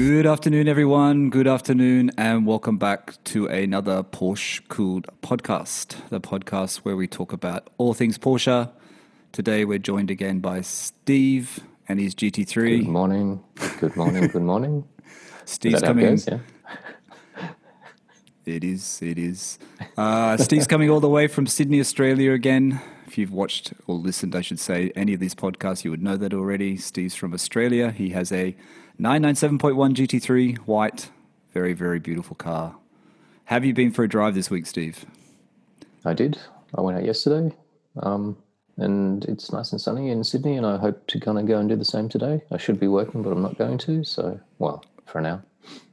Good 0.00 0.24
afternoon, 0.24 0.66
everyone. 0.66 1.28
Good 1.28 1.46
afternoon, 1.46 2.10
and 2.16 2.46
welcome 2.46 2.78
back 2.78 3.22
to 3.24 3.46
another 3.48 4.02
Porsche 4.02 4.66
Cooled 4.68 5.06
podcast, 5.20 5.94
the 6.08 6.22
podcast 6.22 6.78
where 6.78 6.96
we 6.96 7.06
talk 7.06 7.34
about 7.34 7.68
all 7.76 7.92
things 7.92 8.16
Porsche. 8.16 8.70
Today, 9.32 9.66
we're 9.66 9.78
joined 9.78 10.10
again 10.10 10.38
by 10.38 10.62
Steve 10.62 11.60
and 11.86 12.00
his 12.00 12.14
GT3. 12.14 12.78
Good 12.78 12.88
morning. 12.88 13.44
Good 13.78 13.94
morning. 13.94 14.28
Good 14.28 14.40
morning. 14.42 14.88
Steve's 15.44 15.74
Is 15.74 15.80
that 15.82 15.88
how 15.88 15.92
it 15.92 15.96
coming. 15.96 16.10
goes? 16.12 16.28
Yeah. 16.28 17.50
It 18.46 18.64
is. 18.64 19.02
It 19.02 19.18
is. 19.18 19.58
Uh, 19.98 20.38
Steve's 20.38 20.66
coming 20.66 20.88
all 20.88 21.00
the 21.00 21.10
way 21.10 21.26
from 21.26 21.46
Sydney, 21.46 21.78
Australia 21.78 22.32
again. 22.32 22.80
If 23.06 23.18
you've 23.18 23.32
watched 23.34 23.74
or 23.86 23.96
listened, 23.96 24.34
I 24.34 24.40
should 24.40 24.60
say, 24.60 24.92
any 24.96 25.12
of 25.12 25.20
these 25.20 25.34
podcasts, 25.34 25.84
you 25.84 25.90
would 25.90 26.02
know 26.02 26.16
that 26.16 26.32
already. 26.32 26.78
Steve's 26.78 27.14
from 27.14 27.34
Australia. 27.34 27.90
He 27.90 28.10
has 28.10 28.32
a 28.32 28.56
997.1 29.00 29.94
GT3 29.94 30.58
white, 30.58 31.08
very, 31.54 31.72
very 31.72 31.98
beautiful 31.98 32.36
car. 32.36 32.76
Have 33.44 33.64
you 33.64 33.72
been 33.72 33.92
for 33.92 34.04
a 34.04 34.08
drive 34.08 34.34
this 34.34 34.50
week, 34.50 34.66
Steve? 34.66 35.06
I 36.04 36.12
did. 36.12 36.38
I 36.74 36.82
went 36.82 36.98
out 36.98 37.06
yesterday, 37.06 37.56
um, 38.02 38.36
and 38.76 39.24
it's 39.24 39.52
nice 39.52 39.72
and 39.72 39.80
sunny 39.80 40.10
in 40.10 40.22
Sydney, 40.22 40.58
and 40.58 40.66
I 40.66 40.76
hope 40.76 41.06
to 41.06 41.18
kind 41.18 41.38
of 41.38 41.46
go 41.46 41.58
and 41.58 41.66
do 41.66 41.76
the 41.76 41.84
same 41.84 42.10
today. 42.10 42.42
I 42.52 42.58
should 42.58 42.78
be 42.78 42.88
working, 42.88 43.22
but 43.22 43.30
I'm 43.30 43.40
not 43.40 43.56
going 43.56 43.78
to. 43.78 44.04
So, 44.04 44.38
well, 44.58 44.84
for 45.06 45.22
now, 45.22 45.40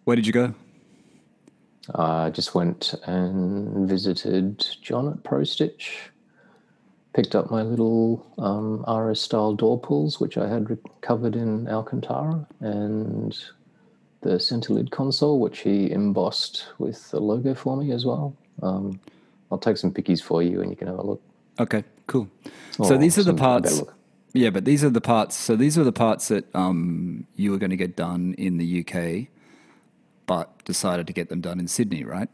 Where 0.04 0.18
did 0.18 0.28
you 0.28 0.34
go? 0.34 0.54
I 1.96 2.30
just 2.30 2.56
went 2.56 2.94
and 3.06 3.88
visited 3.88 4.66
John 4.82 5.08
at 5.08 5.24
Pro 5.24 5.46
Stitch. 5.46 6.10
Picked 7.18 7.34
up 7.34 7.50
my 7.50 7.64
little 7.64 8.24
um, 8.38 8.86
RS 8.88 9.20
style 9.20 9.56
door 9.56 9.80
pulls, 9.80 10.20
which 10.20 10.38
I 10.38 10.48
had 10.48 10.78
covered 11.02 11.36
in 11.36 11.68
Alcantara, 11.68 12.46
and 12.60 13.36
the 14.22 14.40
center 14.40 14.74
lid 14.74 14.92
console, 14.92 15.40
which 15.40 15.62
he 15.62 15.92
embossed 15.92 16.68
with 16.78 17.10
the 17.10 17.20
logo 17.20 17.56
for 17.56 17.76
me 17.76 17.92
as 17.92 18.06
well. 18.06 18.36
Um, 18.62 19.00
I'll 19.52 19.58
take 19.58 19.78
some 19.78 19.92
pickies 19.92 20.22
for 20.22 20.44
you, 20.44 20.62
and 20.62 20.70
you 20.70 20.78
can 20.78 20.86
have 20.86 21.00
a 21.00 21.02
look. 21.02 21.20
Okay, 21.60 21.84
cool. 22.06 22.30
so 22.84 22.98
these 22.98 23.18
are 23.18 23.24
the 23.24 23.34
parts. 23.34 23.82
Yeah, 24.34 24.52
but 24.52 24.66
these 24.66 24.84
are 24.84 24.92
the 24.92 25.02
parts. 25.02 25.36
So 25.36 25.56
these 25.56 25.76
are 25.76 25.84
the 25.84 25.92
parts 25.92 26.28
that 26.28 26.46
um, 26.56 27.26
you 27.36 27.50
were 27.50 27.58
going 27.58 27.72
to 27.72 27.78
get 27.78 27.96
done 27.96 28.36
in 28.38 28.58
the 28.58 28.86
UK, 28.86 29.30
but 30.28 30.64
decided 30.66 31.08
to 31.08 31.14
get 31.14 31.30
them 31.30 31.42
done 31.42 31.60
in 31.60 31.68
Sydney, 31.68 32.04
right? 32.04 32.30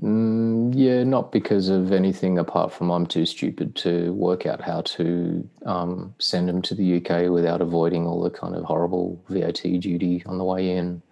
Mm, 0.00 0.72
yeah, 0.74 1.04
not 1.04 1.30
because 1.30 1.68
of 1.68 1.92
anything 1.92 2.38
apart 2.38 2.72
from 2.72 2.90
I'm 2.90 3.06
too 3.06 3.26
stupid 3.26 3.74
to 3.76 4.12
work 4.14 4.46
out 4.46 4.60
how 4.60 4.80
to 4.82 5.48
um, 5.66 6.14
send 6.18 6.48
them 6.48 6.62
to 6.62 6.74
the 6.74 6.96
UK 6.96 7.30
without 7.30 7.60
avoiding 7.60 8.06
all 8.06 8.22
the 8.22 8.30
kind 8.30 8.54
of 8.54 8.64
horrible 8.64 9.22
VAT 9.28 9.62
duty 9.80 10.22
on 10.26 10.38
the 10.38 10.44
way 10.44 10.70
in. 10.76 11.02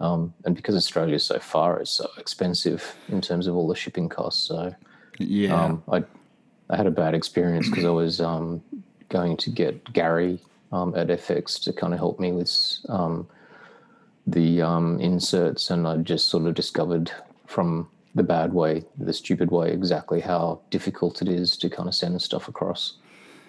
Um, 0.00 0.34
and 0.44 0.54
because 0.54 0.74
Australia's 0.74 1.24
so 1.24 1.38
far, 1.38 1.80
it's 1.80 1.90
so 1.90 2.08
expensive 2.18 2.96
in 3.08 3.20
terms 3.20 3.46
of 3.46 3.54
all 3.54 3.68
the 3.68 3.74
shipping 3.74 4.08
costs. 4.08 4.42
So 4.46 4.74
Yeah. 5.18 5.54
um, 5.54 5.82
I, 5.90 6.04
I 6.68 6.76
had 6.76 6.86
a 6.86 6.90
bad 6.90 7.14
experience 7.14 7.68
because 7.68 7.84
I 7.84 7.90
was 7.90 8.20
um, 8.20 8.62
going 9.08 9.36
to 9.38 9.50
get 9.50 9.92
Gary 9.92 10.38
um, 10.72 10.94
at 10.96 11.08
FX 11.08 11.62
to 11.64 11.72
kind 11.72 11.92
of 11.92 11.98
help 11.98 12.18
me 12.18 12.32
with 12.32 12.50
um, 12.88 13.28
the 14.26 14.62
um, 14.62 15.00
inserts, 15.00 15.70
and 15.70 15.86
I 15.86 15.96
just 15.98 16.28
sort 16.28 16.46
of 16.46 16.54
discovered 16.54 17.10
from 17.46 17.88
the 18.14 18.22
bad 18.22 18.52
way, 18.52 18.84
the 18.98 19.12
stupid 19.12 19.50
way, 19.50 19.72
exactly 19.72 20.20
how 20.20 20.60
difficult 20.70 21.22
it 21.22 21.28
is 21.28 21.56
to 21.56 21.70
kind 21.70 21.88
of 21.88 21.94
send 21.94 22.20
stuff 22.20 22.48
across. 22.48 22.94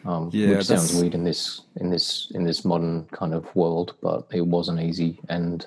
Um, 0.06 0.30
Yeah, 0.34 0.50
which 0.50 0.66
sounds 0.66 0.94
weird 1.00 1.16
in 1.16 1.24
this 1.24 1.62
in 1.78 1.90
this 1.90 2.32
in 2.36 2.44
this 2.44 2.66
modern 2.66 3.06
kind 3.12 3.34
of 3.34 3.54
world, 3.56 3.96
but 4.02 4.28
it 4.32 4.46
wasn't 4.46 4.82
easy, 4.82 5.20
and 5.30 5.66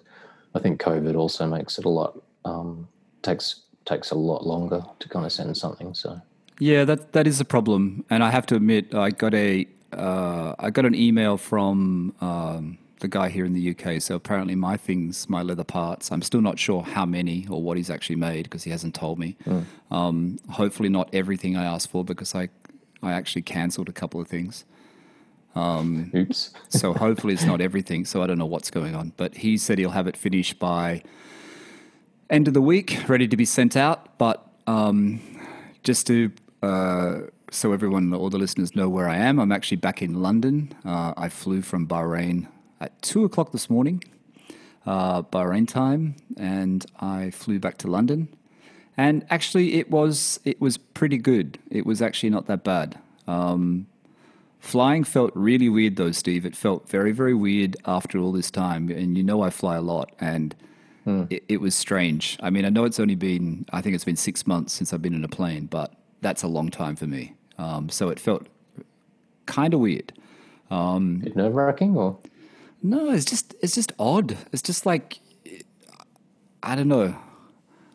I 0.54 0.58
think 0.58 0.80
COVID 0.80 1.16
also 1.16 1.46
makes 1.46 1.78
it 1.78 1.84
a 1.84 1.88
lot 1.88 2.20
um, 2.44 2.88
takes 3.22 3.62
takes 3.84 4.10
a 4.10 4.14
lot 4.14 4.46
longer 4.46 4.84
to 4.98 5.08
kind 5.08 5.24
of 5.24 5.32
send 5.32 5.56
something. 5.56 5.94
So. 5.94 6.20
Yeah, 6.58 6.84
that 6.84 7.12
that 7.12 7.26
is 7.26 7.40
a 7.40 7.44
problem, 7.44 8.04
and 8.10 8.22
I 8.22 8.30
have 8.30 8.46
to 8.46 8.56
admit, 8.56 8.94
I 8.94 9.10
got 9.10 9.34
a 9.34 9.66
uh, 9.92 10.54
I 10.58 10.70
got 10.70 10.84
an 10.84 10.94
email 10.94 11.36
from 11.36 12.14
um, 12.20 12.78
the 13.00 13.08
guy 13.08 13.28
here 13.28 13.44
in 13.44 13.52
the 13.52 13.70
UK. 13.70 14.00
So 14.00 14.14
apparently, 14.14 14.54
my 14.54 14.76
things, 14.76 15.28
my 15.28 15.42
leather 15.42 15.64
parts, 15.64 16.10
I'm 16.10 16.22
still 16.22 16.40
not 16.40 16.58
sure 16.58 16.82
how 16.82 17.04
many 17.04 17.46
or 17.50 17.62
what 17.62 17.76
he's 17.76 17.90
actually 17.90 18.16
made 18.16 18.44
because 18.44 18.64
he 18.64 18.70
hasn't 18.70 18.94
told 18.94 19.18
me. 19.18 19.36
Um, 19.90 20.38
hopefully, 20.50 20.88
not 20.88 21.08
everything 21.12 21.56
I 21.56 21.64
asked 21.64 21.90
for 21.90 22.04
because 22.04 22.34
I 22.34 22.48
I 23.02 23.12
actually 23.12 23.42
cancelled 23.42 23.88
a 23.88 23.92
couple 23.92 24.20
of 24.20 24.28
things. 24.28 24.64
Oops. 26.14 26.52
So 26.68 26.92
hopefully, 26.92 27.34
it's 27.34 27.44
not 27.44 27.60
everything. 27.60 28.04
So 28.04 28.22
I 28.22 28.26
don't 28.26 28.38
know 28.38 28.46
what's 28.46 28.70
going 28.70 28.94
on, 28.94 29.12
but 29.16 29.36
he 29.36 29.56
said 29.56 29.78
he'll 29.78 29.90
have 29.90 30.06
it 30.06 30.16
finished 30.16 30.58
by 30.58 31.02
end 32.28 32.48
of 32.48 32.54
the 32.54 32.62
week, 32.62 33.08
ready 33.08 33.28
to 33.28 33.36
be 33.36 33.44
sent 33.44 33.76
out. 33.76 34.18
But 34.18 34.46
um, 34.66 35.20
just 35.82 36.06
to 36.08 36.32
uh, 36.62 37.20
so 37.50 37.72
everyone, 37.72 38.12
all 38.12 38.30
the 38.30 38.38
listeners 38.38 38.74
know 38.74 38.88
where 38.88 39.08
I 39.08 39.16
am, 39.16 39.38
I'm 39.38 39.52
actually 39.52 39.76
back 39.76 40.02
in 40.02 40.20
London. 40.20 40.74
Uh, 40.84 41.14
I 41.16 41.28
flew 41.28 41.62
from 41.62 41.86
Bahrain 41.86 42.48
at 42.80 43.00
two 43.02 43.24
o'clock 43.24 43.52
this 43.52 43.68
morning, 43.70 44.02
uh, 44.84 45.22
Bahrain 45.22 45.66
time, 45.68 46.16
and 46.36 46.84
I 47.00 47.30
flew 47.30 47.58
back 47.58 47.78
to 47.78 47.88
London. 47.88 48.28
And 48.96 49.26
actually, 49.30 49.74
it 49.74 49.90
was 49.90 50.40
it 50.44 50.60
was 50.60 50.78
pretty 50.78 51.18
good. 51.18 51.58
It 51.70 51.84
was 51.84 52.00
actually 52.00 52.30
not 52.30 52.46
that 52.46 52.64
bad. 52.64 52.98
Um, 53.26 53.86
flying 54.58 55.04
felt 55.04 55.32
really 55.34 55.68
weird 55.68 55.96
though, 55.96 56.12
Steve. 56.12 56.46
It 56.46 56.56
felt 56.56 56.88
very 56.88 57.12
very 57.12 57.34
weird 57.34 57.76
after 57.84 58.18
all 58.18 58.32
this 58.32 58.50
time. 58.50 58.88
And 58.90 59.16
you 59.16 59.22
know 59.22 59.42
I 59.42 59.50
fly 59.50 59.76
a 59.76 59.82
lot, 59.82 60.12
and 60.18 60.54
it, 61.30 61.44
it 61.48 61.60
was 61.60 61.74
strange. 61.74 62.36
I 62.42 62.50
mean, 62.50 62.64
I 62.64 62.68
know 62.68 62.84
it's 62.84 62.98
only 62.98 63.14
been, 63.14 63.64
I 63.72 63.80
think 63.80 63.94
it's 63.94 64.04
been 64.04 64.16
six 64.16 64.46
months 64.46 64.72
since 64.72 64.92
I've 64.92 65.02
been 65.02 65.14
in 65.14 65.24
a 65.24 65.28
plane, 65.28 65.66
but 65.66 65.94
that's 66.20 66.42
a 66.42 66.48
long 66.48 66.68
time 66.68 66.96
for 66.96 67.06
me. 67.06 67.34
Um, 67.58 67.88
so 67.88 68.08
it 68.08 68.18
felt 68.18 68.48
kind 69.46 69.72
of 69.72 69.80
weird. 69.80 70.12
Bit 71.20 71.36
nerve 71.36 71.54
wracking, 71.54 71.96
or 71.96 72.18
No, 72.86 73.10
it's 73.10 73.24
just, 73.24 73.54
it's 73.60 73.74
just 73.74 73.92
odd. 73.98 74.36
It's 74.52 74.62
just 74.62 74.86
like, 74.86 75.18
I 76.62 76.76
don't 76.76 76.86
know. 76.86 77.16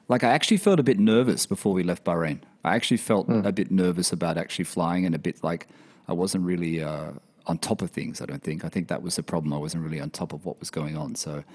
Like 0.09 0.25
I 0.25 0.31
actually 0.31 0.57
felt 0.57 0.81
a 0.81 0.83
bit 0.83 0.99
nervous 0.99 1.45
before 1.45 1.71
we 1.71 1.83
left 1.83 2.03
Bahrain. 2.03 2.41
I 2.65 2.75
actually 2.75 2.97
felt 2.97 3.27
a 3.29 3.53
bit 3.53 3.71
nervous 3.71 4.11
about 4.11 4.37
actually 4.37 4.65
flying 4.65 5.05
and 5.05 5.15
a 5.15 5.19
bit 5.19 5.41
like 5.43 5.67
I 6.09 6.13
wasn't 6.13 6.43
really 6.43 6.83
uh, 6.83 7.11
on 7.47 7.57
top 7.57 7.81
of 7.81 7.91
things. 7.91 8.19
I 8.21 8.25
don't 8.25 8.43
think. 8.43 8.65
I 8.65 8.69
think 8.69 8.89
that 8.89 9.01
was 9.01 9.15
the 9.15 9.23
problem. 9.23 9.53
I 9.53 9.57
wasn't 9.57 9.83
really 9.85 10.01
on 10.01 10.09
top 10.09 10.33
of 10.33 10.45
what 10.45 10.59
was 10.59 10.69
going 10.69 10.97
on. 10.97 11.15
So, 11.15 11.45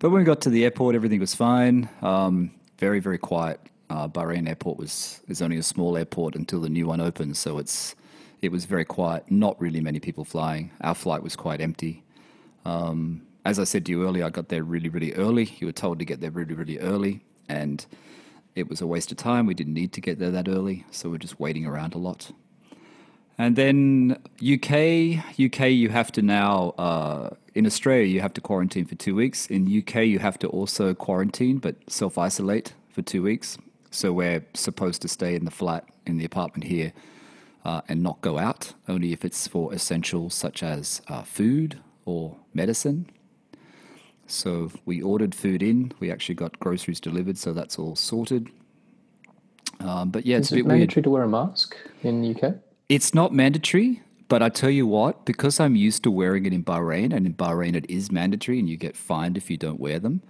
but 0.00 0.10
when 0.10 0.18
we 0.18 0.24
got 0.24 0.40
to 0.42 0.50
the 0.50 0.64
airport, 0.64 0.96
everything 0.96 1.20
was 1.20 1.34
fine. 1.34 1.88
Um, 2.02 2.50
very 2.78 2.98
very 2.98 3.18
quiet. 3.18 3.60
Uh, 3.88 4.08
Bahrain 4.08 4.48
airport 4.48 4.78
was 4.78 5.20
is 5.28 5.40
only 5.40 5.56
a 5.56 5.62
small 5.62 5.96
airport 5.96 6.34
until 6.34 6.60
the 6.60 6.68
new 6.68 6.88
one 6.88 7.00
opens. 7.00 7.38
So 7.38 7.58
it's 7.58 7.94
it 8.40 8.50
was 8.50 8.64
very 8.64 8.84
quiet. 8.84 9.30
Not 9.30 9.60
really 9.60 9.80
many 9.80 10.00
people 10.00 10.24
flying. 10.24 10.72
Our 10.80 10.96
flight 10.96 11.22
was 11.22 11.36
quite 11.36 11.60
empty. 11.60 12.02
Um, 12.64 13.22
as 13.44 13.58
I 13.58 13.64
said 13.64 13.86
to 13.86 13.92
you 13.92 14.06
earlier, 14.06 14.24
I 14.24 14.30
got 14.30 14.48
there 14.48 14.62
really, 14.62 14.88
really 14.88 15.12
early. 15.14 15.56
You 15.58 15.66
were 15.66 15.72
told 15.72 15.98
to 15.98 16.04
get 16.04 16.20
there 16.20 16.30
really, 16.30 16.54
really 16.54 16.78
early, 16.78 17.24
and 17.48 17.84
it 18.54 18.68
was 18.68 18.80
a 18.80 18.86
waste 18.86 19.10
of 19.10 19.16
time. 19.16 19.46
We 19.46 19.54
didn't 19.54 19.74
need 19.74 19.92
to 19.94 20.00
get 20.00 20.18
there 20.18 20.30
that 20.30 20.48
early, 20.48 20.84
so 20.90 21.10
we're 21.10 21.18
just 21.18 21.40
waiting 21.40 21.66
around 21.66 21.94
a 21.94 21.98
lot. 21.98 22.30
And 23.38 23.56
then 23.56 24.18
UK, 24.40 25.18
UK, 25.40 25.70
you 25.70 25.88
have 25.88 26.12
to 26.12 26.22
now 26.22 26.74
uh, 26.78 27.30
in 27.54 27.66
Australia 27.66 28.04
you 28.04 28.20
have 28.20 28.34
to 28.34 28.40
quarantine 28.40 28.84
for 28.84 28.94
two 28.94 29.14
weeks. 29.14 29.46
In 29.46 29.66
UK, 29.66 30.04
you 30.04 30.18
have 30.18 30.38
to 30.40 30.48
also 30.48 30.94
quarantine 30.94 31.58
but 31.58 31.76
self 31.88 32.18
isolate 32.18 32.74
for 32.90 33.02
two 33.02 33.22
weeks. 33.22 33.58
So 33.90 34.12
we're 34.12 34.44
supposed 34.54 35.02
to 35.02 35.08
stay 35.08 35.34
in 35.34 35.44
the 35.44 35.50
flat 35.50 35.84
in 36.06 36.18
the 36.18 36.24
apartment 36.24 36.64
here 36.64 36.92
uh, 37.64 37.80
and 37.88 38.02
not 38.02 38.20
go 38.20 38.38
out, 38.38 38.74
only 38.88 39.12
if 39.12 39.24
it's 39.24 39.46
for 39.46 39.72
essentials 39.74 40.34
such 40.34 40.62
as 40.62 41.02
uh, 41.08 41.22
food 41.22 41.80
or 42.04 42.36
medicine. 42.54 43.06
So 44.26 44.70
we 44.86 45.02
ordered 45.02 45.34
food 45.34 45.62
in. 45.62 45.92
We 46.00 46.10
actually 46.10 46.36
got 46.36 46.58
groceries 46.60 47.00
delivered, 47.00 47.36
so 47.38 47.52
that's 47.52 47.78
all 47.78 47.96
sorted. 47.96 48.48
Um, 49.80 50.10
but 50.10 50.24
yeah, 50.26 50.38
it's 50.38 50.48
is 50.48 50.52
a 50.52 50.54
it 50.54 50.58
bit 50.58 50.66
weird. 50.66 50.78
mandatory 50.80 51.02
to 51.02 51.10
wear 51.10 51.22
a 51.24 51.28
mask 51.28 51.76
in 52.02 52.22
the 52.22 52.34
UK? 52.34 52.54
It's 52.88 53.14
not 53.14 53.32
mandatory, 53.32 54.02
but 54.28 54.42
I 54.42 54.48
tell 54.48 54.70
you 54.70 54.86
what, 54.86 55.24
because 55.24 55.58
I'm 55.60 55.76
used 55.76 56.02
to 56.04 56.10
wearing 56.10 56.46
it 56.46 56.52
in 56.52 56.64
Bahrain, 56.64 57.12
and 57.12 57.26
in 57.26 57.34
Bahrain 57.34 57.74
it 57.74 57.88
is 57.90 58.10
mandatory, 58.12 58.58
and 58.58 58.68
you 58.68 58.76
get 58.76 58.96
fined 58.96 59.36
if 59.36 59.50
you 59.50 59.56
don't 59.56 59.80
wear 59.80 59.98
them. 59.98 60.22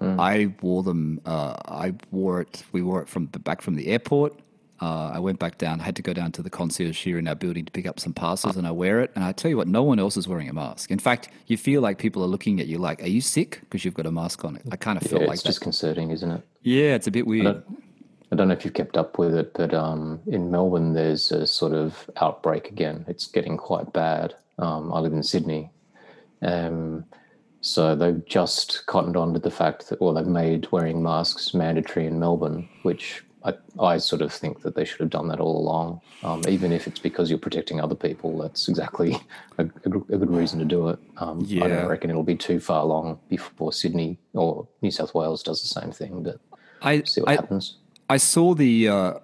I 0.00 0.54
wore 0.62 0.84
them. 0.84 1.20
Uh, 1.26 1.54
I 1.66 1.92
wore 2.12 2.40
it. 2.40 2.62
We 2.70 2.82
wore 2.82 3.02
it 3.02 3.08
from 3.08 3.26
back 3.26 3.60
from 3.62 3.74
the 3.74 3.88
airport. 3.88 4.38
Uh, 4.80 5.10
I 5.14 5.18
went 5.18 5.38
back 5.38 5.58
down. 5.58 5.80
I 5.80 5.84
had 5.84 5.96
to 5.96 6.02
go 6.02 6.12
down 6.12 6.32
to 6.32 6.42
the 6.42 6.50
concierge 6.50 7.02
here 7.02 7.18
in 7.18 7.26
our 7.26 7.34
building 7.34 7.64
to 7.64 7.72
pick 7.72 7.86
up 7.86 7.98
some 7.98 8.12
parcels, 8.12 8.56
and 8.56 8.66
I 8.66 8.70
wear 8.70 9.00
it. 9.00 9.10
And 9.14 9.24
I 9.24 9.32
tell 9.32 9.50
you 9.50 9.56
what, 9.56 9.66
no 9.68 9.82
one 9.82 9.98
else 9.98 10.16
is 10.16 10.28
wearing 10.28 10.48
a 10.48 10.52
mask. 10.52 10.90
In 10.90 10.98
fact, 10.98 11.28
you 11.46 11.56
feel 11.56 11.80
like 11.80 11.98
people 11.98 12.22
are 12.22 12.28
looking 12.28 12.60
at 12.60 12.66
you 12.66 12.78
like, 12.78 13.02
"Are 13.02 13.08
you 13.08 13.20
sick?" 13.20 13.60
Because 13.62 13.84
you've 13.84 13.94
got 13.94 14.06
a 14.06 14.12
mask 14.12 14.44
on. 14.44 14.56
It. 14.56 14.62
I 14.70 14.76
kind 14.76 14.96
of 14.96 15.02
Yeah, 15.04 15.10
feel 15.18 15.20
like 15.26 15.34
it's 15.34 15.42
that. 15.42 15.48
disconcerting, 15.48 16.10
isn't 16.12 16.30
it? 16.30 16.42
Yeah, 16.62 16.94
it's 16.94 17.06
a 17.06 17.10
bit 17.10 17.26
weird. 17.26 17.44
don't- 17.44 17.64
I 18.30 18.36
don't 18.36 18.48
know 18.48 18.54
if 18.54 18.62
you've 18.62 18.74
kept 18.74 18.98
up 18.98 19.18
with 19.18 19.34
it, 19.34 19.54
but 19.54 19.72
um, 19.72 20.20
in 20.26 20.50
Melbourne, 20.50 20.92
there's 20.92 21.32
a 21.32 21.46
sort 21.46 21.72
of 21.72 22.10
outbreak 22.20 22.68
again. 22.68 23.06
It's 23.08 23.26
getting 23.26 23.56
quite 23.56 23.90
bad. 23.94 24.34
Um, 24.58 24.92
I 24.92 24.98
live 25.00 25.14
in 25.14 25.22
Sydney, 25.22 25.70
um, 26.42 27.04
So 27.60 27.96
they've 27.96 28.24
just 28.26 28.84
cottoned 28.86 29.16
on 29.16 29.32
to 29.32 29.40
the 29.40 29.50
fact 29.50 29.88
that, 29.88 30.00
well, 30.00 30.12
they've 30.12 30.26
made 30.26 30.70
wearing 30.70 31.02
masks 31.02 31.54
mandatory 31.54 32.06
in 32.06 32.20
Melbourne, 32.20 32.68
which 32.82 33.24
I, 33.44 33.54
I 33.80 33.98
sort 33.98 34.22
of 34.22 34.32
think 34.32 34.62
that 34.62 34.74
they 34.74 34.84
should 34.84 35.00
have 35.00 35.10
done 35.10 35.28
that 35.28 35.40
all 35.40 35.56
along. 35.56 36.00
Um, 36.22 36.42
even 36.48 36.72
if 36.72 36.86
it's 36.86 36.98
because 36.98 37.30
you're 37.30 37.38
protecting 37.38 37.80
other 37.80 37.94
people, 37.94 38.36
that's 38.38 38.68
exactly 38.68 39.16
a, 39.58 39.64
a, 39.64 39.88
a 39.88 40.18
good 40.18 40.30
reason 40.30 40.58
to 40.58 40.64
do 40.64 40.88
it. 40.88 40.98
Um, 41.18 41.46
I 41.62 41.68
don't 41.68 41.88
reckon 41.88 42.10
it'll 42.10 42.22
be 42.22 42.36
too 42.36 42.60
far 42.60 42.82
along 42.82 43.20
before 43.28 43.72
Sydney 43.72 44.18
or 44.32 44.66
New 44.82 44.90
South 44.90 45.14
Wales 45.14 45.42
does 45.42 45.62
the 45.62 45.68
same 45.68 45.92
thing, 45.92 46.22
but 46.22 46.40
I 46.82 47.02
see 47.02 47.20
what 47.20 47.30
I, 47.30 47.34
happens. 47.34 47.76
I 48.08 48.16
saw 48.16 48.54
the 48.54 48.88
uh, 48.88 49.14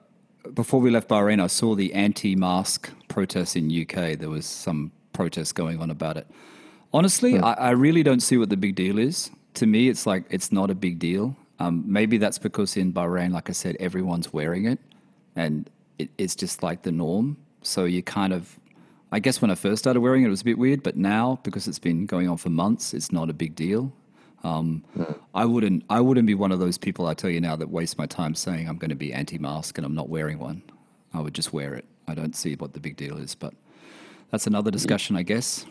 before 0.52 0.80
we 0.80 0.90
left 0.90 1.08
Bahrain. 1.08 1.42
I 1.42 1.46
saw 1.48 1.74
the 1.74 1.92
anti-mask 1.94 2.90
protests 3.08 3.56
in 3.56 3.70
UK. 3.70 4.18
There 4.18 4.30
was 4.30 4.46
some 4.46 4.92
protests 5.12 5.52
going 5.52 5.80
on 5.80 5.90
about 5.90 6.16
it. 6.16 6.26
Honestly, 6.92 7.38
I, 7.38 7.52
I 7.54 7.70
really 7.70 8.02
don't 8.02 8.20
see 8.20 8.36
what 8.36 8.50
the 8.50 8.56
big 8.56 8.74
deal 8.76 8.98
is. 8.98 9.30
To 9.54 9.66
me, 9.66 9.88
it's 9.88 10.06
like 10.06 10.24
it's 10.30 10.52
not 10.52 10.70
a 10.70 10.74
big 10.74 10.98
deal. 10.98 11.36
Um, 11.58 11.84
maybe 11.86 12.18
that's 12.18 12.38
because 12.38 12.76
in 12.76 12.92
Bahrain, 12.92 13.32
like 13.32 13.48
I 13.48 13.52
said, 13.52 13.76
everyone's 13.78 14.32
wearing 14.32 14.64
it, 14.66 14.78
and 15.36 15.70
it, 15.98 16.10
it's 16.18 16.34
just 16.34 16.62
like 16.62 16.82
the 16.82 16.92
norm. 16.92 17.36
So 17.62 17.84
you 17.84 18.02
kind 18.02 18.32
of, 18.32 18.58
I 19.12 19.20
guess 19.20 19.40
when 19.40 19.50
I 19.50 19.54
first 19.54 19.78
started 19.78 20.00
wearing 20.00 20.24
it, 20.24 20.26
it 20.26 20.30
was 20.30 20.40
a 20.40 20.44
bit 20.44 20.58
weird, 20.58 20.82
but 20.82 20.96
now 20.96 21.38
because 21.44 21.68
it's 21.68 21.78
been 21.78 22.06
going 22.06 22.28
on 22.28 22.36
for 22.36 22.50
months, 22.50 22.92
it's 22.92 23.12
not 23.12 23.30
a 23.30 23.32
big 23.32 23.54
deal. 23.54 23.92
Um, 24.42 24.84
I 25.34 25.46
wouldn't. 25.46 25.84
I 25.88 26.00
wouldn't 26.00 26.26
be 26.26 26.34
one 26.34 26.52
of 26.52 26.58
those 26.58 26.76
people. 26.76 27.06
I 27.06 27.14
tell 27.14 27.30
you 27.30 27.40
now 27.40 27.56
that 27.56 27.70
waste 27.70 27.96
my 27.96 28.06
time 28.06 28.34
saying 28.34 28.68
I'm 28.68 28.76
going 28.76 28.90
to 28.90 28.94
be 28.96 29.10
anti-mask 29.12 29.78
and 29.78 29.86
I'm 29.86 29.94
not 29.94 30.10
wearing 30.10 30.38
one. 30.38 30.62
I 31.14 31.20
would 31.20 31.32
just 31.32 31.52
wear 31.52 31.74
it. 31.74 31.86
I 32.06 32.14
don't 32.14 32.36
see 32.36 32.54
what 32.54 32.74
the 32.74 32.80
big 32.80 32.96
deal 32.96 33.16
is, 33.16 33.34
but 33.34 33.54
that's 34.30 34.46
another 34.46 34.70
discussion, 34.70 35.16
I 35.16 35.22
guess. 35.22 35.64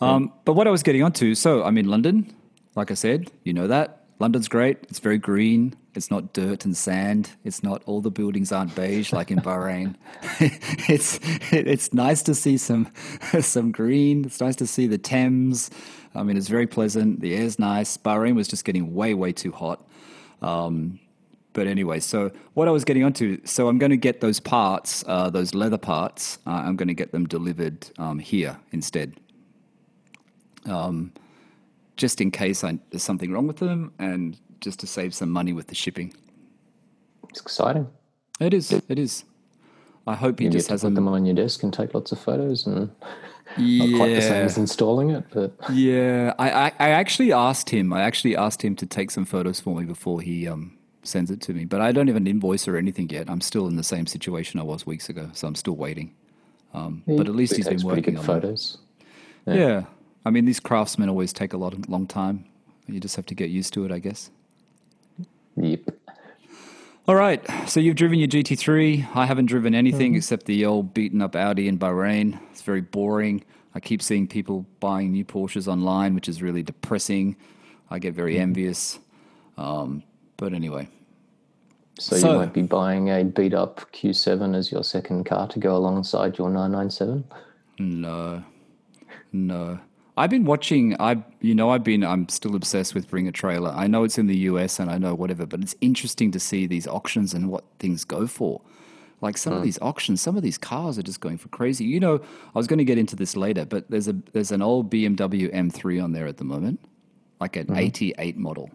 Um, 0.00 0.32
but 0.44 0.54
what 0.54 0.66
I 0.66 0.70
was 0.70 0.82
getting 0.82 1.04
onto, 1.04 1.36
so 1.36 1.62
I'm 1.62 1.78
in 1.78 1.86
London. 1.86 2.34
Like 2.74 2.90
I 2.90 2.94
said, 2.94 3.30
you 3.44 3.52
know 3.52 3.68
that 3.68 4.01
London's 4.22 4.46
great. 4.46 4.78
It's 4.88 5.00
very 5.00 5.18
green. 5.18 5.74
It's 5.96 6.08
not 6.08 6.32
dirt 6.32 6.64
and 6.64 6.76
sand. 6.76 7.30
It's 7.42 7.64
not 7.64 7.82
all 7.86 8.00
the 8.00 8.10
buildings 8.12 8.52
aren't 8.52 8.72
beige 8.76 9.12
like 9.12 9.32
in 9.32 9.38
Bahrain. 9.40 9.96
it's 10.88 11.18
it's 11.50 11.92
nice 11.92 12.22
to 12.22 12.34
see 12.36 12.56
some 12.56 12.86
some 13.40 13.72
green. 13.72 14.24
It's 14.24 14.40
nice 14.40 14.54
to 14.56 14.66
see 14.68 14.86
the 14.86 14.96
Thames. 14.96 15.70
I 16.14 16.22
mean, 16.22 16.36
it's 16.36 16.46
very 16.46 16.68
pleasant. 16.68 17.18
The 17.18 17.34
air's 17.34 17.58
nice. 17.58 17.96
Bahrain 17.96 18.36
was 18.36 18.46
just 18.46 18.64
getting 18.64 18.94
way 18.94 19.12
way 19.12 19.32
too 19.32 19.50
hot. 19.50 19.84
Um, 20.40 21.00
but 21.52 21.66
anyway, 21.66 21.98
so 21.98 22.30
what 22.54 22.68
I 22.68 22.70
was 22.70 22.84
getting 22.84 23.02
onto, 23.02 23.44
so 23.44 23.66
I'm 23.66 23.78
going 23.78 23.90
to 23.90 23.96
get 23.96 24.20
those 24.20 24.38
parts, 24.38 25.02
uh, 25.08 25.30
those 25.30 25.52
leather 25.52 25.78
parts. 25.78 26.38
Uh, 26.46 26.62
I'm 26.66 26.76
going 26.76 26.86
to 26.86 26.94
get 26.94 27.10
them 27.10 27.26
delivered 27.26 27.88
um, 27.98 28.20
here 28.20 28.56
instead 28.70 29.14
just 31.96 32.20
in 32.20 32.30
case 32.30 32.64
I, 32.64 32.78
there's 32.90 33.02
something 33.02 33.32
wrong 33.32 33.46
with 33.46 33.58
them 33.58 33.92
and 33.98 34.38
just 34.60 34.80
to 34.80 34.86
save 34.86 35.14
some 35.14 35.30
money 35.30 35.52
with 35.52 35.66
the 35.68 35.74
shipping. 35.74 36.14
It's 37.28 37.40
exciting. 37.40 37.88
It 38.40 38.54
is. 38.54 38.72
It 38.72 38.98
is. 38.98 39.24
I 40.06 40.14
hope 40.14 40.38
he 40.40 40.46
You 40.46 40.50
just 40.50 40.68
has 40.70 40.82
put 40.82 40.94
them. 40.94 41.06
on 41.08 41.24
your 41.26 41.34
desk 41.34 41.62
and 41.62 41.72
take 41.72 41.94
lots 41.94 42.10
of 42.12 42.18
photos 42.18 42.66
and 42.66 42.90
not 43.56 43.96
quite 43.96 44.14
the 44.14 44.20
same 44.22 44.44
as 44.44 44.58
installing 44.58 45.10
it, 45.10 45.24
but 45.32 45.54
Yeah. 45.72 46.34
I, 46.38 46.50
I, 46.50 46.72
I 46.80 46.88
actually 46.90 47.32
asked 47.32 47.70
him. 47.70 47.92
I 47.92 48.02
actually 48.02 48.36
asked 48.36 48.62
him 48.62 48.74
to 48.76 48.86
take 48.86 49.10
some 49.10 49.24
photos 49.24 49.60
for 49.60 49.76
me 49.78 49.84
before 49.84 50.20
he 50.20 50.48
um, 50.48 50.76
sends 51.04 51.30
it 51.30 51.40
to 51.42 51.52
me. 51.54 51.64
But 51.66 51.80
I 51.82 51.92
don't 51.92 52.08
have 52.08 52.16
an 52.16 52.26
invoice 52.26 52.66
or 52.66 52.76
anything 52.76 53.10
yet. 53.10 53.30
I'm 53.30 53.40
still 53.40 53.66
in 53.68 53.76
the 53.76 53.84
same 53.84 54.06
situation 54.06 54.58
I 54.58 54.64
was 54.64 54.86
weeks 54.86 55.08
ago, 55.08 55.30
so 55.34 55.46
I'm 55.46 55.54
still 55.54 55.76
waiting. 55.76 56.14
Um, 56.74 57.02
but 57.06 57.28
at 57.28 57.34
least 57.36 57.52
he 57.52 57.58
he's 57.58 57.68
been 57.68 57.82
working 57.86 58.16
on 58.18 58.24
photos. 58.24 58.78
Yeah. 59.46 59.84
I 60.24 60.30
mean, 60.30 60.44
these 60.44 60.60
craftsmen 60.60 61.08
always 61.08 61.32
take 61.32 61.52
a 61.52 61.56
lot 61.56 61.72
of 61.72 61.88
long 61.88 62.06
time. 62.06 62.44
You 62.86 63.00
just 63.00 63.16
have 63.16 63.26
to 63.26 63.34
get 63.34 63.50
used 63.50 63.72
to 63.74 63.84
it, 63.84 63.92
I 63.92 63.98
guess. 63.98 64.30
Yep. 65.56 65.80
All 67.08 67.14
right. 67.16 67.44
So 67.68 67.80
you've 67.80 67.96
driven 67.96 68.18
your 68.18 68.28
GT3. 68.28 69.16
I 69.16 69.26
haven't 69.26 69.46
driven 69.46 69.74
anything 69.74 70.14
except 70.14 70.46
the 70.46 70.64
old 70.64 70.94
beaten 70.94 71.20
up 71.20 71.34
Audi 71.34 71.66
in 71.68 71.78
Bahrain. 71.78 72.38
It's 72.52 72.62
very 72.62 72.80
boring. 72.80 73.44
I 73.74 73.80
keep 73.80 74.02
seeing 74.02 74.28
people 74.28 74.66
buying 74.80 75.10
new 75.12 75.24
Porsches 75.24 75.66
online, 75.66 76.14
which 76.14 76.28
is 76.28 76.42
really 76.42 76.62
depressing. 76.62 77.36
I 77.90 77.98
get 77.98 78.14
very 78.14 78.38
envious. 78.38 78.98
Um, 79.56 80.02
but 80.36 80.52
anyway, 80.54 80.88
So, 81.98 82.16
So- 82.16 82.32
you 82.32 82.38
might 82.38 82.52
be 82.54 82.62
buying 82.62 83.10
a 83.10 83.22
beat 83.24 83.52
up 83.54 83.80
Q7 83.92 84.54
as 84.54 84.72
your 84.72 84.82
second 84.82 85.24
car 85.24 85.46
to 85.48 85.58
go 85.58 85.76
alongside 85.76 86.38
your 86.38 86.48
997. 86.50 87.24
no, 87.78 88.42
no. 89.32 89.78
I've 90.16 90.30
been 90.30 90.44
watching. 90.44 90.94
I, 91.00 91.22
you 91.40 91.54
know, 91.54 91.70
I've 91.70 91.84
been. 91.84 92.04
I'm 92.04 92.28
still 92.28 92.54
obsessed 92.54 92.94
with 92.94 93.08
Bring 93.08 93.28
a 93.28 93.32
Trailer. 93.32 93.70
I 93.70 93.86
know 93.86 94.04
it's 94.04 94.18
in 94.18 94.26
the 94.26 94.36
US 94.38 94.78
and 94.78 94.90
I 94.90 94.98
know 94.98 95.14
whatever, 95.14 95.46
but 95.46 95.60
it's 95.60 95.74
interesting 95.80 96.30
to 96.32 96.40
see 96.40 96.66
these 96.66 96.86
auctions 96.86 97.32
and 97.32 97.48
what 97.48 97.64
things 97.78 98.04
go 98.04 98.26
for. 98.26 98.60
Like 99.22 99.38
some 99.38 99.52
of 99.52 99.60
hmm. 99.60 99.64
these 99.64 99.78
auctions, 99.80 100.20
some 100.20 100.36
of 100.36 100.42
these 100.42 100.58
cars 100.58 100.98
are 100.98 101.02
just 101.02 101.20
going 101.20 101.38
for 101.38 101.48
crazy. 101.48 101.84
You 101.84 102.00
know, 102.00 102.16
I 102.16 102.58
was 102.58 102.66
going 102.66 102.78
to 102.78 102.84
get 102.84 102.98
into 102.98 103.16
this 103.16 103.36
later, 103.36 103.64
but 103.64 103.88
there's 103.88 104.08
a 104.08 104.16
there's 104.32 104.50
an 104.50 104.62
old 104.62 104.90
BMW 104.90 105.52
M3 105.54 106.02
on 106.02 106.12
there 106.12 106.26
at 106.26 106.36
the 106.38 106.44
moment, 106.44 106.80
like 107.40 107.56
an 107.56 107.68
hmm. 107.68 107.76
'88 107.76 108.36
model, 108.36 108.70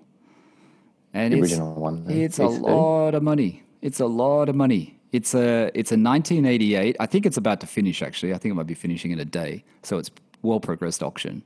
and 1.14 1.34
The 1.34 1.38
it's, 1.40 1.52
original 1.52 1.76
one. 1.76 2.06
then, 2.06 2.18
it's 2.18 2.40
a 2.40 2.44
E30. 2.44 2.62
lot 2.62 3.14
of 3.14 3.24
money. 3.24 3.64
It's 3.82 4.00
a 4.00 4.08
lot 4.08 4.50
of 4.50 4.56
money. 4.56 4.98
It's 5.12 5.36
a 5.36 5.70
it's 5.76 5.92
a 5.92 6.00
1988. 6.00 6.96
I 7.00 7.06
think 7.06 7.26
it's 7.26 7.38
about 7.38 7.60
to 7.60 7.68
finish. 7.68 8.02
Actually, 8.02 8.34
I 8.34 8.38
think 8.38 8.54
it 8.54 8.56
might 8.56 8.68
be 8.68 8.74
finishing 8.74 9.12
in 9.12 9.20
a 9.20 9.26
day. 9.26 9.66
So 9.84 9.98
it's 9.98 10.10
well 10.42 10.60
progressed 10.60 11.04
auction. 11.04 11.44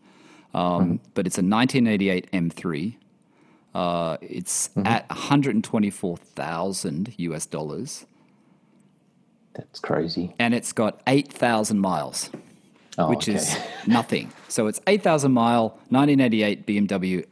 Um, 0.54 1.00
But 1.14 1.28
it's 1.28 1.38
a 1.38 1.44
1988 1.44 2.30
M3. 2.32 2.96
Uh, 3.74 4.18
it's 4.22 4.70
at 4.84 5.08
124,000 5.10 7.14
US 7.18 7.46
dollars, 7.46 8.06
That's 9.54 9.80
crazy. 9.80 10.36
and 10.40 10.54
it's 10.54 10.74
got 10.74 11.02
8,000 11.08 11.80
miles, 11.80 12.30
Oh, 12.98 13.08
which 13.10 13.30
okay. 13.30 13.38
is 13.38 13.56
nothing. 13.88 14.32
So 14.50 14.68
it's 14.68 14.82
8,000 14.88 15.32
mile 15.32 15.70
1988 15.90 16.66
BMW 16.68 17.26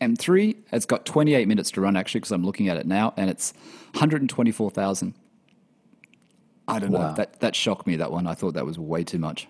M3. 0.00 0.56
It's 0.72 0.86
got 0.86 1.04
28 1.06 1.46
minutes 1.46 1.70
to 1.72 1.80
run 1.80 1.96
actually, 1.96 2.20
because 2.20 2.32
I'm 2.32 2.44
looking 2.44 2.68
at 2.68 2.76
it 2.76 2.86
now, 2.86 3.14
and 3.16 3.30
it's 3.30 3.52
124,000. 3.92 5.14
I 6.66 6.78
don't 6.80 6.90
know. 6.92 7.14
That 7.16 7.38
that 7.40 7.54
shocked 7.56 7.86
me. 7.86 7.96
That 7.96 8.10
one. 8.12 8.26
I 8.28 8.34
thought 8.34 8.54
that 8.54 8.64
was 8.66 8.78
way 8.78 9.02
too 9.04 9.18
much. 9.18 9.48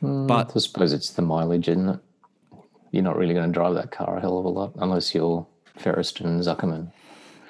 Hmm. 0.00 0.26
But 0.26 0.52
I 0.54 0.58
suppose 0.58 0.92
it's 0.92 1.10
the 1.10 1.22
mileage, 1.22 1.68
isn't 1.68 1.88
it? 1.88 2.00
You're 2.90 3.02
not 3.04 3.16
really 3.16 3.34
going 3.34 3.46
to 3.46 3.52
drive 3.52 3.74
that 3.74 3.90
car 3.92 4.16
a 4.16 4.20
hell 4.20 4.38
of 4.38 4.44
a 4.44 4.48
lot 4.48 4.72
unless 4.78 5.14
you're 5.14 5.46
Ferriston 5.78 6.40
Zuckerman. 6.42 6.90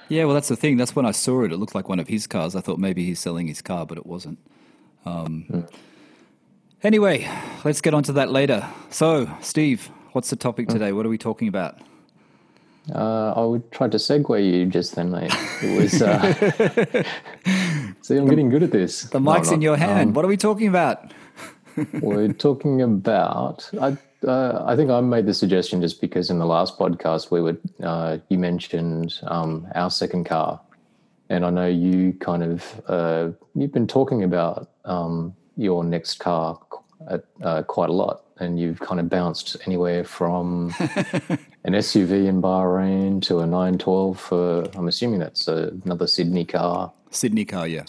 yeah, 0.08 0.24
well, 0.24 0.34
that's 0.34 0.48
the 0.48 0.56
thing. 0.56 0.76
That's 0.76 0.94
when 0.94 1.06
I 1.06 1.12
saw 1.12 1.44
it. 1.44 1.52
It 1.52 1.56
looked 1.56 1.74
like 1.74 1.88
one 1.88 1.98
of 2.00 2.08
his 2.08 2.26
cars. 2.26 2.54
I 2.54 2.60
thought 2.60 2.78
maybe 2.78 3.04
he's 3.04 3.18
selling 3.20 3.46
his 3.46 3.62
car, 3.62 3.86
but 3.86 3.96
it 3.98 4.06
wasn't. 4.06 4.38
Um, 5.04 5.66
Anyway, 6.82 7.28
let's 7.64 7.82
get 7.82 7.92
onto 7.92 8.12
that 8.14 8.30
later. 8.30 8.66
So, 8.88 9.28
Steve, 9.42 9.90
what's 10.12 10.30
the 10.30 10.36
topic 10.36 10.66
today? 10.68 10.92
What 10.92 11.04
are 11.04 11.10
we 11.10 11.18
talking 11.18 11.46
about? 11.46 11.78
Uh, 12.94 13.32
I 13.36 13.44
would 13.44 13.70
try 13.70 13.86
to 13.88 13.98
segue 13.98 14.42
you 14.50 14.64
just 14.64 14.94
then, 14.94 15.10
mate. 15.10 15.30
It 15.62 15.78
was. 15.78 16.00
Uh, 16.00 17.04
see, 18.00 18.16
I'm 18.16 18.26
getting 18.26 18.48
good 18.48 18.62
at 18.62 18.70
this. 18.72 19.02
The 19.02 19.20
mic's 19.20 19.50
in 19.50 19.60
your 19.60 19.74
Um, 19.74 19.80
hand. 19.80 20.16
what 20.16 20.24
are 20.24 20.28
we 20.28 20.38
talking 20.38 20.68
about? 20.68 21.12
We're 22.00 22.32
talking 22.32 22.82
about. 22.82 23.70
I 23.80 23.96
uh, 24.26 24.64
I 24.66 24.76
think 24.76 24.90
I 24.90 25.00
made 25.00 25.26
the 25.26 25.34
suggestion 25.34 25.80
just 25.80 26.00
because 26.00 26.30
in 26.30 26.38
the 26.38 26.46
last 26.46 26.78
podcast 26.78 27.30
we 27.30 27.40
were 27.40 27.56
uh, 27.82 28.18
you 28.28 28.38
mentioned 28.38 29.18
um, 29.22 29.66
our 29.74 29.90
second 29.90 30.24
car, 30.24 30.60
and 31.28 31.44
I 31.44 31.50
know 31.50 31.66
you 31.66 32.12
kind 32.20 32.42
of 32.42 32.82
uh, 32.86 33.30
you've 33.54 33.72
been 33.72 33.86
talking 33.86 34.22
about 34.22 34.70
um, 34.84 35.34
your 35.56 35.84
next 35.84 36.18
car 36.18 36.58
at, 37.08 37.24
uh, 37.42 37.62
quite 37.62 37.88
a 37.88 37.94
lot, 37.94 38.24
and 38.38 38.60
you've 38.60 38.80
kind 38.80 39.00
of 39.00 39.08
bounced 39.08 39.56
anywhere 39.66 40.04
from 40.04 40.74
an 40.78 41.72
SUV 41.72 42.26
in 42.26 42.42
Bahrain 42.42 43.22
to 43.22 43.40
a 43.40 43.46
912 43.46 44.20
for. 44.20 44.64
I'm 44.74 44.88
assuming 44.88 45.20
that's 45.20 45.48
another 45.48 46.06
Sydney 46.06 46.44
car. 46.44 46.92
Sydney 47.10 47.46
car, 47.46 47.66
yeah. 47.66 47.84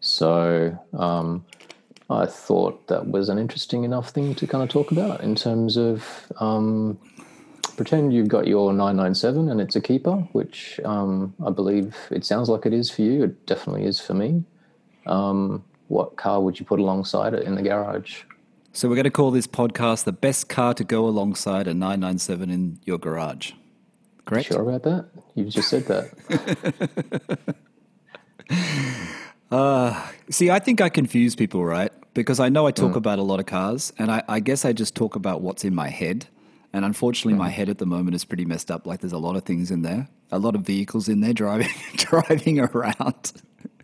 So 0.00 0.78
um, 0.94 1.44
I 2.10 2.26
thought 2.26 2.86
that 2.86 3.08
was 3.08 3.28
an 3.28 3.38
interesting 3.38 3.84
enough 3.84 4.10
thing 4.10 4.34
to 4.36 4.46
kind 4.46 4.62
of 4.64 4.70
talk 4.70 4.90
about 4.90 5.22
in 5.22 5.34
terms 5.34 5.76
of 5.76 6.32
um, 6.40 6.98
pretend 7.76 8.14
you've 8.14 8.28
got 8.28 8.46
your 8.46 8.72
997 8.72 9.50
and 9.50 9.60
it's 9.60 9.76
a 9.76 9.80
keeper, 9.80 10.16
which 10.32 10.80
um, 10.84 11.34
I 11.44 11.50
believe 11.50 11.96
it 12.10 12.24
sounds 12.24 12.48
like 12.48 12.64
it 12.64 12.72
is 12.72 12.90
for 12.90 13.02
you. 13.02 13.24
It 13.24 13.46
definitely 13.46 13.84
is 13.84 14.00
for 14.00 14.14
me. 14.14 14.44
Um, 15.06 15.64
what 15.88 16.16
car 16.16 16.40
would 16.40 16.58
you 16.58 16.66
put 16.66 16.80
alongside 16.80 17.34
it 17.34 17.44
in 17.44 17.54
the 17.54 17.62
garage? 17.62 18.22
So 18.72 18.88
we're 18.88 18.96
going 18.96 19.04
to 19.04 19.10
call 19.10 19.30
this 19.30 19.46
podcast 19.46 20.04
the 20.04 20.12
best 20.12 20.48
car 20.48 20.74
to 20.74 20.84
go 20.84 21.06
alongside 21.06 21.66
a 21.66 21.74
997 21.74 22.50
in 22.50 22.78
your 22.84 22.98
garage. 22.98 23.52
Correct? 24.24 24.48
Sure 24.48 24.62
about 24.62 24.82
that? 24.82 25.08
You've 25.34 25.48
just 25.48 25.68
said 25.68 25.86
that. 25.86 27.54
Uh, 29.50 30.08
see, 30.30 30.50
I 30.50 30.58
think 30.58 30.80
I 30.80 30.88
confuse 30.88 31.34
people, 31.34 31.64
right? 31.64 31.92
Because 32.14 32.40
I 32.40 32.48
know 32.48 32.66
I 32.66 32.70
talk 32.70 32.92
mm. 32.92 32.96
about 32.96 33.18
a 33.18 33.22
lot 33.22 33.40
of 33.40 33.46
cars, 33.46 33.92
and 33.98 34.10
I, 34.10 34.22
I, 34.28 34.40
guess 34.40 34.64
I 34.64 34.72
just 34.72 34.94
talk 34.94 35.16
about 35.16 35.40
what's 35.40 35.64
in 35.64 35.74
my 35.74 35.88
head. 35.88 36.26
And 36.72 36.84
unfortunately, 36.84 37.34
mm. 37.34 37.38
my 37.38 37.48
head 37.48 37.68
at 37.68 37.78
the 37.78 37.86
moment 37.86 38.14
is 38.14 38.24
pretty 38.24 38.44
messed 38.44 38.70
up. 38.70 38.86
Like, 38.86 39.00
there's 39.00 39.12
a 39.12 39.18
lot 39.18 39.36
of 39.36 39.44
things 39.44 39.70
in 39.70 39.82
there, 39.82 40.08
a 40.30 40.38
lot 40.38 40.54
of 40.54 40.62
vehicles 40.62 41.08
in 41.08 41.20
there 41.20 41.32
driving 41.32 41.70
driving 41.96 42.60
around, 42.60 43.32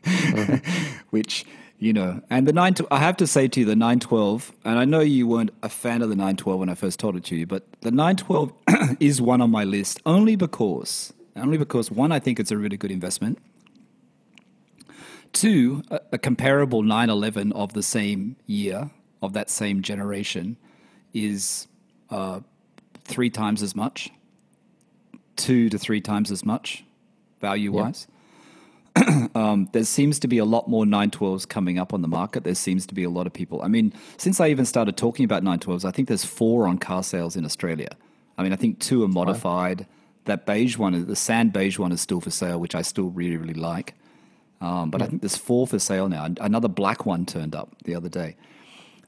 mm. 0.03 0.67
which 1.11 1.47
you 1.79 1.95
know. 1.95 2.21
And 2.29 2.47
the 2.47 2.53
nine, 2.53 2.75
I 2.91 2.99
have 2.99 3.17
to 3.19 3.27
say 3.27 3.49
to 3.49 3.61
you, 3.61 3.67
the 3.67 3.77
nine 3.77 4.01
twelve, 4.01 4.53
and 4.65 4.79
I 4.79 4.85
know 4.85 5.01
you 5.01 5.27
weren't 5.27 5.51
a 5.63 5.71
fan 5.71 6.03
of 6.03 6.11
the 6.11 6.17
nine 6.17 6.37
twelve 6.37 6.61
when 6.61 6.69
I 6.69 6.75
first 6.75 7.01
told 7.01 7.17
it 7.17 7.25
to 7.25 7.37
you, 7.37 7.47
but 7.47 7.65
the 7.81 7.91
nine 7.91 8.17
twelve 8.17 8.53
is 9.01 9.23
one 9.23 9.41
on 9.41 9.51
my 9.51 9.65
list 9.65 10.03
only 10.05 10.37
because, 10.37 11.15
only 11.37 11.57
because 11.57 11.91
one, 11.91 12.13
I 12.13 12.19
think 12.19 12.39
it's 12.39 12.51
a 12.51 12.59
really 12.59 12.77
good 12.77 12.91
investment. 12.91 13.39
Two, 15.35 15.83
a, 15.91 16.01
a 16.13 16.19
comparable 16.19 16.83
911 16.83 17.53
of 17.53 17.75
the 17.75 17.83
same 17.83 18.37
year, 18.47 18.91
of 19.21 19.33
that 19.35 19.51
same 19.51 19.83
generation, 19.83 20.57
is 21.13 21.67
uh, 22.09 22.41
three 23.05 23.31
times 23.31 23.63
as 23.63 23.75
much, 23.77 24.11
two 25.37 25.69
to 25.69 25.79
three 25.79 26.01
times 26.01 26.31
as 26.31 26.45
much 26.45 26.85
value 27.41 27.73
wise. 27.73 28.07
Yep. 28.97 29.31
um, 29.35 29.69
there 29.73 29.83
seems 29.83 30.21
to 30.21 30.29
be 30.29 30.39
a 30.39 30.45
lot 30.45 30.69
more 30.69 30.85
912s 30.85 31.49
coming 31.49 31.81
up 31.81 31.93
on 31.93 32.01
the 32.01 32.09
market. 32.09 32.45
There 32.45 32.55
seems 32.55 32.87
to 32.87 32.95
be 32.95 33.03
a 33.03 33.11
lot 33.11 33.27
of 33.27 33.33
people. 33.33 33.61
I 33.61 33.67
mean, 33.67 33.93
since 34.17 34.39
I 34.39 34.49
even 34.49 34.65
started 34.65 34.97
talking 34.97 35.25
about 35.25 35.43
912s, 35.43 35.85
I 35.85 35.91
think 35.91 36.07
there's 36.07 36.25
four 36.25 36.69
on 36.69 36.79
car 36.79 37.03
sales 37.03 37.35
in 37.35 37.45
Australia. 37.45 37.91
I 38.39 38.45
mean, 38.45 38.53
I 38.53 38.57
think 38.57 38.79
two 38.79 39.03
are 39.03 39.09
modified. 39.09 39.87
That 40.27 40.47
beige 40.47 40.79
one, 40.79 41.07
the 41.07 41.17
sand 41.17 41.53
beige 41.53 41.77
one, 41.77 41.91
is 41.91 42.01
still 42.01 42.21
for 42.21 42.31
sale, 42.31 42.61
which 42.61 42.77
I 42.77 42.83
still 42.83 43.11
really, 43.11 43.37
really 43.37 43.55
like. 43.55 43.95
Um, 44.65 44.91
but. 44.91 45.03
I 45.03 45.07
think 45.07 45.21
there's 45.21 45.37
four 45.37 45.67
for 45.67 45.79
sale 45.79 46.09
now. 46.09 46.27
Another 46.41 46.69
black 46.69 47.05
one 47.05 47.27
turned 47.27 47.55
up 47.55 47.77
the 47.85 47.95
other 47.95 48.09
day. 48.09 48.37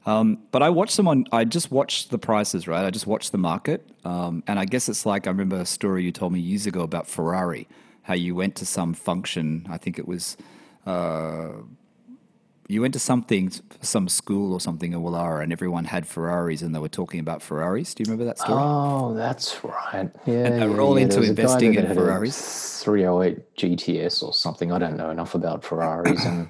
Um, 0.05 0.39
but 0.51 0.61
I 0.61 0.69
watched 0.69 0.95
them 0.95 1.07
on. 1.07 1.25
I 1.31 1.43
just 1.43 1.71
watched 1.71 2.11
the 2.11 2.17
prices, 2.17 2.67
right? 2.67 2.85
I 2.85 2.91
just 2.91 3.07
watched 3.07 3.31
the 3.33 3.37
market, 3.37 3.85
um, 4.05 4.41
and 4.47 4.57
I 4.57 4.65
guess 4.65 4.87
it's 4.87 5.05
like 5.05 5.27
I 5.27 5.31
remember 5.31 5.57
a 5.57 5.65
story 5.65 6.03
you 6.03 6.13
told 6.13 6.31
me 6.31 6.39
years 6.39 6.65
ago 6.65 6.81
about 6.81 7.07
Ferrari, 7.07 7.67
how 8.03 8.13
you 8.13 8.33
went 8.33 8.55
to 8.57 8.65
some 8.65 8.93
function. 8.93 9.65
I 9.69 9.77
think 9.77 9.99
it 9.99 10.07
was 10.07 10.37
uh, 10.85 11.49
you 12.67 12.81
went 12.81 12.93
to 12.93 12.99
something, 12.99 13.51
some 13.81 14.09
school 14.09 14.53
or 14.53 14.59
something 14.59 14.91
in 14.91 14.99
Woollahra, 14.99 15.41
and 15.41 15.53
everyone 15.53 15.85
had 15.85 16.05
Ferraris, 16.05 16.61
and 16.61 16.75
they 16.75 16.79
were 16.79 16.89
talking 16.89 17.19
about 17.19 17.41
Ferraris. 17.41 17.93
Do 17.93 18.01
you 18.01 18.05
remember 18.05 18.25
that 18.25 18.39
story? 18.39 18.59
Oh, 18.61 19.13
that's 19.13 19.63
right. 19.63 20.11
Yeah, 20.25 20.45
and 20.45 20.61
they 20.61 20.67
were 20.67 20.81
all 20.81 20.97
yeah, 20.97 21.05
into 21.05 21.21
investing 21.21 21.75
in 21.75 21.93
Ferraris. 21.93 22.83
308 22.83 23.55
GTS 23.55 24.21
or 24.21 24.33
something. 24.33 24.71
I 24.71 24.79
don't 24.79 24.97
know 24.97 25.09
enough 25.09 25.33
about 25.33 25.63
Ferraris, 25.63 26.25
and 26.25 26.49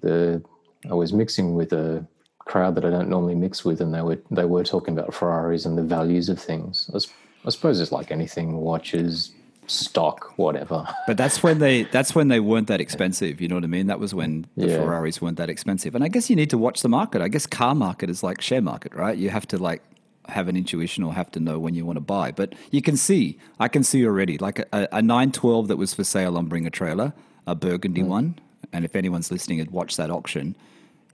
the 0.00 0.42
I 0.90 0.94
was 0.94 1.12
mixing 1.12 1.54
with 1.54 1.72
a 1.72 2.06
crowd 2.38 2.74
that 2.74 2.84
I 2.84 2.90
don't 2.90 3.08
normally 3.08 3.34
mix 3.34 3.64
with, 3.64 3.82
and 3.82 3.92
they 3.92 4.02
were 4.02 4.20
they 4.30 4.46
were 4.46 4.64
talking 4.64 4.98
about 4.98 5.12
Ferraris 5.12 5.66
and 5.66 5.76
the 5.76 5.82
values 5.82 6.30
of 6.30 6.40
things. 6.40 6.90
I, 6.94 6.98
I 7.46 7.50
suppose 7.50 7.80
it's 7.80 7.92
like 7.92 8.10
anything: 8.10 8.56
watches, 8.56 9.32
stock, 9.66 10.36
whatever. 10.36 10.86
But 11.06 11.16
that's 11.16 11.42
when 11.42 11.58
they 11.58 11.84
that's 11.84 12.14
when 12.14 12.28
they 12.28 12.40
weren't 12.40 12.68
that 12.68 12.80
expensive. 12.80 13.40
You 13.40 13.48
know 13.48 13.56
what 13.56 13.64
I 13.64 13.68
mean? 13.68 13.86
That 13.86 13.98
was 13.98 14.14
when 14.14 14.46
the 14.56 14.68
yeah. 14.68 14.76
Ferraris 14.76 15.20
weren't 15.20 15.36
that 15.38 15.50
expensive. 15.50 15.94
And 15.94 16.04
I 16.04 16.08
guess 16.08 16.30
you 16.30 16.36
need 16.36 16.50
to 16.50 16.58
watch 16.58 16.82
the 16.82 16.88
market. 16.88 17.20
I 17.20 17.28
guess 17.28 17.46
car 17.46 17.74
market 17.74 18.08
is 18.08 18.22
like 18.22 18.40
share 18.40 18.62
market, 18.62 18.94
right? 18.94 19.16
You 19.16 19.30
have 19.30 19.46
to 19.48 19.58
like 19.58 19.82
have 20.28 20.48
an 20.48 20.56
intuition 20.56 21.04
or 21.04 21.12
have 21.14 21.30
to 21.32 21.40
know 21.40 21.58
when 21.58 21.74
you 21.74 21.84
want 21.84 21.96
to 21.96 22.00
buy. 22.00 22.30
But 22.32 22.54
you 22.70 22.82
can 22.82 22.96
see, 22.96 23.38
I 23.58 23.68
can 23.68 23.82
see 23.82 24.06
already, 24.06 24.38
like 24.38 24.58
a, 24.60 24.88
a 24.92 25.02
912 25.02 25.68
that 25.68 25.76
was 25.76 25.94
for 25.94 26.04
sale 26.04 26.36
on 26.36 26.46
Bring 26.46 26.66
a 26.66 26.70
Trailer, 26.70 27.12
a 27.46 27.54
burgundy 27.54 28.02
mm. 28.02 28.08
one. 28.08 28.38
And 28.72 28.84
if 28.84 28.96
anyone's 28.96 29.30
listening 29.30 29.58
had 29.58 29.70
watched 29.70 29.96
that 29.96 30.10
auction, 30.10 30.56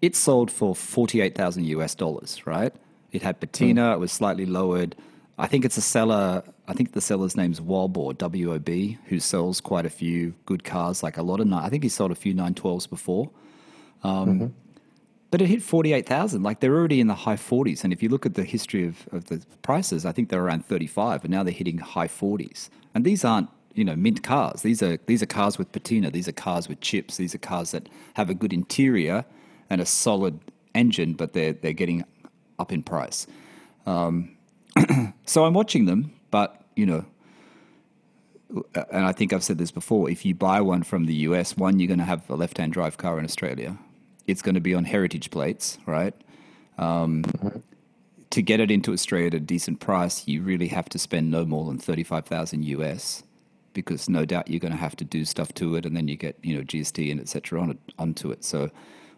it 0.00 0.14
sold 0.14 0.50
for 0.50 0.74
48,000 0.74 1.64
US 1.64 1.94
dollars, 1.94 2.46
right? 2.46 2.72
It 3.10 3.22
had 3.22 3.40
patina, 3.40 3.82
mm. 3.82 3.94
it 3.94 3.98
was 3.98 4.12
slightly 4.12 4.46
lowered. 4.46 4.94
I 5.38 5.46
think 5.46 5.64
it's 5.64 5.76
a 5.76 5.82
seller. 5.82 6.42
I 6.68 6.74
think 6.74 6.92
the 6.92 7.00
seller's 7.00 7.34
name's 7.34 7.60
Wob 7.60 7.96
or 7.96 8.12
W 8.12 8.52
O 8.52 8.58
B, 8.58 8.98
who 9.06 9.18
sells 9.18 9.60
quite 9.60 9.86
a 9.86 9.90
few 9.90 10.34
good 10.44 10.64
cars, 10.64 11.02
like 11.02 11.16
a 11.16 11.22
lot 11.22 11.40
of. 11.40 11.46
nine. 11.46 11.64
I 11.64 11.70
think 11.70 11.82
he 11.82 11.88
sold 11.88 12.12
a 12.12 12.14
few 12.14 12.34
912s 12.34 12.88
before. 12.88 13.30
Um, 14.04 14.28
mm-hmm. 14.28 14.46
But 15.30 15.42
it 15.42 15.46
hit 15.46 15.62
48,000. 15.62 16.42
Like 16.42 16.60
they're 16.60 16.74
already 16.74 17.00
in 17.00 17.06
the 17.06 17.14
high 17.14 17.36
40s. 17.36 17.84
And 17.84 17.92
if 17.92 18.02
you 18.02 18.08
look 18.08 18.26
at 18.26 18.34
the 18.34 18.44
history 18.44 18.86
of, 18.86 19.08
of 19.12 19.26
the 19.26 19.42
prices, 19.62 20.06
I 20.06 20.12
think 20.12 20.28
they're 20.28 20.42
around 20.42 20.66
35, 20.66 21.24
and 21.24 21.30
now 21.30 21.42
they're 21.42 21.52
hitting 21.52 21.78
high 21.78 22.08
40s. 22.08 22.68
And 22.94 23.04
these 23.04 23.24
aren't, 23.24 23.48
you 23.74 23.84
know, 23.84 23.96
mint 23.96 24.22
cars. 24.22 24.62
These 24.62 24.82
are 24.82 24.98
these 25.06 25.22
are 25.22 25.26
cars 25.26 25.56
with 25.56 25.72
patina. 25.72 26.10
These 26.10 26.28
are 26.28 26.32
cars 26.32 26.68
with 26.68 26.80
chips. 26.80 27.16
These 27.16 27.34
are 27.34 27.38
cars 27.38 27.70
that 27.70 27.88
have 28.14 28.28
a 28.28 28.34
good 28.34 28.52
interior 28.52 29.24
and 29.70 29.80
a 29.80 29.86
solid 29.86 30.38
engine, 30.74 31.14
but 31.14 31.32
they're 31.32 31.54
they're 31.54 31.72
getting 31.72 32.04
up 32.58 32.72
in 32.72 32.82
price. 32.82 33.26
Um, 33.86 34.36
so 35.24 35.44
I'm 35.44 35.54
watching 35.54 35.86
them, 35.86 36.12
but 36.30 36.62
you 36.76 36.86
know, 36.86 37.04
and 38.74 39.04
I 39.04 39.12
think 39.12 39.32
I've 39.32 39.44
said 39.44 39.58
this 39.58 39.70
before. 39.70 40.08
If 40.10 40.24
you 40.24 40.34
buy 40.34 40.60
one 40.60 40.82
from 40.82 41.06
the 41.06 41.14
US, 41.14 41.56
one 41.56 41.78
you're 41.78 41.88
going 41.88 41.98
to 41.98 42.04
have 42.04 42.28
a 42.30 42.34
left-hand 42.34 42.72
drive 42.72 42.96
car 42.96 43.18
in 43.18 43.24
Australia. 43.24 43.76
It's 44.26 44.42
going 44.42 44.54
to 44.54 44.60
be 44.60 44.74
on 44.74 44.84
heritage 44.84 45.30
plates, 45.30 45.78
right? 45.86 46.14
Um. 46.78 47.24
To 48.30 48.42
get 48.42 48.60
it 48.60 48.70
into 48.70 48.92
Australia 48.92 49.28
at 49.28 49.34
a 49.34 49.40
decent 49.40 49.80
price, 49.80 50.28
you 50.28 50.42
really 50.42 50.68
have 50.68 50.86
to 50.90 50.98
spend 50.98 51.30
no 51.30 51.46
more 51.46 51.64
than 51.64 51.78
thirty-five 51.78 52.26
thousand 52.26 52.64
US, 52.66 53.22
because 53.72 54.06
no 54.06 54.26
doubt 54.26 54.48
you're 54.48 54.60
going 54.60 54.72
to 54.72 54.78
have 54.78 54.96
to 54.96 55.04
do 55.04 55.24
stuff 55.24 55.54
to 55.54 55.76
it, 55.76 55.86
and 55.86 55.96
then 55.96 56.08
you 56.08 56.16
get 56.16 56.36
you 56.42 56.54
know 56.54 56.62
GST 56.62 57.10
and 57.10 57.20
etc. 57.20 57.58
on 57.58 57.70
it 57.70 57.78
onto 57.98 58.30
it. 58.30 58.44
So, 58.44 58.70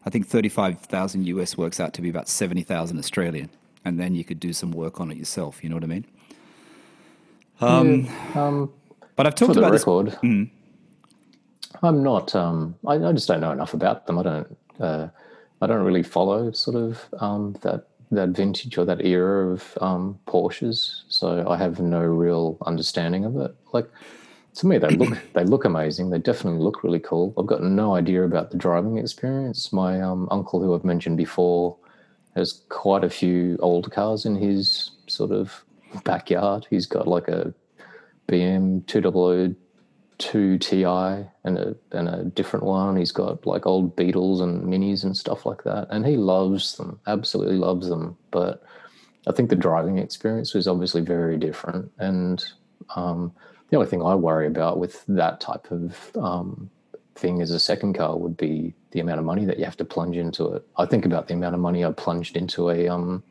I 0.07 0.11
think 0.11 0.29
thirty-five 0.29 0.79
thousand 0.83 1.27
US 1.27 1.59
works 1.59 1.81
out 1.81 1.93
to 1.95 2.03
be 2.03 2.09
about 2.09 2.29
seventy 2.29 2.63
thousand 2.63 3.01
Australian 3.01 3.51
and 3.85 3.99
then 3.99 4.15
you 4.15 4.25
could 4.25 4.41
do 4.41 4.53
some 4.53 4.73
work 4.73 5.01
on 5.01 5.11
it 5.11 5.17
yourself. 5.17 5.63
You 5.63 5.71
know 5.71 5.77
what 5.77 5.85
I 5.85 5.89
mean? 5.89 6.05
Um, 7.61 8.05
yeah, 8.05 8.47
um, 8.47 8.73
but 9.17 9.27
I've 9.27 9.35
talked 9.35 9.57
about 9.57 9.73
record. 9.73 10.07
This, 10.07 10.15
mm. 10.17 10.51
I'm 11.83 12.03
not. 12.03 12.35
Um, 12.35 12.77
I, 12.87 12.95
I, 12.95 13.13
just 13.13 13.29
don't 13.29 13.41
know 13.41 13.53
enough 13.53 13.75
about 13.75 14.07
them. 14.07 14.19
I 14.19 14.23
don't. 14.23 14.59
Uh, 14.79 15.09
I 15.63 15.67
don't 15.67 15.85
really 15.85 16.03
follow 16.03 16.51
sort 16.53 16.77
of 16.77 17.05
um, 17.21 17.57
that 17.63 17.87
that 18.11 18.31
vintage 18.31 18.77
or 18.77 18.85
that 18.85 19.05
era 19.05 19.53
of 19.53 19.79
um, 19.81 20.19
Porsches, 20.27 21.03
so 21.09 21.49
I 21.49 21.57
have 21.57 21.81
no 21.81 22.01
real 22.01 22.59
understanding 22.67 23.25
of 23.25 23.37
it. 23.37 23.55
Like 23.73 23.89
to 24.55 24.67
me, 24.67 24.79
they 24.79 24.89
look 24.89 25.19
they 25.35 25.45
look 25.45 25.65
amazing. 25.65 26.11
They 26.11 26.19
definitely 26.19 26.61
look 26.61 26.83
really 26.83 27.01
cool. 27.01 27.35
I've 27.39 27.47
got 27.47 27.63
no 27.63 27.95
idea 27.95 28.25
about 28.25 28.51
the 28.51 28.59
driving 28.59 28.99
experience. 28.99 29.73
My 29.73 30.01
um, 30.01 30.29
uncle, 30.31 30.63
who 30.63 30.75
I've 30.75 30.85
mentioned 30.85 31.17
before, 31.17 31.77
has 32.35 32.63
quite 32.69 33.05
a 33.05 33.11
few 33.11 33.59
old 33.61 33.91
cars 33.93 34.25
in 34.25 34.37
his 34.37 34.93
sort 35.07 35.31
of 35.31 35.65
backyard. 36.05 36.67
He's 36.71 36.87
got 36.87 37.07
like 37.07 37.29
a 37.29 37.55
BM 38.29 38.87
2002 38.87 40.59
Ti 40.59 40.85
and 40.85 41.59
a 41.59 41.77
and 41.93 42.09
a 42.09 42.25
different 42.25 42.65
one. 42.65 42.97
He's 42.97 43.13
got 43.13 43.47
like 43.47 43.67
old 43.67 43.97
Beetles 43.97 44.41
and 44.41 44.65
Minis 44.65 45.05
and 45.05 45.17
stuff 45.17 45.47
like 45.47 45.65
that, 45.65 45.89
and 45.91 46.07
he 46.07 46.17
loves 46.17 46.77
them. 46.77 47.01
Absolutely 47.07 47.57
loves 47.57 47.89
them. 47.89 48.17
But 48.31 48.63
I 49.27 49.33
think 49.33 49.51
the 49.51 49.57
driving 49.57 49.99
experience 49.99 50.55
was 50.55 50.69
obviously 50.69 51.01
very 51.01 51.37
different, 51.37 51.91
and 51.99 52.45
um, 52.97 53.33
the 53.71 53.77
only 53.77 53.89
thing 53.89 54.03
I 54.03 54.15
worry 54.15 54.47
about 54.47 54.79
with 54.79 55.05
that 55.07 55.41
type 55.41 55.71
of 55.71 56.11
um, 56.17 56.71
thing 57.15 57.43
as 57.43 57.51
a 57.51 57.61
second 57.61 57.95
car 57.95 58.17
would 58.17 58.37
be 58.37 58.75
the 58.93 59.01
amount 59.01 59.21
of 59.21 59.25
money 59.25 59.45
that 59.45 59.59
you 59.59 59.65
have 59.65 59.77
to 59.77 59.85
plunge 59.85 60.17
into 60.17 60.53
it. 60.55 60.67
I 60.77 60.87
think 60.87 61.05
about 61.05 61.29
the 61.29 61.35
amount 61.35 61.55
of 61.55 61.61
money 61.61 61.85
I 61.85 61.93
plunged 61.93 62.37
into 62.37 62.71
a 62.71 62.89
um, 62.89 63.23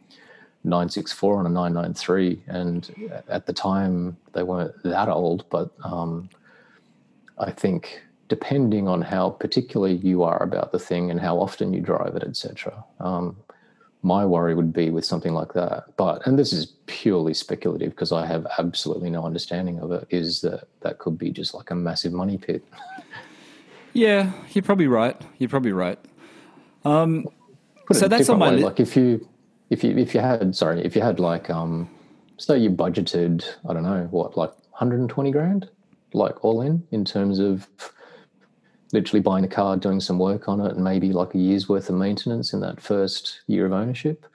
964 0.64 1.40
and 1.40 1.48
a 1.48 1.52
993, 1.52 2.44
and 2.48 3.12
at 3.28 3.46
the 3.46 3.54
time 3.54 4.18
they 4.34 4.44
weren't 4.44 4.74
that 4.84 5.10
old, 5.10 5.46
but 5.50 5.72
um, 5.84 6.30
I 7.38 7.52
think 7.52 8.02
depending 8.28 8.88
on 8.88 9.02
how 9.02 9.32
particular 9.32 9.88
you 9.88 10.24
are 10.24 10.44
about 10.44 10.72
the 10.72 10.80
thing 10.80 11.10
and 11.10 11.20
how 11.20 11.38
often 11.38 11.74
you 11.74 11.82
drive 11.82 12.16
it, 12.16 12.24
etc. 12.24 12.84
Um, 13.00 13.36
my 14.02 14.26
worry 14.26 14.54
would 14.54 14.72
be 14.72 14.92
with 14.92 15.04
something 15.04 15.34
like 15.34 15.54
that. 15.54 15.86
But 15.98 16.26
and 16.26 16.38
this 16.38 16.54
is 16.54 16.68
purely 16.86 17.34
speculative 17.34 17.92
because 17.92 18.12
I 18.12 18.26
have 18.26 18.46
absolutely 18.58 19.10
no 19.10 19.26
understanding 19.26 19.80
of 19.80 19.92
it. 19.92 20.08
Is 20.10 20.42
that 20.42 20.68
that 20.82 21.00
could 21.00 21.18
be 21.18 21.32
just 21.32 21.54
like 21.54 21.72
a 21.72 21.76
massive 21.76 22.14
money 22.14 22.38
pit. 22.38 22.64
Yeah, 23.94 24.32
you're 24.52 24.64
probably 24.64 24.88
right. 24.88 25.20
You're 25.40 25.50
probably 25.50 25.72
right. 25.72 25.98
Um, 26.86 27.28
so 27.92 28.08
that's 28.08 28.30
on 28.30 28.38
my 28.38 28.52
list. 28.52 28.64
Like 28.64 28.80
if 28.80 28.96
you, 28.96 29.28
if 29.70 29.84
you, 29.84 29.98
if 29.98 30.14
you 30.14 30.22
had, 30.22 30.56
sorry, 30.56 30.84
if 30.84 30.96
you 30.96 31.02
had 31.02 31.20
like, 31.20 31.50
um, 31.50 31.90
so 32.38 32.54
you 32.54 32.70
budgeted, 32.70 33.46
I 33.68 33.74
don't 33.74 33.84
know, 33.84 34.08
what, 34.12 34.38
like 34.38 34.52
120 34.72 35.32
grand, 35.32 35.70
like 36.14 36.44
all 36.44 36.62
in, 36.62 36.88
in 36.92 37.06
terms 37.06 37.40
of 37.40 37.68
literally 38.94 39.22
buying 39.22 39.44
a 39.44 39.48
car, 39.48 39.78
doing 39.78 40.00
some 40.00 40.20
work 40.20 40.48
on 40.48 40.60
it, 40.62 40.74
and 40.74 40.84
maybe 40.84 41.12
like 41.12 41.34
a 41.36 41.38
year's 41.38 41.70
worth 41.70 41.90
of 41.90 41.96
maintenance 41.96 42.54
in 42.54 42.60
that 42.62 42.82
first 42.82 43.42
year 43.48 43.66
of 43.66 43.72
ownership. 43.72 44.26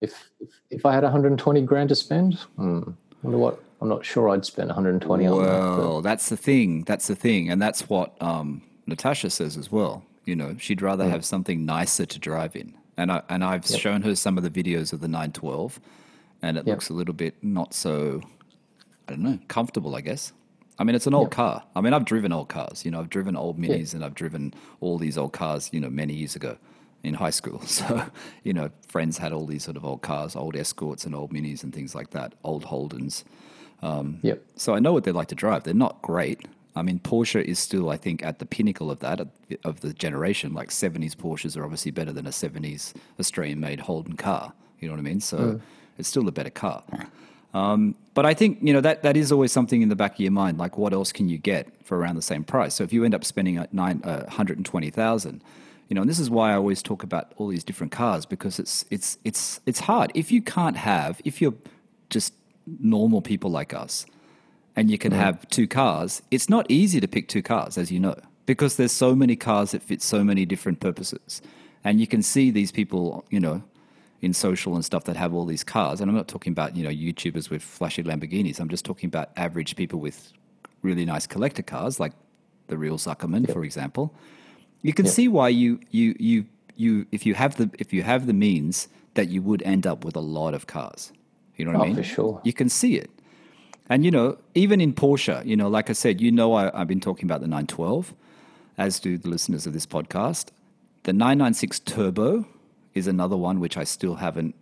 If 0.00 0.30
if, 0.40 0.50
if 0.70 0.86
I 0.86 0.92
had 0.92 1.02
120 1.02 1.62
grand 1.62 1.88
to 1.88 1.94
spend, 1.94 2.34
hmm, 2.56 2.82
wonder 3.22 3.38
what. 3.38 3.62
I'm 3.78 3.90
not 3.90 4.06
sure 4.06 4.30
I'd 4.30 4.46
spend 4.46 4.68
120 4.68 5.24
well, 5.24 5.38
on 5.38 5.44
that. 5.44 5.50
Well, 5.50 6.00
that's 6.00 6.30
the 6.30 6.36
thing. 6.36 6.84
That's 6.84 7.08
the 7.08 7.14
thing, 7.14 7.50
and 7.50 7.60
that's 7.60 7.90
what 7.90 8.20
um, 8.22 8.62
Natasha 8.86 9.28
says 9.28 9.58
as 9.58 9.70
well. 9.70 10.02
You 10.24 10.34
know, 10.34 10.56
she'd 10.58 10.80
rather 10.80 11.06
have 11.06 11.26
something 11.26 11.66
nicer 11.66 12.06
to 12.06 12.18
drive 12.18 12.56
in. 12.56 12.74
And 12.96 13.12
I 13.12 13.22
and 13.28 13.44
I've 13.44 13.68
Yep. 13.68 13.80
shown 13.80 14.02
her 14.02 14.14
some 14.14 14.38
of 14.38 14.44
the 14.44 14.50
videos 14.50 14.92
of 14.92 15.00
the 15.00 15.08
912, 15.08 15.80
and 16.42 16.56
it 16.56 16.66
Yep. 16.66 16.74
looks 16.74 16.88
a 16.88 16.94
little 16.94 17.14
bit 17.14 17.34
not 17.42 17.74
so, 17.74 18.22
I 19.08 19.12
don't 19.12 19.22
know, 19.22 19.38
comfortable. 19.48 19.94
I 19.94 20.00
guess. 20.00 20.32
I 20.78 20.84
mean, 20.84 20.94
it's 20.94 21.06
an 21.06 21.14
old 21.14 21.26
Yep. 21.26 21.30
car. 21.32 21.64
I 21.74 21.80
mean, 21.80 21.92
I've 21.94 22.04
driven 22.04 22.32
old 22.32 22.48
cars. 22.48 22.84
You 22.84 22.90
know, 22.90 23.00
I've 23.00 23.08
driven 23.10 23.34
old 23.36 23.58
minis, 23.58 23.94
and 23.94 24.04
I've 24.04 24.14
driven 24.14 24.52
all 24.80 24.98
these 24.98 25.16
old 25.18 25.32
cars. 25.32 25.70
You 25.72 25.80
know, 25.80 25.90
many 25.90 26.14
years 26.14 26.36
ago 26.36 26.56
in 27.02 27.14
high 27.14 27.30
school. 27.30 27.60
So, 27.66 28.02
you 28.44 28.52
know, 28.52 28.70
friends 28.88 29.18
had 29.18 29.32
all 29.32 29.46
these 29.46 29.64
sort 29.64 29.76
of 29.76 29.84
old 29.84 30.02
cars, 30.02 30.34
old 30.36 30.56
Escorts 30.56 31.04
and 31.04 31.14
old 31.14 31.32
minis 31.32 31.62
and 31.62 31.72
things 31.74 31.94
like 31.94 32.10
that, 32.10 32.32
old 32.44 32.64
Holdens. 32.64 33.24
Um, 33.82 34.18
yep. 34.22 34.42
So 34.56 34.74
I 34.74 34.78
know 34.80 34.92
what 34.94 35.04
they 35.04 35.12
like 35.12 35.28
to 35.28 35.34
drive. 35.34 35.64
They're 35.64 35.74
not 35.74 36.00
great. 36.02 36.46
I 36.76 36.82
mean, 36.82 36.98
Porsche 37.00 37.42
is 37.42 37.58
still, 37.58 37.90
I 37.90 37.96
think, 37.96 38.22
at 38.22 38.38
the 38.38 38.46
pinnacle 38.46 38.90
of 38.90 39.00
that, 39.00 39.20
of 39.64 39.80
the- 39.80 39.94
generation. 39.94 40.52
Like 40.52 40.68
70s 40.68 41.14
Porsches 41.16 41.56
are 41.56 41.64
obviously 41.64 41.90
better 41.90 42.12
than 42.12 42.26
a 42.26 42.30
70s 42.30 42.92
Australian 43.18 43.60
made 43.60 43.80
Holden 43.80 44.16
car. 44.16 44.52
You 44.78 44.88
know 44.88 44.94
what 44.94 45.00
I 45.00 45.02
mean? 45.04 45.20
So 45.20 45.60
it's 45.98 46.08
still 46.08 46.28
a 46.28 46.32
better 46.32 46.50
car. 46.50 46.84
Um, 47.54 47.94
but 48.12 48.26
I 48.26 48.34
think, 48.34 48.58
you 48.60 48.74
know, 48.74 48.82
that, 48.82 49.02
that 49.02 49.16
is 49.16 49.32
always 49.32 49.50
something 49.50 49.80
in 49.80 49.88
the 49.88 49.96
back 49.96 50.14
of 50.14 50.20
your 50.20 50.32
mind. 50.32 50.58
Like, 50.58 50.76
what 50.76 50.92
else 50.92 51.10
can 51.12 51.28
you 51.30 51.38
get 51.38 51.68
for 51.86 51.98
around 51.98 52.16
the 52.16 52.22
same 52.22 52.44
price? 52.44 52.74
So 52.74 52.84
if 52.84 52.92
you 52.92 53.04
end 53.04 53.14
up 53.14 53.24
spending 53.24 53.56
at 53.56 53.72
nine, 53.72 54.02
uh, 54.04 54.24
120,000, 54.24 55.42
you 55.88 55.94
know, 55.94 56.02
and 56.02 56.10
this 56.10 56.18
is 56.18 56.28
why 56.28 56.52
I 56.52 56.56
always 56.56 56.82
talk 56.82 57.02
about 57.02 57.32
all 57.38 57.48
these 57.48 57.64
different 57.64 57.92
cars 57.92 58.26
because 58.26 58.58
it's, 58.58 58.84
it's, 58.90 59.16
it's, 59.24 59.60
it's 59.64 59.80
hard. 59.80 60.12
If 60.14 60.30
you 60.30 60.42
can't 60.42 60.76
have, 60.76 61.22
if 61.24 61.40
you're 61.40 61.54
just 62.10 62.34
normal 62.66 63.22
people 63.22 63.50
like 63.50 63.72
us, 63.72 64.04
and 64.76 64.90
you 64.90 64.98
can 64.98 65.12
mm. 65.12 65.16
have 65.16 65.48
two 65.48 65.66
cars, 65.66 66.22
it's 66.30 66.48
not 66.48 66.66
easy 66.68 67.00
to 67.00 67.08
pick 67.08 67.28
two 67.28 67.42
cars, 67.42 67.78
as 67.78 67.90
you 67.90 67.98
know, 67.98 68.14
because 68.44 68.76
there's 68.76 68.92
so 68.92 69.16
many 69.16 69.34
cars 69.34 69.72
that 69.72 69.82
fit 69.82 70.02
so 70.02 70.22
many 70.22 70.44
different 70.44 70.80
purposes. 70.80 71.42
And 71.82 72.00
you 72.00 72.06
can 72.06 72.22
see 72.22 72.50
these 72.50 72.70
people, 72.70 73.24
you 73.30 73.40
know, 73.40 73.62
in 74.20 74.32
social 74.32 74.74
and 74.74 74.84
stuff 74.84 75.04
that 75.04 75.16
have 75.16 75.32
all 75.32 75.46
these 75.46 75.64
cars. 75.64 76.00
And 76.00 76.10
I'm 76.10 76.16
not 76.16 76.28
talking 76.28 76.52
about, 76.52 76.76
you 76.76 76.84
know, 76.84 76.90
YouTubers 76.90 77.48
with 77.50 77.62
flashy 77.62 78.02
Lamborghinis. 78.02 78.60
I'm 78.60 78.68
just 78.68 78.84
talking 78.84 79.08
about 79.08 79.30
average 79.36 79.76
people 79.76 80.00
with 80.00 80.32
really 80.82 81.04
nice 81.04 81.26
collector 81.26 81.62
cars, 81.62 81.98
like 81.98 82.12
the 82.68 82.76
real 82.76 82.98
Zuckerman, 82.98 83.50
for 83.52 83.64
example. 83.64 84.14
You 84.82 84.92
can 84.92 85.06
see 85.06 85.28
why 85.28 85.48
you, 85.48 85.80
you, 85.90 86.14
you, 86.18 86.46
you, 86.76 87.06
if 87.12 87.24
you 87.26 87.34
have 87.34 87.56
the, 87.56 87.70
if 87.78 87.92
you 87.92 88.02
have 88.02 88.26
the 88.26 88.32
means, 88.32 88.88
that 89.14 89.28
you 89.28 89.42
would 89.42 89.62
end 89.62 89.86
up 89.86 90.04
with 90.04 90.14
a 90.16 90.20
lot 90.20 90.54
of 90.54 90.66
cars. 90.66 91.12
You 91.56 91.64
know 91.64 91.72
what 91.72 91.80
I 91.80 91.84
Oh, 91.84 91.86
mean? 91.86 91.96
for 91.96 92.02
sure. 92.02 92.40
You 92.44 92.52
can 92.52 92.68
see 92.68 92.96
it. 92.96 93.10
And 93.88 94.04
you 94.04 94.10
know, 94.10 94.36
even 94.54 94.80
in 94.80 94.92
Porsche, 94.92 95.44
you 95.46 95.56
know, 95.56 95.68
like 95.68 95.88
I 95.90 95.92
said, 95.92 96.20
you 96.20 96.30
know, 96.32 96.54
I, 96.54 96.78
I've 96.78 96.88
been 96.88 97.00
talking 97.00 97.24
about 97.26 97.40
the 97.40 97.46
912, 97.46 98.14
as 98.78 98.98
do 99.00 99.16
the 99.16 99.28
listeners 99.28 99.66
of 99.66 99.72
this 99.72 99.86
podcast. 99.86 100.48
The 101.04 101.12
996 101.12 101.80
Turbo 101.80 102.46
is 102.94 103.06
another 103.06 103.36
one 103.36 103.60
which 103.60 103.76
I 103.76 103.84
still 103.84 104.16
haven't. 104.16 104.54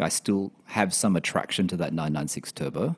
I 0.00 0.08
still 0.08 0.50
have 0.64 0.92
some 0.92 1.14
attraction 1.14 1.68
to 1.68 1.76
that 1.76 1.92
996 1.92 2.50
Turbo, 2.52 2.96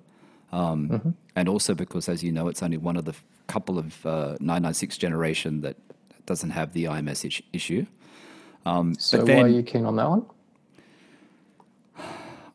um, 0.53 0.89
Mm-hmm. 0.89 1.11
and 1.37 1.49
also 1.51 1.75
because, 1.75 2.09
as 2.09 2.23
you 2.25 2.33
know, 2.33 2.49
it's 2.49 2.63
only 2.63 2.79
one 2.79 2.97
of 2.97 3.05
the 3.05 3.15
couple 3.47 3.79
of 3.79 4.07
uh, 4.07 4.37
996 4.41 4.97
generation 4.97 5.61
that 5.61 5.77
doesn't 6.25 6.51
have 6.51 6.73
the 6.73 6.85
IMS 6.85 7.27
is- 7.27 7.43
issue. 7.53 7.85
So 8.65 9.19
why 9.19 9.25
then- 9.25 9.45
are 9.45 9.49
you 9.49 9.63
keen 9.63 9.85
on 9.85 9.97
that 9.97 10.09
one? 10.09 10.25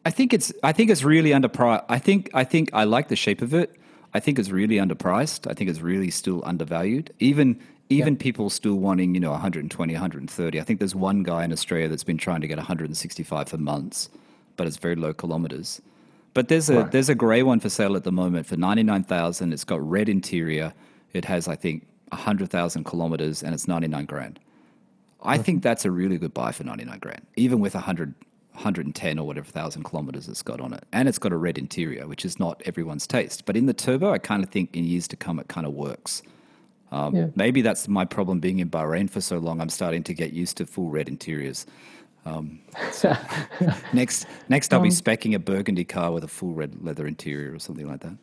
I 0.05 0.11
think 0.11 0.33
it's 0.33 0.51
I 0.63 0.71
think 0.71 0.89
it's 0.89 1.03
really 1.03 1.31
underpriced. 1.31 1.85
I 1.89 1.99
think 1.99 2.29
I 2.33 2.43
think 2.43 2.69
I 2.73 2.83
like 2.83 3.09
the 3.09 3.15
shape 3.15 3.41
of 3.41 3.53
it. 3.53 3.75
I 4.13 4.19
think 4.19 4.39
it's 4.39 4.49
really 4.49 4.77
underpriced. 4.77 5.49
I 5.49 5.53
think 5.53 5.69
it's 5.69 5.81
really 5.81 6.09
still 6.09 6.41
undervalued. 6.45 7.11
Even 7.19 7.59
even 7.89 8.15
people 8.15 8.49
still 8.49 8.75
wanting, 8.75 9.15
you 9.15 9.19
know, 9.19 9.31
120, 9.31 9.93
130. 9.93 10.59
I 10.59 10.63
think 10.63 10.79
there's 10.79 10.93
one 10.95 11.23
guy 11.23 11.43
in 11.43 11.51
Australia 11.51 11.87
that's 11.87 12.03
been 12.03 12.19
trying 12.19 12.41
to 12.41 12.47
get 12.47 12.57
165 12.57 13.49
for 13.49 13.57
months, 13.57 14.09
but 14.57 14.67
it's 14.67 14.77
very 14.77 14.95
low 14.95 15.11
kilometers. 15.13 15.81
But 16.35 16.47
there's 16.49 16.69
a 16.69 16.81
Right. 16.81 16.91
there's 16.91 17.09
a 17.09 17.15
grey 17.15 17.43
one 17.43 17.59
for 17.59 17.69
sale 17.69 17.95
at 17.95 18.03
the 18.03 18.11
moment 18.11 18.45
for 18.45 18.55
99,000. 18.57 19.51
It's 19.53 19.63
got 19.63 19.81
red 19.87 20.07
interior. 20.07 20.73
It 21.13 21.25
has 21.25 21.47
I 21.47 21.55
think 21.55 21.87
100,000 22.11 22.83
kilometers 22.85 23.43
and 23.43 23.53
it's 23.53 23.67
99 23.67 24.05
grand. 24.05 24.39
I 25.21 25.37
think 25.37 25.63
that's 25.63 25.83
a 25.83 25.91
really 25.91 26.17
good 26.17 26.33
buy 26.33 26.51
for 26.53 26.63
99 26.63 26.99
grand, 26.99 27.25
even 27.35 27.59
with 27.59 27.75
100, 27.75 28.13
110 28.53 29.19
or 29.19 29.25
whatever 29.25 29.49
thousand 29.49 29.83
kilometers 29.83 30.27
it's 30.27 30.41
got 30.41 30.59
on 30.59 30.73
it. 30.73 30.83
And 30.91 31.07
it's 31.07 31.19
got 31.19 31.31
a 31.31 31.37
red 31.37 31.57
interior, 31.57 32.07
which 32.07 32.25
is 32.25 32.39
not 32.39 32.61
everyone's 32.65 33.07
taste. 33.07 33.45
But 33.45 33.55
in 33.55 33.65
the 33.67 33.73
turbo, 33.73 34.11
I 34.11 34.17
kind 34.17 34.43
of 34.43 34.49
think 34.49 34.75
in 34.75 34.83
years 34.83 35.07
to 35.09 35.15
come, 35.15 35.39
it 35.39 35.47
kind 35.47 35.65
of 35.65 35.73
works. 35.73 36.21
Um, 36.91 37.15
Yeah. 37.15 37.27
Maybe 37.35 37.61
that's 37.61 37.87
my 37.87 38.05
problem 38.05 38.39
being 38.39 38.59
in 38.59 38.69
Bahrain 38.69 39.09
for 39.09 39.21
so 39.21 39.37
long. 39.37 39.61
I'm 39.61 39.69
starting 39.69 40.03
to 40.03 40.13
get 40.13 40.33
used 40.33 40.57
to 40.57 40.65
full 40.65 40.89
red 40.89 41.07
interiors. 41.07 41.65
Um, 42.25 42.59
so 42.91 43.15
next, 43.93 44.27
next 44.49 44.73
I'll 44.73 44.81
be 44.81 44.89
specking 44.89 45.35
a 45.35 45.39
burgundy 45.39 45.85
car 45.85 46.11
with 46.11 46.23
a 46.23 46.27
full 46.27 46.53
red 46.53 46.83
leather 46.83 47.07
interior 47.07 47.53
or 47.53 47.59
something 47.59 47.87
like 47.87 48.01
that. 48.01 48.17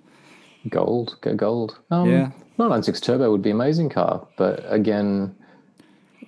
Gold, 0.68 1.16
go 1.20 1.34
gold. 1.34 1.78
Um, 1.90 2.10
Yeah. 2.10 2.30
996 2.58 3.00
Turbo 3.00 3.30
would 3.30 3.42
be 3.42 3.50
an 3.50 3.56
amazing 3.56 3.90
car, 3.90 4.26
but 4.36 4.64
again, 4.66 5.34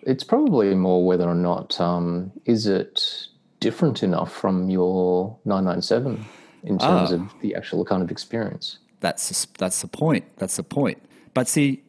it's 0.02 0.22
probably 0.22 0.74
more 0.74 1.04
whether 1.06 1.26
or 1.26 1.34
not 1.34 1.80
um, 1.80 2.30
is 2.44 2.66
it 2.66 3.27
different 3.60 4.02
enough 4.02 4.32
from 4.32 4.68
your 4.70 5.36
997 5.44 6.24
in 6.64 6.78
terms 6.78 7.10
Ah. 7.12 7.14
of 7.14 7.22
the 7.40 7.54
actual 7.54 7.84
kind 7.84 8.02
of 8.02 8.10
experience. 8.10 8.78
That's 9.00 9.46
that's 9.58 9.80
the 9.80 9.88
point. 9.88 10.24
That's 10.38 10.56
the 10.56 10.62
point. 10.64 10.98
But 11.34 11.48
see, 11.48 11.82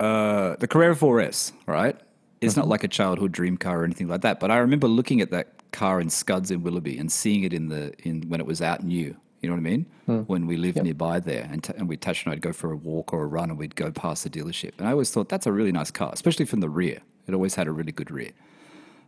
uh, 0.00 0.56
the 0.58 0.66
Carrera 0.66 0.94
4S, 0.94 1.52
right? 1.66 1.96
It's 2.40 2.56
not 2.56 2.68
like 2.68 2.84
a 2.84 2.88
childhood 2.88 3.32
dream 3.32 3.56
car 3.56 3.80
or 3.80 3.84
anything 3.84 4.08
like 4.08 4.20
that. 4.22 4.40
But 4.40 4.50
I 4.50 4.58
remember 4.58 4.88
looking 4.88 5.20
at 5.20 5.30
that 5.30 5.48
car 5.72 6.00
in 6.00 6.08
Scuds 6.10 6.50
in 6.50 6.62
Willoughby 6.62 6.98
and 6.98 7.10
seeing 7.10 7.44
it 7.44 7.52
in 7.52 7.68
the 7.68 7.92
in 8.08 8.22
when 8.28 8.40
it 8.40 8.46
was 8.46 8.60
out 8.62 8.82
new. 8.84 9.16
You 9.42 9.50
know 9.50 9.54
what 9.54 9.66
I 9.68 9.70
mean? 9.76 9.86
When 10.26 10.46
we 10.46 10.56
lived 10.56 10.82
nearby 10.82 11.20
there, 11.20 11.46
and, 11.52 11.62
t- 11.62 11.72
and 11.76 11.88
we 11.88 11.96
Tash 11.96 12.24
and 12.24 12.32
I'd 12.32 12.40
go 12.40 12.52
for 12.52 12.72
a 12.72 12.76
walk 12.76 13.12
or 13.12 13.22
a 13.22 13.26
run, 13.26 13.50
and 13.50 13.58
we'd 13.58 13.76
go 13.76 13.90
past 13.92 14.24
the 14.24 14.30
dealership. 14.30 14.72
And 14.78 14.88
I 14.88 14.92
always 14.92 15.10
thought 15.10 15.28
that's 15.28 15.46
a 15.46 15.52
really 15.52 15.72
nice 15.72 15.90
car, 15.90 16.10
especially 16.12 16.46
from 16.46 16.60
the 16.60 16.68
rear. 16.70 17.00
It 17.28 17.34
always 17.34 17.54
had 17.54 17.66
a 17.68 17.72
really 17.72 17.92
good 17.92 18.10
rear. 18.10 18.30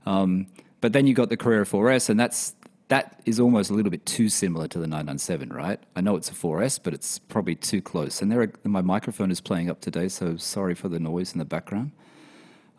Um, 0.07 0.47
but 0.81 0.93
then 0.93 1.07
you 1.07 1.15
got 1.15 1.29
the 1.29 1.37
Carrera 1.37 1.65
4S, 1.65 2.09
and 2.09 2.19
that's 2.19 2.55
that 2.89 3.21
is 3.27 3.39
almost 3.39 3.71
a 3.71 3.75
little 3.75 3.91
bit 3.91 4.07
too 4.07 4.29
similar 4.29 4.67
to 4.67 4.79
the 4.79 4.87
997, 4.87 5.51
right? 5.51 5.79
I 5.95 6.01
know 6.01 6.17
it's 6.17 6.31
a 6.31 6.35
4S, 6.35 6.81
but 6.83 6.95
it's 6.95 7.19
probably 7.19 7.55
too 7.55 7.83
close. 7.83 8.23
And 8.23 8.33
there, 8.33 8.41
are, 8.41 8.53
my 8.65 8.81
microphone 8.81 9.31
is 9.31 9.43
playing 9.43 9.69
up 9.69 9.81
today, 9.81 10.09
so 10.09 10.39
sorry 10.39 10.75
for 10.75 10.89
the 10.89 10.99
noise 10.99 11.33
in 11.33 11.39
the 11.39 11.45
background. 11.45 11.93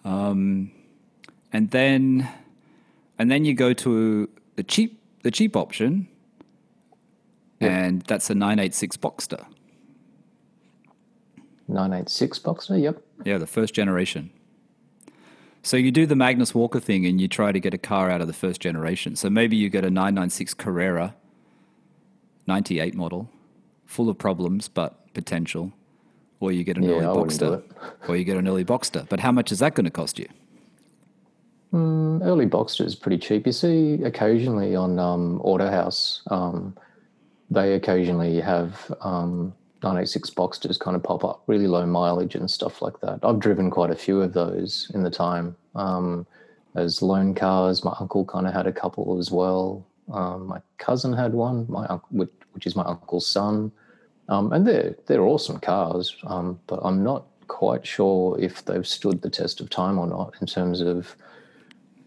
Um, 0.03 0.71
and 1.53 1.69
then, 1.69 2.27
and 3.19 3.29
then 3.29 3.45
you 3.45 3.53
go 3.53 3.73
to 3.73 4.29
the 4.55 4.63
cheap, 4.63 4.99
the 5.21 5.29
cheap 5.29 5.55
option, 5.55 6.07
and 7.62 8.01
that's 8.03 8.29
a 8.29 8.35
986 8.35 8.97
Boxster. 8.97 9.45
986 11.67 12.39
Boxster, 12.39 12.81
yep. 12.81 13.03
Yeah, 13.25 13.38
the 13.38 13.45
first 13.45 13.75
generation. 13.75 14.31
So 15.62 15.78
you 15.78 15.91
do 15.91 16.06
the 16.06 16.15
Magnus 16.15 16.56
Walker 16.56 16.80
thing 16.80 17.06
and 17.06 17.19
you 17.19 17.28
try 17.28 17.52
to 17.52 17.60
get 17.60 17.74
a 17.74 17.78
car 17.78 18.10
out 18.10 18.22
of 18.22 18.28
the 18.28 18.34
first 18.34 18.62
generation. 18.62 19.15
So 19.15 19.30
maybe 19.30 19.56
you 19.56 19.69
get 19.69 19.84
a 19.84 19.89
996 19.89 20.54
Carrera, 20.54 21.15
98 22.48 22.95
model, 22.95 23.30
full 23.86 24.10
of 24.10 24.17
problems 24.17 24.67
but 24.67 25.13
potential, 25.13 25.74
or 26.39 26.52
you 26.52 26.63
get 26.63 26.78
an 26.78 26.84
Yeah, 26.84 26.91
early 26.91 27.06
I 27.06 27.10
Boxster, 27.10 27.63
or 28.08 28.15
you 28.15 28.24
get 28.24 28.38
an 28.38 28.48
early 28.48 28.65
Boxster. 28.65 29.08
But 29.10 29.19
how 29.19 29.32
much 29.32 29.52
is 29.52 29.60
that 29.60 29.76
going 29.76 29.86
to 29.86 29.91
cost 29.91 30.17
you? 30.17 30.28
Early 31.72 32.48
Boxster 32.48 32.86
is 32.86 32.95
pretty 32.95 33.17
cheap. 33.17 33.45
You 33.45 33.52
see 33.52 34.02
occasionally 34.04 34.76
on 34.76 34.98
um, 34.98 35.39
Autohouse, 35.43 36.22
um, 36.32 36.76
they 37.52 37.74
occasionally 37.74 38.39
have 38.41 38.91
um, 39.02 39.54
986 39.82 40.32
Boxsters 40.32 40.80
kind 40.80 40.96
of 40.96 41.04
pop 41.04 41.24
up, 41.24 41.44
really 41.48 41.68
low 41.68 41.86
mileage 41.86 42.36
and 42.36 42.50
stuff 42.50 42.82
like 42.82 43.00
that. 43.00 43.20
I've 43.24 43.39
driven 43.39 43.70
quite 43.70 43.92
a 43.92 43.96
few 43.96 44.22
of 44.22 44.34
those 44.34 44.92
in 44.94 45.04
the 45.04 45.10
time 45.10 45.56
um, 45.76 46.28
as 46.76 47.02
loan 47.02 47.34
cars. 47.34 47.84
My 47.84 47.96
uncle 48.00 48.26
kind 48.26 48.46
of 48.48 48.54
had 48.54 48.68
a 48.68 48.74
couple 48.74 49.18
as 49.20 49.32
well. 49.32 49.86
Um, 50.12 50.48
my 50.48 50.62
cousin 50.78 51.13
had 51.13 51.34
one, 51.34 51.65
my 51.70 51.86
which, 52.10 52.32
which 52.54 52.68
is 52.68 52.76
my 52.76 52.84
uncle's 52.84 53.28
son, 53.28 53.72
um, 54.28 54.52
and 54.52 54.68
they're 54.68 54.96
they're 55.06 55.24
awesome 55.24 55.60
cars. 55.60 56.15
Um, 56.24 56.60
but 56.68 56.80
I'm 56.84 57.04
not 57.04 57.26
quite 57.48 57.86
sure 57.86 58.39
if 58.39 58.65
they've 58.65 58.88
stood 58.88 59.22
the 59.22 59.30
test 59.30 59.62
of 59.62 59.70
time 59.70 59.98
or 59.98 60.08
not 60.08 60.34
in 60.42 60.48
terms 60.48 60.82
of 60.82 61.15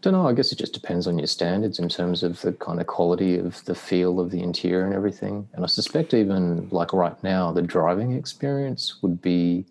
don't 0.02 0.12
know. 0.12 0.28
I 0.28 0.32
guess 0.32 0.52
it 0.52 0.58
just 0.58 0.72
depends 0.74 1.06
on 1.06 1.16
your 1.18 1.28
standards 1.28 1.78
in 1.78 1.88
terms 1.88 2.22
of 2.22 2.40
the 2.42 2.52
kind 2.52 2.80
of 2.80 2.86
quality 2.88 3.38
of 3.38 3.64
the 3.64 3.74
feel 3.74 4.18
of 4.20 4.30
the 4.30 4.42
interior 4.42 4.84
and 4.84 4.92
everything. 4.94 5.48
And 5.54 5.64
I 5.64 5.68
suspect 5.68 6.12
even 6.12 6.68
like 6.70 6.92
right 6.92 7.20
now, 7.22 7.52
the 7.52 7.62
driving 7.62 8.12
experience 8.12 9.00
would 9.02 9.22
be 9.22 9.64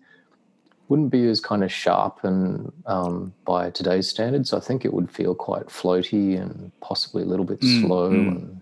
wouldn't 0.88 1.10
be 1.10 1.26
as 1.28 1.40
kind 1.40 1.62
of 1.64 1.72
sharp 1.72 2.24
and 2.24 2.72
um, 2.86 3.32
by 3.44 3.70
today's 3.70 4.08
standards. 4.08 4.52
I 4.52 4.60
think 4.60 4.84
it 4.84 4.92
would 4.92 5.10
feel 5.10 5.34
quite 5.34 5.66
floaty 5.66 6.40
and 6.40 6.72
possibly 6.80 7.22
a 7.22 7.26
little 7.26 7.46
bit 7.46 7.62
slow 7.62 8.10
and 8.10 8.60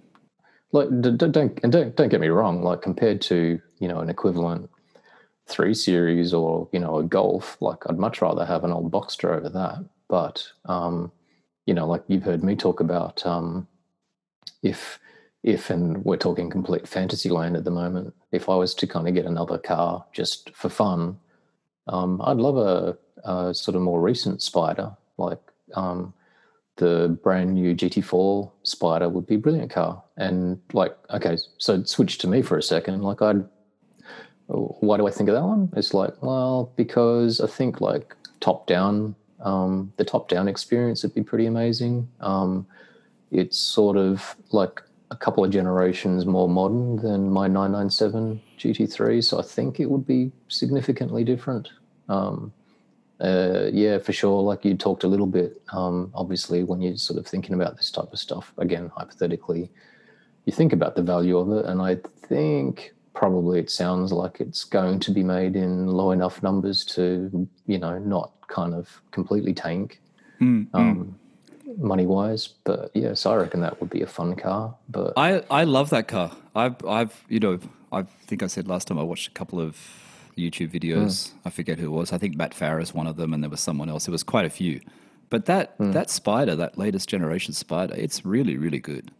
like 0.73 0.89
d- 1.01 1.11
d- 1.13 1.29
don't 1.29 1.59
and 1.63 1.73
don't 1.73 1.97
don't 1.97 2.09
get 2.09 2.21
me 2.21 2.29
wrong. 2.29 2.63
Like 2.63 2.83
compared 2.83 3.21
to 3.23 3.61
you 3.79 3.89
know 3.89 4.01
an 4.01 4.11
equivalent 4.11 4.69
three 5.47 5.75
series 5.75 6.35
or 6.35 6.69
you 6.73 6.81
know 6.81 6.99
a 6.99 7.05
Golf, 7.05 7.57
like 7.61 7.79
I'd 7.89 7.99
much 7.99 8.23
rather 8.23 8.45
have 8.45 8.65
an 8.65 8.73
old 8.73 8.91
Boxster 8.91 9.37
over 9.37 9.49
that. 9.49 9.85
but 10.09 10.47
um, 10.67 11.11
you 11.71 11.75
know, 11.75 11.87
like 11.87 12.03
you've 12.09 12.25
heard 12.25 12.43
me 12.43 12.57
talk 12.57 12.81
about 12.81 13.25
um, 13.25 13.69
if 14.65 14.99
if 15.45 15.71
and 15.71 16.05
we're 16.05 16.17
talking 16.17 16.51
complete 16.51 16.89
fantasy 16.89 17.29
land 17.29 17.57
at 17.57 17.63
the 17.63 17.71
moment. 17.71 18.13
If 18.33 18.49
I 18.49 18.57
was 18.57 18.75
to 18.75 18.89
kind 18.89 19.07
of 19.07 19.15
get 19.15 19.25
another 19.25 19.57
car 19.57 20.05
just 20.13 20.51
for 20.51 20.69
fun, 20.69 21.17
um, 21.87 22.21
I'd 22.25 22.39
love 22.39 22.57
a, 22.57 22.99
a, 23.23 23.55
sort 23.55 23.77
of 23.77 23.83
more 23.83 24.01
recent 24.01 24.43
Spider, 24.43 24.91
like 25.17 25.39
um, 25.75 26.13
the 26.75 27.17
brand 27.23 27.55
new 27.55 27.73
GT4 27.73 28.51
Spider 28.65 29.09
would 29.09 29.29
be 29.29 29.37
a 29.37 29.39
brilliant 29.39 29.71
car. 29.71 30.03
And 30.17 30.61
like, 30.73 30.97
okay, 31.11 31.39
so 31.59 31.85
switch 31.85 32.19
to 32.19 32.27
me 32.27 32.43
for 32.43 32.59
a 32.59 32.63
second. 32.65 33.03
Like, 33.03 33.23
I'd 33.23 33.45
why 34.49 34.97
do 34.97 35.07
I 35.07 35.13
think 35.13 35.29
of 35.29 35.37
that 35.37 35.45
one? 35.45 35.73
It's 35.77 35.95
like, 35.95 36.21
well, 36.21 36.73
because 36.75 37.41
I 37.41 37.47
think 37.47 37.81
like 37.81 38.17
top 38.41 38.67
down, 38.67 39.15
um, 39.43 39.93
the 39.97 40.05
top 40.05 40.29
down 40.29 40.49
experience 40.49 41.03
would 41.03 41.15
be 41.15 41.23
pretty 41.23 41.47
amazing. 41.47 42.09
Um, 42.21 42.67
it's 43.31 43.59
sort 43.59 43.97
of 43.97 44.37
like 44.53 44.83
a 45.11 45.17
couple 45.17 45.45
of 45.45 45.51
generations 45.51 46.27
more 46.27 46.49
modern 46.49 46.97
than 46.97 47.31
my 47.31 47.47
997 47.49 48.41
GT3, 48.59 49.23
so 49.25 49.39
I 49.39 49.43
think 49.43 49.81
it 49.81 49.91
would 49.91 50.07
be 50.07 50.33
significantly 50.49 51.25
different. 51.25 51.69
Um, 52.09 52.53
uh, 53.21 53.69
yeah, 53.73 53.99
for 53.99 54.13
sure. 54.13 54.43
Like 54.43 54.65
you 54.65 54.75
talked 54.75 55.05
a 55.05 55.09
little 55.09 55.27
bit, 55.27 55.61
um, 55.73 56.11
obviously, 56.15 56.65
when 56.65 56.81
you're 56.81 56.97
sort 56.97 57.19
of 57.19 57.27
thinking 57.27 57.55
about 57.55 57.77
this 57.77 57.91
type 57.91 58.13
of 58.13 58.19
stuff, 58.19 58.53
again, 58.57 58.91
hypothetically, 58.97 59.71
you 60.47 60.53
think 60.53 60.73
about 60.73 60.95
the 60.95 61.03
value 61.03 61.37
of 61.37 61.51
it. 61.53 61.67
And 61.67 61.83
I 61.83 61.99
think 62.27 62.93
probably 63.13 63.59
it 63.61 63.71
sounds 63.71 64.13
like 64.13 64.41
it's 64.41 64.65
going 64.65 65.01
to 65.01 65.11
be 65.11 65.23
made 65.23 65.55
in 65.55 65.87
low 65.87 66.13
enough 66.13 66.43
numbers 66.43 66.85
to, 66.87 67.49
you 67.67 67.79
know, 67.79 67.99
not 67.99 68.40
kind 68.51 68.75
of 68.75 69.01
completely 69.11 69.55
tank. 69.55 70.01
Mm, 70.41 70.67
um, 70.75 71.19
money 71.79 72.07
wise. 72.07 72.49
But 72.65 72.91
yeah, 72.95 73.15
so 73.15 73.33
I 73.33 73.37
reckon 73.37 73.61
that 73.61 73.81
would 73.81 73.91
be 73.91 74.03
a 74.03 74.07
fun 74.07 74.37
car. 74.37 74.75
But 74.89 75.15
I 75.17 75.43
I 75.51 75.65
love 75.65 75.91
that 75.91 76.09
car. 76.09 76.33
I've 76.55 76.85
I've 76.85 77.25
you 77.29 77.41
know 77.41 77.59
I 77.93 78.03
think 78.27 78.43
I 78.43 78.47
said 78.47 78.69
last 78.69 78.89
time 78.89 78.99
I 78.99 79.03
watched 79.03 79.29
a 79.29 79.33
couple 79.33 79.61
of 79.61 79.79
YouTube 80.37 80.71
videos. 80.71 81.05
Mm. 81.05 81.33
I 81.47 81.51
forget 81.51 81.79
who 81.79 81.87
it 81.87 81.97
was. 81.97 82.13
I 82.13 82.19
think 82.19 82.37
Matt 82.37 82.53
Farah 82.53 82.83
is 82.83 82.95
one 82.95 83.07
of 83.07 83.17
them, 83.17 83.33
and 83.33 83.43
there 83.43 83.51
was 83.51 83.61
someone 83.61 83.89
else. 83.89 84.09
It 84.09 84.11
was 84.11 84.23
quite 84.23 84.45
a 84.45 84.51
few. 84.51 84.81
But 85.29 85.47
that 85.47 85.79
mm. 85.79 85.93
that 85.93 86.11
Spider, 86.11 86.57
that 86.57 86.77
latest 86.77 87.09
generation 87.09 87.55
Spider, 87.55 87.95
it's 87.97 88.25
really 88.25 88.57
really 88.57 88.81
good. 88.81 89.11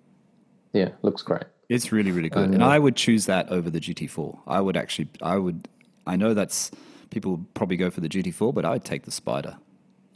Yeah, 0.73 0.91
looks 1.03 1.23
great. 1.23 1.45
It's 1.69 1.93
really 1.93 2.11
really 2.11 2.29
good, 2.31 2.51
and 2.51 2.65
I 2.65 2.79
would 2.79 2.97
choose 2.97 3.27
that 3.27 3.49
over 3.49 3.71
the 3.71 3.81
GT4. 3.81 4.41
I 4.47 4.61
would 4.61 4.77
actually, 4.77 5.09
I 5.23 5.37
would. 5.37 5.69
I 6.07 6.17
know 6.17 6.35
that's 6.35 6.73
people 7.11 7.33
would 7.33 7.55
probably 7.55 7.77
go 7.77 7.91
for 7.91 8.01
the 8.01 8.09
GT4, 8.09 8.55
but 8.55 8.65
I 8.65 8.71
would 8.71 8.85
take 8.85 9.05
the 9.05 9.11
Spider. 9.11 9.57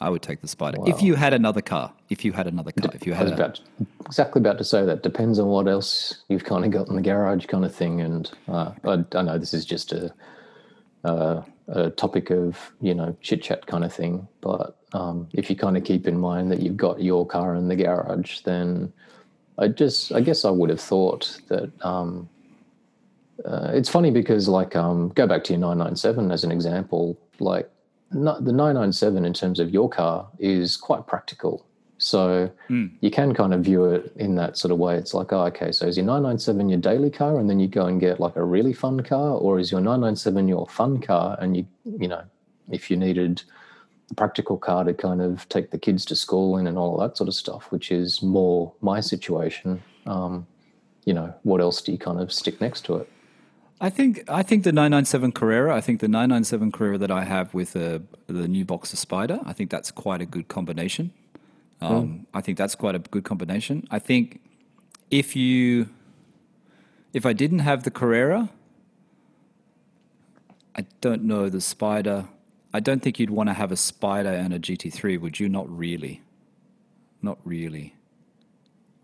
I 0.01 0.11
would 0.11 0.23
take 0.23 0.41
the 0.41 0.49
Spider. 0.49 0.81
Wow. 0.81 0.87
If 0.87 1.03
you 1.03 1.15
had 1.15 1.33
another 1.33 1.61
car, 1.61 1.93
if 2.09 2.25
you 2.25 2.33
had 2.33 2.47
another 2.47 2.73
car, 2.73 2.91
if 2.95 3.07
you 3.07 3.13
had 3.15 3.29
I 3.29 3.31
was 3.31 3.33
a, 3.33 3.35
about 3.37 3.55
to, 3.57 3.63
exactly 4.05 4.41
about 4.41 4.59
to 4.59 4.65
say 4.65 4.85
that 4.85 5.03
depends 5.03 5.39
on 5.39 5.47
what 5.47 5.69
else 5.69 6.25
you've 6.29 6.45
kind 6.45 6.65
of 6.65 6.71
got 6.71 6.89
in 6.89 6.97
the 6.97 7.03
garage, 7.03 7.47
kind 7.47 7.65
of 7.65 7.75
thing. 7.75 8.01
And 8.01 8.31
uh, 8.49 8.73
I, 8.85 9.05
I, 9.17 9.23
know 9.23 9.39
this 9.39 9.55
is 9.55 9.65
just 9.65 9.93
a, 9.93 10.13
uh, 11.05 11.43
a 11.69 11.91
topic 11.91 12.31
of 12.31 12.73
you 12.81 12.95
know 12.95 13.17
chit 13.21 13.43
chat 13.43 13.67
kind 13.67 13.85
of 13.85 13.93
thing, 13.93 14.27
but 14.41 14.77
um, 14.93 15.29
if 15.33 15.49
you 15.49 15.57
kind 15.57 15.77
of 15.77 15.85
keep 15.85 16.07
in 16.07 16.19
mind 16.19 16.51
that 16.51 16.61
you've 16.61 16.77
got 16.77 17.01
your 17.01 17.27
car 17.27 17.55
in 17.55 17.69
the 17.69 17.77
garage, 17.77 18.41
then 18.41 18.93
I 19.59 19.69
just 19.69 20.13
I 20.13 20.21
guess 20.21 20.45
I 20.45 20.51
would 20.51 20.71
have 20.71 20.81
thought 20.81 21.41
that. 21.49 21.71
Um, 21.85 22.29
uh, 23.45 23.71
it's 23.75 23.89
funny 23.89 24.11
because 24.11 24.49
like 24.49 24.75
um, 24.75 25.11
go 25.11 25.27
back 25.27 25.45
to 25.45 25.53
your 25.53 25.61
997 25.61 26.31
as 26.31 26.45
an 26.45 26.53
example 26.53 27.19
like 27.41 27.71
the 28.15 28.53
997 28.53 29.25
in 29.25 29.33
terms 29.33 29.59
of 29.59 29.71
your 29.71 29.89
car 29.89 30.29
is 30.39 30.77
quite 30.77 31.07
practical. 31.07 31.67
So 31.99 32.51
mm. 32.69 32.91
you 33.01 33.11
can 33.11 33.35
kind 33.35 33.55
of 33.55 33.63
view 33.63 33.87
it 33.87 34.13
in 34.17 34.35
that 34.37 34.57
sort 34.57 34.73
of 34.73 34.79
way. 34.79 34.97
It's 34.97 35.15
like, 35.15 35.33
oh, 35.33 35.45
okay, 35.47 35.73
so 35.73 35.87
is 35.87 35.97
your 35.97 36.07
997 36.07 36.69
your 36.69 36.81
daily 36.81 37.11
car 37.11 37.39
and 37.39 37.49
then 37.49 37.61
you 37.61 37.69
go 37.69 37.87
and 37.87 38.01
get 38.01 38.21
like 38.21 38.37
a 38.37 38.45
really 38.45 38.73
fun 38.73 39.03
car? 39.03 39.37
Or 39.37 39.59
is 39.59 39.71
your 39.71 39.81
997 39.81 40.49
your 40.49 40.67
fun 40.69 41.01
car 41.01 41.37
and 41.41 41.57
you, 41.57 41.67
you 41.85 42.09
know, 42.09 42.23
if 42.71 42.91
you 42.91 42.97
needed 42.97 43.43
a 44.11 44.15
practical 44.15 44.59
car 44.59 44.85
to 44.85 44.93
kind 44.93 45.23
of 45.23 45.49
take 45.49 45.71
the 45.71 45.79
kids 45.79 46.05
to 46.07 46.17
school 46.17 46.57
in 46.59 46.67
and 46.67 46.77
all 46.77 46.99
that 46.99 47.17
sort 47.17 47.29
of 47.29 47.35
stuff, 47.35 47.71
which 47.71 47.91
is 47.91 48.23
more 48.23 48.73
my 48.81 49.01
situation, 49.01 49.83
um, 50.07 50.47
you 51.05 51.15
know, 51.15 51.35
what 51.43 51.61
else 51.61 51.81
do 51.81 51.93
you 51.93 51.99
kind 51.99 52.21
of 52.21 52.33
stick 52.33 52.61
next 52.61 52.85
to 52.87 52.97
it? 52.97 53.11
I 53.85 53.91
think 53.91 54.25
I 54.29 54.43
think 54.43 54.65
the 54.65 54.73
997 54.73 55.33
Carrera. 55.33 55.77
I 55.77 55.83
think 55.83 56.01
the 56.01 56.09
997 56.09 56.73
Carrera 56.73 56.97
that 56.97 57.11
I 57.11 57.25
have 57.25 57.53
with 57.53 57.75
the 57.75 58.03
the 58.29 58.49
new 58.49 58.65
Boxster 58.65 58.97
Spider. 58.97 59.41
I 59.45 59.53
think 59.53 59.71
that's 59.71 59.91
quite 59.91 60.23
a 60.23 60.27
good 60.27 60.49
combination. 60.49 61.13
Um. 61.83 62.27
I 62.33 62.41
think 62.41 62.57
that's 62.57 62.75
quite 62.75 62.95
a 62.95 62.99
good 62.99 63.25
combination. 63.25 63.87
I 63.91 63.99
think 63.99 64.41
if 65.11 65.37
you 65.37 65.91
if 67.13 67.27
I 67.27 67.35
didn't 67.35 67.59
have 67.59 67.83
the 67.83 67.91
Carrera, 67.91 68.49
I 70.75 70.87
don't 71.03 71.25
know 71.25 71.51
the 71.51 71.61
Spider. 71.61 72.25
I 72.73 72.81
don't 72.81 73.03
think 73.03 73.21
you'd 73.21 73.29
want 73.39 73.51
to 73.51 73.53
have 73.53 73.71
a 73.71 73.77
Spider 73.77 74.31
and 74.31 74.55
a 74.55 74.59
GT3, 74.59 75.21
would 75.21 75.39
you? 75.39 75.51
Not 75.51 75.69
really. 75.69 76.23
Not 77.21 77.37
really. 77.45 77.95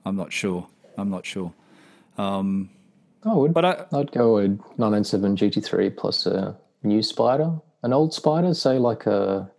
I'm 0.07 0.17
not 0.17 0.33
sure. 0.33 0.69
I'm 0.97 1.11
not 1.11 1.27
sure. 1.27 1.53
Um, 2.17 2.71
I 3.25 3.35
would. 3.35 3.53
But 3.53 3.65
I, 3.65 3.85
I'd 3.93 4.13
go 4.13 4.37
with 4.37 4.59
997 4.79 5.37
GT3 5.37 5.97
plus 5.97 6.27
a 6.27 6.57
new 6.83 7.03
Spider. 7.03 7.53
An 7.83 7.93
old 7.93 8.13
Spider, 8.15 8.55
say 8.55 8.79
like 8.79 9.07
a 9.07 9.51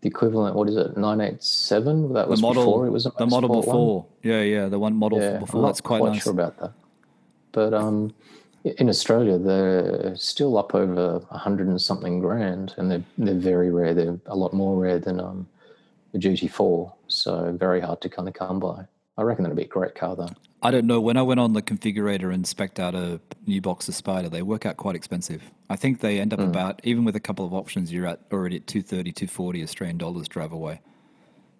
the 0.00 0.08
equivalent. 0.08 0.56
What 0.56 0.68
is 0.68 0.76
it? 0.76 0.96
987. 0.96 2.14
That 2.14 2.28
was 2.28 2.40
model, 2.40 2.64
before 2.64 2.86
it 2.86 2.90
was 2.90 3.04
the 3.04 3.26
model 3.26 3.48
before. 3.60 4.02
One. 4.02 4.06
Yeah, 4.22 4.42
yeah, 4.42 4.68
the 4.68 4.78
one 4.78 4.96
model 4.96 5.20
yeah, 5.20 5.38
before. 5.38 5.62
I'm 5.62 5.66
That's 5.66 5.80
quite, 5.80 6.00
quite 6.00 6.12
nice. 6.12 6.22
sure 6.22 6.32
about 6.32 6.58
that. 6.58 6.72
But 7.52 7.74
um, 7.74 8.14
in 8.64 8.88
Australia, 8.88 9.38
they're 9.38 10.16
still 10.16 10.56
up 10.56 10.74
over 10.74 11.22
a 11.30 11.38
hundred 11.38 11.68
and 11.68 11.80
something 11.80 12.20
grand, 12.20 12.74
and 12.76 12.90
they're 12.90 13.04
they're 13.18 13.34
very 13.34 13.70
rare. 13.70 13.94
They're 13.94 14.18
a 14.26 14.36
lot 14.36 14.52
more 14.52 14.78
rare 14.78 14.98
than 14.98 15.20
um, 15.20 15.46
the 16.12 16.18
GT4. 16.18 16.92
So 17.08 17.56
very 17.58 17.80
hard 17.80 18.00
to 18.02 18.08
kind 18.08 18.28
of 18.28 18.34
come 18.34 18.60
by. 18.60 18.86
I 19.18 19.22
reckon 19.22 19.42
that'd 19.42 19.56
be 19.56 19.64
a 19.64 19.68
great 19.68 19.94
car 19.94 20.16
though. 20.16 20.30
I 20.62 20.70
don't 20.70 20.86
know. 20.86 21.00
When 21.00 21.16
I 21.16 21.22
went 21.22 21.40
on 21.40 21.54
the 21.54 21.62
configurator 21.62 22.32
and 22.32 22.46
spec'd 22.46 22.78
out 22.78 22.94
a 22.94 23.20
new 23.46 23.62
Boxster 23.62 23.94
Spider, 23.94 24.28
they 24.28 24.42
work 24.42 24.66
out 24.66 24.76
quite 24.76 24.94
expensive. 24.94 25.42
I 25.70 25.76
think 25.76 26.00
they 26.00 26.20
end 26.20 26.34
up 26.34 26.40
mm. 26.40 26.48
about, 26.48 26.80
even 26.84 27.04
with 27.04 27.16
a 27.16 27.20
couple 27.20 27.46
of 27.46 27.54
options, 27.54 27.90
you're 27.92 28.06
at 28.06 28.20
already 28.30 28.56
at 28.56 28.66
230, 28.66 29.12
240 29.12 29.62
Australian 29.62 29.96
dollars 29.96 30.28
drive 30.28 30.52
away. 30.52 30.80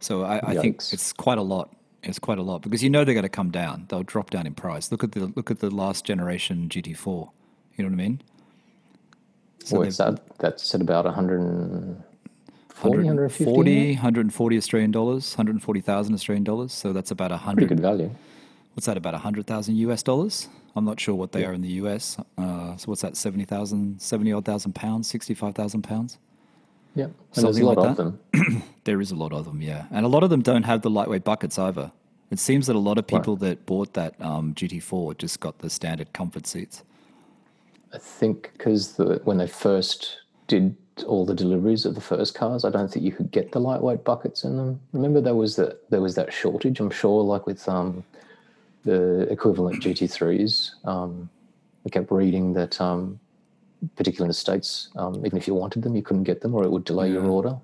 So 0.01 0.25
I, 0.25 0.41
I 0.51 0.55
think 0.55 0.83
it's 0.93 1.13
quite 1.13 1.39
a 1.39 1.43
lot. 1.43 1.75
It's 2.03 2.19
quite 2.19 2.39
a 2.39 2.43
lot 2.43 2.63
because 2.63 2.83
you 2.83 2.89
know 2.89 3.05
they're 3.05 3.15
going 3.15 3.25
to 3.25 3.29
come 3.29 3.51
down. 3.51 3.85
They'll 3.89 4.03
drop 4.03 4.31
down 4.31 4.47
in 4.47 4.55
price. 4.55 4.91
Look 4.91 5.05
at 5.05 5.13
the 5.13 5.31
look 5.37 5.51
at 5.51 5.61
the 5.61 5.71
last 5.71 6.07
generation 6.07 6.69
GT4. 6.71 7.31
You 7.77 7.85
know 7.85 7.91
what 7.91 7.93
I 7.93 7.97
mean? 7.97 8.23
So 9.65 9.79
What's 9.79 9.99
that? 9.99 10.23
That's 10.39 10.75
at 10.75 10.81
about 10.81 11.05
140, 11.05 12.97
140, 12.97 13.93
140 13.93 14.57
Australian 14.57 14.91
dollars, 14.91 15.35
140,000 15.35 16.15
Australian 16.15 16.45
dollars. 16.45 16.73
So 16.73 16.95
that's 16.95 17.11
about 17.11 17.33
a 17.33 17.35
100. 17.35 17.57
Pretty 17.57 17.75
good 17.75 17.81
value 17.81 18.11
what's 18.75 18.87
that 18.87 18.97
about 18.97 19.15
100,000 19.15 19.77
US 19.77 20.03
dollars? 20.03 20.49
I'm 20.77 20.85
not 20.85 21.01
sure 21.01 21.15
what 21.15 21.33
they 21.33 21.41
yeah. 21.41 21.49
are 21.49 21.53
in 21.53 21.63
the 21.63 21.73
US. 21.85 22.17
Uh, 22.39 22.77
so 22.77 22.87
what's 22.87 23.03
that 23.03 23.17
70,000 23.17 24.01
70 24.01 24.33
odd 24.33 24.45
thousand 24.45 24.75
pounds, 24.75 25.09
65,000 25.09 25.83
pounds? 25.83 26.19
Yeah. 26.95 27.05
And 27.05 27.15
Something 27.33 27.45
there's 27.45 27.59
a 27.59 27.65
lot 27.65 27.77
like 27.79 27.91
of 27.91 27.97
them. 27.97 28.63
there 28.85 29.01
is 29.01 29.11
a 29.11 29.17
lot 29.17 29.33
of 29.33 29.45
them, 29.45 29.63
yeah. 29.63 29.87
And 29.91 30.05
a 30.05 30.09
lot 30.09 30.23
of 30.23 30.31
them 30.31 30.43
don't 30.43 30.65
have 30.65 30.83
the 30.83 30.91
lightweight 30.91 31.25
buckets 31.25 31.59
either. 31.59 31.93
It 32.31 32.39
seems 32.39 32.67
that 32.69 32.77
a 32.77 32.81
lot 32.81 32.99
of 32.99 33.07
people 33.07 33.35
right. 33.35 33.51
that 33.51 33.67
bought 33.67 33.95
that 33.95 34.21
um, 34.21 34.55
GT4 34.55 35.19
just 35.19 35.41
got 35.41 35.59
the 35.59 35.71
standard 35.71 36.13
comfort 36.13 36.47
seats. 36.47 36.85
I 37.93 37.99
think 37.99 38.53
because 38.53 38.93
the, 38.95 39.21
when 39.25 39.39
they 39.39 39.49
first 39.49 40.19
did 40.47 40.77
all 41.07 41.25
the 41.25 41.35
deliveries 41.35 41.87
of 41.87 41.95
the 41.95 42.01
first 42.01 42.35
cars, 42.35 42.65
I 42.65 42.71
don't 42.71 42.89
think 42.89 43.05
you 43.05 43.13
could 43.13 43.33
get 43.33 43.51
the 43.51 43.61
lightweight 43.61 44.05
buckets 44.05 44.45
in 44.45 44.57
them. 44.57 44.81
Remember 44.93 45.21
there 45.21 45.35
was 45.35 45.57
that 45.57 45.91
there 45.91 46.01
was 46.01 46.15
that 46.15 46.33
shortage. 46.33 46.79
I'm 46.79 46.91
sure, 46.91 47.23
like 47.23 47.47
with 47.47 47.69
um, 47.69 48.05
the 48.85 49.23
equivalent 49.31 49.83
GT3s. 49.83 50.87
Um, 50.87 51.29
I 51.87 51.88
kept 51.88 52.11
reading 52.11 52.53
that, 52.55 52.81
um, 52.81 53.19
particularly 53.97 54.27
in 54.27 54.31
the 54.31 54.35
States, 54.35 54.88
um, 54.97 55.25
even 55.25 55.38
if 55.38 55.47
you 55.47 55.55
wanted 55.55 55.83
them, 55.83 55.97
you 55.97 56.03
couldn't 56.03 56.25
get 56.25 56.40
them 56.40 56.55
or 56.55 56.64
it 56.64 56.71
would 56.71 56.85
delay 56.85 57.09
yeah. 57.09 57.14
your 57.14 57.27
order. 57.27 57.57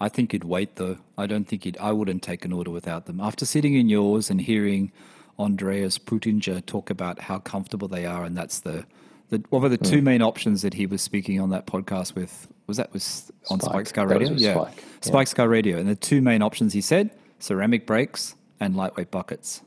I 0.00 0.08
think 0.08 0.32
you'd 0.32 0.44
wait 0.44 0.76
though. 0.76 0.98
I 1.16 1.26
don't 1.26 1.46
think 1.46 1.64
you'd, 1.64 1.78
I 1.78 1.92
wouldn't 1.92 2.22
take 2.22 2.44
an 2.44 2.52
order 2.52 2.70
without 2.70 3.06
them. 3.06 3.20
After 3.20 3.46
sitting 3.46 3.74
in 3.74 3.88
yours 3.88 4.28
and 4.28 4.40
hearing 4.40 4.92
Andreas 5.38 5.98
Preuninger 5.98 6.64
talk 6.66 6.90
about 6.90 7.20
how 7.20 7.38
comfortable 7.38 7.88
they 7.88 8.04
are, 8.04 8.24
and 8.24 8.36
that's 8.36 8.60
the, 8.60 8.84
the 9.30 9.42
what 9.50 9.62
were 9.62 9.68
the 9.68 9.78
two 9.78 10.00
mm. 10.00 10.04
main 10.04 10.22
options 10.22 10.62
that 10.62 10.74
he 10.74 10.86
was 10.86 11.02
speaking 11.02 11.40
on 11.40 11.50
that 11.50 11.66
podcast 11.66 12.14
with? 12.14 12.48
Was 12.66 12.76
that 12.78 12.92
was 12.92 13.30
on 13.50 13.60
Spike, 13.60 13.72
Spike's 13.72 13.92
Car 13.92 14.06
Radio? 14.06 14.32
Yeah. 14.32 14.54
Spike. 14.54 14.84
Spike's 15.00 15.34
Car 15.34 15.48
Radio. 15.48 15.78
And 15.78 15.88
the 15.88 15.96
two 15.96 16.22
main 16.22 16.42
options 16.42 16.72
he 16.72 16.80
said 16.80 17.10
ceramic 17.38 17.86
brakes 17.86 18.36
and 18.60 18.76
lightweight 18.76 19.10
buckets. 19.10 19.62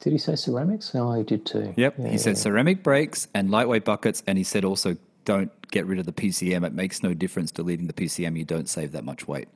Did 0.00 0.12
he 0.12 0.18
say 0.18 0.34
ceramics? 0.34 0.94
No, 0.94 1.12
he 1.12 1.22
did 1.22 1.44
too. 1.44 1.74
Yep. 1.76 1.94
Yeah, 1.98 2.08
he 2.08 2.18
said 2.18 2.38
ceramic 2.38 2.82
brakes 2.82 3.28
and 3.34 3.50
lightweight 3.50 3.84
buckets. 3.84 4.22
And 4.26 4.38
he 4.38 4.44
said 4.44 4.64
also 4.64 4.96
don't 5.24 5.52
get 5.70 5.86
rid 5.86 5.98
of 5.98 6.06
the 6.06 6.12
PCM. 6.12 6.66
It 6.66 6.72
makes 6.72 7.02
no 7.02 7.12
difference 7.12 7.50
deleting 7.50 7.86
the 7.86 7.92
PCM. 7.92 8.36
You 8.36 8.44
don't 8.44 8.68
save 8.68 8.92
that 8.92 9.04
much 9.04 9.28
weight. 9.28 9.48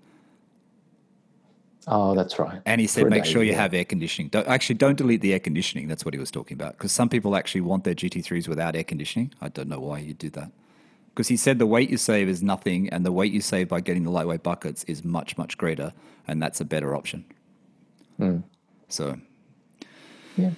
Oh, 1.86 2.14
that's 2.14 2.38
right. 2.38 2.60
And 2.64 2.80
he 2.80 2.86
said, 2.86 3.08
make 3.08 3.24
day, 3.24 3.30
sure 3.30 3.42
you 3.42 3.52
yeah. 3.52 3.60
have 3.60 3.74
air 3.74 3.84
conditioning. 3.84 4.28
Don't, 4.28 4.46
actually, 4.46 4.76
don't 4.76 4.96
delete 4.96 5.20
the 5.20 5.32
air 5.32 5.38
conditioning. 5.38 5.88
That's 5.88 6.04
what 6.04 6.14
he 6.14 6.20
was 6.20 6.30
talking 6.30 6.54
about. 6.54 6.72
Because 6.72 6.92
some 6.92 7.08
people 7.08 7.36
actually 7.36 7.60
want 7.60 7.84
their 7.84 7.94
GT3s 7.94 8.48
without 8.48 8.74
air 8.74 8.84
conditioning. 8.84 9.32
I 9.40 9.48
don't 9.48 9.68
know 9.68 9.80
why 9.80 9.98
you 9.98 10.14
do 10.14 10.30
that. 10.30 10.50
Because 11.10 11.28
he 11.28 11.36
said 11.36 11.58
the 11.58 11.66
weight 11.66 11.90
you 11.90 11.96
save 11.96 12.28
is 12.28 12.42
nothing, 12.42 12.88
and 12.88 13.04
the 13.04 13.12
weight 13.12 13.32
you 13.32 13.40
save 13.40 13.68
by 13.68 13.80
getting 13.80 14.02
the 14.02 14.10
lightweight 14.10 14.42
buckets 14.42 14.82
is 14.84 15.04
much, 15.04 15.38
much 15.38 15.56
greater, 15.56 15.92
and 16.26 16.42
that's 16.42 16.60
a 16.60 16.64
better 16.64 16.96
option. 16.96 17.24
Hmm. 18.16 18.38
So, 18.88 19.18
Yeah. 20.36 20.50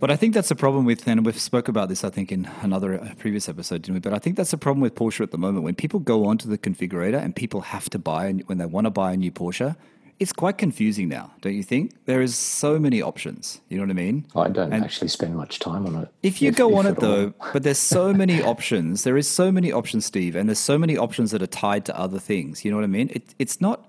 but 0.00 0.10
I 0.10 0.16
think 0.16 0.34
that's 0.34 0.48
the 0.48 0.54
problem 0.56 0.84
with, 0.84 1.06
and 1.08 1.24
we've 1.26 1.38
spoke 1.38 1.68
about 1.68 1.88
this, 1.88 2.04
I 2.04 2.10
think, 2.10 2.30
in 2.32 2.48
another 2.62 3.00
uh, 3.00 3.14
previous 3.18 3.48
episode, 3.48 3.82
didn't 3.82 3.94
we? 3.94 4.00
But 4.00 4.12
I 4.14 4.18
think 4.18 4.36
that's 4.36 4.50
the 4.50 4.58
problem 4.58 4.80
with 4.80 4.94
Porsche 4.94 5.20
at 5.22 5.30
the 5.30 5.38
moment. 5.38 5.64
When 5.64 5.74
people 5.74 6.00
go 6.00 6.26
onto 6.26 6.48
the 6.48 6.58
configurator 6.58 7.20
and 7.22 7.34
people 7.34 7.60
have 7.62 7.88
to 7.90 7.98
buy, 7.98 8.32
when 8.46 8.58
they 8.58 8.66
want 8.66 8.86
to 8.86 8.90
buy 8.90 9.12
a 9.12 9.16
new 9.16 9.30
Porsche, 9.32 9.76
it's 10.20 10.32
quite 10.32 10.58
confusing 10.58 11.08
now, 11.08 11.30
don't 11.42 11.54
you 11.54 11.62
think? 11.62 11.92
There 12.06 12.20
is 12.20 12.34
so 12.34 12.76
many 12.80 13.00
options. 13.00 13.60
You 13.68 13.76
know 13.78 13.84
what 13.84 13.90
I 13.90 13.94
mean? 13.94 14.26
I 14.34 14.48
don't 14.48 14.72
And- 14.72 14.82
actually 14.84 15.06
spend 15.08 15.36
much 15.36 15.60
time 15.60 15.86
on 15.86 15.94
it. 15.94 16.08
If 16.24 16.42
you 16.42 16.50
go 16.50 16.74
on 16.76 16.86
it 16.86 16.98
though, 16.98 17.34
but 17.52 17.62
there's 17.62 17.78
so 17.78 18.12
many 18.22 18.42
options. 18.42 19.04
There 19.04 19.16
is 19.16 19.28
so 19.28 19.52
many 19.52 19.70
options, 19.70 20.06
Steve, 20.06 20.34
and 20.34 20.48
there's 20.48 20.58
so 20.58 20.76
many 20.76 20.96
options 20.96 21.30
that 21.30 21.40
are 21.40 21.46
tied 21.46 21.84
to 21.84 21.96
other 21.96 22.18
things. 22.18 22.64
You 22.64 22.72
know 22.72 22.76
what 22.78 22.82
I 22.84 22.88
mean? 22.88 23.10
It, 23.12 23.32
it's 23.38 23.60
not, 23.60 23.88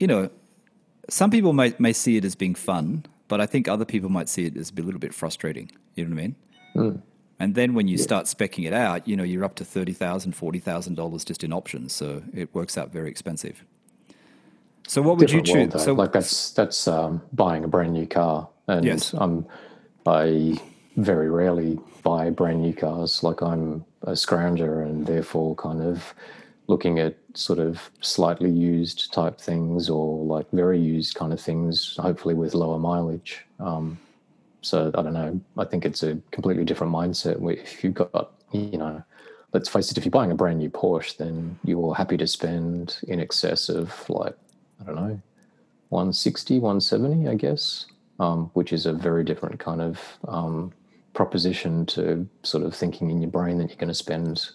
you 0.00 0.08
know, 0.08 0.28
some 1.08 1.30
people 1.30 1.52
may, 1.52 1.72
may 1.78 1.92
see 1.92 2.16
it 2.16 2.24
as 2.24 2.34
being 2.34 2.56
fun, 2.56 3.04
but 3.28 3.40
I 3.40 3.46
think 3.46 3.68
other 3.68 3.84
people 3.84 4.10
might 4.10 4.28
see 4.28 4.44
it 4.46 4.56
as 4.56 4.70
a 4.76 4.82
little 4.82 5.00
bit 5.00 5.14
frustrating. 5.14 5.70
You 5.94 6.04
know 6.04 6.14
what 6.14 6.20
I 6.20 6.22
mean? 6.22 6.36
And 7.40 7.54
then 7.54 7.74
when 7.74 7.88
you 7.88 7.98
start 7.98 8.26
specking 8.26 8.66
it 8.66 8.72
out, 8.72 9.08
you 9.08 9.16
know, 9.16 9.24
you're 9.24 9.44
up 9.44 9.56
to 9.56 9.64
$30,000, 9.64 10.34
$40,000 10.34 11.24
just 11.26 11.42
in 11.42 11.52
options. 11.52 11.92
So 11.92 12.22
it 12.32 12.54
works 12.54 12.78
out 12.78 12.92
very 12.92 13.10
expensive. 13.10 13.64
So 14.86 15.02
what 15.02 15.16
would 15.16 15.26
Different 15.28 15.48
you 15.48 15.54
choose? 15.64 15.72
though. 15.72 15.78
So 15.78 15.92
like 15.94 16.12
that's 16.12 16.50
that's 16.50 16.86
um, 16.86 17.22
buying 17.32 17.64
a 17.64 17.68
brand 17.68 17.94
new 17.94 18.06
car, 18.06 18.48
and 18.68 18.84
Yes. 18.84 19.14
um, 19.14 19.46
I 20.06 20.60
very 20.96 21.30
rarely 21.30 21.78
buy 22.02 22.30
brand 22.30 22.60
new 22.60 22.74
cars. 22.74 23.22
Like 23.22 23.42
I'm 23.42 23.84
a 24.02 24.12
scrounger, 24.12 24.82
and 24.82 25.06
therefore 25.06 25.54
kind 25.56 25.82
of 25.82 26.14
looking 26.66 26.98
at 26.98 27.16
sort 27.34 27.58
of 27.58 27.90
slightly 28.00 28.50
used 28.50 29.12
type 29.12 29.40
things 29.40 29.90
or 29.90 30.24
like 30.24 30.50
very 30.50 30.80
used 30.80 31.14
kind 31.14 31.32
of 31.32 31.40
things, 31.40 31.96
hopefully 31.98 32.34
with 32.34 32.54
lower 32.54 32.78
mileage. 32.78 33.44
Um, 33.60 33.98
so 34.62 34.90
I 34.94 35.02
don't 35.02 35.12
know. 35.12 35.40
I 35.58 35.64
think 35.64 35.84
it's 35.84 36.02
a 36.02 36.18
completely 36.30 36.64
different 36.64 36.92
mindset. 36.92 37.36
If 37.52 37.84
you've 37.84 37.94
got, 37.94 38.32
you 38.52 38.78
know, 38.78 39.02
let's 39.52 39.68
face 39.68 39.90
it, 39.90 39.98
if 39.98 40.04
you're 40.04 40.10
buying 40.10 40.30
a 40.30 40.34
brand 40.34 40.58
new 40.58 40.70
Porsche, 40.70 41.18
then 41.18 41.58
you're 41.64 41.94
happy 41.94 42.16
to 42.16 42.26
spend 42.26 42.98
in 43.08 43.20
excess 43.20 43.68
of 43.68 44.08
like, 44.08 44.36
I 44.80 44.84
don't 44.84 44.96
know, 44.96 45.20
160, 45.90 46.58
170, 46.58 47.28
I 47.28 47.34
guess, 47.34 47.86
um, 48.18 48.50
which 48.54 48.72
is 48.72 48.86
a 48.86 48.92
very 48.92 49.22
different 49.22 49.60
kind 49.60 49.82
of 49.82 50.00
um, 50.26 50.72
proposition 51.12 51.86
to 51.86 52.28
sort 52.42 52.64
of 52.64 52.74
thinking 52.74 53.10
in 53.10 53.20
your 53.20 53.30
brain 53.30 53.58
that 53.58 53.68
you're 53.68 53.76
going 53.76 53.88
to 53.88 53.94
spend, 53.94 54.50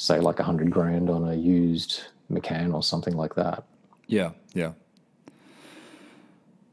say, 0.00 0.18
like 0.18 0.40
a 0.40 0.42
hundred 0.42 0.70
grand 0.70 1.10
on 1.10 1.28
a 1.28 1.34
used 1.34 2.00
Macan 2.28 2.72
or 2.72 2.82
something 2.82 3.16
like 3.16 3.34
that. 3.34 3.64
yeah, 4.06 4.30
yeah. 4.54 4.72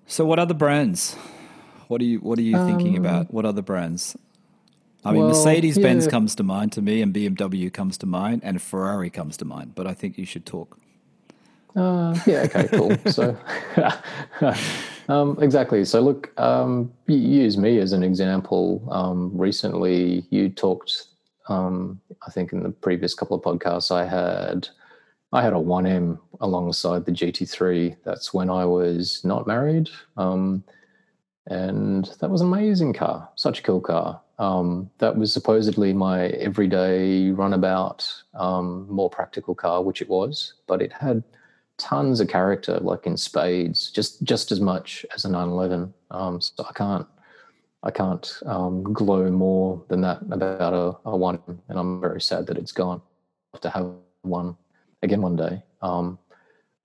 So 0.06 0.26
what 0.26 0.40
other 0.40 0.54
brands? 0.54 1.16
What 1.90 2.00
are 2.02 2.06
you 2.06 2.20
What 2.20 2.40
are 2.40 2.44
you 2.44 2.58
thinking 2.66 2.98
about? 2.98 3.34
What 3.34 3.46
other 3.46 3.62
brands? 3.62 4.16
I 5.04 5.12
mean, 5.12 5.22
well, 5.22 5.30
Mercedes 5.30 5.78
Benz 5.78 6.06
yeah. 6.06 6.12
comes 6.12 6.36
to 6.36 6.44
mind 6.44 6.72
to 6.74 6.82
me, 6.82 7.02
and 7.02 7.14
BMW 7.14 7.72
comes 7.72 7.98
to 8.00 8.06
mind, 8.06 8.42
and 8.44 8.62
Ferrari 8.62 9.10
comes 9.10 9.38
to 9.38 9.46
mind. 9.46 9.74
But 9.76 9.88
I 9.88 9.94
think 9.94 10.18
you 10.18 10.26
should 10.26 10.46
talk. 10.46 10.78
Uh, 11.76 12.18
yeah, 12.26 12.48
okay, 12.48 12.68
cool. 12.70 12.98
so, 13.12 13.38
um, 15.10 15.38
exactly. 15.42 15.86
So, 15.86 16.02
look, 16.02 16.38
um, 16.40 16.92
you 17.06 17.18
use 17.18 17.58
me 17.58 17.78
as 17.80 17.94
an 17.94 18.04
example. 18.04 18.86
Um, 18.92 19.32
recently, 19.34 20.26
you 20.30 20.50
talked, 20.50 21.06
um, 21.50 22.02
I 22.26 22.32
think, 22.32 22.54
in 22.54 22.64
the 22.64 22.70
previous 22.70 23.14
couple 23.14 23.38
of 23.38 23.44
podcasts, 23.44 23.92
I 23.92 24.06
had. 24.06 24.70
I 25.34 25.42
had 25.42 25.52
a 25.52 25.58
1M 25.58 26.18
alongside 26.40 27.04
the 27.04 27.12
GT3. 27.12 27.98
That's 28.06 28.34
when 28.34 28.50
I 28.50 28.64
was 28.64 29.22
not 29.26 29.46
married. 29.46 29.90
Um, 30.16 30.64
and 31.48 32.10
that 32.20 32.30
was 32.30 32.40
an 32.42 32.48
amazing 32.48 32.94
car, 32.94 33.30
such 33.36 33.60
a 33.60 33.64
cool 33.64 33.82
car. 33.82 34.22
Um, 34.40 34.90
that 35.00 35.18
was 35.18 35.34
supposedly 35.34 35.94
my 35.94 36.28
everyday 36.28 37.32
runabout, 37.32 38.08
um, 38.36 38.88
more 38.90 39.10
practical 39.10 39.56
car, 39.56 39.82
which 39.82 40.02
it 40.02 40.10
was, 40.10 40.54
but 40.68 40.82
it 40.82 40.94
had 40.94 41.24
tons 41.78 42.20
of 42.20 42.28
character, 42.28 42.80
like 42.80 43.06
in 43.08 43.18
spades, 43.18 43.90
just 43.92 44.22
just 44.24 44.52
as 44.52 44.60
much 44.60 45.06
as 45.16 45.26
a 45.26 45.30
911. 45.30 45.94
Um, 46.12 46.42
so 46.42 46.66
I 46.68 46.74
can't 46.74 47.08
I 47.84 47.92
can't 47.92 48.40
um, 48.46 48.84
glow 48.84 49.30
more 49.30 49.84
than 49.88 50.02
that 50.02 50.22
about 50.32 50.74
a, 50.74 51.10
a 51.10 51.16
one, 51.16 51.40
and 51.70 51.80
I'm 51.80 52.02
very 52.02 52.22
sad 52.22 52.48
that 52.48 52.58
it's 52.58 52.72
gone. 52.72 53.02
I 53.54 53.58
have 53.58 53.62
to 53.62 53.70
have 53.70 53.92
one 54.24 54.58
again 55.04 55.22
one 55.22 55.36
day. 55.36 55.62
Um, 55.82 56.18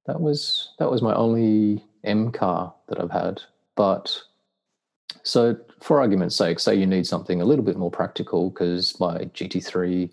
that 0.07 0.21
was 0.21 0.75
that 0.79 0.91
was 0.91 1.03
my 1.03 1.15
only 1.15 1.85
M 2.05 2.31
car 2.31 2.75
that 2.89 3.01
I've 3.01 3.11
had, 3.11 3.41
but 3.75 4.23
so, 5.25 5.57
for 5.81 6.01
argument's 6.01 6.37
sake, 6.37 6.59
say 6.59 6.75
you 6.75 6.87
need 6.87 7.07
something 7.07 7.41
a 7.41 7.45
little 7.45 7.65
bit 7.65 7.77
more 7.77 7.91
practical 7.91 8.51
because 8.51 8.99
my 8.99 9.19
GT3 9.19 10.11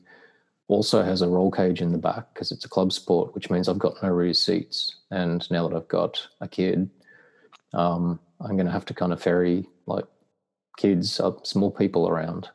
also 0.68 1.04
has 1.04 1.22
a 1.22 1.28
roll 1.28 1.50
cage 1.50 1.82
in 1.82 1.92
the 1.92 1.98
back 1.98 2.32
because 2.34 2.52
it's 2.52 2.66
a 2.66 2.70
club 2.70 2.94
sport, 2.94 3.34
which 3.34 3.50
means 3.50 3.68
I've 3.68 3.80
got 3.80 4.02
no 4.04 4.10
rear 4.10 4.34
seats. 4.34 4.98
And 5.10 5.50
now 5.50 5.68
that 5.68 5.76
I've 5.76 5.88
got 5.88 6.28
a 6.42 6.48
kid, 6.48 6.90
um, 7.74 8.20
I'm 8.40 8.56
going 8.56 8.68
to 8.68 8.72
have 8.72 8.86
to 8.86 8.94
kind 8.94 9.12
of 9.12 9.22
ferry 9.22 9.68
like 9.88 10.06
kids, 10.80 11.20
up, 11.20 11.46
small 11.46 11.70
people 11.70 12.08
around. 12.08 12.50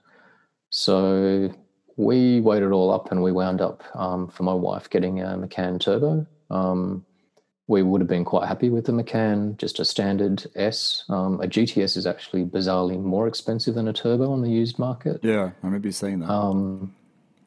So 0.70 1.54
we 1.96 2.40
weighed 2.40 2.62
it 2.62 2.72
all 2.72 2.90
up 2.90 3.12
and 3.12 3.22
we 3.22 3.30
wound 3.30 3.60
up 3.60 3.84
um, 3.94 4.28
for 4.28 4.42
my 4.42 4.54
wife 4.54 4.90
getting 4.90 5.20
a 5.20 5.36
Macan 5.36 5.78
Turbo. 5.78 6.26
Um, 6.50 7.04
we 7.66 7.82
would 7.82 8.00
have 8.00 8.08
been 8.08 8.24
quite 8.24 8.48
happy 8.48 8.70
with 8.70 8.86
the 8.86 8.92
Macan, 8.92 9.56
just 9.56 9.78
a 9.78 9.84
standard 9.84 10.44
S. 10.54 11.04
Um, 11.08 11.40
a 11.40 11.46
GTS 11.46 11.96
is 11.96 12.06
actually 12.06 12.44
bizarrely 12.44 13.00
more 13.00 13.28
expensive 13.28 13.74
than 13.74 13.88
a 13.88 13.92
turbo 13.92 14.32
on 14.32 14.42
the 14.42 14.50
used 14.50 14.78
market. 14.78 15.20
Yeah, 15.22 15.50
I 15.62 15.66
remember 15.66 15.88
you 15.88 15.92
saying 15.92 16.20
that. 16.20 16.30
Um, 16.30 16.94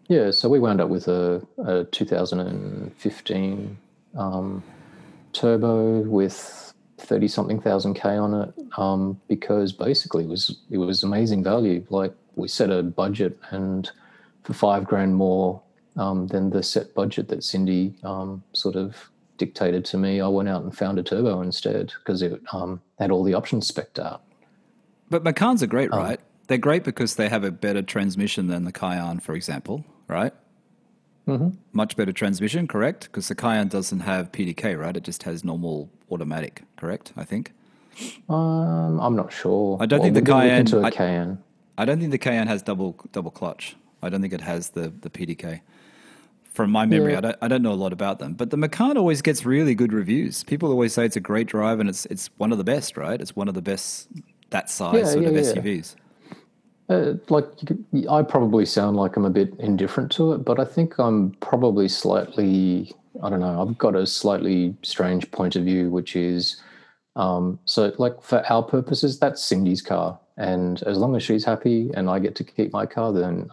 yeah, 0.07 0.31
so 0.31 0.47
we 0.47 0.59
wound 0.59 0.79
up 0.79 0.89
with 0.89 1.07
a, 1.07 1.45
a 1.65 1.83
2015 1.85 3.77
um, 4.15 4.63
turbo 5.33 5.99
with 6.01 6.66
30 6.97 7.27
something 7.27 7.61
thousand 7.61 7.93
K 7.93 8.09
on 8.17 8.33
it 8.33 8.53
um, 8.77 9.19
because 9.27 9.71
basically 9.71 10.23
it 10.23 10.29
was, 10.29 10.57
it 10.69 10.77
was 10.77 11.03
amazing 11.03 11.43
value. 11.43 11.85
Like 11.89 12.13
we 12.35 12.47
set 12.47 12.71
a 12.71 12.83
budget 12.83 13.37
and 13.51 13.89
for 14.43 14.53
five 14.53 14.85
grand 14.85 15.15
more 15.15 15.61
um, 15.97 16.27
than 16.27 16.49
the 16.49 16.63
set 16.63 16.93
budget 16.93 17.27
that 17.29 17.43
Cindy 17.43 17.95
um, 18.03 18.43
sort 18.53 18.75
of 18.75 19.09
dictated 19.37 19.85
to 19.85 19.97
me, 19.97 20.21
I 20.21 20.27
went 20.27 20.49
out 20.49 20.63
and 20.63 20.75
found 20.75 20.99
a 20.99 21.03
turbo 21.03 21.41
instead 21.41 21.93
because 21.99 22.21
it 22.21 22.41
um, 22.51 22.81
had 22.99 23.11
all 23.11 23.23
the 23.23 23.33
options 23.33 23.69
specced 23.69 23.99
out. 23.99 24.23
but 25.09 25.23
Macans 25.23 25.61
are 25.63 25.67
great, 25.67 25.91
um, 25.91 25.99
right? 25.99 26.19
They're 26.47 26.57
great 26.57 26.83
because 26.83 27.15
they 27.15 27.29
have 27.29 27.43
a 27.43 27.51
better 27.51 27.81
transmission 27.81 28.47
than 28.47 28.63
the 28.63 28.71
Cayenne, 28.71 29.19
for 29.19 29.35
example, 29.35 29.85
right? 30.07 30.33
Mm-hmm. 31.27 31.49
Much 31.73 31.95
better 31.97 32.13
transmission, 32.13 32.67
correct? 32.67 33.03
Because 33.05 33.27
the 33.27 33.35
Cayenne 33.35 33.67
doesn't 33.67 33.99
have 34.01 34.31
PDK, 34.31 34.79
right? 34.79 34.95
It 34.95 35.03
just 35.03 35.23
has 35.23 35.43
normal 35.43 35.89
automatic, 36.09 36.63
correct? 36.77 37.11
I 37.17 37.25
think. 37.25 37.51
Um, 38.29 38.99
I'm 38.99 39.15
not 39.15 39.33
sure. 39.33 39.77
I 39.81 39.85
don't 39.85 40.01
think 40.01 40.13
the 40.15 40.21
we'll 40.21 40.39
Cayenne- 40.41 40.59
into 40.61 40.79
a 40.79 40.83
I- 40.83 40.91
Cayenne. 40.91 41.39
I 41.77 41.85
don't 41.85 41.99
think 41.99 42.11
the 42.11 42.17
Cayenne 42.17 42.47
has 42.47 42.61
double 42.63 42.95
double 43.11 43.29
clutch. 43.31 43.75
I 44.01 44.09
don't 44.09 44.21
think 44.21 44.33
it 44.33 44.41
has 44.41 44.69
the 44.69 44.89
the 45.01 45.09
PDK. 45.09 45.61
From 46.53 46.71
my 46.71 46.85
memory, 46.87 47.11
Yeah. 47.11 47.17
I 47.19 47.21
don't 47.21 47.35
I 47.43 47.47
don't 47.47 47.61
know 47.61 47.73
a 47.73 47.81
lot 47.85 47.93
about 47.93 48.17
them, 48.19 48.33
but 48.33 48.49
the 48.49 48.57
Macan 48.57 48.97
always 48.97 49.21
gets 49.21 49.45
really 49.45 49.75
good 49.75 49.93
reviews. 49.93 50.43
People 50.43 50.71
always 50.71 50.93
say 50.93 51.05
it's 51.05 51.15
a 51.15 51.19
great 51.19 51.47
drive 51.47 51.79
and 51.79 51.87
it's 51.89 52.05
it's 52.07 52.29
one 52.37 52.51
of 52.51 52.57
the 52.57 52.63
best, 52.63 52.97
right? 52.97 53.19
It's 53.21 53.35
one 53.35 53.47
of 53.47 53.53
the 53.53 53.61
best 53.61 54.07
that 54.49 54.69
size 54.69 54.95
Yeah, 54.95 55.05
sort 55.05 55.25
of 55.25 55.33
yeah, 55.35 55.41
yeah. 55.41 55.53
SUVs. 55.53 55.95
Uh, 56.89 57.13
like 57.29 57.45
you 57.61 57.67
could, 57.67 58.07
I 58.09 58.21
probably 58.23 58.65
sound 58.65 58.95
like 58.95 59.17
I'm 59.17 59.25
a 59.25 59.29
bit 59.29 59.53
indifferent 59.59 60.11
to 60.13 60.31
it, 60.33 60.39
but 60.45 60.57
I 60.59 60.65
think 60.65 60.97
I'm 60.99 61.31
probably 61.41 61.87
slightly. 61.89 62.93
I 63.21 63.29
don't 63.29 63.39
know. 63.41 63.61
I've 63.61 63.77
got 63.77 63.95
a 63.95 64.05
slightly 64.05 64.75
strange 64.83 65.29
point 65.31 65.55
of 65.55 65.65
view, 65.65 65.89
which 65.89 66.15
is 66.15 66.61
um, 67.15 67.59
so 67.65 67.91
like 67.97 68.21
for 68.21 68.45
our 68.49 68.63
purposes, 68.63 69.19
that's 69.19 69.43
Cindy's 69.43 69.81
car, 69.81 70.17
and 70.37 70.81
as 70.83 70.97
long 70.97 71.15
as 71.15 71.23
she's 71.23 71.43
happy 71.43 71.89
and 71.95 72.09
I 72.09 72.19
get 72.19 72.35
to 72.35 72.43
keep 72.43 72.71
my 72.71 72.85
car, 72.85 73.11
then 73.11 73.49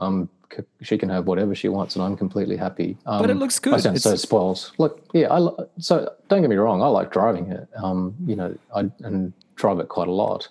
c- 0.54 0.62
she 0.82 0.96
can 0.96 1.08
have 1.08 1.26
whatever 1.26 1.54
she 1.56 1.68
wants, 1.68 1.96
and 1.96 2.04
I'm 2.04 2.16
completely 2.16 2.56
happy. 2.56 2.96
Um, 3.06 3.20
But 3.20 3.30
it 3.30 3.34
looks 3.36 3.58
good. 3.58 3.74
I 3.74 3.78
sound 3.78 4.00
so 4.00 4.10
It's- 4.10 4.22
spoiled. 4.22 4.70
Look, 4.78 5.00
yeah. 5.12 5.32
I, 5.32 5.48
so 5.78 6.12
don't 6.28 6.40
get 6.42 6.50
me 6.50 6.56
wrong. 6.56 6.82
I 6.82 6.86
like 6.86 7.10
driving 7.10 7.50
it. 7.50 7.66
Um, 7.82 8.14
you 8.26 8.36
know, 8.36 8.54
I 8.76 8.88
and 9.02 9.32
drive 9.56 9.80
it 9.80 9.88
quite 9.88 10.08
a 10.08 10.12
lot, 10.12 10.46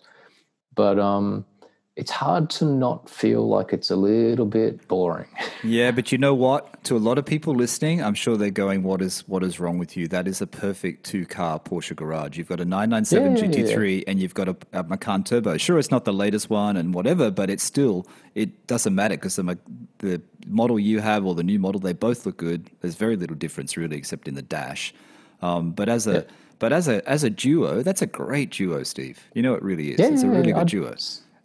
but 0.75 0.97
um, 0.99 1.45
it's 1.95 2.09
hard 2.09 2.49
to 2.49 2.65
not 2.65 3.07
feel 3.09 3.47
like 3.47 3.71
it's 3.71 3.91
a 3.91 3.95
little 3.95 4.45
bit 4.47 4.87
boring. 4.87 5.27
Yeah, 5.65 5.91
but 5.91 6.11
you 6.11 6.17
know 6.17 6.33
what? 6.33 6.83
To 6.83 6.97
a 6.97 6.99
lot 6.99 7.17
of 7.17 7.25
people 7.25 7.55
listening, 7.55 8.03
I'm 8.03 8.15
sure 8.15 8.35
they're 8.35 8.51
going, 8.51 8.83
"What 8.83 9.01
is 9.01 9.25
what 9.29 9.45
is 9.45 9.61
wrong 9.61 9.77
with 9.77 9.95
you? 9.95 10.09
That 10.09 10.27
is 10.27 10.41
a 10.41 10.45
perfect 10.47 11.05
two 11.05 11.25
car 11.25 11.57
Porsche 11.57 11.95
garage. 11.95 12.37
You've 12.37 12.49
got 12.49 12.59
a 12.59 12.65
997 12.65 13.37
Yeah, 13.37 13.43
yeah, 13.45 13.73
GT3 13.73 14.03
and 14.05 14.19
you've 14.19 14.33
got 14.33 14.49
a, 14.49 14.57
a 14.73 14.83
Macan 14.83 15.23
Turbo. 15.23 15.55
Sure, 15.55 15.79
it's 15.79 15.89
not 15.89 16.03
the 16.03 16.11
latest 16.11 16.49
one 16.49 16.75
and 16.75 16.93
whatever, 16.93 17.31
but 17.31 17.49
it's 17.49 17.63
still 17.63 18.05
it 18.35 18.67
doesn't 18.67 18.93
matter 18.93 19.15
because 19.15 19.37
the 19.37 19.57
the 19.99 20.21
model 20.45 20.77
you 20.77 20.99
have 20.99 21.25
or 21.25 21.33
the 21.33 21.43
new 21.43 21.59
model, 21.59 21.79
they 21.79 21.93
both 21.93 22.25
look 22.25 22.35
good. 22.35 22.69
There's 22.81 22.95
very 22.95 23.15
little 23.15 23.37
difference 23.37 23.77
really, 23.77 23.95
except 23.95 24.27
in 24.27 24.33
the 24.35 24.41
dash. 24.41 24.93
Um, 25.41 25.71
but 25.71 25.87
as 25.87 26.07
a 26.07 26.25
but 26.59 26.73
as 26.73 26.89
a 26.89 27.07
as 27.09 27.23
a 27.23 27.29
duo, 27.29 27.83
that's 27.83 28.01
a 28.01 28.07
great 28.07 28.51
duo, 28.51 28.83
Steve. 28.83 29.29
You 29.33 29.43
know 29.43 29.53
it 29.53 29.63
really 29.63 29.91
is. 29.93 29.99
it's 30.01 30.23
a 30.23 30.27
really 30.27 30.51
good 30.51 30.59
I'd- 30.63 30.71
duo. 30.71 30.95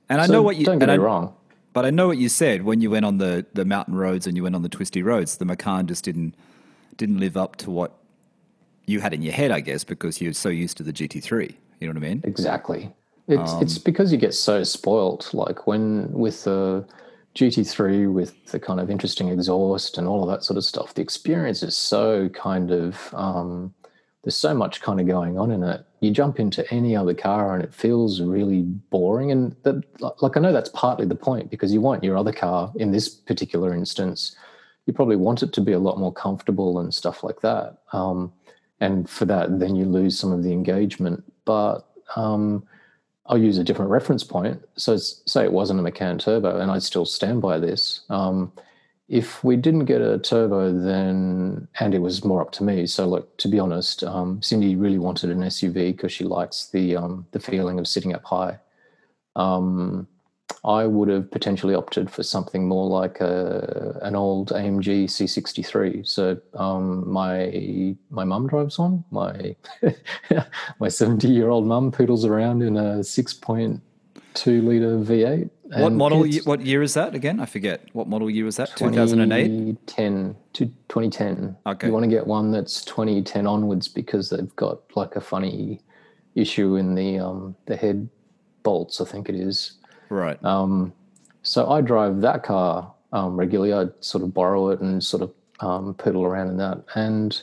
And 0.09 0.21
I 0.21 0.27
so 0.27 0.33
know 0.33 0.43
what 0.43 0.57
you 0.57 0.65
don't 0.65 0.79
get 0.79 0.89
me 0.89 0.95
I- 0.95 0.99
wrong. 0.99 1.35
but 1.73 1.85
I 1.85 1.91
know 1.91 2.07
what 2.09 2.19
you 2.19 2.29
said 2.29 2.63
when 2.65 2.81
you 2.81 2.91
went 2.91 3.05
on 3.05 3.19
the, 3.19 3.45
the 3.55 3.65
mountain 3.65 3.95
roads 3.95 4.27
and 4.27 4.37
you 4.37 4.43
went 4.43 4.55
on 4.55 4.63
the 4.63 4.69
twisty 4.69 5.03
roads. 5.03 5.37
The 5.37 5.45
Macan 5.45 5.87
just 5.87 6.05
didn't 6.05 6.35
didn't 6.97 7.19
live 7.19 7.37
up 7.37 7.57
to 7.57 7.71
what 7.71 7.93
you 8.87 9.01
had 9.01 9.13
in 9.15 9.23
your 9.23 9.35
head, 9.35 9.51
I 9.53 9.61
guess, 9.61 9.85
because 9.85 10.21
you're 10.21 10.33
so 10.33 10.49
used 10.49 10.77
to 10.79 10.83
the 10.83 10.93
GT3. 10.93 11.55
You 11.81 11.87
know 11.87 11.93
what 11.93 12.05
I 12.05 12.09
mean? 12.09 12.21
Exactly. 12.25 12.93
It's 13.29 13.53
Um, 13.53 13.63
it's 13.63 13.79
because 13.79 14.11
you 14.11 14.19
get 14.19 14.35
so 14.35 14.65
spoilt. 14.65 15.33
Like 15.35 15.67
when 15.67 16.11
with 16.13 16.45
the 16.45 16.85
GT3 17.35 18.13
with 18.13 18.47
the 18.47 18.59
kind 18.59 18.81
of 18.81 18.91
interesting 18.91 19.29
exhaust 19.29 19.99
and 19.99 20.09
all 20.09 20.23
of 20.25 20.29
that 20.31 20.43
sort 20.43 20.57
of 20.57 20.65
stuff, 20.65 20.95
the 20.95 21.03
experience 21.03 21.63
is 21.63 21.77
so 21.77 22.29
kind 22.31 22.71
of 22.73 23.15
um, 23.15 23.73
there's 24.29 24.37
so 24.37 24.53
much 24.53 24.83
kind 24.83 25.01
of 25.01 25.07
going 25.07 25.39
on 25.39 25.51
in 25.51 25.63
it. 25.63 25.87
You 26.01 26.11
jump 26.11 26.39
into 26.39 26.71
any 26.71 26.95
other 26.95 27.15
car 27.15 27.55
and 27.55 27.65
it 27.65 27.73
feels 27.73 28.21
really 28.21 28.61
boring. 28.61 29.33
And 29.33 29.57
that, 29.63 29.83
like 30.21 30.37
I 30.37 30.41
know 30.41 30.53
that's 30.53 30.69
partly 30.75 31.07
the 31.07 31.15
point 31.15 31.51
because 31.51 31.73
you 31.73 31.81
want 31.81 32.05
your 32.05 32.15
other 32.15 32.31
car 32.31 32.71
in 32.77 32.93
this 32.93 33.09
particular 33.09 33.73
instance, 33.73 34.37
you 34.85 34.93
probably 34.93 35.17
want 35.17 35.43
it 35.43 35.55
to 35.55 35.63
be 35.63 35.73
a 35.73 35.79
lot 35.79 35.99
more 35.99 36.13
comfortable 36.13 36.79
and 36.79 36.93
stuff 36.93 37.25
like 37.25 37.41
that. 37.41 37.79
Um, 37.95 38.31
and 38.81 39.09
for 39.09 39.25
that, 39.25 39.61
then 39.61 39.75
you 39.77 39.87
lose 39.87 40.19
some 40.19 40.31
of 40.31 40.43
the 40.43 40.53
engagement. 40.53 41.25
But 41.47 41.89
um, 42.15 42.65
I'll 43.25 43.39
use 43.39 43.57
a 43.57 43.65
different 43.65 43.91
reference 43.91 44.25
point. 44.25 44.63
So, 44.77 44.99
say 44.99 45.45
it 45.45 45.53
wasn't 45.55 45.81
a 45.81 45.83
Macan 45.83 46.19
turbo, 46.19 46.61
and 46.61 46.71
I 46.71 46.81
still 46.81 47.07
stand 47.07 47.41
by 47.41 47.59
this. 47.59 48.03
Um, 48.11 48.53
if 49.09 49.43
we 49.43 49.57
didn't 49.57 49.87
get 49.87 50.03
a 50.03 50.19
turbo, 50.19 50.73
then 50.73 51.67
and 51.81 51.95
it 51.95 52.01
was 52.01 52.25
more 52.25 52.43
up 52.43 52.53
to 52.53 52.63
me. 52.63 52.87
So, 52.87 53.09
like 53.09 53.37
to 53.39 53.49
be 53.49 53.59
honest, 53.59 54.05
um, 54.05 54.43
Cindy 54.43 54.77
really 54.77 54.99
wanted 54.99 55.31
an 55.31 55.41
SUV 55.41 55.97
because 55.97 56.13
she 56.13 56.25
likes 56.25 56.69
the 56.69 56.97
um, 56.97 57.27
the 57.33 57.41
feeling 57.41 57.79
of 57.79 57.89
sitting 57.89 58.15
up 58.15 58.25
high. 58.25 58.59
Um, 59.35 60.07
I 60.65 60.87
would 60.87 61.09
have 61.09 61.31
potentially 61.31 61.75
opted 61.75 62.11
for 62.11 62.23
something 62.23 62.67
more 62.67 62.89
like 62.89 63.21
a, 63.21 63.99
an 64.03 64.17
old 64.17 64.51
AMG 64.51 65.05
C63. 65.05 66.07
So 66.07 66.39
um, 66.55 67.09
my 67.09 67.97
my 68.11 68.25
mum 68.25 68.47
drives 68.49 68.79
one. 68.79 69.05
My 69.11 69.57
my 70.81 70.89
70 70.89 71.29
year 71.29 71.49
old 71.49 71.67
mum 71.67 71.93
poodles 71.93 72.25
around 72.25 72.63
in 72.63 72.77
a 72.77 72.99
6.2 74.35 74.65
liter 74.65 74.99
V8. 74.99 75.51
what 75.81 75.93
model? 75.93 76.27
What 76.45 76.61
year 76.61 76.83
is 76.83 76.95
that 76.95 77.15
again? 77.15 77.41
I 77.41 77.47
forget. 77.47 77.83
What 77.93 78.09
model 78.09 78.31
year 78.31 78.45
was 78.45 78.57
that? 78.57 78.77
2008. 78.77 79.47
2010 79.87 80.37
to 80.55 80.67
2010. 80.67 81.57
Okay. 81.67 81.87
You 81.87 81.93
want 81.93 82.05
to 82.05 82.11
get 82.11 82.27
one 82.27 82.51
that's 82.51 82.85
2010 82.85 83.47
onwards 83.47 83.89
because 83.89 84.31
they've 84.31 84.55
got 84.57 84.81
like 84.97 85.17
a 85.17 85.21
funny 85.21 85.81
issue 86.35 86.77
in 86.77 86.95
the 86.95 87.19
um, 87.19 87.57
the 87.67 87.77
head 87.77 88.09
bolts. 88.63 89.01
I 89.01 89.05
think 89.05 89.29
it 89.29 89.35
is. 89.35 89.73
Right. 90.09 90.43
Um, 90.45 90.93
so 91.43 91.71
I 91.71 91.81
drive 91.81 92.21
that 92.21 92.43
car 92.43 92.93
um, 93.13 93.37
regularly. 93.37 93.73
I 93.73 93.87
sort 94.01 94.25
of 94.25 94.35
borrow 94.35 94.69
it 94.71 94.81
and 94.81 95.03
sort 95.03 95.23
of 95.23 95.33
um, 95.61 95.95
poodle 95.95 96.25
around 96.25 96.49
in 96.49 96.57
that. 96.59 96.85
And 96.95 97.41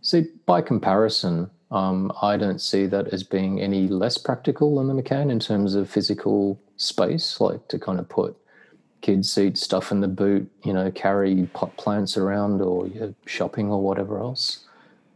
see, 0.00 0.26
by 0.46 0.60
comparison, 0.60 1.50
um, 1.72 2.12
I 2.20 2.36
don't 2.36 2.60
see 2.60 2.86
that 2.86 3.08
as 3.08 3.22
being 3.22 3.60
any 3.60 3.88
less 3.88 4.18
practical 4.18 4.76
than 4.76 4.88
the 4.88 4.94
Macan 4.94 5.30
in 5.30 5.40
terms 5.40 5.74
of 5.74 5.90
physical 5.90 6.60
space, 6.76 7.40
like 7.40 7.66
to 7.68 7.78
kind 7.78 7.98
of 7.98 8.08
put 8.08 8.36
kids' 9.00 9.32
seat 9.32 9.56
stuff 9.58 9.90
in 9.90 10.00
the 10.00 10.08
boot, 10.08 10.48
you 10.64 10.72
know, 10.72 10.90
carry 10.92 11.46
pot 11.54 11.76
plants 11.78 12.16
around 12.16 12.60
or 12.60 12.86
you're 12.86 13.14
shopping 13.26 13.68
or 13.70 13.80
whatever 13.82 14.20
else. 14.20 14.64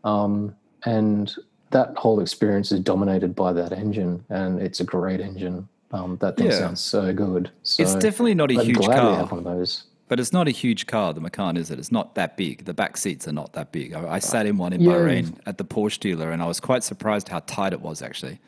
Um, 0.03 0.57
and 0.85 1.35
that 1.71 1.97
whole 1.97 2.21
experience 2.21 2.73
is 2.73 2.81
dominated 2.81 3.35
by 3.35 3.53
that 3.53 3.73
engine, 3.73 4.25
and 4.31 4.61
it's 4.61 4.81
a 4.81 4.85
great 4.85 5.21
engine. 5.21 5.69
Um, 5.93 6.17
that 6.21 6.37
thing 6.37 6.47
Yeah. 6.47 6.59
sounds 6.59 6.81
so 6.81 7.13
good. 7.13 7.51
So 7.63 7.83
it's 7.83 7.95
definitely 7.95 8.35
not 8.35 8.51
a 8.51 8.59
I'd 8.59 8.67
huge 8.67 8.81
car, 8.87 9.17
have 9.19 9.31
one 9.31 9.41
of 9.41 9.45
those. 9.45 9.85
But 10.09 10.21
it's 10.21 10.33
not 10.33 10.47
a 10.49 10.51
huge 10.53 10.87
car. 10.87 11.13
The 11.13 11.21
Macan 11.21 11.57
is 11.57 11.71
it? 11.71 11.79
It's 11.79 11.93
not 11.93 12.15
that 12.15 12.37
big. 12.37 12.65
The 12.65 12.75
back 12.75 12.97
seats 12.97 13.27
are 13.27 13.33
not 13.33 13.53
that 13.55 13.73
big. 13.73 13.93
I, 13.95 14.15
I 14.15 14.19
sat 14.19 14.47
in 14.47 14.57
one 14.57 14.73
in 14.73 14.81
Yeah. 14.81 14.93
Bahrain 14.93 15.39
at 15.47 15.59
the 15.59 15.65
Porsche 15.65 15.99
dealer, 16.01 16.31
and 16.31 16.43
I 16.43 16.47
was 16.47 16.61
quite 16.61 16.85
surprised 16.85 17.29
how 17.29 17.41
tight 17.41 17.73
it 17.73 17.81
was. 17.81 18.03
Actually, 18.03 18.39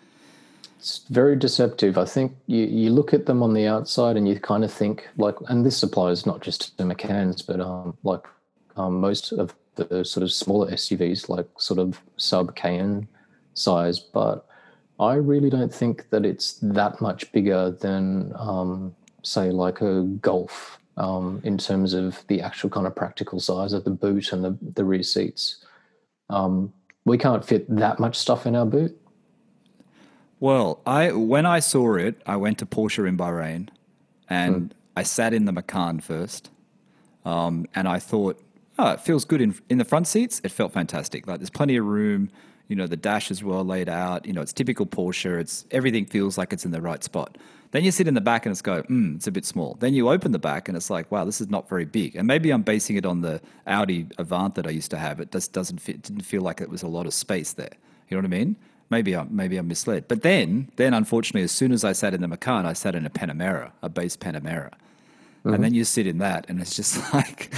It's 0.79 0.99
very 1.11 1.35
deceptive. 1.37 1.99
I 1.99 2.05
think 2.05 2.33
you, 2.47 2.65
you 2.65 2.91
look 2.91 3.13
at 3.13 3.27
them 3.27 3.43
on 3.43 3.55
the 3.55 3.67
outside 3.67 4.17
and 4.17 4.29
you 4.29 4.39
kind 4.39 4.63
of 4.65 4.73
think 4.73 5.09
like, 5.17 5.35
and 5.49 5.67
this 5.67 5.83
applies 5.83 6.25
not 6.27 6.41
just 6.41 6.77
to 6.79 6.85
Macans, 6.85 7.43
but 7.43 7.61
um, 7.61 7.97
like 8.05 8.25
um, 8.77 9.01
most 9.01 9.33
of 9.33 9.55
the 9.75 10.05
sort 10.05 10.23
of 10.23 10.31
smaller 10.33 10.71
SUVs, 10.73 11.29
like 11.29 11.47
sort 11.59 11.81
of 11.81 12.01
sub 12.17 12.55
Cayenne 12.55 13.09
size. 13.55 13.99
But 13.99 14.47
I 15.01 15.15
really 15.15 15.51
don't 15.51 15.73
think 15.75 16.11
that 16.11 16.25
it's 16.25 16.59
that 16.63 17.01
much 17.01 17.31
bigger 17.33 17.71
than, 17.71 18.33
um, 18.37 18.95
say, 19.23 19.51
like 19.51 19.81
a 19.81 20.03
Golf 20.21 20.79
um, 20.99 21.41
in 21.45 21.57
terms 21.57 21.95
of 21.95 22.23
the 22.27 22.43
actual 22.43 22.69
kind 22.69 22.87
of 22.87 22.95
practical 22.95 23.41
size 23.41 23.73
of 23.73 23.85
the 23.85 23.91
boot 23.91 24.33
and 24.33 24.45
the, 24.45 24.59
the 24.75 24.85
rear 24.85 25.03
seats. 25.03 25.65
Um, 26.29 26.73
we 27.05 27.17
can't 27.17 27.45
fit 27.45 27.65
that 27.75 27.99
much 27.99 28.17
stuff 28.17 28.47
in 28.47 28.55
our 28.55 28.67
boot. 28.67 29.01
Well, 30.41 30.81
I 30.87 31.13
when 31.13 31.47
I 31.47 31.61
saw 31.61 31.95
it, 31.95 32.21
I 32.27 32.37
went 32.37 32.59
to 32.59 32.67
Porsche 32.67 33.09
in 33.09 33.17
Bahrain, 33.17 33.71
and 34.29 34.75
I 34.97 35.03
sat 35.03 35.33
in 35.33 35.47
the 35.47 35.53
Macan 35.53 36.01
first, 36.01 36.51
um, 37.25 37.67
and 37.75 37.89
I 37.89 37.99
thought, 37.99 38.41
oh, 38.79 38.93
it 38.93 39.01
feels 39.01 39.25
good 39.25 39.41
in 39.41 39.59
in 39.69 39.79
the 39.79 39.85
front 39.85 40.07
seats. 40.07 40.41
It 40.45 40.53
felt 40.53 40.73
fantastic. 40.73 41.27
Like 41.27 41.39
there's 41.39 41.51
plenty 41.51 41.77
of 41.77 41.87
room. 41.87 42.31
You 42.69 42.77
know, 42.77 42.87
the 42.87 42.97
dash 42.97 43.31
is 43.31 43.43
well 43.43 43.65
laid 43.65 43.89
out. 43.89 44.27
You 44.27 44.33
know, 44.33 44.43
it's 44.43 44.53
typical 44.53 44.87
Porsche. 44.87 45.41
It's 45.41 45.65
everything 45.71 46.07
feels 46.07 46.39
like 46.39 46.53
it's 46.53 46.65
in 46.65 46.71
the 46.71 46.83
right 46.83 47.03
spot. 47.03 47.39
Then 47.71 47.85
you 47.85 47.91
sit 47.91 48.09
in 48.09 48.15
the 48.15 48.21
back 48.21 48.47
and 48.47 48.53
it's 48.53 48.63
go, 48.63 48.83
mm, 48.85 49.17
it's 49.17 49.27
a 49.27 49.33
bit 49.33 49.45
small. 49.45 49.77
Then 49.81 49.93
you 49.93 50.09
open 50.09 50.33
the 50.33 50.39
back 50.39 50.69
and 50.69 50.77
it's 50.77 50.89
like, 50.89 51.11
wow, 51.11 51.25
this 51.25 51.41
is 51.41 51.51
not 51.51 51.69
very 51.69 51.85
big. 51.85 52.17
And 52.17 52.27
maybe 52.27 52.51
I'm 52.51 52.63
basing 52.63 52.97
it 52.97 53.05
on 53.05 53.21
the 53.21 53.43
Audi 53.67 54.07
Avant 54.17 54.55
that 54.55 54.67
I 54.67 54.71
used 54.71 54.91
to 54.93 54.99
have. 54.99 55.21
It 55.21 55.33
just 55.33 55.53
doesn't 55.53 55.79
fit, 55.79 56.03
didn't 56.03 56.23
feel 56.23 56.43
like 56.43 56.61
it 56.61 56.71
was 56.71 56.83
a 56.83 56.89
lot 56.89 57.07
of 57.07 57.13
space 57.13 57.53
there. 57.53 57.73
You 58.09 58.17
know 58.17 58.23
what 58.23 58.35
I 58.35 58.39
mean? 58.39 58.57
Maybe 58.91 59.15
I'm 59.15 59.29
maybe 59.35 59.59
I'm 59.59 59.69
misled. 59.69 60.09
But 60.09 60.23
then, 60.23 60.71
then 60.77 60.95
unfortunately, 60.95 61.43
as 61.43 61.53
soon 61.53 61.73
as 61.73 61.85
I 61.85 61.93
sat 61.93 62.15
in 62.15 62.23
the 62.23 62.29
Macan, 62.29 62.65
I 62.65 62.73
sat 62.73 62.95
in 62.95 63.05
a 63.05 63.11
Panamera, 63.11 63.73
a 63.83 63.91
base 63.91 64.17
Panamera, 64.17 64.73
and 65.45 65.63
then 65.63 65.75
you 65.75 65.85
sit 65.85 66.07
in 66.07 66.19
that, 66.19 66.47
and 66.49 66.59
it's 66.59 66.75
just 66.75 67.13
like 67.15 67.53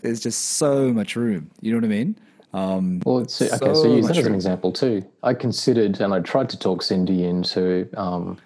there's 0.00 0.20
just 0.20 0.38
so 0.42 0.92
much 0.92 1.16
room. 1.16 1.50
You 1.62 1.72
know 1.72 1.78
what 1.78 1.84
I 1.84 1.88
mean? 1.88 2.18
Um, 2.52 3.02
Well, 3.04 3.18
it's, 3.18 3.40
okay, 3.42 3.56
so, 3.58 3.74
So 3.74 3.94
use 3.94 4.08
that 4.08 4.16
as 4.16 4.26
an 4.26 4.34
example 4.34 4.72
too. 4.72 5.04
I 5.22 5.34
considered 5.34 6.00
and 6.00 6.14
I 6.14 6.20
tried 6.20 6.48
to 6.50 6.58
talk 6.58 6.82
Cindy 6.82 7.24
into 7.24 7.88
um, 7.96 8.38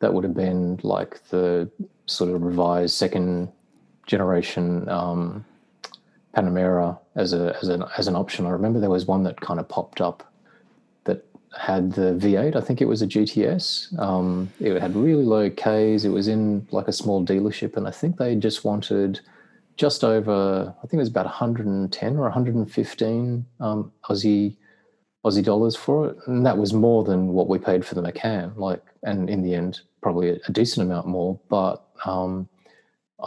that 0.00 0.12
would 0.12 0.24
have 0.24 0.34
been 0.34 0.80
like 0.82 1.26
the 1.28 1.70
sort 2.06 2.30
of 2.30 2.42
revised 2.42 2.94
second 2.94 3.50
generation 4.06 4.88
um, 4.88 5.44
Panamera 6.34 6.98
as 7.14 7.32
a 7.32 7.56
as 7.62 7.68
an 7.68 7.84
as 7.96 8.08
an 8.08 8.16
option. 8.16 8.46
I 8.46 8.50
remember 8.50 8.80
there 8.80 8.90
was 8.90 9.06
one 9.06 9.22
that 9.24 9.40
kind 9.40 9.60
of 9.60 9.68
popped 9.68 10.00
up 10.00 10.32
that 11.04 11.24
had 11.58 11.92
the 11.92 12.12
V8. 12.14 12.56
I 12.56 12.60
think 12.60 12.80
it 12.80 12.86
was 12.86 13.02
a 13.02 13.06
GTS. 13.06 13.98
Um, 13.98 14.52
it 14.60 14.80
had 14.80 14.96
really 14.96 15.24
low 15.24 15.48
Ks. 15.48 16.04
It 16.04 16.10
was 16.10 16.28
in 16.28 16.66
like 16.70 16.88
a 16.88 16.92
small 16.92 17.24
dealership, 17.24 17.76
and 17.76 17.86
I 17.86 17.90
think 17.90 18.16
they 18.16 18.34
just 18.34 18.64
wanted 18.64 19.20
just 19.76 20.04
over. 20.04 20.74
I 20.78 20.80
think 20.82 20.94
it 20.94 20.98
was 20.98 21.08
about 21.08 21.26
110 21.26 22.16
or 22.16 22.22
115 22.22 23.46
um, 23.60 23.92
Aussie 24.08 24.56
Aussie 25.24 25.44
dollars 25.44 25.74
for 25.74 26.08
it, 26.08 26.16
and 26.26 26.44
that 26.44 26.58
was 26.58 26.72
more 26.72 27.02
than 27.02 27.28
what 27.28 27.48
we 27.48 27.58
paid 27.58 27.84
for 27.84 27.94
the 27.94 28.02
Macan. 28.02 28.52
Like, 28.56 28.82
and 29.02 29.30
in 29.30 29.42
the 29.42 29.54
end, 29.54 29.80
probably 30.02 30.28
a, 30.30 30.52
decent 30.52 30.86
amount 30.86 31.06
more. 31.06 31.40
But 31.48 31.82
um, 32.04 32.48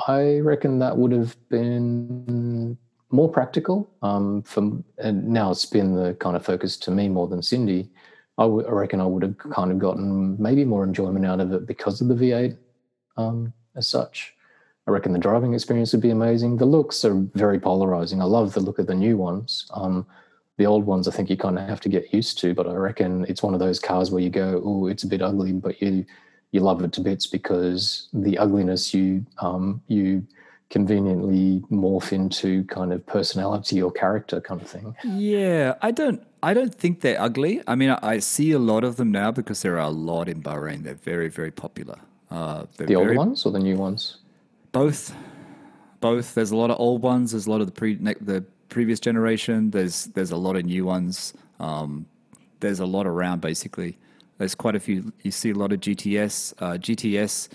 I 0.05 0.37
reckon 0.39 0.79
that 0.79 0.97
would 0.97 1.11
have 1.11 1.35
been 1.49 2.77
more 3.09 3.29
practical. 3.29 3.89
Um, 4.03 4.43
for 4.43 4.83
and 4.99 5.27
now 5.27 5.51
it's 5.51 5.65
been 5.65 5.95
the 5.95 6.13
kind 6.15 6.35
of 6.35 6.45
focus 6.45 6.77
to 6.77 6.91
me 6.91 7.09
more 7.09 7.27
than 7.27 7.41
Cindy. 7.41 7.89
I 8.37 8.45
reckon 8.45 9.01
I 9.01 9.05
would 9.05 9.23
have 9.23 9.37
kind 9.39 9.71
of 9.71 9.79
gotten 9.79 10.39
maybe 10.39 10.63
more 10.63 10.83
enjoyment 10.83 11.25
out 11.25 11.39
of 11.39 11.51
it 11.53 11.65
because 11.65 12.01
of 12.01 12.07
the 12.07 12.13
V8 12.13 12.55
um, 13.17 13.51
as 13.75 13.87
such. 13.87 14.36
I 14.87 14.91
reckon 14.91 15.11
the 15.11 15.19
driving 15.19 15.53
experience 15.53 15.91
would 15.91 16.01
be 16.01 16.11
amazing. 16.11 16.57
The 16.57 16.65
looks 16.65 17.03
are 17.03 17.15
very 17.35 17.59
polarizing. 17.59 18.21
I 18.21 18.25
love 18.25 18.53
the 18.53 18.61
look 18.61 18.79
of 18.79 18.87
the 18.87 18.95
new 18.95 19.17
ones. 19.17 19.69
Um, 19.73 20.05
the 20.57 20.65
old 20.65 20.85
ones, 20.85 21.07
I 21.07 21.11
think 21.11 21.29
you 21.29 21.37
kind 21.37 21.59
of 21.59 21.67
have 21.67 21.81
to 21.81 21.89
get 21.89 22.13
used 22.13 22.39
to, 22.39 22.53
but 22.53 22.67
I 22.67 22.73
reckon 22.73 23.25
it's 23.27 23.43
one 23.43 23.53
of 23.53 23.59
those 23.59 23.79
cars 23.79 24.11
where 24.11 24.23
you 24.23 24.29
go, 24.29 24.61
oh, 24.63 24.87
it's 24.87 25.03
a 25.03 25.07
bit 25.07 25.21
ugly, 25.21 25.51
but 25.51 25.81
you 25.81 26.05
you 26.51 26.61
love 26.61 26.81
it 26.81 26.93
to 26.93 27.01
bits 27.01 27.27
because 27.27 28.07
the 28.13 28.37
ugliness 28.37 28.93
you 28.93 29.25
um, 29.39 29.81
you 29.87 30.25
conveniently 30.69 31.63
morph 31.71 32.11
into 32.11 32.63
kind 32.65 32.91
of 32.91 33.05
personality 33.05 33.81
or 33.81 33.91
character 33.91 34.41
kind 34.41 34.61
of 34.61 34.69
thing. 34.69 34.95
Yeah, 35.03 35.75
I 35.81 35.91
don't 35.91 36.25
I 36.41 36.53
don't 36.53 36.73
think 36.73 37.01
they're 37.01 37.21
ugly. 37.21 37.61
I 37.67 37.75
mean, 37.75 37.89
I, 37.89 37.99
I 38.01 38.19
see 38.19 38.51
a 38.53 38.59
lot 38.59 38.83
of 38.85 38.95
them 38.95 39.11
now 39.11 39.31
because 39.31 39.61
there 39.61 39.75
are 39.75 39.87
a 39.87 39.89
lot 39.89 40.29
in 40.29 40.41
Bahrain. 40.41 40.83
They're 40.83 40.95
very 40.95 41.27
very 41.27 41.51
popular. 41.51 41.99
Uh, 42.31 42.65
the 42.77 42.95
old 42.95 43.15
ones 43.15 43.45
or 43.45 43.51
the 43.51 43.59
new 43.59 43.77
ones? 43.77 44.17
Both, 44.77 45.15
both. 46.01 46.35
There's 46.35 46.51
a 46.51 46.55
lot 46.55 46.69
of 46.69 46.79
old 46.79 47.01
ones. 47.01 47.31
There's 47.31 47.47
a 47.47 47.49
lot 47.49 47.61
of 47.61 47.65
the 47.65 47.73
pre 47.73 47.95
the 47.95 48.45
previous 48.69 48.99
generation. 48.99 49.71
There's 49.71 50.05
there's 50.05 50.29
a 50.29 50.37
lot 50.37 50.55
of 50.55 50.65
new 50.65 50.85
ones. 50.85 51.33
Um, 51.59 52.05
there's 52.59 52.79
a 52.79 52.85
lot 52.85 53.07
around 53.07 53.41
basically. 53.41 53.97
There's 54.37 54.53
quite 54.53 54.75
a 54.75 54.79
few. 54.79 55.11
You 55.23 55.31
see 55.31 55.49
a 55.49 55.55
lot 55.55 55.73
of 55.73 55.79
GTS. 55.79 56.53
Uh, 56.59 56.77
GTS. 56.77 57.49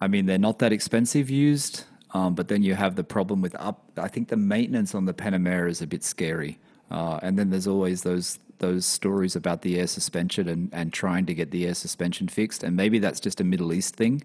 I 0.00 0.08
mean, 0.08 0.26
they're 0.26 0.36
not 0.36 0.58
that 0.58 0.72
expensive 0.72 1.30
used. 1.30 1.84
Um, 2.10 2.34
but 2.34 2.48
then 2.48 2.64
you 2.64 2.74
have 2.74 2.96
the 2.96 3.04
problem 3.04 3.40
with 3.40 3.54
up. 3.60 3.84
I 3.96 4.08
think 4.08 4.26
the 4.26 4.36
maintenance 4.36 4.92
on 4.92 5.04
the 5.04 5.14
Panamera 5.14 5.70
is 5.70 5.82
a 5.82 5.86
bit 5.86 6.02
scary. 6.02 6.58
Uh, 6.90 7.20
and 7.22 7.38
then 7.38 7.50
there's 7.50 7.68
always 7.68 8.02
those 8.02 8.40
those 8.58 8.86
stories 8.86 9.36
about 9.36 9.62
the 9.62 9.78
air 9.78 9.86
suspension 9.86 10.48
and, 10.48 10.68
and 10.72 10.92
trying 10.92 11.26
to 11.26 11.34
get 11.34 11.52
the 11.52 11.64
air 11.64 11.74
suspension 11.74 12.26
fixed. 12.26 12.64
And 12.64 12.74
maybe 12.74 12.98
that's 12.98 13.20
just 13.20 13.40
a 13.40 13.44
Middle 13.44 13.72
East 13.72 13.94
thing, 13.94 14.24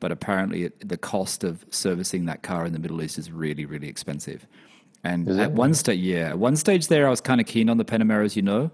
but 0.00 0.10
apparently 0.10 0.64
it, 0.64 0.88
the 0.88 0.96
cost 0.96 1.44
of 1.44 1.64
servicing 1.70 2.24
that 2.24 2.42
car 2.42 2.64
in 2.64 2.72
the 2.72 2.78
Middle 2.78 3.02
East 3.02 3.18
is 3.18 3.30
really, 3.30 3.64
really 3.64 3.88
expensive. 3.88 4.46
And 5.04 5.28
is 5.28 5.38
at 5.38 5.52
one 5.52 5.74
stage, 5.74 6.00
yeah, 6.00 6.30
at 6.30 6.38
one 6.38 6.56
stage 6.56 6.88
there, 6.88 7.06
I 7.06 7.10
was 7.10 7.20
kind 7.20 7.40
of 7.40 7.46
keen 7.46 7.70
on 7.70 7.78
the 7.78 7.84
Panamera, 7.84 8.24
as 8.24 8.36
you 8.36 8.42
know, 8.42 8.70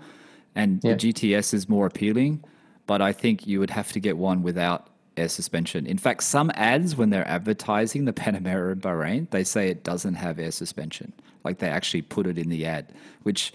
and 0.55 0.81
yeah. 0.83 0.95
the 0.95 1.13
GTS 1.13 1.55
is 1.55 1.69
more 1.69 1.87
appealing. 1.87 2.43
But 2.87 3.03
I 3.03 3.13
think 3.13 3.47
you 3.47 3.61
would 3.61 3.71
have 3.71 3.93
to 3.93 4.01
get 4.01 4.17
one 4.17 4.43
without 4.43 4.89
air 5.17 5.29
suspension. 5.29 5.87
In 5.87 5.99
fact, 5.99 6.23
some 6.23 6.51
ads, 6.55 6.97
when 6.97 7.11
they're 7.11 7.27
advertising 7.27 8.05
the 8.05 8.13
Panamera 8.13 8.73
in 8.73 8.81
Bahrain, 8.81 9.31
they 9.31 9.45
say 9.45 9.69
it 9.69 9.83
doesn't 9.83 10.15
have 10.15 10.39
air 10.39 10.53
suspension. 10.53 11.13
Like 11.45 11.59
they 11.59 11.69
actually 11.69 12.03
put 12.03 12.27
it 12.27 12.39
in 12.39 12.49
the 12.49 12.67
ad, 12.67 12.93
which 13.23 13.53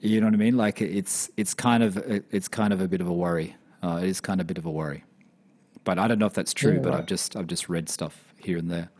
you 0.00 0.20
know 0.20 0.26
what 0.26 0.34
I 0.34 0.38
mean. 0.38 0.56
Like 0.56 0.82
it's 0.82 1.30
it's 1.36 1.54
kind 1.54 1.82
of 1.82 1.96
it's 1.96 2.48
kind 2.48 2.72
of 2.72 2.80
a 2.80 2.88
bit 2.88 3.00
of 3.00 3.08
a 3.08 3.12
worry. 3.12 3.56
Uh, 3.82 4.00
it 4.02 4.08
is 4.08 4.20
kind 4.20 4.40
of 4.40 4.44
a 4.44 4.48
bit 4.48 4.58
of 4.58 4.66
a 4.66 4.70
worry, 4.70 5.04
but 5.84 5.98
I 5.98 6.08
don't 6.08 6.18
know 6.18 6.26
if 6.26 6.34
that's 6.34 6.52
true. 6.52 6.74
Yeah, 6.74 6.80
but 6.80 6.90
right. 6.90 6.98
I've 7.00 7.06
just 7.06 7.36
I've 7.36 7.46
just 7.46 7.68
read 7.68 7.88
stuff 7.88 8.32
here 8.36 8.58
and 8.58 8.70
there. 8.70 8.90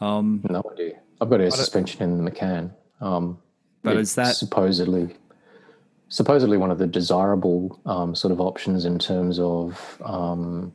Um, 0.00 0.40
no 0.48 0.62
idea. 0.72 1.00
I've 1.20 1.30
got 1.30 1.40
air 1.40 1.50
suspension 1.50 2.02
in 2.02 2.16
the 2.16 2.22
Macan. 2.22 2.72
Um, 3.00 3.38
but 3.82 3.96
is 3.96 4.14
that 4.14 4.36
supposedly 4.36 5.14
supposedly 6.08 6.56
one 6.56 6.70
of 6.70 6.78
the 6.78 6.86
desirable 6.86 7.80
um, 7.86 8.14
sort 8.14 8.32
of 8.32 8.40
options 8.40 8.84
in 8.84 8.98
terms 8.98 9.38
of 9.38 10.00
um, 10.04 10.72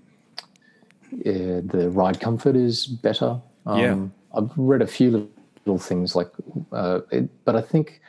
yeah, 1.12 1.62
the 1.64 1.90
ride 1.92 2.20
comfort 2.20 2.56
is 2.56 2.86
better. 2.86 3.40
Um, 3.66 3.80
yeah. 3.80 4.38
I've 4.38 4.52
read 4.58 4.82
a 4.82 4.88
few 4.88 5.30
little 5.66 5.80
things 5.80 6.16
like, 6.16 6.30
uh, 6.72 7.02
it, 7.12 7.30
but 7.46 7.56
I 7.56 7.62
think 7.62 8.02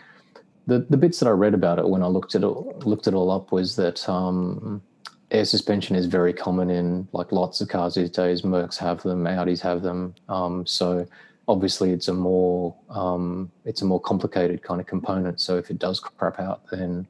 the 0.67 0.87
the 0.91 0.97
bits 0.97 1.21
that 1.21 1.27
I 1.27 1.33
read 1.33 1.55
about 1.55 1.79
it 1.79 1.89
when 1.89 2.03
I 2.03 2.07
looked 2.07 2.35
at 2.35 2.43
it 2.43 2.47
looked 2.47 3.07
it 3.07 3.15
all 3.15 3.31
up 3.31 3.53
was 3.53 3.77
that 3.77 4.07
um, 4.09 4.83
air 5.31 5.45
suspension 5.45 5.97
is 5.97 6.07
very 6.07 6.33
common 6.33 6.71
in 6.71 7.09
like 7.13 7.33
lots 7.33 7.61
of 7.61 7.69
cars 7.69 7.95
these 7.95 8.11
days. 8.11 8.43
Mercs 8.43 8.77
have 8.79 9.03
them, 9.03 9.25
Audis 9.25 9.61
have 9.61 9.83
them. 9.83 10.15
Um, 10.29 10.67
so 10.67 11.07
obviously, 11.49 11.91
it's 11.91 12.09
a 12.09 12.15
more 12.15 12.75
um, 12.89 13.51
it's 13.65 13.83
a 13.83 13.85
more 13.85 14.01
complicated 14.01 14.63
kind 14.63 14.81
of 14.81 14.87
component. 14.87 15.41
So 15.41 15.57
if 15.57 15.71
it 15.71 15.79
does 15.79 16.01
crap 16.01 16.41
out, 16.41 16.63
then 16.71 17.07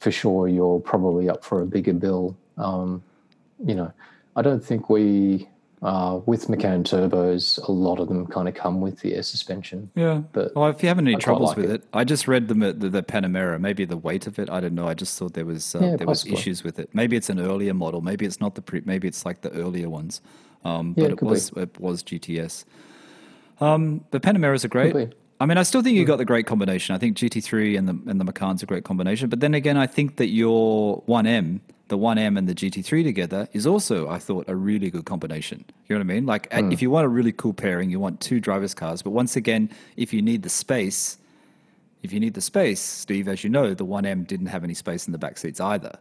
for 0.00 0.10
sure 0.10 0.48
you're 0.48 0.80
probably 0.80 1.28
up 1.28 1.44
for 1.44 1.62
a 1.62 1.66
bigger 1.66 1.94
bill. 1.94 2.36
Um, 2.58 3.02
you 3.64 3.74
know, 3.74 3.92
I 4.34 4.42
don't 4.42 4.64
think 4.64 4.90
we 4.90 5.48
uh, 5.82 6.20
with 6.24 6.48
Macan 6.48 6.84
turbos, 6.84 7.58
a 7.68 7.72
lot 7.72 8.00
of 8.00 8.08
them 8.08 8.26
kind 8.26 8.48
of 8.48 8.54
come 8.54 8.80
with 8.80 9.00
the 9.00 9.14
air 9.14 9.22
suspension. 9.22 9.90
Yeah. 9.94 10.22
But 10.32 10.54
well, 10.54 10.68
if 10.68 10.82
you 10.82 10.88
have 10.88 10.98
any 10.98 11.16
troubles 11.16 11.50
like 11.50 11.58
with 11.58 11.70
it. 11.70 11.82
it. 11.82 11.88
I 11.92 12.04
just 12.04 12.26
read 12.26 12.48
the, 12.48 12.54
the, 12.54 12.88
the 12.88 13.02
Panamera. 13.02 13.60
Maybe 13.60 13.84
the 13.84 13.96
weight 13.96 14.26
of 14.26 14.38
it. 14.38 14.48
I 14.48 14.60
don't 14.60 14.74
know. 14.74 14.88
I 14.88 14.94
just 14.94 15.18
thought 15.18 15.34
there 15.34 15.44
was 15.44 15.74
uh, 15.74 15.80
yeah, 15.80 15.96
there 15.96 16.06
possibly. 16.06 16.32
was 16.32 16.40
issues 16.40 16.64
with 16.64 16.78
it. 16.78 16.88
Maybe 16.94 17.16
it's 17.16 17.28
an 17.28 17.40
earlier 17.40 17.74
model. 17.74 18.00
Maybe 18.00 18.24
it's 18.24 18.40
not 18.40 18.54
the 18.54 18.62
pre. 18.62 18.82
Maybe 18.84 19.06
it's 19.06 19.26
like 19.26 19.42
the 19.42 19.50
earlier 19.52 19.88
ones. 19.88 20.22
Um, 20.64 20.94
but 20.94 21.02
yeah, 21.02 21.08
it, 21.08 21.12
it 21.12 21.22
was 21.22 21.50
be. 21.50 21.62
it 21.62 21.78
was 21.78 22.02
GTS. 22.02 22.64
Um, 23.60 24.04
the 24.10 24.20
Panameras 24.20 24.64
are 24.64 24.68
great. 24.68 25.14
I 25.38 25.44
mean, 25.44 25.58
I 25.58 25.62
still 25.62 25.82
think 25.82 25.96
you 25.96 26.02
hmm. 26.02 26.08
got 26.08 26.16
the 26.16 26.24
great 26.24 26.46
combination. 26.46 26.94
I 26.94 26.98
think 26.98 27.16
GT3 27.16 27.78
and 27.78 27.88
the 27.88 28.10
and 28.10 28.18
the 28.18 28.24
Macan's 28.24 28.62
a 28.62 28.66
great 28.66 28.84
combination. 28.84 29.28
But 29.28 29.40
then 29.40 29.52
again, 29.52 29.76
I 29.76 29.86
think 29.86 30.16
that 30.16 30.28
your 30.28 31.02
1M 31.02 31.60
the 31.88 31.96
1M 31.96 32.36
and 32.36 32.48
the 32.48 32.54
GT3 32.54 33.04
together 33.04 33.48
is 33.52 33.66
also, 33.66 34.08
I 34.08 34.18
thought, 34.18 34.48
a 34.48 34.56
really 34.56 34.90
good 34.90 35.04
combination. 35.04 35.64
You 35.86 35.94
know 35.94 36.00
what 36.00 36.10
I 36.10 36.14
mean? 36.14 36.26
Like, 36.26 36.50
mm. 36.50 36.72
if 36.72 36.82
you 36.82 36.90
want 36.90 37.04
a 37.04 37.08
really 37.08 37.32
cool 37.32 37.52
pairing, 37.52 37.90
you 37.90 38.00
want 38.00 38.20
two 38.20 38.40
drivers' 38.40 38.74
cars. 38.74 39.02
But 39.02 39.10
once 39.10 39.36
again, 39.36 39.70
if 39.96 40.12
you 40.12 40.20
need 40.20 40.42
the 40.42 40.48
space, 40.48 41.18
if 42.02 42.12
you 42.12 42.18
need 42.18 42.34
the 42.34 42.40
space, 42.40 42.80
Steve, 42.80 43.28
as 43.28 43.44
you 43.44 43.50
know, 43.50 43.72
the 43.72 43.86
1M 43.86 44.26
didn't 44.26 44.46
have 44.46 44.64
any 44.64 44.74
space 44.74 45.06
in 45.06 45.12
the 45.12 45.18
back 45.18 45.38
seats 45.38 45.60
either. 45.60 45.96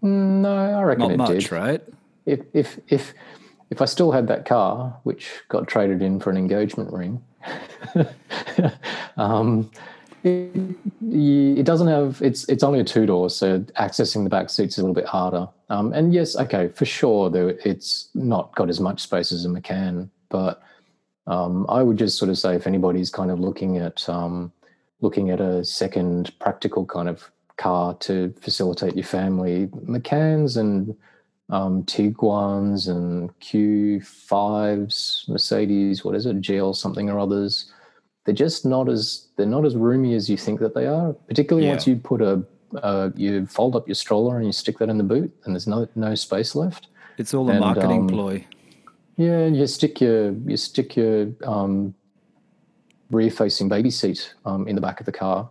No, 0.00 0.54
I 0.54 0.82
reckon 0.82 1.02
Not 1.02 1.10
it 1.12 1.16
much, 1.16 1.28
did. 1.44 1.52
right? 1.52 1.82
If 2.24 2.40
if 2.52 2.78
if 2.88 3.14
if 3.70 3.82
I 3.82 3.84
still 3.84 4.12
had 4.12 4.28
that 4.28 4.44
car, 4.44 4.96
which 5.02 5.28
got 5.48 5.66
traded 5.66 6.02
in 6.02 6.20
for 6.20 6.30
an 6.30 6.36
engagement 6.36 6.92
ring, 6.92 7.22
um, 9.16 9.70
it, 10.28 11.58
it, 11.58 11.64
doesn't 11.64 11.88
have 11.88 12.20
it's 12.22 12.48
it's 12.48 12.62
only 12.62 12.80
a 12.80 12.84
two 12.84 13.06
door, 13.06 13.30
so 13.30 13.60
accessing 13.78 14.24
the 14.24 14.30
back 14.30 14.50
seats 14.50 14.74
is 14.74 14.78
a 14.78 14.82
little 14.82 14.94
bit 14.94 15.06
harder. 15.06 15.48
Um, 15.70 15.92
and 15.92 16.12
yes, 16.12 16.36
okay, 16.36 16.68
for 16.68 16.84
sure, 16.84 17.30
there 17.30 17.50
it's 17.64 18.08
not 18.14 18.54
got 18.54 18.68
as 18.68 18.80
much 18.80 19.00
space 19.00 19.32
as 19.32 19.44
a 19.44 19.48
Macan, 19.48 20.10
but 20.28 20.62
um, 21.26 21.66
I 21.68 21.82
would 21.82 21.98
just 21.98 22.18
sort 22.18 22.30
of 22.30 22.38
say 22.38 22.54
if 22.54 22.66
anybody's 22.66 23.10
kind 23.10 23.30
of 23.30 23.40
looking 23.40 23.76
at 23.78 24.08
um, 24.08 24.52
looking 25.00 25.30
at 25.30 25.40
a 25.40 25.64
second 25.64 26.38
practical 26.38 26.84
kind 26.86 27.08
of 27.08 27.30
car 27.56 27.94
to 27.94 28.32
facilitate 28.40 28.94
your 28.94 29.04
family, 29.04 29.68
Macans 29.82 30.56
and 30.56 30.96
um, 31.50 31.84
Tiguan's 31.84 32.88
and 32.88 33.36
Q5s, 33.40 35.28
Mercedes, 35.28 36.04
what 36.04 36.14
is 36.14 36.26
it, 36.26 36.40
GL 36.40 36.76
something 36.76 37.08
or 37.10 37.18
others 37.18 37.72
they're 38.28 38.34
just 38.34 38.66
not 38.66 38.90
as 38.90 39.26
they're 39.36 39.46
not 39.46 39.64
as 39.64 39.74
roomy 39.74 40.14
as 40.14 40.28
you 40.28 40.36
think 40.36 40.60
that 40.60 40.74
they 40.74 40.86
are. 40.86 41.14
Particularly 41.28 41.66
yeah. 41.66 41.72
once 41.72 41.86
you 41.86 41.96
put 41.96 42.20
a 42.20 42.44
uh, 42.82 43.08
you 43.16 43.46
fold 43.46 43.74
up 43.74 43.88
your 43.88 43.94
stroller 43.94 44.36
and 44.36 44.44
you 44.44 44.52
stick 44.52 44.76
that 44.80 44.90
in 44.90 44.98
the 44.98 45.04
boot, 45.04 45.34
and 45.46 45.54
there's 45.54 45.66
no 45.66 45.88
no 45.94 46.14
space 46.14 46.54
left. 46.54 46.88
It's 47.16 47.32
all 47.32 47.48
a 47.48 47.52
and, 47.52 47.60
marketing 47.60 48.00
um, 48.02 48.08
ploy. 48.08 48.44
Yeah, 49.16 49.38
and 49.38 49.56
you 49.56 49.66
stick 49.66 49.98
your 50.02 50.32
you 50.32 50.58
stick 50.58 50.94
your 50.94 51.28
um, 51.42 51.94
rear 53.10 53.30
facing 53.30 53.70
baby 53.70 53.90
seat 53.90 54.34
um, 54.44 54.68
in 54.68 54.74
the 54.74 54.82
back 54.82 55.00
of 55.00 55.06
the 55.06 55.12
car, 55.12 55.48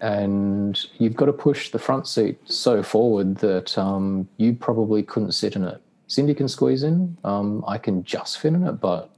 and 0.00 0.84
you've 0.98 1.14
got 1.14 1.26
to 1.26 1.32
push 1.32 1.70
the 1.70 1.78
front 1.78 2.08
seat 2.08 2.40
so 2.44 2.82
forward 2.82 3.36
that 3.36 3.78
um, 3.78 4.28
you 4.36 4.52
probably 4.52 5.04
couldn't 5.04 5.30
sit 5.30 5.54
in 5.54 5.62
it. 5.62 5.80
Cindy 6.08 6.34
can 6.34 6.48
squeeze 6.48 6.82
in. 6.82 7.16
Um, 7.22 7.64
I 7.68 7.78
can 7.78 8.02
just 8.02 8.40
fit 8.40 8.52
in 8.52 8.66
it, 8.66 8.80
but 8.80 9.15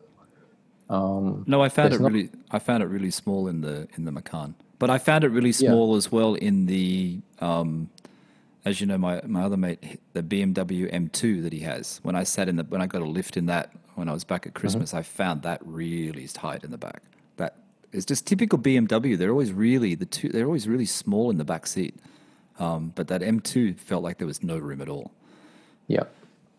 um, 0.88 1.44
no, 1.46 1.62
I 1.62 1.68
found 1.68 1.92
it 1.92 2.00
not... 2.00 2.12
really. 2.12 2.30
I 2.50 2.58
found 2.58 2.82
it 2.82 2.86
really 2.86 3.10
small 3.10 3.48
in 3.48 3.60
the 3.60 3.88
in 3.96 4.04
the 4.04 4.12
Macan, 4.12 4.54
but 4.78 4.90
I 4.90 4.98
found 4.98 5.24
it 5.24 5.28
really 5.28 5.52
small 5.52 5.92
yeah. 5.92 5.98
as 5.98 6.12
well 6.12 6.34
in 6.34 6.66
the. 6.66 7.20
Um, 7.40 7.90
as 8.64 8.80
you 8.80 8.86
know, 8.86 8.98
my, 8.98 9.22
my 9.24 9.42
other 9.44 9.56
mate, 9.56 10.00
the 10.12 10.22
BMW 10.22 10.92
M2 10.92 11.42
that 11.42 11.52
he 11.52 11.60
has. 11.60 12.00
When 12.02 12.14
I 12.14 12.24
sat 12.24 12.48
in 12.48 12.56
the 12.56 12.64
when 12.64 12.82
I 12.82 12.86
got 12.86 13.02
a 13.02 13.06
lift 13.06 13.36
in 13.36 13.46
that 13.46 13.72
when 13.94 14.08
I 14.08 14.12
was 14.12 14.24
back 14.24 14.46
at 14.46 14.52
mm-hmm. 14.52 14.60
Christmas, 14.60 14.90
mm-hmm. 14.90 14.98
I 14.98 15.02
found 15.02 15.42
that 15.42 15.60
really 15.64 16.26
tight 16.28 16.64
in 16.64 16.70
the 16.70 16.78
back. 16.78 17.02
That 17.36 17.56
is 17.92 18.04
just 18.04 18.26
typical 18.26 18.58
BMW. 18.58 19.16
They're 19.16 19.30
always 19.30 19.52
really 19.52 19.94
the 19.94 20.06
two. 20.06 20.28
They're 20.28 20.46
always 20.46 20.68
really 20.68 20.86
small 20.86 21.30
in 21.30 21.38
the 21.38 21.44
back 21.44 21.66
seat. 21.66 21.94
Um, 22.58 22.92
but 22.94 23.08
that 23.08 23.20
M2 23.20 23.78
felt 23.78 24.02
like 24.02 24.18
there 24.18 24.26
was 24.26 24.42
no 24.42 24.58
room 24.58 24.80
at 24.80 24.88
all. 24.88 25.12
Yeah. 25.86 26.04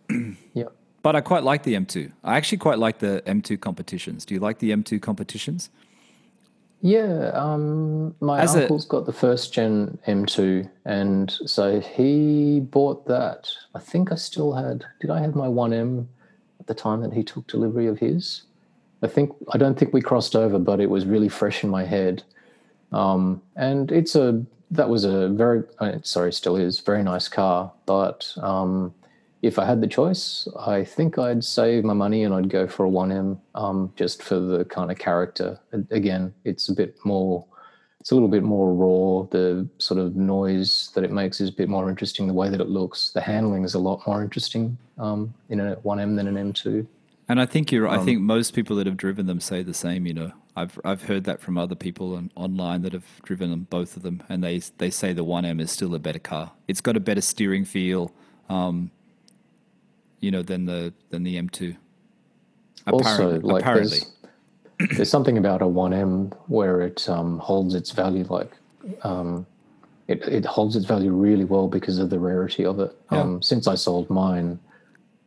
yeah. 0.54 0.70
But 1.02 1.16
I 1.16 1.22
quite 1.22 1.44
like 1.44 1.64
the 1.64 1.76
M2. 1.76 2.12
I 2.24 2.38
actually 2.38 2.58
quite 2.58 2.78
like 2.78 3.00
the 3.00 3.24
M2 3.26 3.60
competitions. 3.60 4.26
Do 4.26 4.34
you 4.34 4.40
like 4.40 4.60
the 4.60 4.72
M2 4.72 5.02
competitions? 5.02 5.70
Yeah, 6.82 7.32
um, 7.34 8.16
my 8.22 8.40
As 8.40 8.56
uncle's 8.56 8.86
a, 8.86 8.88
got 8.88 9.06
the 9.06 9.14
first 9.14 9.52
gen 9.52 10.00
M2, 10.08 10.70
and 10.86 11.30
so 11.46 11.82
he 11.82 12.62
bought 12.62 13.06
that. 13.08 13.50
I 13.76 13.80
think 13.80 14.14
I 14.14 14.16
still 14.16 14.54
had. 14.54 14.86
Did 15.02 15.10
I 15.10 15.20
have 15.20 15.36
my 15.36 15.48
1M 15.48 16.08
at 16.60 16.68
the 16.68 16.74
time 16.74 17.02
that 17.02 17.12
he 17.12 17.22
took 17.22 17.48
delivery 17.48 17.88
of 17.88 18.00
his? 18.00 18.44
I 19.02 19.08
think 19.08 19.32
I 19.52 19.58
don't 19.58 19.78
think 19.78 19.94
we 19.94 20.02
crossed 20.02 20.38
over, 20.38 20.58
but 20.58 20.80
it 20.80 20.90
was 20.90 21.06
really 21.06 21.30
fresh 21.30 21.66
in 21.66 21.70
my 21.70 21.84
head. 21.84 22.24
Um, 22.94 23.42
and 23.58 23.92
it's 23.92 24.16
a 24.16 24.44
that 24.72 24.90
was 24.90 25.04
a 25.04 25.30
very 25.30 25.64
uh, 25.80 25.98
sorry, 26.04 26.32
still 26.32 26.56
is 26.56 26.80
very 26.80 27.04
nice 27.04 27.28
car, 27.28 27.74
but 27.86 28.34
um, 28.38 28.94
if 29.42 29.58
I 29.58 29.66
had 29.66 29.82
the 29.82 29.88
choice, 29.88 30.48
I 30.60 30.84
think 30.84 31.18
I'd 31.18 31.44
save 31.44 31.84
my 31.84 31.94
money 31.94 32.24
and 32.24 32.34
I'd 32.34 32.50
go 32.50 32.68
for 32.68 32.86
a 32.86 32.90
1M 32.90 33.40
um, 33.56 33.94
just 33.96 34.22
for 34.22 34.40
the 34.40 34.66
kind 34.66 34.92
of 34.92 34.98
character. 34.98 35.60
Again, 35.92 36.34
it's 36.44 36.70
a 36.70 36.74
bit 36.74 36.98
more 37.06 37.46
it's 38.00 38.12
a 38.12 38.16
little 38.16 38.30
bit 38.30 38.44
more 38.44 38.74
raw. 38.74 39.28
The 39.30 39.68
sort 39.78 40.00
of 40.00 40.16
noise 40.16 40.90
that 40.96 41.04
it 41.04 41.12
makes 41.12 41.42
is 41.42 41.50
a 41.50 41.54
bit 41.54 41.68
more 41.68 41.90
interesting. 41.90 42.28
The 42.28 42.34
way 42.34 42.50
that 42.50 42.62
it 42.62 42.70
looks, 42.70 43.12
the 43.12 43.22
handling 43.22 43.66
is 43.66 43.74
a 43.74 43.80
lot 43.80 44.06
more 44.08 44.24
interesting 44.24 44.78
um, 44.98 45.34
in 45.50 45.60
a 45.60 45.76
1M 45.78 46.16
than 46.16 46.28
an 46.28 46.54
M2. 46.54 46.88
And 47.28 47.42
I 47.42 47.46
think 47.46 47.72
you're. 47.72 47.88
Um, 47.88 48.00
I 48.00 48.04
think 48.04 48.22
most 48.22 48.56
people 48.56 48.76
that 48.78 48.88
have 48.88 48.98
driven 48.98 49.28
them 49.28 49.40
say 49.40 49.64
the 49.64 49.74
same. 49.74 50.08
You 50.08 50.14
know, 50.14 50.32
I've 50.56 50.80
I've 50.84 51.04
heard 51.04 51.26
that 51.26 51.42
from 51.42 51.58
other 51.58 51.76
people 51.76 52.16
on, 52.16 52.32
online 52.36 52.82
that 52.82 52.94
have 52.94 53.06
driven 53.24 53.52
them, 53.52 53.68
both 53.70 53.96
of 53.96 54.02
them, 54.02 54.24
and 54.30 54.44
they 54.44 54.60
they 54.80 54.90
say 54.90 55.14
the 55.14 55.26
1M 55.26 55.62
is 55.62 55.70
still 55.70 55.94
a 55.94 56.00
better 56.00 56.20
car. 56.20 56.54
It's 56.68 56.82
got 56.82 56.98
a 56.98 57.00
better 57.00 57.22
steering 57.22 57.66
feel, 57.66 58.12
um, 58.50 58.90
you 60.20 60.32
know, 60.32 60.42
than 60.42 60.66
the 60.66 60.94
than 61.10 61.24
the 61.24 61.36
M2. 61.36 61.76
also, 62.92 62.98
Apparently, 63.14 63.52
like 63.52 63.62
apparently. 63.64 64.00
there's, 64.80 64.96
there's 64.98 65.10
something 65.10 65.38
about 65.38 65.62
a 65.62 65.66
1M 65.66 66.34
where 66.48 66.82
it 66.82 67.08
um, 67.10 67.40
holds 67.40 67.76
its 67.76 67.92
value 67.92 68.26
like 68.30 68.52
um, 69.04 69.46
it, 70.08 70.22
it 70.28 70.46
holds 70.46 70.76
its 70.76 70.86
value 70.86 71.12
really 71.12 71.46
well 71.46 71.68
because 71.68 72.00
of 72.00 72.10
the 72.10 72.18
rarity 72.20 72.66
of 72.66 72.80
it. 72.80 72.96
Yeah. 73.12 73.20
Um, 73.22 73.42
since 73.42 73.68
I 73.68 73.76
sold 73.76 74.10
mine, 74.10 74.58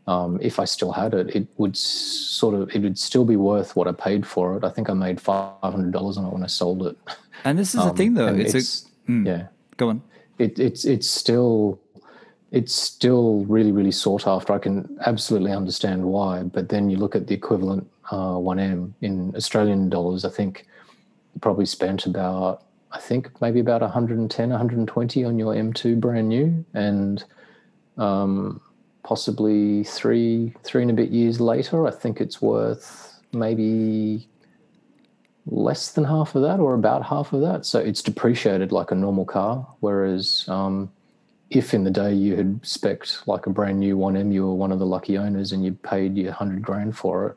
um, 0.08 0.38
if 0.42 0.58
I 0.58 0.64
still 0.64 0.90
had 0.90 1.14
it, 1.14 1.36
it 1.36 1.46
would 1.58 1.76
sort 1.76 2.54
of 2.54 2.74
it 2.74 2.80
would 2.82 2.98
still 2.98 3.24
be 3.24 3.36
worth 3.36 3.76
what 3.76 3.86
I 3.86 3.92
paid 3.92 4.26
for 4.26 4.56
it. 4.56 4.64
I 4.64 4.70
think 4.70 4.90
I 4.90 4.94
made 4.94 5.20
five 5.20 5.52
hundred 5.62 5.92
dollars 5.92 6.16
on 6.16 6.24
it 6.26 6.32
when 6.32 6.42
I 6.42 6.48
sold 6.48 6.84
it. 6.86 6.96
and 7.44 7.58
this 7.58 7.74
is 7.74 7.80
the 7.84 7.90
Um, 7.90 7.96
thing, 7.96 8.14
though. 8.14 8.26
and 8.26 8.40
It's, 8.40 8.54
a 8.54 9.10
mm, 9.10 9.26
yeah, 9.26 9.46
go 9.76 9.90
on. 9.90 10.02
it, 10.38 10.58
it's 10.58 10.84
it's 10.84 11.08
still 11.08 11.78
it's 12.52 12.74
still 12.74 13.44
really 13.46 13.72
really 13.72 13.90
sought 13.90 14.26
after. 14.26 14.52
I 14.52 14.58
can 14.58 14.98
absolutely 15.06 15.52
understand 15.52 16.04
why, 16.04 16.42
but 16.42 16.68
then 16.68 16.90
you 16.90 16.98
look 16.98 17.16
at 17.16 17.26
the 17.26 17.34
equivalent 17.34 17.90
uh, 18.10 18.36
1M 18.36 18.92
in 19.00 19.34
Australian 19.34 19.88
dollars. 19.88 20.24
I 20.24 20.30
think 20.30 20.66
probably 21.40 21.66
spent 21.66 22.06
about 22.06 22.62
I 22.92 23.00
think 23.00 23.40
maybe 23.40 23.58
about 23.58 23.80
110 23.80 24.50
120 24.50 25.24
on 25.24 25.38
your 25.38 25.54
M2 25.54 25.98
brand 25.98 26.28
new, 26.28 26.64
and 26.74 27.24
um, 27.96 28.60
possibly 29.02 29.84
three 29.84 30.54
three 30.62 30.82
and 30.82 30.90
a 30.90 30.94
bit 30.94 31.10
years 31.10 31.40
later, 31.40 31.86
I 31.86 31.90
think 31.90 32.20
it's 32.20 32.42
worth 32.42 33.18
maybe 33.32 34.28
less 35.46 35.90
than 35.92 36.04
half 36.04 36.34
of 36.34 36.42
that 36.42 36.60
or 36.60 36.74
about 36.74 37.02
half 37.02 37.32
of 37.32 37.40
that. 37.40 37.64
So 37.64 37.78
it's 37.78 38.02
depreciated 38.02 38.72
like 38.72 38.90
a 38.90 38.94
normal 38.94 39.24
car. 39.24 39.66
Whereas 39.80 40.44
um, 40.48 40.92
if 41.56 41.74
in 41.74 41.84
the 41.84 41.90
day 41.90 42.12
you 42.14 42.36
had 42.36 42.60
spec 42.64 43.06
like 43.26 43.46
a 43.46 43.50
brand 43.50 43.78
new 43.80 43.96
1M, 43.96 44.32
you 44.32 44.46
were 44.46 44.54
one 44.54 44.72
of 44.72 44.78
the 44.78 44.86
lucky 44.86 45.18
owners 45.18 45.52
and 45.52 45.64
you 45.64 45.72
paid 45.72 46.16
your 46.16 46.28
100 46.30 46.62
grand 46.62 46.96
for 46.96 47.26
it, 47.28 47.36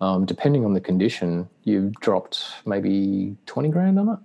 um, 0.00 0.24
depending 0.24 0.64
on 0.64 0.72
the 0.72 0.80
condition, 0.80 1.48
you've 1.64 1.92
dropped 2.00 2.42
maybe 2.66 3.36
20 3.46 3.68
grand 3.68 3.98
on 3.98 4.08
it. 4.08 4.18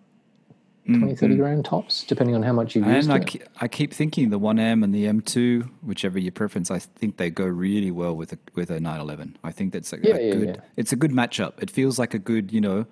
20, 0.88 1.16
30 1.16 1.36
grand 1.38 1.66
tops, 1.66 2.04
depending 2.04 2.36
on 2.36 2.44
how 2.44 2.54
much 2.54 2.76
you've 2.76 2.86
used 2.86 3.10
Mm, 3.10 3.14
And 3.16 3.24
I, 3.24 3.26
it. 3.26 3.42
ke- 3.44 3.48
I 3.64 3.68
keep 3.68 3.92
thinking 3.92 4.30
the 4.30 4.40
1M 4.40 4.84
and 4.84 4.94
the 4.94 5.06
M2, 5.06 5.68
whichever 5.82 6.20
your 6.20 6.32
preference, 6.32 6.70
I 6.70 6.78
think 6.78 7.18
they 7.18 7.32
go 7.32 7.44
really 7.46 7.90
well 7.90 8.16
with 8.16 8.34
a, 8.34 8.38
with 8.54 8.70
a 8.70 8.80
911. 8.80 9.36
I 9.44 9.52
think 9.52 9.74
that's 9.74 9.92
a, 9.94 9.98
Yeah, 10.00 10.16
a 10.16 10.22
yeah, 10.28 10.34
good. 10.34 10.48
yeah. 10.50 10.62
It's 10.78 10.94
a 10.94 10.96
good 10.96 11.10
matchup. 11.10 11.54
It 11.60 11.72
feels 11.72 11.98
like 11.98 12.14
a 12.14 12.20
good, 12.20 12.54
you 12.54 12.62
know, 12.62 12.86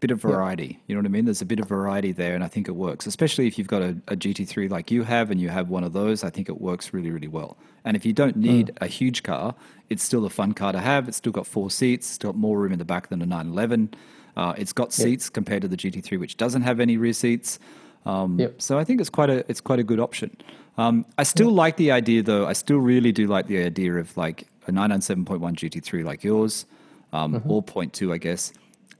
bit 0.00 0.10
of 0.10 0.20
variety. 0.20 0.78
You 0.86 0.94
know 0.94 1.00
what 1.00 1.06
I 1.06 1.10
mean? 1.10 1.24
There's 1.24 1.40
a 1.42 1.46
bit 1.46 1.58
of 1.60 1.68
variety 1.68 2.12
there, 2.12 2.34
and 2.34 2.44
I 2.44 2.48
think 2.48 2.68
it 2.68 2.72
works. 2.76 3.06
Especially 3.06 3.46
if 3.46 3.56
you've 3.58 3.66
got 3.68 3.82
a, 3.82 3.96
a 4.08 4.16
GT3 4.16 4.70
like 4.70 4.90
you 4.90 5.02
have, 5.04 5.30
and 5.30 5.40
you 5.40 5.48
have 5.48 5.68
one 5.70 5.84
of 5.84 5.92
those. 5.92 6.22
I 6.24 6.30
think 6.30 6.48
it 6.48 6.60
works 6.60 6.92
really, 6.92 7.10
really 7.10 7.28
well. 7.28 7.56
And 7.84 7.96
if 7.96 8.04
you 8.04 8.12
don't 8.12 8.36
need 8.36 8.68
Mm. 8.68 8.82
a 8.82 8.86
huge 8.86 9.22
car, 9.22 9.54
it's 9.88 10.02
still 10.02 10.24
a 10.26 10.30
fun 10.30 10.52
car 10.52 10.72
to 10.72 10.80
have. 10.80 11.08
It's 11.08 11.16
still 11.16 11.32
got 11.32 11.46
four 11.46 11.70
seats. 11.70 12.08
It's 12.10 12.18
got 12.18 12.36
more 12.36 12.58
room 12.58 12.72
in 12.72 12.78
the 12.78 12.84
back 12.84 13.08
than 13.08 13.22
a 13.22 13.26
911. 13.26 13.94
Uh, 14.36 14.52
it's 14.58 14.72
got 14.72 14.92
seats 14.92 15.30
compared 15.30 15.62
to 15.62 15.68
the 15.68 15.76
GT3, 15.76 16.18
which 16.20 16.36
doesn't 16.36 16.62
have 16.62 16.78
any 16.80 16.96
rear 16.98 17.12
seats. 17.14 17.58
Um, 18.04 18.38
Yep. 18.38 18.60
So 18.60 18.78
I 18.78 18.84
think 18.84 19.00
it's 19.00 19.10
quite 19.10 19.30
a 19.30 19.44
it's 19.50 19.60
quite 19.60 19.78
a 19.78 19.84
good 19.84 19.98
option. 20.00 20.36
Um, 20.78 21.06
I 21.16 21.22
still 21.22 21.50
like 21.50 21.76
the 21.78 21.90
idea 21.90 22.22
though. 22.22 22.46
I 22.46 22.52
still 22.52 22.76
really 22.78 23.12
do 23.12 23.26
like 23.26 23.46
the 23.46 23.62
idea 23.64 23.94
of 23.94 24.14
like 24.16 24.46
a 24.68 24.72
997.1 24.72 25.40
GT3 25.56 26.04
like 26.04 26.22
yours, 26.22 26.66
um, 27.14 27.32
Mm-hmm. 27.34 27.50
or 27.50 27.62
0.2 27.62 28.12
I 28.12 28.18
guess, 28.18 28.52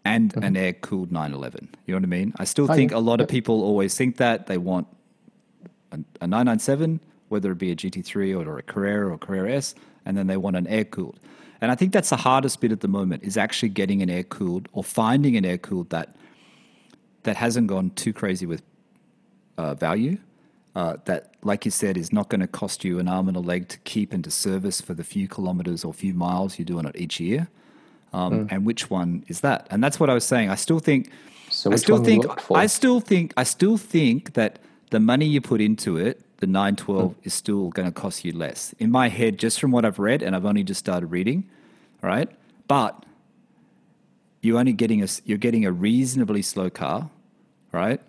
and 0.06 0.34
an 0.44 0.56
air 0.56 0.72
cooled 0.72 1.10
911. 1.12 1.68
You 1.86 1.94
know 1.94 1.98
what 1.98 2.04
I 2.04 2.06
mean? 2.06 2.32
I 2.38 2.44
still 2.44 2.70
Oh, 2.70 2.74
think 2.74 2.90
yeah. 2.92 2.98
a 2.98 3.04
lot 3.10 3.20
of 3.20 3.28
people 3.28 3.62
always 3.62 3.94
think 3.96 4.16
that 4.18 4.46
they 4.46 4.58
want 4.58 4.86
a, 5.92 5.98
a 6.20 6.26
997, 6.26 7.00
whether 7.28 7.50
it 7.52 7.58
be 7.58 7.70
a 7.72 7.76
GT3 7.76 8.46
or 8.46 8.58
a 8.58 8.62
Carrera 8.62 9.12
or 9.12 9.18
Carrera 9.18 9.52
S, 9.54 9.74
and 10.04 10.16
then 10.16 10.26
they 10.26 10.36
want 10.36 10.56
an 10.56 10.66
air 10.66 10.84
cooled. 10.84 11.18
And 11.60 11.70
I 11.72 11.74
think 11.74 11.92
that's 11.92 12.10
the 12.10 12.16
hardest 12.16 12.60
bit 12.60 12.70
at 12.72 12.80
the 12.80 12.88
moment 12.88 13.24
is 13.24 13.36
actually 13.36 13.70
getting 13.70 14.02
an 14.02 14.10
air 14.10 14.22
cooled 14.22 14.68
or 14.72 14.84
finding 14.84 15.36
an 15.36 15.44
air 15.44 15.58
cooled 15.58 15.90
that 15.90 16.14
that 17.24 17.36
hasn't 17.36 17.66
gone 17.66 17.90
too 17.90 18.12
crazy 18.12 18.46
with 18.46 18.62
uh, 19.58 19.74
value. 19.74 20.18
Uh, 20.76 20.98
that, 21.06 21.32
like 21.42 21.64
you 21.64 21.70
said, 21.70 21.96
is 21.96 22.12
not 22.12 22.28
going 22.28 22.42
to 22.42 22.46
cost 22.46 22.84
you 22.84 22.98
an 22.98 23.08
arm 23.08 23.28
and 23.28 23.36
a 23.36 23.40
leg 23.40 23.66
to 23.66 23.78
keep 23.78 24.12
and 24.12 24.22
to 24.22 24.30
service 24.30 24.78
for 24.82 24.92
the 24.92 25.02
few 25.02 25.26
kilometers 25.26 25.82
or 25.84 25.92
few 25.94 26.12
miles 26.12 26.58
you're 26.58 26.66
doing 26.66 26.84
it 26.84 26.94
each 26.96 27.18
year. 27.18 27.48
Um, 28.16 28.46
And 28.50 28.64
which 28.64 28.90
one 28.90 29.24
is 29.28 29.40
that? 29.40 29.66
And 29.70 29.84
that's 29.84 30.00
what 30.00 30.08
I 30.08 30.14
was 30.14 30.24
saying. 30.24 30.48
I 30.50 30.54
still 30.56 30.78
think. 30.78 31.10
So 31.50 31.70
I 31.72 31.76
still 31.76 32.02
think. 32.02 32.24
I 32.50 32.66
still 32.66 33.00
think. 33.00 33.32
I 33.36 33.44
still 33.44 33.76
think 33.76 34.32
that 34.32 34.58
the 34.90 35.00
money 35.00 35.26
you 35.26 35.40
put 35.40 35.60
into 35.60 35.96
it, 35.96 36.22
the 36.38 36.46
912, 36.46 37.14
is 37.24 37.34
still 37.34 37.68
going 37.70 37.86
to 37.86 37.92
cost 37.92 38.24
you 38.24 38.32
less. 38.32 38.74
In 38.78 38.90
my 38.90 39.08
head, 39.08 39.38
just 39.38 39.60
from 39.60 39.70
what 39.70 39.84
I've 39.84 39.98
read, 39.98 40.22
and 40.22 40.34
I've 40.34 40.46
only 40.46 40.64
just 40.64 40.80
started 40.80 41.08
reading, 41.08 41.44
all 42.02 42.08
right. 42.08 42.30
But 42.68 43.04
you're 44.42 44.58
only 44.58 44.72
getting 44.72 45.02
a 45.02 45.08
you're 45.24 45.38
getting 45.38 45.64
a 45.66 45.72
reasonably 45.72 46.42
slow 46.42 46.70
car, 46.70 47.10
right? 47.72 48.00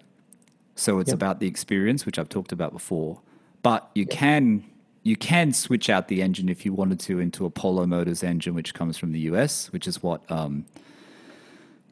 So 0.76 1.00
it's 1.00 1.10
Yep. 1.10 1.16
about 1.16 1.40
the 1.40 1.48
experience, 1.48 2.06
which 2.06 2.18
I've 2.20 2.30
talked 2.30 2.52
about 2.52 2.72
before. 2.72 3.20
But 3.64 3.90
you 3.94 4.06
can 4.06 4.64
you 5.04 5.16
can 5.16 5.54
switch 5.54 5.90
out 5.90 6.08
the 6.08 6.22
engine 6.22 6.50
if 6.50 6.66
you 6.66 6.74
wanted 6.74 7.00
to 7.02 7.20
into 7.20 7.46
a 7.46 7.50
Polo 7.50 7.86
Motors 7.86 8.24
engine, 8.24 8.54
which 8.56 8.74
comes 8.74 8.98
from 8.98 9.12
the 9.12 9.20
US, 9.22 9.72
which 9.72 9.88
is 9.88 10.04
what 10.04 10.30
um, 10.32 10.66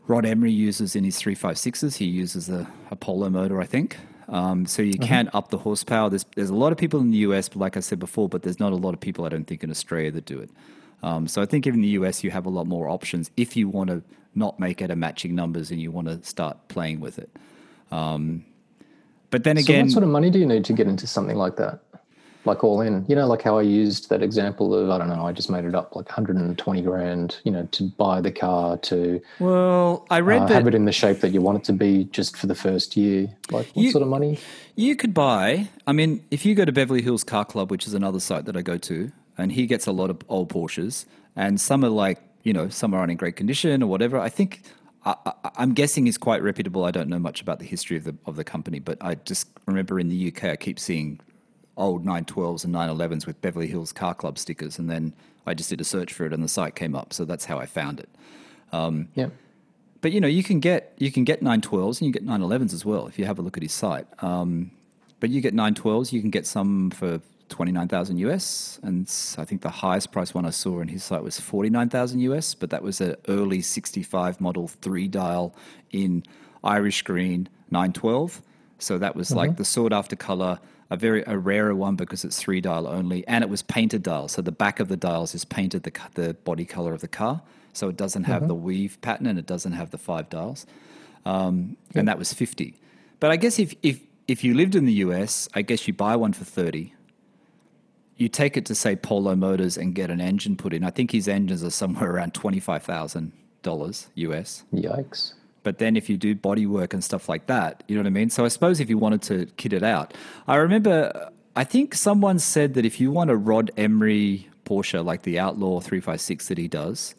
Rod 0.08 0.26
Emory 0.26 0.52
uses 0.52 0.96
in 0.96 1.04
his 1.04 1.22
356s. 1.22 1.98
He 1.98 2.06
uses 2.06 2.50
a, 2.50 2.68
a 2.92 2.96
Polo 2.96 3.30
motor, 3.30 3.62
I 3.62 3.66
think. 3.66 3.98
Um, 4.28 4.66
so 4.66 4.82
you 4.82 4.98
can 4.98 5.30
up 5.34 5.50
the 5.50 5.58
horsepower. 5.58 6.10
There's, 6.10 6.26
there's 6.36 6.50
a 6.50 6.56
lot 6.56 6.72
of 6.72 6.78
people 6.78 7.00
in 7.00 7.12
the 7.12 7.20
US, 7.20 7.48
but 7.48 7.60
like 7.60 7.78
I 7.78 7.80
said 7.80 8.00
before, 8.00 8.28
but 8.28 8.42
there's 8.42 8.60
not 8.60 8.74
a 8.74 8.76
lot 8.76 8.94
of 8.94 9.00
people, 9.00 9.26
I 9.26 9.30
don't 9.30 9.46
think, 9.46 9.64
in 9.64 9.70
Australia 9.70 10.12
that 10.12 10.26
do 10.26 10.40
it. 10.40 10.50
Um, 11.04 11.28
so 11.28 11.42
I 11.42 11.46
think 11.46 11.68
even 11.68 11.80
in 11.80 11.84
the 11.84 11.90
US, 11.90 12.24
you 12.24 12.32
have 12.32 12.46
a 12.46 12.50
lot 12.50 12.66
more 12.66 12.90
options 12.90 13.30
if 13.38 13.56
you 13.56 13.70
want 13.70 13.90
to 13.92 14.02
not 14.34 14.60
make 14.60 14.82
it 14.82 14.90
a 14.90 14.96
matching 14.96 15.36
numbers 15.36 15.72
and 15.72 15.80
you 15.80 15.92
want 15.92 16.08
to 16.08 16.24
start 16.24 16.68
playing 16.68 17.00
with 17.00 17.20
it. 17.20 17.30
Um, 17.92 18.46
but 19.30 19.44
then 19.44 19.58
So 19.58 19.64
again, 19.64 19.86
what 19.86 19.92
sort 19.92 20.04
of 20.04 20.10
money 20.10 20.30
do 20.30 20.40
you 20.40 20.46
need 20.46 20.66
to 20.66 20.74
get 20.74 20.88
into 20.88 21.08
something 21.08 21.38
like 21.38 21.58
that? 21.58 21.80
Like 22.46 22.64
all 22.64 22.82
in, 22.82 23.06
you 23.08 23.16
know, 23.16 23.28
like 23.28 23.42
how 23.42 23.58
I 23.58 23.64
used 23.64 24.10
that 24.10 24.22
example 24.22 24.74
of 24.76 24.90
I 24.90 24.98
don't 24.98 25.10
know, 25.10 25.26
I 25.26 25.32
just 25.32 25.50
made 25.50 25.66
it 25.66 25.74
up 25.76 25.96
like 25.96 26.08
120 26.08 26.82
grand, 26.82 27.38
you 27.44 27.52
know, 27.52 27.68
to 27.72 27.84
buy 27.98 28.22
the 28.22 28.32
car 28.32 28.78
to 28.78 29.22
well, 29.40 30.06
I 30.10 30.20
read 30.20 30.44
uh, 30.44 30.46
that 30.46 30.54
have 30.54 30.68
it 30.68 30.76
in 30.76 30.86
the 30.86 30.92
shape 30.92 31.20
that 31.22 31.30
you 31.30 31.42
want 31.42 31.58
it 31.60 31.64
to 31.66 31.74
be 31.74 32.06
just 32.06 32.38
for 32.38 32.48
the 32.48 32.56
first 32.56 32.96
year. 32.96 33.28
Like 33.52 33.68
what 33.74 33.78
You- 33.84 33.92
sort 33.92 34.04
of 34.04 34.08
money? 34.10 34.40
You 34.76 34.96
could 34.96 35.14
buy. 35.14 35.70
I 35.88 35.94
mean, 35.94 36.24
if 36.32 36.46
you 36.46 36.54
go 36.54 36.66
to 36.66 36.72
Beverly 36.72 37.02
Hills 37.02 37.24
Car 37.24 37.46
Club, 37.46 37.72
which 37.72 37.88
is 37.88 37.94
another 37.94 38.20
site 38.20 38.46
that 38.46 38.58
I 38.58 38.62
go 38.62 38.78
to, 38.78 39.12
and 39.38 39.52
he 39.52 39.66
gets 39.68 39.88
a 39.88 39.92
lot 39.92 40.10
of 40.10 40.18
old 40.28 40.50
Porsches, 40.50 41.06
and 41.36 41.60
some 41.62 41.84
are 41.86 41.90
like, 41.90 42.20
you 42.44 42.54
know, 42.54 42.70
some 42.70 42.94
are 42.94 43.04
in 43.10 43.16
great 43.18 43.36
condition 43.38 43.82
or 43.82 43.88
whatever. 43.88 44.20
I 44.20 44.30
think 44.30 44.62
I, 45.06 45.16
I, 45.26 45.34
I'm 45.58 45.74
guessing 45.74 46.06
he's 46.06 46.18
quite 46.18 46.44
reputable. 46.44 46.84
I 46.84 46.92
don't 46.92 47.08
know 47.10 47.20
much 47.20 47.42
about 47.42 47.60
the 47.60 47.66
history 47.66 47.96
of 47.98 48.04
the 48.04 48.16
of 48.26 48.36
the 48.36 48.44
company, 48.44 48.80
but 48.80 48.98
I 49.02 49.16
just 49.16 49.48
remember 49.66 50.00
in 50.00 50.10
the 50.10 50.28
UK, 50.28 50.44
I 50.46 50.56
keep 50.58 50.78
seeing 50.80 51.20
old 51.78 52.06
912s 52.06 52.64
and 52.66 52.74
911s 52.74 53.26
with 53.26 53.42
Beverly 53.42 53.68
Hills 53.68 53.92
Car 53.92 54.14
Club 54.14 54.38
stickers, 54.38 54.80
and 54.80 54.90
then 54.90 55.14
I 55.46 55.54
just 55.54 55.70
did 55.70 55.82
a 55.82 55.84
search 55.84 56.14
for 56.14 56.26
it, 56.26 56.34
and 56.34 56.44
the 56.44 56.48
site 56.48 56.76
came 56.76 56.96
up. 56.96 57.14
So 57.14 57.26
that's 57.26 57.46
how 57.46 57.60
I 57.60 57.66
found 57.66 58.00
it. 58.00 58.10
Yeah. 59.16 59.30
But 60.02 60.12
you 60.12 60.22
know, 60.22 60.28
you 60.28 60.44
can 60.44 60.60
get 60.60 60.94
you 60.98 61.12
can 61.12 61.24
get 61.24 61.44
912s 61.44 62.00
and 62.00 62.08
you 62.08 62.12
get 62.12 62.26
911s 62.26 62.74
as 62.74 62.86
well 62.86 63.08
if 63.08 63.18
you 63.18 63.26
have 63.26 63.40
a 63.40 63.42
look 63.42 63.58
at 63.58 63.64
his 63.64 63.74
site. 63.74 64.08
Um, 64.24 64.72
but 65.20 65.30
you 65.30 65.42
get 65.42 65.56
912s, 65.56 66.12
you 66.12 66.22
can 66.22 66.30
get 66.30 66.46
some 66.46 66.92
for 66.92 67.22
29,000 67.50 68.18
US, 68.20 68.80
and 68.84 69.12
I 69.38 69.46
think 69.46 69.62
the 69.62 69.70
highest 69.70 70.12
price 70.12 70.34
one 70.34 70.46
I 70.46 70.50
saw 70.52 70.80
in 70.80 70.90
his 70.90 71.04
site 71.04 71.24
was 71.24 71.40
49,000 71.40 72.20
US. 72.20 72.54
But 72.54 72.70
that 72.70 72.84
was 72.84 73.02
an 73.02 73.16
early 73.28 73.62
65 73.62 74.40
model 74.40 74.68
three 74.68 75.08
dial 75.08 75.56
in 75.92 76.24
Irish 76.64 77.02
green 77.02 77.50
912. 77.72 78.42
So 78.78 78.98
that 78.98 79.16
was 79.16 79.32
like 79.32 79.58
the 79.58 79.66
sought 79.66 79.94
after 79.94 80.16
color, 80.16 80.60
a 80.90 80.98
very 80.98 81.24
a 81.26 81.38
rarer 81.38 81.76
one 81.76 81.96
because 81.96 82.24
it's 82.24 82.38
three 82.40 82.62
dial 82.62 82.88
only, 82.88 83.26
and 83.28 83.44
it 83.44 83.50
was 83.50 83.62
painted 83.62 84.04
dial. 84.04 84.28
So 84.28 84.42
the 84.42 84.52
back 84.52 84.80
of 84.80 84.88
the 84.88 84.98
dials 84.98 85.34
is 85.36 85.46
painted 85.46 85.84
the 85.84 85.92
the 86.14 86.34
body 86.34 86.66
color 86.66 86.94
of 86.94 87.02
the 87.02 87.08
car, 87.08 87.42
so 87.74 87.90
it 87.90 87.98
doesn't 87.98 88.24
have 88.26 88.48
the 88.48 88.56
weave 88.56 89.00
pattern 89.02 89.28
and 89.28 89.40
it 89.40 89.46
doesn't 89.46 89.74
have 89.74 89.90
the 89.92 89.98
five 89.98 90.30
dials. 90.30 90.66
Um, 91.26 91.78
And 91.96 92.08
that 92.08 92.20
was 92.20 92.34
fifty. 92.34 92.76
But 93.20 93.32
I 93.32 93.38
guess 93.38 93.60
if 93.60 93.74
if 93.82 94.00
if 94.28 94.44
you 94.44 94.54
lived 94.54 94.76
in 94.76 94.86
the 94.86 94.94
US, 95.06 95.50
I 95.54 95.62
guess 95.64 95.88
you 95.88 95.94
buy 95.94 96.16
one 96.16 96.34
for 96.34 96.46
thirty. 96.46 96.94
You 98.18 98.30
take 98.30 98.56
it 98.56 98.66
to 98.68 98.76
say 98.76 98.96
Polo 98.96 99.36
Motors 99.36 99.78
and 99.78 99.94
get 99.94 100.10
an 100.10 100.22
engine 100.22 100.56
put 100.56 100.74
in. 100.74 100.84
I 100.86 100.90
think 100.90 101.12
his 101.12 101.28
engines 101.28 101.64
are 101.64 101.70
somewhere 101.72 102.10
around 102.12 102.34
twenty 102.34 102.60
five 102.60 102.84
thousand 102.84 103.32
dollars 103.64 104.08
US. 104.16 104.64
Yikes. 104.74 105.34
But 105.66 105.80
then 105.80 105.98
if 105.98 106.12
you 106.12 106.16
do 106.16 106.36
body 106.36 106.68
work 106.68 106.94
and 106.94 107.04
stuff 107.04 107.28
like 107.28 107.48
that, 107.48 107.84
you 107.88 107.96
know 107.96 108.04
what 108.04 108.08
I 108.08 108.12
mean? 108.12 108.30
So 108.30 108.46
I 108.46 108.50
suppose 108.50 108.80
if 108.80 108.88
you 108.88 109.00
wanted 109.00 109.24
to 109.24 109.48
kit 109.58 109.74
it 109.74 109.82
out, 109.82 110.14
I 110.48 110.58
remember, 110.58 111.32
I 111.56 111.64
think 111.64 111.96
someone 111.96 112.38
said 112.38 112.76
that 112.76 112.86
if 112.86 113.02
you 113.02 113.12
want 113.12 113.32
a 113.32 113.36
Rod 113.36 113.72
Emory 113.76 114.48
Porsche 114.64 115.04
like 115.04 115.24
the 115.24 115.40
Outlaw 115.40 115.80
356 115.80 116.50
that 116.50 116.60
he 116.60 116.68
does, 116.68 117.16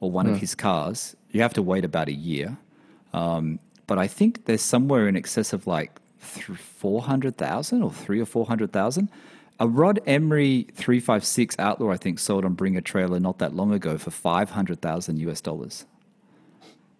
or 0.00 0.10
one 0.10 0.26
of 0.26 0.38
his 0.40 0.56
cars, 0.56 1.14
you 1.30 1.42
have 1.42 1.54
to 1.54 1.62
wait 1.62 1.84
about 1.84 2.08
a 2.08 2.12
year. 2.12 2.58
Um, 3.12 3.60
but 3.86 3.98
I 3.98 4.08
think 4.08 4.46
there's 4.46 4.62
somewhere 4.62 5.06
in 5.06 5.16
excess 5.16 5.52
of 5.52 5.68
like 5.68 6.00
400,000 6.18 7.82
or 7.84 7.92
three 7.92 8.20
or 8.20 8.26
400,000. 8.26 9.08
A 9.60 9.68
Rod 9.68 10.00
Emory 10.06 10.66
356 10.74 11.56
Outlaw, 11.60 11.92
I 11.92 11.96
think, 11.96 12.18
sold 12.18 12.44
on 12.44 12.54
Bring 12.54 12.76
a 12.76 12.82
Trailer 12.82 13.20
not 13.20 13.38
that 13.38 13.54
long 13.54 13.72
ago 13.72 13.96
for 13.96 14.10
500,000 14.10 15.18
US 15.20 15.40
dollars. 15.40 15.86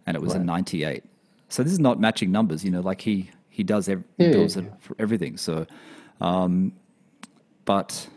And 0.07 0.17
it 0.17 0.23
was 0.23 0.35
a 0.35 0.39
98. 0.39 1.03
So 1.49 1.63
this 1.63 1.73
is 1.73 1.81
not 1.81 1.99
matching 2.01 2.31
numbers, 2.33 2.65
you 2.65 2.71
know, 2.71 2.81
like 2.81 3.01
he, 3.01 3.31
he 3.49 3.63
does, 3.63 3.89
ev- 3.89 4.05
he 4.19 4.25
Yeah, 4.25 4.31
yeah, 4.37 4.45
it 4.45 4.73
for 4.79 4.95
everything. 4.99 5.37
So, 5.37 5.67
um, 6.21 6.73
but 7.65 8.09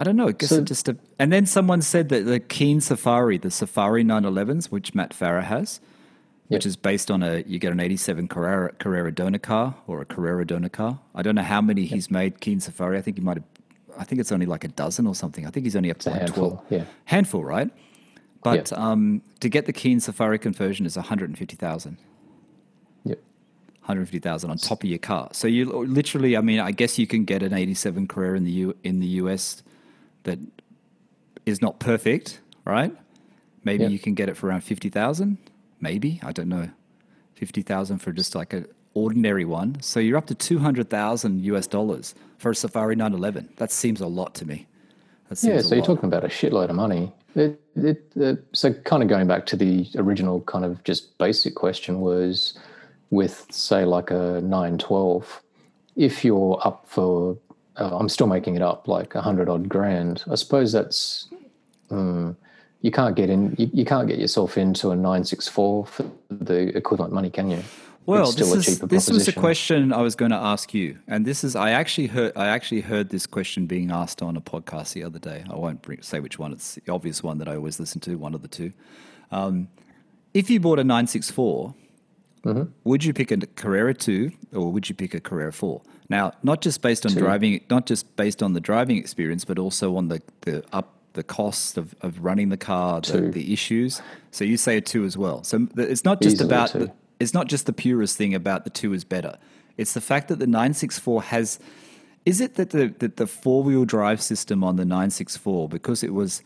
I 0.00 0.04
don't 0.04 0.16
know. 0.16 0.28
I 0.28 0.32
guess 0.32 0.50
So- 0.50 0.56
it 0.56 0.64
just, 0.64 0.88
a, 0.88 0.96
and 1.18 1.32
then 1.32 1.46
someone 1.46 1.82
said 1.82 2.08
that 2.10 2.24
the 2.24 2.40
Keen 2.40 2.80
Safari, 2.80 3.38
the 3.38 3.50
Safari 3.50 4.04
911s, 4.04 4.66
which 4.66 4.94
Matt 4.94 5.10
Farah 5.10 5.44
has, 5.44 5.80
which 6.48 6.66
is 6.66 6.76
based 6.76 7.10
on 7.10 7.22
a 7.22 7.42
you 7.46 7.58
get 7.58 7.72
an 7.72 7.80
87 7.80 8.28
Carrera, 8.28 8.72
Carrera 8.74 9.10
donor 9.12 9.38
car 9.38 9.74
or 9.86 10.00
a 10.02 10.04
Carrera 10.04 10.46
donor 10.46 10.68
car. 10.68 11.00
I 11.14 11.22
don't 11.22 11.34
know 11.34 11.42
how 11.42 11.60
many 11.60 11.84
he's 11.86 12.10
made 12.10 12.40
Keen 12.40 12.60
Safari. 12.60 12.98
I 12.98 13.00
think 13.02 13.16
he 13.16 13.22
might 13.24 13.38
have 13.38 13.44
I 13.98 14.04
think 14.04 14.20
it's 14.20 14.30
only 14.32 14.46
like 14.46 14.62
a 14.64 14.68
dozen 14.68 15.06
or 15.06 15.14
something. 15.14 15.46
I 15.46 15.50
think 15.50 15.64
he's 15.66 15.74
only 15.76 15.90
up 15.90 15.98
to 16.00 16.10
a 16.10 16.12
like 16.12 16.20
handful, 16.22 16.50
12. 16.50 16.64
yeah. 16.70 16.84
Handful, 17.06 17.44
right? 17.44 17.70
But 18.44 18.72
um, 18.74 19.22
to 19.40 19.48
get 19.48 19.64
the 19.64 19.72
Keen 19.72 20.00
Safari 20.00 20.38
conversion 20.38 20.84
is 20.84 20.96
150,000. 20.96 21.96
Yep. 23.04 23.18
150,000 23.80 24.50
on 24.50 24.58
top 24.58 24.84
of 24.84 24.88
your 24.90 24.98
car. 24.98 25.30
So 25.32 25.48
you 25.48 25.64
literally, 25.72 26.36
I 26.36 26.42
mean, 26.42 26.60
I 26.60 26.70
guess 26.70 26.98
you 26.98 27.06
can 27.06 27.24
get 27.24 27.42
an 27.42 27.54
87 27.54 28.06
Carrera 28.06 28.36
in 28.36 28.44
the 28.44 28.50
U, 28.50 28.76
in 28.84 29.00
the 29.00 29.06
US 29.22 29.62
that 30.24 30.38
is 31.46 31.62
not 31.62 31.78
perfect, 31.80 32.40
right? 32.66 32.94
Maybe 33.64 33.84
Yep. 33.84 33.92
you 33.92 33.98
can 33.98 34.12
get 34.12 34.28
it 34.28 34.36
for 34.36 34.48
around 34.48 34.60
50,000, 34.60 35.38
maybe, 35.80 36.20
I 36.22 36.32
don't 36.32 36.50
know. 36.50 36.68
50,000 37.36 37.98
for 37.98 38.12
just 38.12 38.34
like 38.34 38.52
an 38.52 38.66
ordinary 38.92 39.46
one. 39.46 39.80
So 39.80 40.00
you're 40.00 40.18
up 40.18 40.26
to 40.26 40.34
200,000 40.34 41.42
US 41.44 41.66
dollars 41.66 42.14
for 42.36 42.50
a 42.50 42.54
Safari 42.54 42.94
911. 42.94 43.54
That 43.56 43.72
seems 43.72 44.02
a 44.02 44.06
lot 44.06 44.34
to 44.34 44.44
me. 44.46 44.66
That 45.30 45.36
seems 45.38 45.54
Yeah, 45.54 45.60
so 45.62 45.74
you're 45.76 45.84
talking 45.84 46.04
about 46.08 46.24
a 46.24 46.28
shitload 46.28 46.68
of 46.68 46.76
money. 46.76 47.10
It, 47.34 47.60
it, 47.74 48.12
uh, 48.20 48.34
so 48.52 48.72
kind 48.72 49.02
of 49.02 49.08
going 49.08 49.26
back 49.26 49.46
to 49.46 49.56
the 49.56 49.88
original 49.96 50.40
kind 50.42 50.64
of 50.64 50.82
just 50.84 51.16
basic 51.18 51.54
question 51.54 52.00
was 52.00 52.58
with 53.10 53.46
say 53.50 53.84
like 53.84 54.10
a 54.10 54.40
912, 54.42 55.42
if 55.96 56.24
you're 56.24 56.60
up 56.64 56.84
for, 56.86 57.36
uh, 57.76 57.96
I'm 57.96 58.08
still 58.08 58.26
making 58.26 58.56
it 58.56 58.62
up, 58.62 58.88
like 58.88 59.14
a 59.14 59.20
hundred 59.20 59.48
odd 59.48 59.68
grand, 59.68 60.24
I 60.30 60.34
suppose 60.36 60.72
that's, 60.72 61.28
um, 61.90 62.36
you 62.82 62.90
can't 62.90 63.16
get 63.16 63.30
in, 63.30 63.54
you, 63.58 63.70
you 63.72 63.84
can't 63.84 64.06
get 64.06 64.18
yourself 64.18 64.58
into 64.58 64.90
a 64.90 64.96
964 64.96 65.86
for 65.86 66.10
the 66.30 66.76
equivalent 66.76 67.12
money, 67.12 67.30
can 67.30 67.50
you? 67.50 67.62
Well, 68.06 68.32
this 68.32 68.68
is 68.68 68.78
this 68.80 69.08
was 69.10 69.28
a 69.28 69.32
question 69.32 69.92
I 69.92 70.02
was 70.02 70.14
going 70.14 70.30
to 70.30 70.36
ask 70.36 70.74
you, 70.74 70.98
and 71.08 71.24
this 71.24 71.42
is 71.42 71.56
I 71.56 71.70
actually 71.70 72.08
heard 72.08 72.32
I 72.36 72.48
actually 72.48 72.82
heard 72.82 73.08
this 73.08 73.26
question 73.26 73.66
being 73.66 73.90
asked 73.90 74.20
on 74.22 74.36
a 74.36 74.40
podcast 74.40 74.92
the 74.92 75.04
other 75.04 75.18
day. 75.18 75.44
I 75.50 75.54
won't 75.56 75.80
bring, 75.80 76.02
say 76.02 76.20
which 76.20 76.38
one; 76.38 76.52
it's 76.52 76.74
the 76.74 76.92
obvious 76.92 77.22
one 77.22 77.38
that 77.38 77.48
I 77.48 77.56
always 77.56 77.80
listen 77.80 78.00
to, 78.02 78.16
one 78.16 78.34
of 78.34 78.42
the 78.42 78.48
two. 78.48 78.72
Um, 79.30 79.68
if 80.34 80.50
you 80.50 80.60
bought 80.60 80.78
a 80.78 80.84
nine 80.84 81.06
six 81.06 81.30
four, 81.30 81.74
Mm-hmm. 82.44 82.64
would 82.84 83.02
you 83.02 83.14
pick 83.14 83.30
a 83.30 83.38
Carrera 83.38 83.94
two 83.94 84.30
or 84.52 84.70
would 84.70 84.86
you 84.90 84.94
pick 84.94 85.14
a 85.14 85.20
Carrera 85.20 85.50
four? 85.50 85.80
Now, 86.10 86.32
not 86.42 86.60
just 86.60 86.82
based 86.82 87.06
on 87.06 87.12
Two. 87.12 87.20
driving, 87.20 87.64
not 87.70 87.86
just 87.86 88.14
based 88.16 88.42
on 88.42 88.52
the 88.52 88.60
driving 88.60 88.98
experience, 88.98 89.46
but 89.46 89.58
also 89.58 89.96
on 89.96 90.08
the 90.08 90.20
the 90.42 90.62
up 90.70 90.92
the 91.14 91.22
cost 91.22 91.78
of, 91.78 91.94
of 92.02 92.22
running 92.22 92.50
the 92.50 92.56
car, 92.58 93.00
the, 93.00 93.30
the 93.30 93.52
issues. 93.52 94.02
So 94.30 94.44
you 94.44 94.58
say 94.58 94.76
a 94.76 94.80
two 94.82 95.04
as 95.04 95.16
well. 95.16 95.42
So 95.42 95.66
it's 95.78 96.04
not 96.04 96.20
just 96.20 96.34
Easily 96.34 96.48
about 96.48 96.72
the, 96.72 96.92
it's 97.20 97.34
not 97.34 97.46
just 97.48 97.66
the 97.66 97.72
purest 97.72 98.16
thing 98.16 98.34
about 98.34 98.64
the 98.64 98.70
two 98.70 98.92
is 98.92 99.04
better. 99.04 99.36
It's 99.76 99.94
the 99.94 100.00
fact 100.00 100.28
that 100.28 100.38
the 100.38 100.46
964 100.46 101.22
has. 101.24 101.58
Is 102.24 102.40
it 102.40 102.54
that 102.54 102.70
the 102.70 102.88
that 102.98 103.16
the 103.16 103.26
four 103.26 103.62
wheel 103.62 103.84
drive 103.84 104.22
system 104.22 104.64
on 104.64 104.76
the 104.76 104.84
964 104.84 105.68
because 105.68 106.02
it 106.02 106.14
was 106.14 106.42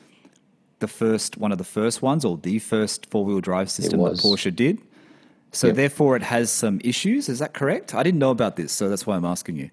the 0.80 0.88
first 0.88 1.36
one 1.36 1.52
of 1.52 1.58
the 1.58 1.64
first 1.64 2.02
ones 2.02 2.24
or 2.24 2.36
the 2.36 2.58
first 2.58 3.06
four 3.10 3.24
wheel 3.24 3.40
drive 3.40 3.70
system 3.70 4.00
that. 4.02 4.14
Porsche 4.14 4.54
did? 4.54 4.80
So 5.52 5.68
Yep. 5.68 5.76
therefore, 5.76 6.16
it 6.16 6.22
has 6.22 6.50
some 6.50 6.80
issues. 6.84 7.28
Is 7.28 7.38
that 7.38 7.54
correct? 7.54 7.94
I 7.94 8.02
didn't 8.02 8.18
know 8.20 8.30
about 8.30 8.56
this, 8.56 8.70
so 8.72 8.88
that's 8.88 9.06
why 9.06 9.16
I'm 9.16 9.24
asking 9.24 9.56
you. 9.56 9.70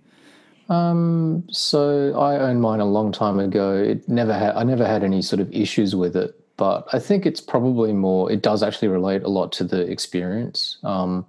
Um, 0.73 1.43
So 1.49 2.17
I 2.17 2.37
owned 2.39 2.61
mine 2.61 2.79
a 2.79 2.85
long 2.85 3.11
time 3.11 3.39
ago. 3.39 3.73
It 3.75 4.07
never 4.09 4.33
had 4.33 4.55
I 4.55 4.63
never 4.63 4.85
had 4.85 5.03
any 5.03 5.21
sort 5.21 5.39
of 5.39 5.51
issues 5.51 5.95
with 5.95 6.15
it, 6.15 6.33
but 6.57 6.87
I 6.93 6.99
think 6.99 7.25
it's 7.25 7.41
probably 7.41 7.93
more. 7.93 8.31
It 8.31 8.41
does 8.41 8.63
actually 8.63 8.87
relate 8.87 9.23
a 9.23 9.29
lot 9.29 9.51
to 9.53 9.63
the 9.63 9.81
experience. 9.81 10.77
Um, 10.83 11.25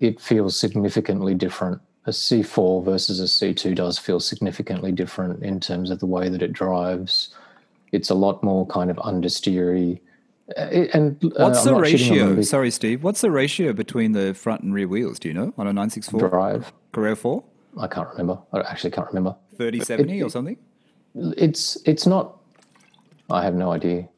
it 0.00 0.20
feels 0.20 0.58
significantly 0.58 1.34
different. 1.34 1.80
A 2.06 2.10
C4 2.10 2.84
versus 2.84 3.20
a 3.20 3.24
C2 3.24 3.74
does 3.76 3.98
feel 3.98 4.18
significantly 4.18 4.90
different 4.90 5.42
in 5.42 5.60
terms 5.60 5.90
of 5.90 6.00
the 6.00 6.06
way 6.06 6.28
that 6.28 6.42
it 6.42 6.52
drives. 6.52 7.34
It's 7.92 8.10
a 8.10 8.14
lot 8.14 8.42
more 8.42 8.66
kind 8.66 8.90
of 8.90 8.96
understeery. 8.96 10.00
Uh, 10.56 10.86
And 10.92 11.22
uh, 11.24 11.44
What's 11.44 11.60
I'm 11.60 11.74
the 11.74 11.80
not 11.80 11.86
shitting 11.88 12.10
on 12.12 12.18
them 12.18 12.28
ratio? 12.30 12.42
Sorry, 12.42 12.70
Steve. 12.70 13.04
What's 13.04 13.20
the 13.20 13.30
ratio 13.30 13.72
between 13.72 14.12
the 14.12 14.34
front 14.34 14.62
and 14.62 14.74
rear 14.74 14.88
wheels? 14.88 15.18
Do 15.20 15.28
you 15.28 15.34
know 15.34 15.54
on 15.56 15.66
a 15.66 15.72
964 15.72 16.28
drive. 16.28 16.72
Carrera 16.92 17.14
4? 17.14 17.44
I 17.78 17.86
can't 17.86 18.08
remember. 18.08 18.38
I 18.52 18.60
actually 18.60 18.90
can't 18.90 19.06
remember. 19.06 19.36
30 19.56 19.80
70 19.80 20.22
or 20.22 20.30
something? 20.30 20.56
it's 21.14 21.76
it's 21.84 22.06
not 22.06 22.38
i 23.30 23.44
have 23.44 23.54
no 23.54 23.70
idea 23.70 24.08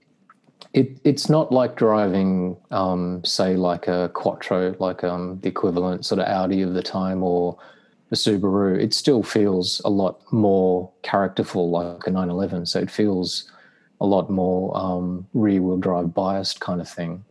it 0.74 1.00
it's 1.04 1.30
not 1.30 1.52
like 1.52 1.76
driving 1.76 2.56
um 2.72 3.24
say 3.24 3.56
like 3.56 3.86
a 3.86 4.10
quattro 4.12 4.74
like 4.80 5.04
um 5.04 5.38
the 5.40 5.48
equivalent 5.48 6.04
sort 6.04 6.18
of 6.18 6.26
audi 6.26 6.60
of 6.62 6.74
the 6.74 6.82
time 6.82 7.22
or 7.22 7.56
a 8.10 8.14
subaru. 8.14 8.78
It 8.78 8.92
still 8.92 9.22
feels 9.22 9.80
a 9.84 9.88
lot 9.88 10.20
more 10.32 10.90
characterful 11.02 11.70
like 11.70 12.06
a 12.06 12.10
911 12.10 12.66
so 12.66 12.80
it 12.80 12.90
feels 12.90 13.50
a 14.00 14.06
lot 14.06 14.28
more 14.28 14.76
um 14.76 15.26
rear 15.32 15.62
wheel 15.62 15.78
drive 15.78 16.12
biased 16.12 16.60
kind 16.60 16.80
of 16.80 16.88
thing. 16.88 17.24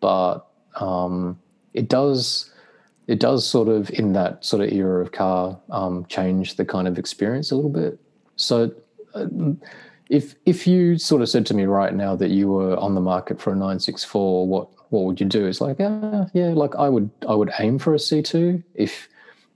But 0.00 0.46
um 0.76 1.40
it 1.72 1.88
does 1.88 2.50
it 3.08 3.18
does 3.18 3.46
sort 3.46 3.68
of 3.68 3.90
in 3.90 4.12
that 4.12 4.44
sort 4.44 4.62
of 4.62 4.70
era 4.72 5.02
of 5.02 5.12
car 5.12 5.58
um, 5.70 6.06
change 6.06 6.54
the 6.54 6.64
kind 6.64 6.86
of 6.86 6.98
experience 6.98 7.50
a 7.50 7.56
little 7.56 7.70
bit. 7.70 7.98
So 8.36 8.72
um, 9.14 9.60
if 10.08 10.34
if 10.46 10.66
you 10.66 10.98
sort 10.98 11.22
of 11.22 11.28
said 11.28 11.46
to 11.46 11.54
me 11.54 11.64
right 11.64 11.94
now 11.94 12.16
that 12.16 12.30
you 12.30 12.48
were 12.48 12.76
on 12.76 12.94
the 12.94 13.00
market 13.00 13.40
for 13.40 13.50
a 13.50 13.54
964, 13.54 14.46
what 14.46 14.68
what 14.90 15.04
would 15.04 15.20
you 15.20 15.26
do? 15.26 15.46
It's 15.46 15.60
like, 15.60 15.78
ah, 15.80 16.26
yeah, 16.34 16.48
like 16.48 16.74
I 16.76 16.88
would 16.88 17.10
I 17.28 17.34
would 17.34 17.50
aim 17.58 17.78
for 17.78 17.94
a 17.94 17.98
C2 17.98 18.62
if 18.74 19.08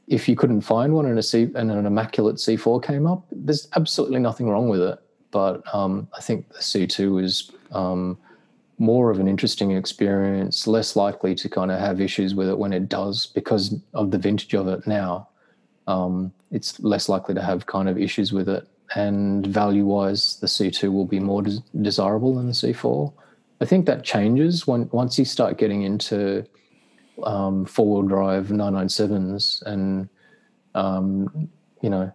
if 0.08 0.28
you 0.28 0.36
couldn't 0.36 0.60
find 0.62 0.94
one 0.94 1.06
and 1.06 1.18
a 1.18 1.22
C 1.22 1.48
and 1.54 1.70
an 1.70 1.86
immaculate 1.86 2.36
C4 2.36 2.82
came 2.82 3.06
up. 3.06 3.26
There's 3.30 3.68
absolutely 3.76 4.20
nothing 4.20 4.48
wrong 4.48 4.68
with 4.68 4.80
it, 4.80 4.98
but 5.30 5.62
um, 5.74 6.08
I 6.16 6.20
think 6.20 6.48
the 6.48 6.60
C2 6.60 7.22
is 7.22 7.50
um, 7.72 8.16
more 8.78 9.10
of 9.10 9.18
an 9.18 9.28
interesting 9.28 9.72
experience, 9.72 10.66
less 10.66 10.96
likely 10.96 11.34
to 11.34 11.48
kind 11.48 11.70
of 11.70 11.80
have 11.80 12.00
issues 12.00 12.34
with 12.34 12.48
it 12.48 12.58
when 12.58 12.72
it 12.72 12.88
does 12.88 13.26
because 13.26 13.74
of 13.94 14.10
the 14.10 14.18
vintage 14.18 14.54
of 14.54 14.68
it 14.68 14.86
now. 14.86 15.28
Um, 15.86 16.32
it's 16.50 16.78
less 16.80 17.08
likely 17.08 17.34
to 17.34 17.42
have 17.42 17.66
kind 17.66 17.88
of 17.88 17.98
issues 17.98 18.32
with 18.32 18.48
it. 18.48 18.66
And 18.94 19.46
value 19.46 19.84
wise, 19.84 20.38
the 20.40 20.46
C2 20.46 20.92
will 20.92 21.04
be 21.04 21.20
more 21.20 21.42
des- 21.42 21.62
desirable 21.82 22.34
than 22.34 22.46
the 22.46 22.52
C4. 22.52 23.12
I 23.60 23.64
think 23.64 23.86
that 23.86 24.04
changes 24.04 24.66
when 24.66 24.88
once 24.92 25.18
you 25.18 25.24
start 25.24 25.58
getting 25.58 25.82
into 25.82 26.44
um, 27.24 27.64
four 27.64 28.02
wheel 28.02 28.08
drive 28.08 28.48
997s 28.48 29.62
and, 29.62 30.08
um, 30.74 31.48
you 31.80 31.90
know, 31.90 32.12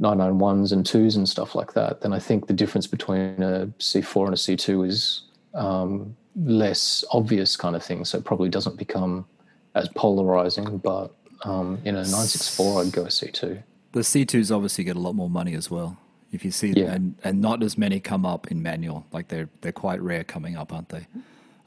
991s 0.00 0.72
and 0.72 0.84
twos 0.84 1.16
and 1.16 1.28
stuff 1.28 1.54
like 1.54 1.72
that, 1.74 2.00
then 2.00 2.12
I 2.12 2.18
think 2.18 2.46
the 2.46 2.52
difference 2.52 2.86
between 2.86 3.42
a 3.42 3.66
C4 3.78 4.26
and 4.26 4.34
a 4.34 4.36
C2 4.36 4.88
is 4.88 5.22
um, 5.54 6.16
less 6.36 7.04
obvious 7.10 7.56
kind 7.56 7.76
of 7.76 7.84
thing. 7.84 8.04
So 8.04 8.18
it 8.18 8.24
probably 8.24 8.48
doesn't 8.48 8.76
become 8.76 9.26
as 9.74 9.88
polarizing. 9.90 10.78
But 10.78 11.14
um, 11.44 11.78
in 11.84 11.94
a 11.94 12.02
964, 12.02 12.82
I'd 12.82 12.92
go 12.92 13.02
a 13.02 13.06
C2. 13.06 13.62
The 13.92 14.00
C2s 14.00 14.54
obviously 14.54 14.84
get 14.84 14.96
a 14.96 15.00
lot 15.00 15.14
more 15.14 15.30
money 15.30 15.54
as 15.54 15.70
well. 15.70 15.98
If 16.34 16.44
you 16.44 16.50
see 16.50 16.72
them, 16.72 16.84
Yeah. 16.84 16.92
and, 16.92 17.14
and 17.24 17.40
not 17.40 17.62
as 17.62 17.78
many 17.78 18.00
come 18.00 18.26
up 18.26 18.50
in 18.50 18.62
manual. 18.62 19.06
Like 19.12 19.28
they're 19.28 19.48
they're 19.60 19.72
quite 19.72 20.00
rare 20.02 20.24
coming 20.24 20.56
up, 20.56 20.72
aren't 20.72 20.88
they? 20.90 21.06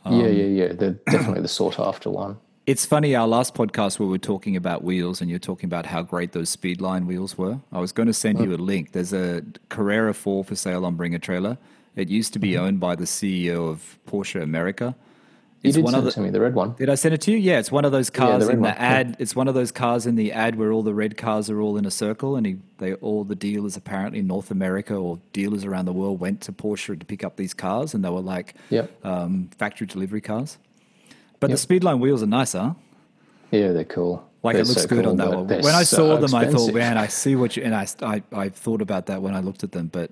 yeah, 0.05 0.11
um, 0.11 0.19
yeah, 0.19 0.27
yeah. 0.27 0.73
They're 0.73 0.91
definitely 1.09 1.41
the 1.41 1.47
sought 1.47 1.79
after 1.79 2.09
one. 2.09 2.37
It's 2.65 2.85
funny, 2.85 3.15
our 3.15 3.27
last 3.29 3.53
podcast 3.53 3.97
where 3.97 4.07
we 4.07 4.11
were 4.11 4.17
talking 4.17 4.57
about 4.57 4.83
wheels 4.83 5.21
and 5.21 5.29
you're 5.29 5.39
talking 5.39 5.67
about 5.67 5.85
how 5.85 6.01
great 6.01 6.33
those 6.33 6.53
Speedline 6.53 7.05
wheels 7.05 7.37
were. 7.37 7.61
I 7.71 7.79
was 7.79 7.93
going 7.93 8.07
to 8.07 8.13
send 8.13 8.39
you 8.39 8.51
oh. 8.51 8.55
a 8.55 8.57
link. 8.57 8.91
There's 8.91 9.13
a 9.13 9.41
Carrera 9.69 10.13
4 10.13 10.43
for 10.43 10.53
sale 10.53 10.85
on 10.85 10.95
Bring 10.95 11.15
a 11.15 11.19
Trailer. 11.19 11.57
It 11.95 12.09
used 12.09 12.33
to 12.33 12.39
be 12.39 12.51
mm-hmm. 12.51 12.65
owned 12.65 12.79
by 12.81 12.95
the 12.95 13.05
CEO 13.05 13.69
of 13.69 13.97
Porsche 14.05 14.43
America. 14.43 14.95
You 15.63 15.69
It's 15.69 15.75
did 15.75 15.83
one 15.83 15.93
send 15.93 16.03
of 16.03 16.07
it 16.09 16.11
to 16.13 16.21
me, 16.21 16.29
the 16.29 16.39
red 16.39 16.53
one. 16.53 16.73
Did 16.73 16.87
I 16.89 16.93
send 16.95 17.15
it 17.15 17.21
to 17.21 17.31
you? 17.31 17.37
Yeah, 17.37 17.57
it's 17.57 17.71
one 17.71 17.83
of 17.83 17.91
those 17.91 18.11
cars 18.11 18.45
the 18.45 18.51
in 18.51 18.57
the 18.57 18.67
one, 18.67 18.73
yeah. 18.75 18.83
ad. 18.83 19.15
It's 19.17 19.35
one 19.35 19.47
of 19.47 19.55
those 19.55 19.71
cars 19.71 20.05
in 20.05 20.15
the 20.15 20.31
ad 20.31 20.55
where 20.55 20.71
all 20.71 20.83
the 20.83 20.93
red 20.93 21.17
cars 21.17 21.49
are 21.49 21.59
all 21.59 21.77
in 21.77 21.85
a 21.85 21.89
circle, 21.91 22.35
and 22.35 22.45
he, 22.45 22.57
they 22.77 22.93
all 22.95 23.23
the 23.23 23.33
dealers 23.35 23.75
apparently 23.75 24.19
in 24.19 24.27
North 24.27 24.51
America 24.51 24.93
or 24.93 25.19
dealers 25.33 25.65
around 25.65 25.85
the 25.85 25.93
world 25.93 26.19
went 26.19 26.41
to 26.41 26.51
Porsche 26.51 26.97
to 26.99 27.05
pick 27.05 27.23
up 27.23 27.37
these 27.37 27.55
cars, 27.55 27.95
and 27.95 28.05
they 28.05 28.09
were 28.09 28.21
like 28.21 28.53
Yep. 28.69 29.03
um, 29.03 29.49
factory 29.57 29.87
delivery 29.87 30.21
cars. 30.21 30.59
But 31.39 31.49
Yep. 31.49 31.59
the 31.59 31.67
Speedline 31.79 31.99
wheels 31.99 32.21
are 32.21 32.27
nicer. 32.27 32.75
Yeah, 33.51 33.71
they're 33.71 33.83
cool. 33.83 34.23
Like 34.43 34.53
They're 34.53 34.61
it 34.61 34.67
looks 34.67 34.83
so 34.83 34.87
good 34.87 35.03
cool, 35.05 35.11
on 35.11 35.17
that 35.17 35.29
one. 35.31 35.47
When 35.47 35.65
I 35.73 35.83
so 35.83 35.97
saw 35.97 36.17
them, 36.17 36.35
I 36.35 36.45
thought, 36.45 36.71
man, 36.73 36.97
I 36.99 37.07
see 37.07 37.35
what 37.35 37.57
you. 37.57 37.63
And 37.63 37.73
I, 37.73 37.87
I, 38.03 38.21
I 38.31 38.49
thought 38.49 38.81
about 38.83 39.07
that 39.07 39.23
when 39.23 39.33
I 39.33 39.39
looked 39.39 39.63
at 39.63 39.71
them. 39.71 39.87
But 39.87 40.11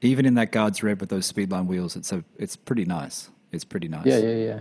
even 0.00 0.24
in 0.24 0.34
that 0.34 0.50
Guards 0.50 0.82
Red 0.82 0.98
with 1.00 1.10
those 1.10 1.30
Speedline 1.30 1.66
wheels, 1.66 1.94
it's 1.94 2.10
a, 2.10 2.24
it's 2.38 2.56
pretty 2.56 2.86
nice. 2.86 3.28
It's 3.52 3.64
pretty 3.64 3.88
nice. 3.88 4.06
Yeah, 4.06 4.18
yeah, 4.18 4.34
yeah. 4.34 4.60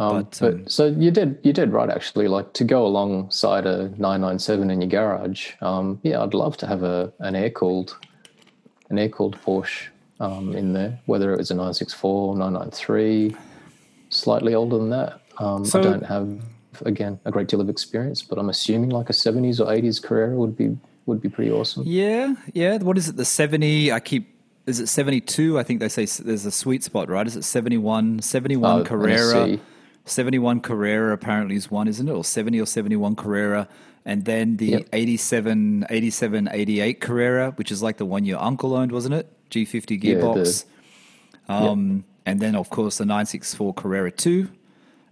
Um, 0.00 0.16
But, 0.22 0.38
but, 0.40 0.54
um, 0.54 0.68
so 0.68 0.86
you 0.86 1.10
did 1.10 1.38
you 1.42 1.52
did 1.52 1.72
right 1.72 1.90
actually. 1.90 2.28
Like 2.28 2.52
to 2.54 2.64
go 2.64 2.86
alongside 2.86 3.66
a 3.66 3.88
997 3.98 4.70
in 4.70 4.80
your 4.80 4.88
garage. 4.90 5.52
Um, 5.60 5.98
yeah, 6.02 6.22
I'd 6.22 6.34
love 6.34 6.56
to 6.58 6.66
have 6.66 6.82
a 6.82 7.12
an 7.20 7.34
air 7.34 7.50
cooled 7.50 7.96
an 8.90 8.98
air 8.98 9.08
cooled 9.08 9.36
Porsche 9.44 9.88
um, 10.20 10.54
in 10.54 10.72
there. 10.72 10.98
Whether 11.06 11.32
it 11.32 11.38
was 11.38 11.50
a 11.50 11.54
964, 11.54 12.36
993, 12.36 13.36
slightly 14.10 14.54
older 14.54 14.78
than 14.78 14.90
that. 14.90 15.20
Um, 15.38 15.64
So- 15.64 15.80
I 15.80 15.82
don't 15.82 16.04
have 16.06 16.28
again 16.86 17.18
a 17.24 17.30
great 17.32 17.48
deal 17.48 17.60
of 17.60 17.68
experience, 17.68 18.22
but 18.22 18.38
I'm 18.38 18.48
assuming 18.50 18.90
like 18.90 19.10
a 19.10 19.12
70s 19.12 19.58
or 19.60 19.66
80s 19.66 20.00
Carrera 20.02 20.36
would 20.36 20.56
be 20.56 20.76
would 21.06 21.20
be 21.22 21.28
pretty 21.28 21.50
awesome. 21.50 21.82
Yeah, 21.86 22.34
yeah. 22.52 22.76
What 22.78 22.98
is 22.98 23.08
it? 23.08 23.16
The 23.16 23.24
seventy? 23.24 23.90
I 23.90 23.98
keep. 23.98 24.28
Is 24.66 24.78
it 24.78 24.88
seventy-two? 24.88 25.58
I 25.58 25.62
think 25.62 25.80
they 25.80 25.88
say 25.88 26.04
there's 26.22 26.44
a 26.44 26.50
sweet 26.50 26.84
spot, 26.84 27.08
right? 27.08 27.26
Is 27.26 27.34
it 27.34 27.42
71? 27.44 28.20
71 28.20 28.80
Uh, 28.82 28.84
Carrera. 28.84 29.58
See. 30.08 30.14
71 30.14 30.60
Carrera 30.60 31.12
apparently 31.12 31.56
is 31.56 31.70
one, 31.70 31.88
isn't 31.88 32.08
it? 32.08 32.12
Or 32.12 32.24
70 32.24 32.60
or 32.60 32.66
71 32.66 33.16
Carrera. 33.16 33.68
And 34.04 34.24
then 34.24 34.56
the 34.56 34.66
Yep. 34.66 34.88
87, 34.92 35.86
87, 35.90 36.48
88 36.50 37.00
Carrera, 37.00 37.50
which 37.56 37.70
is 37.70 37.82
like 37.82 37.98
the 37.98 38.06
one 38.06 38.24
your 38.24 38.40
uncle 38.40 38.74
owned, 38.74 38.92
wasn't 38.92 39.14
it? 39.14 39.30
G50 39.50 39.96
Yeah, 40.02 40.14
the- 40.14 40.20
gearbox. 40.20 40.64
um, 41.48 42.04
And 42.26 42.40
then, 42.40 42.54
of 42.54 42.68
course, 42.68 42.98
the 42.98 43.06
964 43.06 43.72
Carrera 43.74 44.10
2 44.10 44.48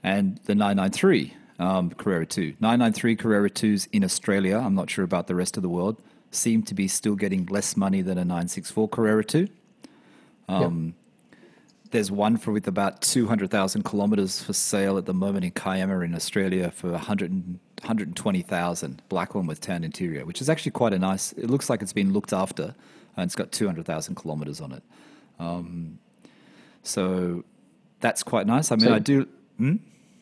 and 0.02 0.38
the 0.44 0.54
993 0.54 1.32
um, 1.58 1.88
Carrera 1.90 2.26
2. 2.26 2.54
993 2.60 3.16
Carrera 3.16 3.48
2s 3.48 3.88
in 3.90 4.04
Australia, 4.04 4.58
I'm 4.58 4.74
not 4.74 4.90
sure 4.90 5.04
about 5.04 5.26
the 5.26 5.34
rest 5.34 5.56
of 5.56 5.62
the 5.62 5.70
world, 5.70 5.96
seem 6.30 6.62
to 6.64 6.74
be 6.74 6.86
still 6.88 7.14
getting 7.16 7.46
less 7.46 7.74
money 7.76 8.02
than 8.02 8.18
a 8.18 8.24
964 8.24 8.88
Carrera 8.90 9.24
2. 9.24 9.48
Um, 10.48 10.94
There's 11.90 12.10
one 12.10 12.36
for 12.36 12.52
with 12.52 12.66
about 12.66 13.00
200,000 13.02 13.82
kilometers 13.84 14.42
for 14.42 14.52
sale 14.52 14.98
at 14.98 15.06
the 15.06 15.14
moment 15.14 15.44
in 15.44 15.50
Kiama 15.52 16.00
in 16.00 16.14
Australia 16.14 16.70
for 16.70 16.90
100 16.92 17.58
120,000. 17.82 19.02
Black 19.08 19.34
one 19.34 19.46
with 19.46 19.60
tan 19.60 19.84
interior, 19.84 20.24
which 20.24 20.40
is 20.40 20.48
actually 20.48 20.72
quite 20.72 20.92
a 20.92 20.98
nice. 20.98 21.32
It 21.32 21.50
looks 21.50 21.68
like 21.70 21.82
it's 21.82 21.92
been 21.92 22.12
looked 22.12 22.32
after, 22.32 22.74
and 23.16 23.24
it's 23.24 23.36
got 23.36 23.52
200,000 23.52 24.14
kilometers 24.14 24.60
on 24.60 24.72
it. 24.72 24.82
Um, 25.38 25.98
so 26.82 27.44
that's 28.00 28.22
quite 28.22 28.46
nice. 28.46 28.72
I 28.72 28.76
mean, 28.76 28.86
So- 28.86 28.94
I 28.94 28.98
do. 28.98 29.28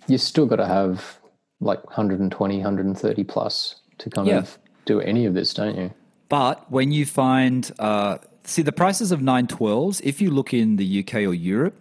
you 0.09 0.19
still 0.19 0.47
got 0.47 0.57
to 0.57 0.67
have 0.67 1.19
like 1.61 1.85
120 1.87 2.57
130 2.59 3.25
plus 3.25 3.77
to 3.99 4.11
kind 4.11 4.27
Yeah. 4.29 4.39
of 4.39 4.59
do 4.85 5.01
any 5.01 5.25
of 5.25 5.35
this 5.35 5.55
don't 5.55 5.77
you 5.79 5.91
But 6.29 6.71
when 6.71 6.91
you 6.93 7.07
find, 7.07 7.71
uh, 7.79 8.19
see, 8.45 8.63
the 8.63 8.73
prices 8.73 9.13
of 9.13 9.21
912s, 9.21 10.01
if 10.03 10.21
you 10.21 10.31
look 10.31 10.55
in 10.55 10.77
the 10.77 11.01
UK 11.01 11.15
or 11.15 11.35
Europe, 11.35 11.81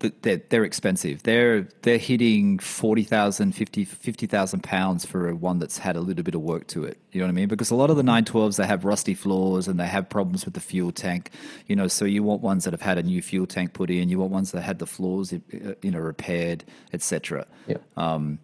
th- 0.00 0.14
they're, 0.22 0.42
they're 0.48 0.64
expensive. 0.64 1.22
They're 1.22 1.68
they're 1.82 1.98
hitting 1.98 2.58
40,000, 2.58 3.52
50 3.52 3.84
50,000 3.84 4.62
pounds 4.62 5.04
for 5.04 5.28
a 5.28 5.34
one 5.34 5.58
that's 5.58 5.78
had 5.78 5.96
a 5.96 6.00
little 6.00 6.22
bit 6.22 6.34
of 6.34 6.40
work 6.40 6.66
to 6.68 6.84
it. 6.84 6.98
You 7.12 7.20
know 7.20 7.26
what 7.26 7.30
I 7.30 7.34
mean? 7.34 7.48
Because 7.48 7.70
a 7.70 7.74
lot 7.74 7.90
of 7.90 7.96
the 7.96 8.02
912s, 8.02 8.56
they 8.56 8.66
have 8.66 8.84
rusty 8.84 9.14
floors 9.14 9.68
and 9.68 9.78
they 9.78 9.86
have 9.86 10.08
problems 10.08 10.44
with 10.44 10.54
the 10.54 10.60
fuel 10.60 10.92
tank. 10.92 11.30
You 11.66 11.76
know, 11.76 11.88
so 11.88 12.04
you 12.04 12.22
want 12.22 12.42
ones 12.42 12.64
that 12.64 12.72
have 12.72 12.82
had 12.82 12.98
a 12.98 13.02
new 13.02 13.22
fuel 13.22 13.46
tank 13.46 13.72
put 13.72 13.90
in. 13.90 14.08
You 14.08 14.18
want 14.18 14.32
ones 14.32 14.52
that 14.52 14.62
had 14.62 14.78
the 14.78 14.86
floors, 14.86 15.32
you 15.32 15.90
know, 15.90 15.98
repaired, 15.98 16.64
etc. 16.92 17.46
yeah 17.66 17.76
Um, 17.96 18.38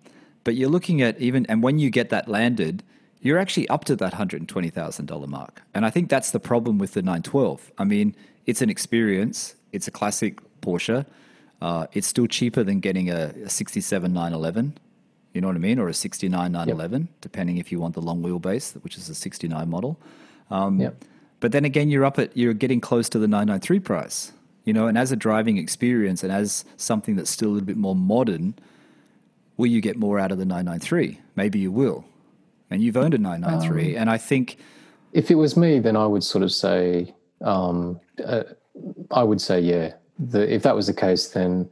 but 0.44 0.56
you're 0.56 0.70
looking 0.70 1.02
at 1.02 1.20
even, 1.20 1.46
and 1.46 1.62
when 1.62 1.78
you 1.78 1.90
get 1.90 2.10
that 2.10 2.28
landed, 2.28 2.82
you're 3.22 3.38
actually 3.38 3.68
up 3.68 3.84
to 3.86 3.96
that 3.96 4.12
$120,000 4.12 5.28
mark. 5.28 5.62
And 5.72 5.86
I 5.86 5.90
think 5.90 6.10
that's 6.10 6.32
the 6.32 6.40
problem 6.40 6.78
with 6.78 6.92
the 6.92 7.02
912. 7.02 7.72
I 7.78 7.84
mean, 7.84 8.14
it's 8.46 8.60
an 8.60 8.68
experience, 8.68 9.54
it's 9.72 9.88
a 9.88 9.90
classic 9.90 10.40
Porsche. 10.60 11.06
Uh, 11.60 11.86
it's 11.92 12.08
still 12.08 12.26
cheaper 12.26 12.64
than 12.64 12.80
getting 12.80 13.08
a, 13.08 13.32
a 13.44 13.48
67 13.48 14.12
911, 14.12 14.76
you 15.32 15.40
know 15.40 15.46
what 15.46 15.56
I 15.56 15.60
mean? 15.60 15.78
Or 15.78 15.88
a 15.88 15.94
69 15.94 16.50
911, 16.50 17.08
depending 17.20 17.58
if 17.58 17.70
you 17.70 17.80
want 17.80 17.94
the 17.94 18.00
long 18.00 18.20
wheelbase, 18.22 18.74
which 18.82 18.96
is 18.96 19.08
a 19.08 19.14
69 19.14 19.68
model. 19.70 19.96
Um, 20.50 20.80
yeah 20.80 20.90
But 21.40 21.52
then 21.52 21.64
again, 21.64 21.88
you're 21.88 22.04
up 22.04 22.18
at 22.18 22.36
you're 22.36 22.54
getting 22.54 22.80
close 22.80 23.08
to 23.10 23.18
the 23.18 23.28
993 23.28 23.80
price, 23.80 24.32
you 24.64 24.72
know. 24.72 24.86
And 24.86 24.98
as 24.98 25.12
a 25.12 25.16
driving 25.16 25.56
experience 25.56 26.22
and 26.22 26.32
as 26.32 26.64
something 26.76 27.16
that's 27.16 27.30
still 27.30 27.50
a 27.50 27.52
little 27.52 27.66
bit 27.66 27.76
more 27.76 27.96
modern, 27.96 28.54
will 29.56 29.68
you 29.68 29.80
get 29.80 29.96
more 29.96 30.18
out 30.18 30.32
of 30.32 30.38
the 30.38 30.44
993? 30.44 31.20
Maybe 31.36 31.58
you 31.58 31.72
will. 31.72 32.04
And 32.72 32.82
you've 32.82 32.96
owned 32.96 33.14
a 33.14 33.18
993, 33.18 33.96
and 33.96 34.10
I 34.10 34.18
think 34.18 34.58
if 35.12 35.30
it 35.30 35.34
was 35.34 35.56
me 35.56 35.78
then 35.78 35.96
i 35.96 36.06
would 36.06 36.24
sort 36.24 36.42
of 36.42 36.50
say 36.50 37.14
um, 37.42 38.00
uh, 38.24 38.44
i 39.10 39.22
would 39.22 39.40
say 39.40 39.60
yeah 39.60 39.92
the, 40.18 40.52
if 40.52 40.62
that 40.62 40.74
was 40.74 40.86
the 40.86 40.94
case 40.94 41.28
then 41.28 41.68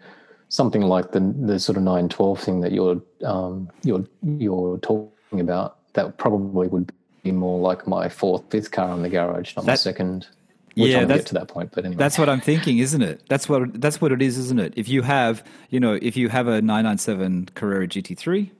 something 0.48 0.82
like 0.82 1.12
the 1.12 1.20
the 1.20 1.58
sort 1.58 1.76
of 1.76 1.82
912 1.82 2.40
thing 2.40 2.60
that 2.60 2.72
you're 2.72 3.00
um, 3.24 3.68
you're 3.82 4.04
you're 4.22 4.78
talking 4.78 5.40
about 5.40 5.78
that 5.94 6.18
probably 6.18 6.68
would 6.68 6.92
be 7.22 7.32
more 7.32 7.60
like 7.60 7.86
my 7.86 8.08
fourth 8.08 8.42
fifth 8.50 8.70
car 8.72 8.92
in 8.94 9.02
the 9.02 9.08
garage 9.08 9.56
not 9.56 9.64
my 9.64 9.74
second 9.74 10.26
which 10.74 10.90
Yeah, 10.90 11.00
that's- 11.00 11.20
get 11.20 11.26
to 11.28 11.34
that 11.34 11.48
point 11.48 11.72
but 11.72 11.84
anyway 11.84 11.98
That's 11.98 12.18
what 12.18 12.28
I'm 12.28 12.40
thinking, 12.40 12.78
isn't 12.78 13.02
it? 13.02 13.22
That's 13.28 13.48
what 13.48 13.80
that's 13.80 14.00
what 14.00 14.12
it 14.12 14.22
is, 14.22 14.38
isn't 14.38 14.60
it? 14.60 14.72
If 14.76 14.88
you 14.88 15.02
have, 15.02 15.42
you 15.68 15.80
know, 15.80 15.98
if 16.00 16.16
you 16.16 16.28
have 16.28 16.46
a 16.46 16.62
997 16.62 17.50
Carrera 17.56 17.88
GT3, 17.88 18.50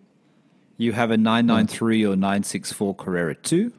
you 0.81 0.93
have 0.93 1.11
a 1.11 1.17
993 1.17 2.07
or 2.07 2.17
964 2.17 2.95
Carrera 2.95 3.35
2, 3.35 3.71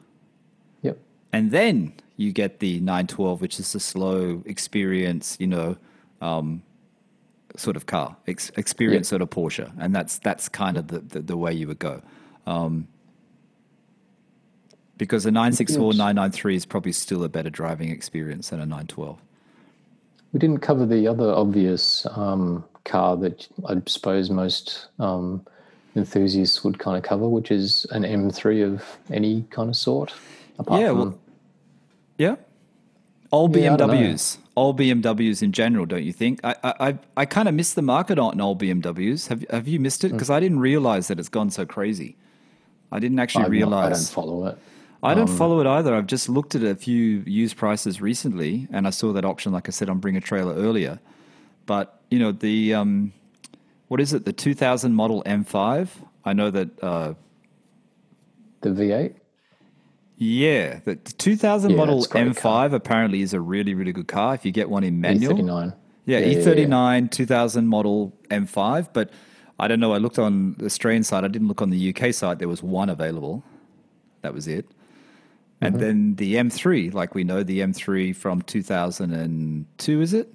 yep. 0.82 0.98
And 1.32 1.50
then 1.50 1.94
you 2.16 2.32
get 2.32 2.60
the 2.60 2.78
912, 2.78 3.40
which 3.40 3.58
is 3.58 3.74
a 3.74 3.80
slow 3.80 4.42
experience, 4.46 5.36
you 5.40 5.48
know, 5.48 5.76
um, 6.20 6.62
sort 7.56 7.76
of 7.76 7.86
car, 7.86 8.16
ex- 8.28 8.52
experience 8.56 9.08
sort 9.08 9.20
of 9.20 9.30
Porsche, 9.30 9.72
and 9.78 9.94
that's 9.94 10.18
that's 10.18 10.48
kind 10.48 10.76
of 10.76 10.88
the, 10.88 11.00
the, 11.00 11.20
the 11.20 11.36
way 11.36 11.52
you 11.52 11.66
would 11.66 11.80
go. 11.80 12.02
Um, 12.46 12.86
because 14.96 15.26
a 15.26 15.32
964, 15.32 15.94
993 15.94 16.54
is 16.54 16.66
probably 16.66 16.92
still 16.92 17.24
a 17.24 17.28
better 17.28 17.50
driving 17.50 17.90
experience 17.90 18.50
than 18.50 18.60
a 18.60 18.66
912. 18.66 19.18
We 20.32 20.38
didn't 20.38 20.60
cover 20.60 20.86
the 20.86 21.08
other 21.08 21.32
obvious 21.32 22.06
um, 22.12 22.64
car 22.84 23.16
that 23.16 23.48
I 23.68 23.82
suppose 23.86 24.30
most 24.30 24.86
um, 25.00 25.44
enthusiasts 25.96 26.64
would 26.64 26.78
kind 26.78 26.96
of 26.96 27.02
cover, 27.02 27.28
which 27.28 27.50
is 27.50 27.86
an 27.90 28.02
M3 28.02 28.64
of 28.74 28.82
any 29.10 29.42
kind 29.50 29.68
of 29.68 29.76
sort. 29.76 30.12
Apart 30.58 30.80
Yeah, 30.80 30.88
from, 30.88 30.98
well, 30.98 31.18
Yeah. 32.18 32.36
Old 33.30 33.56
Yeah, 33.56 33.74
I 33.74 33.76
don't 33.76 33.88
know. 33.88 33.94
BMWs. 33.94 34.36
Old 34.54 34.78
BMWs 34.78 35.42
in 35.42 35.52
general, 35.52 35.86
don't 35.86 36.04
you 36.04 36.12
think? 36.12 36.40
I 36.44 36.54
I, 36.62 36.98
I, 37.16 37.24
kind 37.24 37.48
of 37.48 37.54
miss 37.54 37.72
the 37.72 37.80
market 37.80 38.18
on 38.18 38.38
old 38.40 38.60
BMWs. 38.60 39.28
Have 39.28 39.46
have 39.48 39.66
you 39.66 39.80
missed 39.80 40.04
it? 40.04 40.08
Hmm. 40.08 40.16
Because 40.16 40.28
I 40.28 40.40
didn't 40.40 40.60
realize 40.60 41.08
that 41.08 41.18
it's 41.18 41.30
gone 41.30 41.50
so 41.50 41.64
crazy. 41.64 42.16
I 42.90 42.98
didn't 42.98 43.18
actually 43.18 43.44
I've 43.46 43.70
not- 43.70 43.84
I 43.84 43.88
don't 43.88 44.08
follow 44.08 44.46
it. 44.46 44.58
I 45.02 45.14
don't 45.14 45.30
Um, 45.30 45.36
follow 45.36 45.60
it 45.60 45.66
either. 45.66 45.94
I've 45.94 46.06
just 46.06 46.28
looked 46.28 46.54
at 46.54 46.62
a 46.62 46.76
few 46.76 47.24
used 47.26 47.56
prices 47.56 48.00
recently, 48.00 48.68
and 48.70 48.86
I 48.86 48.90
saw 48.90 49.12
that 49.14 49.24
auction, 49.24 49.50
like 49.50 49.66
I 49.66 49.72
said, 49.72 49.88
on 49.88 49.98
Bring 49.98 50.16
a 50.16 50.20
Trailer 50.20 50.54
earlier. 50.54 51.00
But 51.66 51.98
you 52.10 52.18
know 52.18 52.30
the 52.32 52.74
um, 52.74 53.12
what 53.92 54.00
is 54.00 54.14
it? 54.14 54.24
The 54.24 54.32
2000 54.32 54.94
model 54.94 55.22
M5. 55.24 55.86
I 56.24 56.32
know 56.32 56.50
that. 56.50 56.82
Uh, 56.82 57.12
The 58.62 58.70
V8. 58.70 59.14
yeah, 60.16 60.80
the 60.84 60.96
2000 60.96 61.70
Yeah, 61.70 61.76
model 61.76 61.98
it's 61.98 62.06
a 62.06 62.10
great 62.10 62.26
M5 62.28 62.40
car. 62.40 62.74
apparently 62.74 63.20
is 63.20 63.34
a 63.34 63.40
really 63.40 63.74
really 63.74 63.92
good 63.92 64.08
car 64.08 64.34
if 64.34 64.46
you 64.46 64.52
get 64.52 64.70
one 64.70 64.82
in 64.82 65.00
manual. 65.00 65.34
E39. 65.34 65.74
Yeah, 66.06 66.20
yeah, 66.20 66.38
E39 66.38 67.10
2000 67.10 67.66
model 67.68 68.12
M5, 68.30 68.88
but 68.94 69.10
I 69.58 69.68
don't 69.68 69.78
know. 69.80 69.92
I 69.92 69.98
looked 69.98 70.18
on 70.18 70.54
the 70.58 70.64
Australian 70.64 71.04
side. 71.04 71.22
I 71.24 71.28
didn't 71.28 71.48
look 71.48 71.60
on 71.60 71.70
the 71.70 71.94
UK 71.94 72.14
side. 72.14 72.38
There 72.38 72.48
was 72.48 72.62
one 72.62 72.88
available. 72.88 73.44
That 74.22 74.32
was 74.32 74.48
it. 74.48 74.64
And 75.60 75.74
Mm-hmm. 75.74 75.84
then 75.84 76.14
the 76.16 76.34
M3, 76.36 76.92
like 76.94 77.14
we 77.14 77.24
know, 77.24 77.42
the 77.44 77.58
M3 77.60 78.16
from 78.16 78.40
2002, 78.42 80.00
is 80.00 80.12
it? 80.14 80.28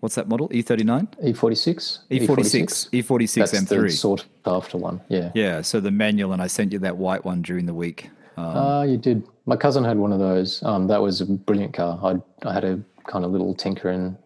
What's 0.00 0.14
that 0.14 0.28
model? 0.28 0.48
E39? 0.50 1.08
E46. 1.34 1.98
E46. 2.10 2.90
E46 2.90 3.34
That's 3.34 3.50
the 3.50 3.76
M3. 3.76 3.90
sought 3.90 4.24
after 4.46 4.78
one. 4.78 5.00
Yeah. 5.08 5.32
Yeah, 5.34 5.60
so 5.62 5.80
the 5.80 5.90
manual, 5.90 6.32
and 6.32 6.40
I 6.40 6.46
sent 6.46 6.72
you 6.72 6.78
that 6.80 6.96
white 6.96 7.24
one 7.24 7.42
during 7.42 7.66
the 7.66 7.74
week. 7.74 8.10
Um, 8.36 8.44
Ah, 8.46 8.82
you 8.82 8.96
did. 8.96 9.24
My 9.46 9.56
cousin 9.56 9.82
had 9.82 9.98
one 9.98 10.12
of 10.12 10.20
those. 10.20 10.62
Um, 10.62 10.86
that 10.86 11.02
was 11.02 11.20
a 11.20 11.26
brilliant 11.26 11.74
car. 11.74 11.98
I 12.02 12.48
I 12.48 12.52
had 12.52 12.64
a 12.64 12.80
kind 13.06 13.24
of 13.24 13.32
little 13.32 13.54
tinker 13.54 13.88
and 13.88 14.16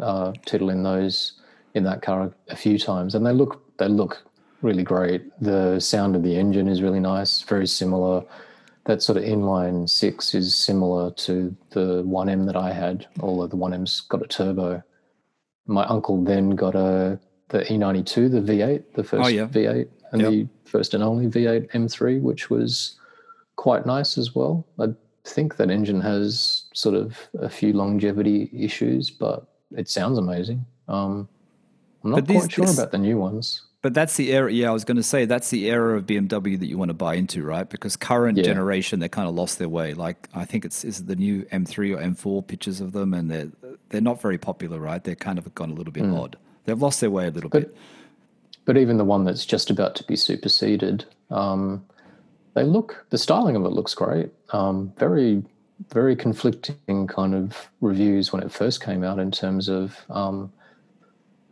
uh, 0.00 0.32
in 0.50 0.82
those 0.82 1.32
in 1.74 1.84
that 1.84 2.00
car 2.02 2.32
a 2.48 2.56
few 2.56 2.78
times, 2.78 3.14
and 3.14 3.26
they 3.26 3.32
look 3.32 3.60
they 3.76 3.88
look 3.88 4.22
really 4.62 4.82
great. 4.82 5.22
The 5.42 5.78
sound 5.80 6.16
of 6.16 6.22
the 6.22 6.36
engine 6.36 6.68
is 6.68 6.80
really 6.80 7.00
nice, 7.00 7.42
very 7.42 7.66
similar. 7.66 8.22
That 8.84 9.02
sort 9.02 9.18
of 9.18 9.24
inline 9.24 9.88
six 9.88 10.34
is 10.34 10.54
similar 10.54 11.10
to 11.12 11.54
the 11.70 12.02
1M 12.02 12.46
that 12.46 12.56
I 12.56 12.72
had, 12.72 13.06
although 13.20 13.46
the 13.46 13.56
1M's 13.56 14.00
got 14.02 14.22
a 14.22 14.26
turbo. 14.26 14.82
My 15.66 15.84
uncle 15.84 16.22
then 16.24 16.50
got 16.50 16.74
a 16.74 17.18
the 17.48 17.60
E92, 17.64 18.30
the 18.30 18.40
V8, 18.40 18.82
the 18.94 19.04
first 19.04 19.24
Oh, 19.24 19.28
yeah. 19.28 19.46
V8, 19.46 19.86
and 20.12 20.22
Yep. 20.22 20.30
the 20.30 20.48
first 20.64 20.94
and 20.94 21.02
only 21.04 21.26
V8 21.26 21.68
M3, 21.74 22.18
which 22.20 22.48
was 22.48 22.96
quite 23.56 23.84
nice 23.84 24.16
as 24.16 24.34
well. 24.34 24.66
I 24.80 24.88
think 25.24 25.56
that 25.56 25.70
engine 25.70 26.00
has 26.00 26.64
sort 26.72 26.94
of 26.94 27.18
a 27.38 27.50
few 27.50 27.74
longevity 27.74 28.48
issues, 28.54 29.10
but 29.10 29.46
it 29.76 29.88
sounds 29.90 30.16
amazing. 30.18 30.64
Um, 30.88 31.28
I'm 32.02 32.10
not 32.12 32.26
these- 32.26 32.38
quite 32.40 32.52
sure 32.52 32.64
this- 32.66 32.78
about 32.78 32.90
the 32.90 32.98
new 32.98 33.18
ones. 33.18 33.62
But 33.82 33.94
that's 33.94 34.16
the 34.16 34.32
era. 34.32 34.50
Yeah, 34.52 34.70
I 34.70 34.72
was 34.72 34.84
going 34.84 34.96
to 34.96 35.02
say 35.02 35.24
that's 35.26 35.50
the 35.50 35.66
era 35.68 35.96
of 35.98 36.06
BMW 36.06 36.56
that 36.56 36.66
you 36.66 36.78
want 36.78 36.90
to 36.90 36.94
buy 36.94 37.14
into, 37.16 37.42
right? 37.44 37.68
Because 37.68 37.96
current 37.96 38.38
Yeah. 38.38 38.44
generation, 38.44 39.00
they 39.00 39.08
kind 39.08 39.28
of 39.28 39.34
lost 39.34 39.58
their 39.58 39.68
way. 39.68 39.92
Like 39.92 40.28
I 40.32 40.44
think 40.44 40.64
it's 40.64 40.84
is 40.84 41.00
it 41.00 41.06
the 41.08 41.16
new 41.16 41.44
M3 41.52 41.92
or 41.92 41.98
M4 42.00 42.42
pictures 42.46 42.80
of 42.80 42.92
them, 42.92 43.12
and 43.12 43.28
they're 43.30 43.50
they're 43.92 44.00
not 44.00 44.20
very 44.20 44.38
popular, 44.38 44.80
right? 44.80 45.04
They're 45.04 45.14
kind 45.14 45.38
of 45.38 45.54
gone 45.54 45.70
a 45.70 45.74
little 45.74 45.92
bit 45.92 46.04
odd. 46.04 46.36
They've 46.64 46.80
lost 46.80 47.00
their 47.00 47.10
way 47.10 47.28
a 47.28 47.30
little. 47.30 47.50
But- 47.50 47.62
bit. 47.68 47.76
But 48.64 48.76
even 48.76 48.96
the 48.96 49.04
one 49.04 49.24
that's 49.24 49.44
just 49.44 49.70
about 49.70 49.96
to 49.96 50.04
be 50.04 50.14
superseded, 50.14 51.04
um, 51.30 51.84
they 52.54 52.62
look 52.62 53.06
the 53.10 53.18
styling 53.18 53.56
of 53.56 53.64
it 53.64 53.70
looks 53.70 53.94
great. 53.94 54.30
Um, 54.52 54.92
very, 54.98 55.42
very 55.90 56.14
conflicting 56.14 57.06
kind 57.08 57.34
of 57.34 57.68
reviews 57.80 58.32
when 58.32 58.42
it 58.42 58.52
first 58.52 58.80
came 58.82 59.02
out 59.02 59.18
in 59.18 59.32
terms 59.32 59.68
of 59.68 59.98
um, 60.10 60.52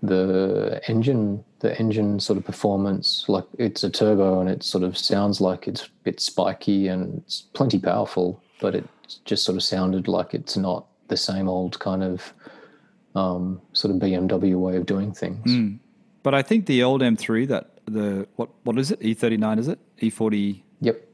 the 0.02 0.80
engine, 0.86 1.44
the 1.58 1.76
engine 1.80 2.20
sort 2.20 2.38
of 2.38 2.44
performance. 2.44 3.24
Like 3.28 3.46
it's 3.58 3.82
a 3.82 3.90
turbo 3.90 4.40
and 4.40 4.48
it 4.48 4.62
sort 4.62 4.84
of 4.84 4.96
sounds 4.96 5.40
like 5.40 5.66
it's 5.66 5.86
a 5.86 5.90
bit 6.04 6.20
spiky 6.20 6.86
and 6.86 7.18
it's 7.18 7.42
plenty 7.54 7.80
powerful, 7.80 8.40
but 8.60 8.76
it 8.76 8.86
just 9.24 9.44
sort 9.44 9.56
of 9.56 9.64
sounded 9.64 10.06
like 10.06 10.32
it's 10.32 10.56
not 10.56 10.86
the 11.10 11.16
same 11.18 11.48
old 11.48 11.78
kind 11.78 12.02
of 12.02 12.32
um, 13.14 13.60
sort 13.74 13.94
of 13.94 14.00
BMW 14.00 14.58
way 14.58 14.76
of 14.76 14.86
doing 14.86 15.12
things. 15.12 15.78
But 16.22 16.34
I 16.34 16.42
think 16.42 16.64
the 16.66 16.82
old 16.82 17.02
M3, 17.02 17.46
that 17.48 17.70
the 17.86 18.26
what 18.36 18.48
what 18.64 18.78
is 18.78 18.90
it? 18.90 19.00
E39 19.00 19.58
is 19.58 19.68
it? 19.68 19.78
E40. 20.00 20.62
Yep. 20.80 21.06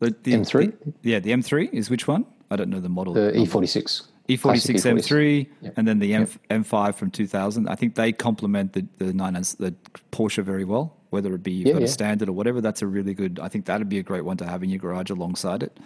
The, 0.00 0.14
the 0.22 0.32
M3? 0.32 0.72
the- 0.84 0.92
yeah, 1.02 1.18
the 1.20 1.30
M3 1.30 1.72
is 1.72 1.90
which 1.90 2.06
one? 2.08 2.24
I 2.50 2.56
don't 2.56 2.70
know 2.70 2.80
the 2.80 2.88
model. 2.88 3.14
The 3.14 3.36
E 3.36 3.44
E46. 3.46 4.02
E46 4.28 4.40
Classic 4.40 4.76
M3 4.76 5.46
Yep. 5.60 5.74
and 5.76 5.86
then 5.88 5.98
the 5.98 6.14
M, 6.14 6.26
M5 6.48 6.94
from 6.94 7.10
2000. 7.10 7.68
I 7.68 7.74
think 7.74 7.94
they 7.94 8.12
complement 8.12 8.72
the 8.72 8.86
the 8.98 9.12
nine 9.12 9.34
the 9.34 9.74
Porsche 10.12 10.42
very 10.42 10.64
well. 10.64 10.96
Whether 11.10 11.34
it 11.34 11.42
be 11.42 11.52
you've 11.52 11.66
Yeah, 11.68 11.72
got 11.74 11.82
yeah. 11.82 11.86
a 11.86 11.88
standard 11.88 12.28
or 12.28 12.32
whatever, 12.32 12.60
that's 12.60 12.80
a 12.82 12.86
really 12.86 13.14
good. 13.14 13.38
I 13.42 13.48
think 13.48 13.66
that'd 13.66 13.88
be 13.88 13.98
a 13.98 14.02
great 14.02 14.24
one 14.24 14.36
to 14.38 14.46
have 14.46 14.62
in 14.62 14.70
your 14.70 14.78
garage 14.80 15.10
alongside 15.10 15.62
it. 15.62 15.78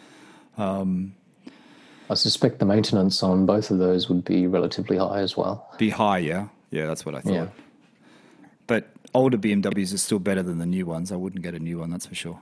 I 2.11 2.15
suspect 2.15 2.59
the 2.59 2.65
maintenance 2.65 3.23
on 3.23 3.45
both 3.47 3.71
of 3.71 3.79
those 3.79 4.09
would 4.09 4.25
be 4.25 4.47
relatively 4.47 4.97
high 4.97 5.21
as 5.21 5.37
well. 5.37 5.69
Be 5.79 5.91
high, 5.91 6.19
yeah, 6.19 6.49
yeah. 6.71 6.87
That's 6.87 7.05
what 7.05 7.15
I 7.15 7.21
thought. 7.21 7.33
Yeah. 7.33 7.47
But 8.67 8.89
older 9.15 9.37
BMWs 9.37 9.93
are 9.95 9.99
still 9.99 10.19
better 10.19 10.43
than 10.43 10.59
the 10.59 10.67
new 10.67 10.87
ones. 10.87 11.13
I 11.13 11.17
wouldn't 11.17 11.43
get 11.43 11.55
a 11.55 11.59
new 11.59 11.79
one, 11.79 11.91
that's 11.91 12.07
for 12.07 12.15
sure. 12.15 12.41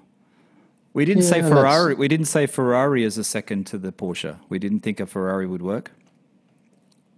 We 0.92 1.04
didn't 1.04 1.24
say 1.24 1.36
Yeah, 1.36 1.42
that's- 1.48 1.58
Ferrari. 1.58 1.94
We 1.94 2.08
didn't 2.08 2.26
say 2.26 2.46
Ferrari 2.46 3.04
as 3.04 3.18
a 3.18 3.24
second 3.24 3.66
to 3.68 3.78
the 3.78 3.92
Porsche. 3.92 4.36
We 4.48 4.58
didn't 4.58 4.80
think 4.80 5.00
a 5.00 5.06
Ferrari 5.06 5.46
would 5.46 5.62
work. 5.62 5.90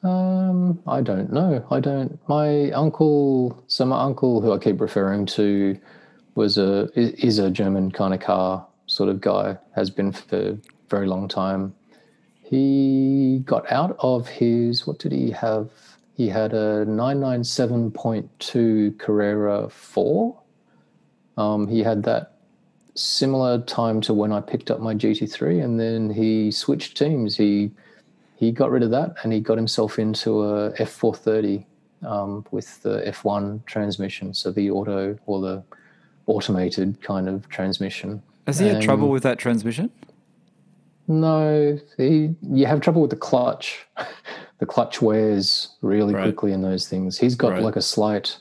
Um, 0.03 0.81
I 0.87 1.01
don't 1.01 1.33
know. 1.33 1.65
I 1.71 1.81
don't. 1.81 2.19
My 2.29 2.71
uncle, 2.71 3.63
so 3.67 3.85
my 3.85 4.01
uncle, 4.01 4.41
who 4.41 4.53
I 4.53 4.59
keep 4.59 4.81
referring 4.81 5.27
to, 5.27 5.79
was 6.35 6.57
a 6.57 6.89
is 6.95 7.39
a 7.39 7.51
German 7.51 7.91
kind 7.91 8.15
of 8.15 8.21
car 8.21 8.65
sort 8.87 9.09
of 9.11 9.21
guy. 9.21 9.59
Has 9.75 9.91
been 9.91 10.13
for 10.13 10.37
a 10.51 10.59
very 10.89 11.07
long 11.09 11.27
time. 11.27 11.75
He 12.49 13.43
got 13.45 13.71
out 13.71 13.97
of 13.99 14.27
his. 14.27 14.87
What 14.87 14.99
did 14.99 15.13
he 15.13 15.31
have? 15.33 15.69
He 16.17 16.29
had 16.29 16.55
a 16.55 16.85
nine 16.87 17.21
nine 17.21 17.45
seven 17.45 17.91
point 17.91 18.31
two 18.39 18.95
Carrera 18.99 19.69
four. 19.69 20.39
Um, 21.37 21.69
he 21.69 21.83
had 21.83 22.03
that 22.05 22.33
similar 22.95 23.61
time 23.61 24.01
to 24.01 24.15
when 24.15 24.33
I 24.33 24.41
picked 24.41 24.71
up 24.71 24.81
my 24.81 24.95
GT3, 24.95 25.63
and 25.63 25.79
then 25.79 26.09
he 26.11 26.51
switched 26.51 26.97
teams. 26.97 27.37
He 27.37 27.71
he 28.37 28.51
got 28.51 28.71
rid 28.71 28.83
of 28.83 28.91
that 28.93 29.17
and 29.23 29.33
he 29.33 29.41
got 29.41 29.59
himself 29.59 29.99
into 29.99 30.43
a 30.45 30.71
F430 30.75 31.67
um, 32.07 32.47
with 32.51 32.81
the 32.83 33.03
F1 33.07 33.67
transmission, 33.67 34.33
so 34.33 34.53
the 34.53 34.71
auto 34.71 35.19
or 35.27 35.41
the 35.41 35.63
automated 36.27 37.03
kind 37.03 37.29
of 37.29 37.49
transmission. 37.49 38.23
Has 38.47 38.59
he 38.61 38.69
had 38.69 38.81
trouble 38.81 39.11
with 39.11 39.25
that 39.25 39.39
transmission? 39.39 39.91
No, 41.09 41.79
he, 41.97 42.35
you 42.43 42.67
have 42.67 42.81
trouble 42.81 43.01
with 43.01 43.11
the 43.11 43.17
clutch. 43.17 43.87
the 44.59 44.67
clutch 44.67 45.01
wears 45.01 45.69
really 45.83 46.15
Right. 46.15 46.25
quickly 46.25 46.53
in 46.53 46.63
those 46.63 46.87
things. 46.89 47.17
He's 47.19 47.35
got 47.35 47.53
Right. 47.53 47.63
like 47.63 47.77
a 47.77 47.83
slight 47.83 48.37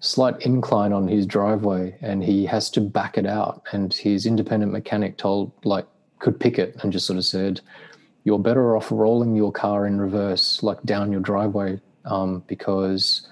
slight 0.00 0.40
incline 0.42 0.92
on 0.92 1.08
his 1.08 1.26
driveway 1.26 1.92
and 2.02 2.22
he 2.22 2.46
has 2.46 2.70
to 2.70 2.80
back 2.80 3.18
it 3.18 3.26
out 3.26 3.62
and 3.72 3.92
his 3.92 4.26
independent 4.26 4.70
mechanic 4.70 5.16
told 5.16 5.50
like 5.64 5.86
could 6.20 6.38
pick 6.38 6.56
it 6.56 6.76
and 6.84 6.92
just 6.92 7.04
sort 7.04 7.16
of 7.16 7.24
said 7.24 7.60
you're 8.22 8.38
better 8.38 8.76
off 8.76 8.92
rolling 8.92 9.34
your 9.34 9.50
car 9.50 9.88
in 9.88 10.00
reverse 10.00 10.62
like 10.62 10.80
down 10.84 11.10
your 11.10 11.20
driveway 11.20 11.80
um, 12.04 12.44
because 12.46 13.26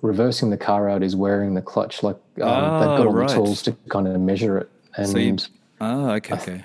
reversing 0.00 0.48
the 0.48 0.56
car 0.56 0.88
out 0.88 1.02
is 1.02 1.14
wearing 1.14 1.52
the 1.52 1.60
clutch 1.60 2.02
like 2.02 2.16
um, 2.40 2.48
Ah, 2.48 2.78
they've 2.78 2.96
got 2.96 3.06
all 3.06 3.12
right. 3.12 3.28
the 3.28 3.34
tools 3.34 3.60
to 3.60 3.72
kind 3.90 4.08
of 4.08 4.18
measure 4.18 4.56
it 4.56 4.70
and 4.96 5.06
So 5.08 5.18
you, 5.18 5.36
oh, 5.82 6.12
okay, 6.12 6.34
okay. 6.34 6.64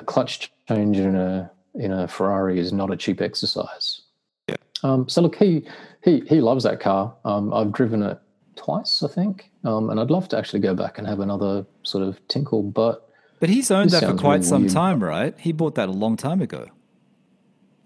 A 0.00 0.04
clutch 0.04 0.50
change 0.68 0.98
in 0.98 1.14
a 1.16 1.50
in 1.74 1.92
a 1.92 2.08
Ferrari 2.08 2.58
is 2.58 2.72
not 2.72 2.90
a 2.92 2.96
cheap 2.96 3.20
exercise. 3.20 4.00
Yeah. 4.48 4.56
Um, 4.82 5.08
so 5.08 5.22
look, 5.22 5.36
he 5.36 5.64
he 6.02 6.20
he 6.28 6.40
loves 6.40 6.64
that 6.64 6.80
car. 6.80 7.14
Um, 7.24 7.52
I've 7.54 7.72
driven 7.72 8.02
it 8.02 8.18
twice, 8.56 9.02
I 9.02 9.08
think, 9.08 9.50
um, 9.64 9.90
and 9.90 10.00
I'd 10.00 10.10
love 10.10 10.28
to 10.30 10.38
actually 10.38 10.60
go 10.60 10.74
back 10.74 10.98
and 10.98 11.06
have 11.06 11.20
another 11.20 11.64
sort 11.84 12.04
of 12.06 12.26
tinkle. 12.28 12.62
But 12.62 13.08
But 13.38 13.48
he's 13.50 13.70
owned 13.70 13.90
that 13.90 14.02
for 14.04 14.14
quite 14.14 14.44
some 14.44 14.62
weird. 14.62 14.72
time, 14.72 15.02
right? 15.02 15.38
He 15.38 15.52
bought 15.52 15.76
that 15.76 15.88
a 15.88 15.92
long 15.92 16.16
time 16.16 16.40
ago. 16.42 16.66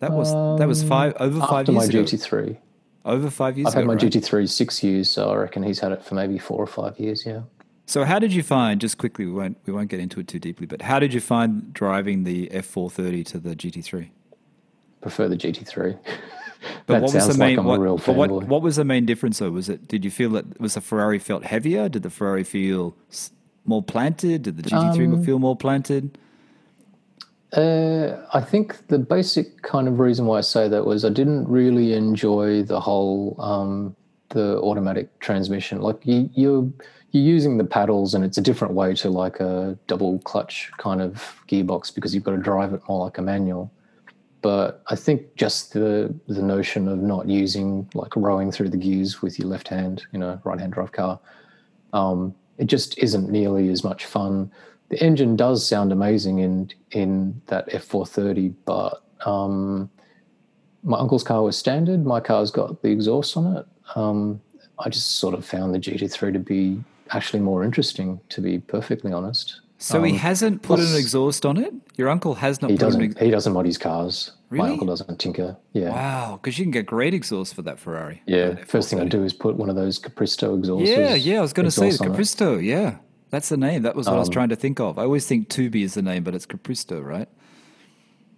That 0.01 0.12
was 0.12 0.33
that 0.59 0.69
was 0.69 0.83
five 0.83 1.15
over 1.21 1.41
five 1.41 1.69
Um, 1.69 1.77
after 1.77 1.93
years 1.93 1.93
my 1.93 2.01
ago. 2.01 2.49
GT3, 2.49 2.59
Over 3.05 3.31
five 3.31 3.57
years 3.59 3.69
I've 3.69 3.75
had 3.75 3.87
my 3.87 3.95
right? 3.95 4.03
GT3 4.03 4.49
six 4.49 4.83
years, 4.83 5.11
so 5.11 5.31
I 5.31 5.37
reckon 5.37 5.62
he's 5.62 5.79
had 5.81 5.93
it 5.93 6.03
for 6.05 6.15
maybe 6.15 6.39
four 6.39 6.59
or 6.59 6.67
five 6.67 6.99
years. 6.99 7.25
Yeah. 7.27 7.43
So 7.87 8.05
how 8.05 8.18
did 8.18 8.32
you 8.32 8.43
find? 8.43 8.80
Just 8.80 8.99
quickly, 8.99 9.26
we 9.26 9.32
won't 9.32 9.59
we 9.66 9.72
won't 9.72 9.89
get 9.89 10.01
into 10.01 10.20
it 10.20 10.28
too 10.28 10.39
deeply. 10.39 10.66
But 10.66 10.82
how 10.82 10.99
did 10.99 11.12
you 11.12 11.20
find 11.20 11.72
driving 11.72 12.24
the 12.24 12.49
F430 12.49 13.26
to 13.26 13.39
the 13.39 13.55
GT3? 13.55 14.09
Prefer 15.01 15.28
the 15.28 15.37
GT3. 15.37 15.99
But 16.87 17.03
what 17.03 17.12
was 17.12 17.28
the 17.28 17.37
main? 17.37 17.59
like 17.59 17.66
what, 17.66 17.80
real 17.80 17.99
but 17.99 18.16
what, 18.16 18.30
what 18.30 18.62
was 18.62 18.76
the 18.76 18.87
main 18.87 19.05
difference? 19.05 19.39
Though 19.39 19.51
was 19.51 19.68
it? 19.68 19.87
Did 19.87 20.03
you 20.03 20.11
feel 20.11 20.30
that 20.30 20.59
was 20.59 20.74
the 20.74 20.80
Ferrari 20.80 21.18
felt 21.18 21.45
heavier? 21.45 21.91
Did 21.91 22.03
the 22.03 22.09
Ferrari 22.09 22.43
feel 22.43 22.97
more 23.66 23.82
planted? 23.82 24.45
Did 24.45 24.57
the 24.57 24.62
GT3 24.62 25.12
Um, 25.12 25.24
feel 25.24 25.39
more 25.39 25.57
planted? 25.57 26.16
Uh, 27.53 28.16
I 28.32 28.41
think 28.41 28.89
the 28.89 28.99
basic 28.99 29.62
kind 29.62 29.87
of 29.89 30.01
reason 30.01 30.24
why 30.24 30.39
I 30.39 30.41
say 30.41 30.68
that 30.68 30.87
was 30.87 31.05
I 31.05 31.11
didn't 31.11 31.47
really 31.49 31.93
enjoy 31.93 32.62
the 32.62 32.80
whole 32.80 33.37
um, 33.39 33.95
the 34.30 34.59
automatic 34.61 35.18
transmission. 35.20 35.80
Like 35.80 35.99
you, 36.05 36.30
you're 36.35 36.68
you're 37.15 37.23
using 37.23 37.59
the 37.59 37.65
paddles, 37.65 38.12
and 38.15 38.25
it's 38.25 38.39
a 38.39 38.41
different 38.41 38.75
way 38.75 38.93
to 38.93 39.09
like 39.09 39.39
a 39.39 39.79
double 39.87 40.19
clutch 40.21 40.73
kind 40.79 41.01
of 41.01 41.41
gearbox 41.47 41.95
because 41.95 42.12
you've 42.12 42.25
got 42.25 42.33
to 42.33 42.39
drive 42.39 42.75
it 42.75 42.81
more 42.89 43.05
like 43.05 43.19
a 43.19 43.23
manual. 43.23 43.73
But 44.43 44.83
I 44.89 44.97
think 44.97 45.37
just 45.37 45.75
the 45.75 46.12
the 46.27 46.43
notion 46.43 46.89
of 46.89 46.99
not 46.99 47.29
using 47.29 47.89
like 47.95 48.17
rowing 48.17 48.51
through 48.51 48.71
the 48.71 48.77
gears 48.77 49.23
with 49.23 49.39
your 49.39 49.47
left 49.47 49.69
hand, 49.69 50.05
you 50.11 50.19
know, 50.19 50.41
right 50.43 50.59
hand 50.59 50.73
drive 50.73 50.91
car, 50.91 51.21
um, 51.93 52.35
it 52.59 52.67
just 52.67 52.99
isn't 52.99 53.31
nearly 53.31 53.69
as 53.69 53.85
much 53.85 54.07
fun. 54.07 54.51
The 54.89 55.01
engine 55.01 55.37
does 55.37 55.65
sound 55.65 55.93
amazing 55.93 56.41
in 56.41 56.73
in 56.91 57.41
that 57.47 57.69
F430, 57.69 58.55
but 58.65 59.05
um, 59.25 59.89
my 60.83 60.99
uncle's 60.99 61.23
car 61.23 61.45
was 61.45 61.57
standard. 61.57 62.05
My 62.05 62.19
car's 62.19 62.51
got 62.51 62.83
the 62.83 62.91
exhaust 62.91 63.37
on 63.37 63.57
it. 63.57 63.67
Um, 63.95 64.41
I 64.81 64.89
just 64.89 65.19
sort 65.19 65.35
of 65.35 65.45
found 65.45 65.73
the 65.73 65.79
GT3 65.79 66.33
to 66.33 66.41
be 66.41 66.83
actually 67.11 67.40
more 67.40 67.64
interesting, 67.64 68.20
to 68.30 68.40
be 68.40 68.59
perfectly 68.59 69.12
honest. 69.12 69.61
So 69.78 70.02
he 70.02 70.12
um, 70.12 70.18
hasn't 70.18 70.62
put 70.62 70.78
an 70.80 70.94
exhaust 70.96 71.44
on 71.44 71.57
it. 71.59 71.74
Your 71.96 72.09
uncle 72.09 72.34
has 72.36 72.62
not 72.62 72.70
He 72.70 72.76
doesn't. 72.76 73.02
ex- 73.02 73.20
He 73.20 73.30
doesn't 73.30 73.52
mod 73.52 73.66
his 73.66 73.76
cars. 73.76 74.30
Really? 74.48 74.66
My 74.66 74.70
uncle 74.72 74.86
doesn't 74.86 75.18
tinker. 75.18 75.57
Yeah. 75.72 75.90
Wow, 75.90 76.38
because 76.40 76.59
you 76.59 76.64
can 76.64 76.70
get 76.70 76.86
great 76.86 77.12
exhaust 77.12 77.55
for 77.55 77.62
that 77.62 77.78
Ferrari. 77.78 78.22
Yeah. 78.26 78.55
First 78.64 78.88
thing 78.88 79.00
I 79.00 79.05
F430. 79.05 79.11
do 79.11 79.24
is 79.24 79.32
put 79.32 79.57
one 79.57 79.68
of 79.68 79.76
those 79.76 79.98
Capristo 79.98 80.57
exhausts. 80.57 80.88
Yeah, 80.88 81.14
yeah. 81.14 81.38
I 81.38 81.42
was 81.42 81.52
going 81.52 81.64
to 81.66 81.70
say. 81.70 81.90
Capristo. 81.90 82.62
Yeah, 82.64 82.96
that's 83.30 83.48
the 83.48 83.57
name. 83.57 83.82
That 83.82 83.96
was 83.96 84.07
what 84.07 84.14
I 84.14 84.18
was 84.18 84.28
Um, 84.28 84.32
trying 84.32 84.48
to 84.50 84.57
think 84.57 84.80
of. 84.80 84.96
I 84.98 85.02
always 85.02 85.26
think 85.26 85.48
Tubi 85.48 85.82
is 85.82 85.94
the 85.94 86.02
name, 86.02 86.22
but 86.24 86.34
it's 86.34 86.46
Capristo, 86.46 87.02
right? 87.05 87.28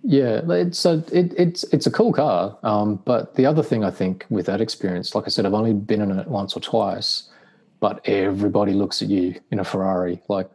Yeah, 0.02 0.40
it's 0.50 0.84
a 0.84 1.04
it, 1.12 1.34
it's 1.36 1.64
it's 1.64 1.86
a 1.86 1.90
cool 1.90 2.12
car. 2.12 2.56
Um, 2.62 2.96
but 3.04 3.34
the 3.34 3.44
other 3.46 3.62
thing 3.62 3.84
I 3.84 3.90
think 3.90 4.24
with 4.30 4.46
that 4.46 4.60
experience, 4.60 5.14
like 5.14 5.24
I 5.26 5.28
said, 5.28 5.44
I've 5.46 5.54
only 5.54 5.74
been 5.74 6.00
in 6.00 6.18
it 6.18 6.28
once 6.28 6.56
or 6.56 6.60
twice, 6.60 7.28
but 7.86 8.00
everybody 8.08 8.72
looks 8.72 9.00
at 9.00 9.08
you 9.08 9.32
in 9.52 9.60
a 9.60 9.64
Ferrari, 9.64 10.20
like, 10.28 10.50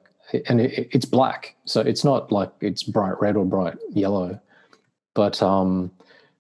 and 0.50 0.60
it, 0.60 0.90
it's 0.92 1.06
black, 1.06 1.56
so 1.64 1.80
it's 1.80 2.04
not 2.04 2.30
like 2.30 2.52
it's 2.60 2.84
bright 2.84 3.16
red 3.22 3.38
or 3.38 3.46
bright 3.46 3.78
yellow, 3.94 4.38
but 5.16 5.42
um, 5.42 5.90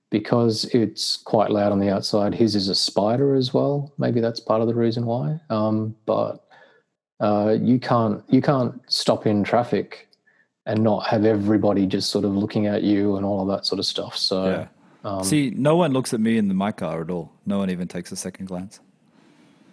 because 0.10 0.66
it's 0.74 1.16
quite 1.16 1.50
loud 1.50 1.72
on 1.72 1.80
the 1.80 1.90
outside, 1.90 2.36
his 2.36 2.56
is 2.56 2.68
a 2.68 2.76
spider 2.76 3.36
as 3.36 3.54
well. 3.54 3.94
Maybe 3.98 4.20
that's 4.20 4.42
part 4.42 4.60
of 4.60 4.68
the 4.68 4.76
reason 4.76 5.06
why. 5.06 5.40
Um, 5.50 5.96
but 6.06 6.46
uh, 7.22 7.56
you 7.62 7.80
can't 7.80 8.22
you 8.28 8.42
can't 8.42 8.82
stop 8.88 9.26
in 9.26 9.46
traffic 9.46 10.10
and 10.66 10.84
not 10.84 11.08
have 11.08 11.24
everybody 11.24 11.86
just 11.86 12.10
sort 12.10 12.26
of 12.26 12.36
looking 12.36 12.66
at 12.66 12.84
you 12.84 13.16
and 13.16 13.26
all 13.26 13.40
of 13.42 13.48
that 13.48 13.66
sort 13.66 13.80
of 13.80 13.86
stuff. 13.86 14.18
So, 14.18 14.44
Yeah. 14.46 14.68
um, 15.10 15.24
See, 15.24 15.52
no 15.56 15.78
one 15.78 15.94
looks 15.94 16.14
at 16.14 16.20
me 16.20 16.38
in 16.38 16.50
the, 16.50 16.54
my 16.54 16.74
car 16.74 17.02
at 17.02 17.10
all. 17.10 17.32
No 17.46 17.60
one 17.60 17.70
even 17.70 17.88
takes 17.88 18.12
a 18.12 18.18
second 18.18 18.48
glance. 18.48 18.82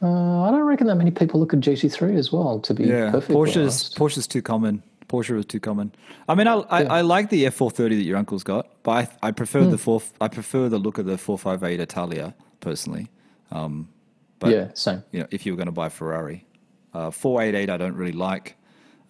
Uh, 0.02 0.42
I 0.42 0.50
don't 0.50 0.62
reckon 0.62 0.86
that 0.86 0.94
many 0.96 1.10
people 1.10 1.40
look 1.40 1.52
at 1.54 1.60
GT3 1.60 2.16
as 2.16 2.32
well. 2.32 2.60
To 2.60 2.74
be 2.74 2.84
Yeah, 2.84 3.10
perfectly 3.10 3.34
Porsche's 3.36 3.56
honest. 3.56 3.96
Porsche's 3.98 4.26
too 4.26 4.42
common. 4.42 4.82
Porsche 5.08 5.38
is 5.38 5.46
too 5.46 5.58
common. 5.60 5.90
I 6.28 6.34
mean, 6.34 6.46
I 6.46 6.56
I, 6.68 6.82
I 6.84 7.00
like 7.00 7.30
the 7.30 7.44
F430 7.46 7.76
that 7.96 8.02
your 8.04 8.18
uncle's 8.18 8.44
got, 8.44 8.68
but 8.82 8.90
I, 9.22 9.28
I 9.28 9.30
prefer 9.30 9.64
Hmm. 9.64 9.70
the 9.70 9.78
four. 9.78 10.02
I 10.20 10.28
prefer 10.28 10.68
the 10.68 10.78
look 10.78 10.98
of 10.98 11.06
the 11.06 11.16
458 11.16 11.80
Italia 11.80 12.34
personally. 12.60 13.08
Um, 13.50 13.88
but 14.38 14.50
yeah, 14.50 14.68
same. 14.74 15.02
you 15.12 15.20
know, 15.20 15.26
if 15.30 15.46
you 15.46 15.52
were 15.52 15.56
going 15.56 15.66
to 15.66 15.72
buy 15.72 15.86
a 15.86 15.90
Ferrari, 15.90 16.44
uh, 16.92 17.10
488 17.10 17.70
I 17.70 17.76
don't 17.78 17.94
really 17.96 18.12
like. 18.12 18.56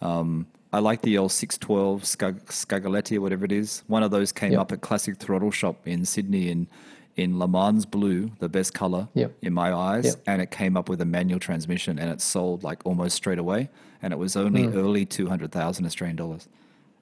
Um, 0.01 0.47
I 0.73 0.79
like 0.79 1.03
the 1.03 1.17
L612 1.17 2.05
Scag- 2.05 2.45
Scagaletti 2.47 3.17
or 3.17 3.21
whatever 3.21 3.45
it 3.45 3.51
is. 3.53 3.83
One 3.89 4.05
of 4.05 4.13
those 4.13 4.31
came 4.31 4.53
Yep. 4.53 4.61
up 4.61 4.73
at 4.73 4.81
Classic 4.83 5.17
Throttle 5.17 5.51
Shop 5.51 5.77
in 5.89 6.05
Sydney 6.05 6.49
in 6.49 6.69
in 7.19 7.39
Le 7.39 7.49
Mans 7.49 7.85
blue, 7.85 8.31
the 8.39 8.49
best 8.49 8.73
color 8.73 9.09
Yep. 9.15 9.33
in 9.43 9.53
my 9.53 9.73
eyes, 9.73 10.05
Yep. 10.07 10.15
and 10.27 10.41
it 10.41 10.51
came 10.53 10.77
up 10.77 10.89
with 10.89 11.01
a 11.01 11.05
manual 11.05 11.41
transmission 11.41 11.99
and 11.99 12.09
it 12.11 12.21
sold 12.21 12.63
like 12.63 12.87
almost 12.87 13.17
straight 13.17 13.39
away, 13.41 13.69
and 14.01 14.13
it 14.13 14.19
was 14.19 14.37
only 14.37 14.65
Hmm. 14.65 14.75
early 14.79 15.05
200,000 15.05 15.85
Australian 15.85 16.17
dollars. 16.17 16.49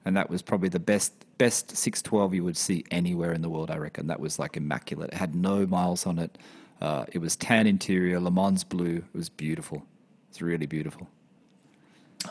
And 0.03 0.17
that 0.17 0.29
was 0.29 0.41
probably 0.41 0.69
the 0.69 0.79
best 0.79 1.13
best 1.37 1.77
612 1.77 2.33
you 2.33 2.43
would 2.43 2.57
see 2.57 2.83
anywhere 2.89 3.31
in 3.31 3.43
the 3.43 3.49
world, 3.49 3.69
I 3.69 3.77
reckon. 3.77 4.07
That 4.07 4.19
was 4.19 4.39
like 4.39 4.57
immaculate. 4.57 5.11
It 5.13 5.17
had 5.17 5.35
no 5.35 5.67
miles 5.67 6.07
on 6.07 6.17
it. 6.17 6.35
Uh, 6.81 7.05
it 7.11 7.19
was 7.19 7.35
tan 7.35 7.67
interior, 7.67 8.19
Le 8.19 8.31
Mans 8.31 8.63
blue. 8.63 9.03
It 9.13 9.17
was 9.17 9.29
beautiful. 9.29 9.83
It's 10.31 10.41
really 10.41 10.65
beautiful. 10.65 11.07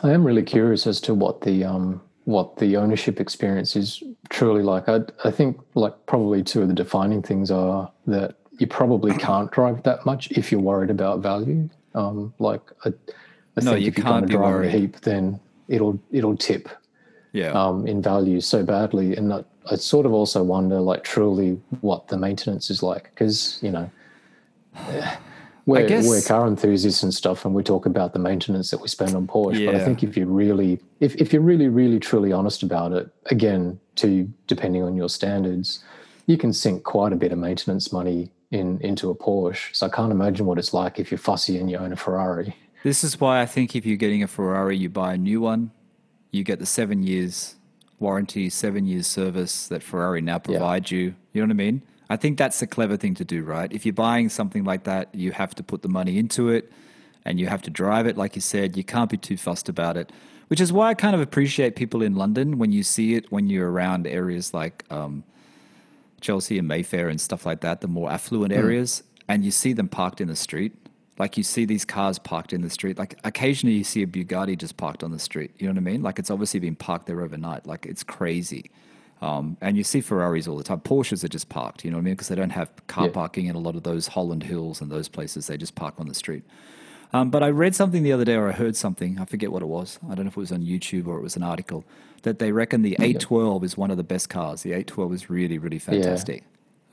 I 0.03 0.11
am 0.11 0.25
really 0.25 0.43
curious 0.43 0.85
as 0.87 0.99
to 1.01 1.13
what 1.13 1.39
the 1.41 1.63
um 1.63 2.01
what 2.27 2.57
the 2.57 2.75
ownership 2.75 3.21
experience 3.21 3.77
is 3.77 4.03
truly 4.29 4.61
like. 4.61 4.89
I 4.89 4.99
I 5.23 5.31
think 5.31 5.57
like 5.75 5.93
probably 6.07 6.43
two 6.43 6.61
of 6.61 6.67
the 6.67 6.73
defining 6.73 7.21
things 7.21 7.49
are 7.49 7.89
that 8.05 8.35
you 8.59 8.67
probably 8.67 9.13
can't 9.27 9.49
drive 9.49 9.81
that 9.83 10.05
much 10.05 10.29
if 10.31 10.51
you're 10.51 10.59
worried 10.71 10.89
about 10.89 11.21
value. 11.21 11.69
Um, 11.95 12.33
like 12.39 12.61
I, 12.83 12.89
I 12.89 13.63
No, 13.63 13.71
think 13.71 13.81
you 13.83 13.87
if 13.87 13.97
you're 13.97 14.05
going 14.05 14.23
to 14.27 14.27
drive 14.27 14.65
a 14.65 14.69
heap, 14.69 14.99
then 15.01 15.39
it'll 15.69 15.97
it'll 16.11 16.35
tip 16.35 16.67
Yeah. 17.31 17.51
um, 17.51 17.87
in 17.87 18.01
value 18.01 18.41
so 18.41 18.61
badly. 18.61 19.15
And 19.15 19.31
I, 19.33 19.45
I 19.71 19.75
sort 19.77 20.05
of 20.05 20.11
also 20.11 20.43
wonder, 20.43 20.79
like, 20.81 21.03
truly 21.05 21.51
what 21.79 22.09
the 22.09 22.17
maintenance 22.17 22.69
is 22.69 22.83
like, 22.83 23.03
because 23.13 23.57
you 23.61 23.71
know, 23.71 23.89
we're, 25.67 25.87
guess- 25.87 26.07
we're 26.07 26.21
car 26.21 26.47
enthusiasts 26.47 27.03
and 27.03 27.13
stuff, 27.13 27.45
and 27.45 27.53
we 27.53 27.61
talk 27.61 27.85
about 27.85 28.13
the 28.13 28.19
maintenance 28.19 28.71
that 28.71 28.81
we 28.81 28.87
spend 28.87 29.15
on 29.15 29.27
Porsche. 29.27 29.65
But 29.65 29.75
I 29.75 29.83
think 29.85 30.01
if 30.03 30.17
you 30.17 30.25
really, 30.25 30.79
if 30.99 31.15
if 31.15 31.31
you're 31.33 31.41
really, 31.41 31.67
really, 31.67 31.99
truly 31.99 32.31
honest 32.31 32.63
about 32.63 32.93
it, 32.93 33.09
again, 33.27 33.79
to 33.97 34.31
depending 34.47 34.81
on 34.83 34.95
your 34.95 35.09
standards, 35.09 35.83
you 36.25 36.37
can 36.37 36.51
sink 36.53 36.83
quite 36.83 37.13
a 37.13 37.15
bit 37.15 37.31
of 37.31 37.37
maintenance 37.37 37.91
money 37.93 38.31
in 38.51 38.79
into 38.81 39.09
a 39.09 39.15
Porsche. 39.15 39.75
So 39.75 39.85
I 39.85 39.89
can't 39.89 40.11
imagine 40.11 40.45
what 40.45 40.57
it's 40.57 40.73
like 40.73 40.99
if 40.99 41.11
you're 41.11 41.17
fussy 41.17 41.59
and 41.59 41.69
you 41.69 41.77
own 41.77 41.91
a 41.91 41.97
Ferrari. 41.97 42.55
This 42.83 43.03
is 43.03 43.19
why 43.19 43.41
I 43.41 43.45
think 43.45 43.75
if 43.75 43.85
you're 43.85 43.97
getting 43.97 44.23
a 44.23 44.27
Ferrari, 44.27 44.77
you 44.77 44.87
buy 44.89 45.13
a 45.15 45.17
new 45.17 45.41
one, 45.41 45.71
you 46.31 46.43
get 46.43 46.59
the 46.59 46.65
seven 46.65 47.03
years 47.03 47.55
warranty, 47.99 48.49
seven 48.49 48.85
years 48.85 49.07
service 49.07 49.67
that 49.67 49.83
Ferrari 49.83 50.21
now 50.21 50.37
provides 50.39 50.91
you. 50.91 51.15
You 51.33 51.41
know 51.41 51.47
what 51.47 51.51
I 51.51 51.53
mean? 51.55 51.81
I 52.09 52.15
think 52.15 52.37
that's 52.37 52.59
the 52.59 52.67
clever 52.67 52.97
thing 52.97 53.15
to 53.15 53.25
do, 53.25 53.43
right? 53.43 53.71
If 53.71 53.85
you're 53.85 53.93
buying 53.93 54.29
something 54.29 54.63
like 54.63 54.85
that, 54.85 55.13
you 55.13 55.31
have 55.31 55.53
to 55.55 55.63
put 55.63 55.81
the 55.81 55.89
money 55.89 56.17
into 56.17 56.49
it 56.49 56.71
and 57.25 57.39
you 57.39 57.47
have 57.47 57.61
to 57.63 57.69
drive 57.69 58.07
it, 58.07 58.17
like 58.17 58.35
you 58.35 58.41
said. 58.41 58.77
You 58.77 58.83
can't 58.83 59.09
be 59.09 59.17
too 59.17 59.35
fussed 59.35 59.67
about 59.67 59.97
it, 59.97 60.11
which 60.47 60.61
is 60.61 60.71
why 60.71 60.89
I 60.89 60.93
kind 60.93 61.13
of 61.15 61.21
appreciate 61.21 61.75
people 61.75 62.01
in 62.01 62.15
London 62.15 62.57
when 62.57 62.71
you 62.71 62.83
see 62.83 63.15
it 63.15 63.31
when 63.31 63.49
you're 63.49 63.69
around 63.69 64.07
areas 64.07 64.53
like 64.53 64.85
um, 64.89 65.25
Chelsea 66.21 66.57
and 66.57 66.67
Mayfair 66.67 67.09
and 67.09 67.19
stuff 67.19 67.45
like 67.45 67.61
that, 67.61 67.81
the 67.81 67.87
more 67.87 68.09
affluent 68.09 68.53
areas, 68.53 69.03
and 69.27 69.43
you 69.43 69.51
see 69.51 69.73
them 69.73 69.89
parked 69.89 70.21
in 70.21 70.29
the 70.29 70.35
street. 70.35 70.73
Like 71.19 71.35
you 71.35 71.43
see 71.43 71.65
these 71.65 71.83
cars 71.83 72.19
parked 72.19 72.53
in 72.53 72.61
the 72.61 72.69
street. 72.69 72.97
Like 72.97 73.19
occasionally 73.23 73.75
you 73.75 73.83
see 73.83 74.03
a 74.03 74.07
Bugatti 74.07 74.57
just 74.57 74.77
parked 74.77 75.03
on 75.03 75.11
the 75.11 75.19
street. 75.19 75.51
You 75.57 75.67
know 75.67 75.73
what 75.73 75.79
I 75.79 75.91
mean? 75.91 76.03
Like 76.03 76.19
it's 76.19 76.29
obviously 76.29 76.59
been 76.59 76.75
parked 76.75 77.07
there 77.07 77.21
overnight. 77.21 77.65
Like 77.65 77.85
it's 77.85 78.03
crazy. 78.03 78.69
Um, 79.21 79.57
and 79.61 79.75
you 79.77 79.83
see 79.83 80.01
Ferraris 80.01 80.47
all 80.47 80.57
the 80.57 80.63
time. 80.63 80.79
Porsches 80.81 81.23
are 81.23 81.27
just 81.27 81.49
parked. 81.49 81.83
You 81.83 81.89
know 81.91 81.97
what 81.97 82.01
I 82.01 82.05
mean? 82.05 82.13
Because 82.13 82.27
they 82.27 82.35
don't 82.35 82.51
have 82.51 82.69
car 82.87 83.05
Yeah. 83.07 83.13
parking 83.13 83.47
in 83.47 83.55
a 83.55 83.59
lot 83.59 83.75
of 83.75 83.83
those 83.83 84.07
Holland 84.09 84.43
Hills 84.43 84.79
and 84.79 84.91
those 84.91 85.07
places. 85.09 85.47
They 85.47 85.57
just 85.57 85.73
park 85.75 85.95
on 85.97 86.07
the 86.07 86.13
street. 86.13 86.43
Um, 87.13 87.31
but 87.31 87.41
I 87.41 87.49
read 87.49 87.73
something 87.73 88.03
the 88.03 88.11
other 88.11 88.25
day, 88.25 88.35
or 88.35 88.49
I 88.49 88.51
heard 88.51 88.75
something. 88.75 89.17
I 89.17 89.25
forget 89.25 89.51
what 89.51 89.61
it 89.63 89.67
was. 89.67 89.97
I 90.09 90.13
don't 90.13 90.25
know 90.25 90.29
if 90.29 90.37
it 90.37 90.39
was 90.39 90.51
on 90.51 90.61
YouTube 90.61 91.07
or 91.07 91.17
it 91.17 91.23
was 91.23 91.35
an 91.35 91.41
article 91.43 91.83
that 92.23 92.37
they 92.39 92.51
reckon 92.51 92.81
the 92.81 92.95
812 92.99 93.63
is 93.63 93.77
one 93.77 93.89
of 93.91 93.97
the 93.97 94.03
best 94.03 94.29
cars. 94.29 94.61
The 94.63 94.71
812 94.73 95.13
is 95.13 95.29
really, 95.29 95.57
really 95.57 95.79
fantastic. 95.79 96.43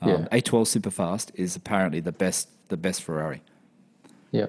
Um, 0.01 0.09
Yeah. 0.09 0.27
812 0.31 0.67
Superfast 0.67 1.31
is 1.35 1.55
apparently 1.55 1.99
the 1.99 2.11
best, 2.13 2.47
the 2.69 2.77
best 2.77 3.03
Ferrari. 3.03 3.41
Yeah. 4.31 4.47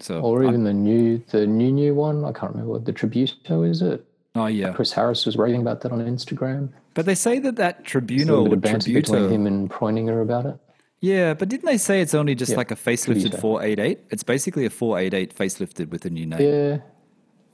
So, 0.00 0.20
Or 0.20 0.44
I- 0.44 0.48
even 0.48 0.64
the 0.64 0.72
new, 0.72 1.18
the 1.30 1.46
new 1.46 1.70
new 1.70 1.94
one. 1.94 2.24
I 2.24 2.32
can't 2.32 2.52
remember 2.52 2.72
what 2.72 2.84
the 2.84 2.92
Tributo 2.92 3.68
is. 3.68 3.82
It 3.82 4.04
oh 4.36 4.46
yeah. 4.46 4.72
Chris 4.72 4.92
Harris 4.92 5.26
was 5.26 5.36
raving 5.36 5.60
about 5.60 5.80
that 5.82 5.92
on 5.92 6.00
Instagram. 6.00 6.70
But 6.98 7.06
they 7.06 7.14
say 7.14 7.38
that 7.38 7.54
that 7.54 7.84
tribunal 7.84 8.38
a 8.38 8.40
or 8.40 8.44
bit 8.48 8.52
of 8.54 8.60
banter 8.62 8.92
between 8.92 9.30
him 9.30 9.46
and 9.46 9.70
Preuninger 9.70 10.20
about 10.20 10.46
it. 10.46 10.56
yeah. 11.00 11.32
But 11.32 11.48
didn't 11.48 11.66
they 11.66 11.78
say 11.78 12.00
it's 12.00 12.12
only 12.12 12.34
just 12.34 12.50
Yeah, 12.50 12.56
like 12.56 12.72
a 12.72 12.74
facelifted 12.74 13.40
488? 13.40 14.00
It's 14.10 14.24
basically 14.24 14.64
a 14.64 14.70
488 14.70 15.32
facelifted 15.32 15.90
with 15.90 16.04
a 16.06 16.10
new 16.10 16.26
name. 16.26 16.40
Yeah, 16.40 16.78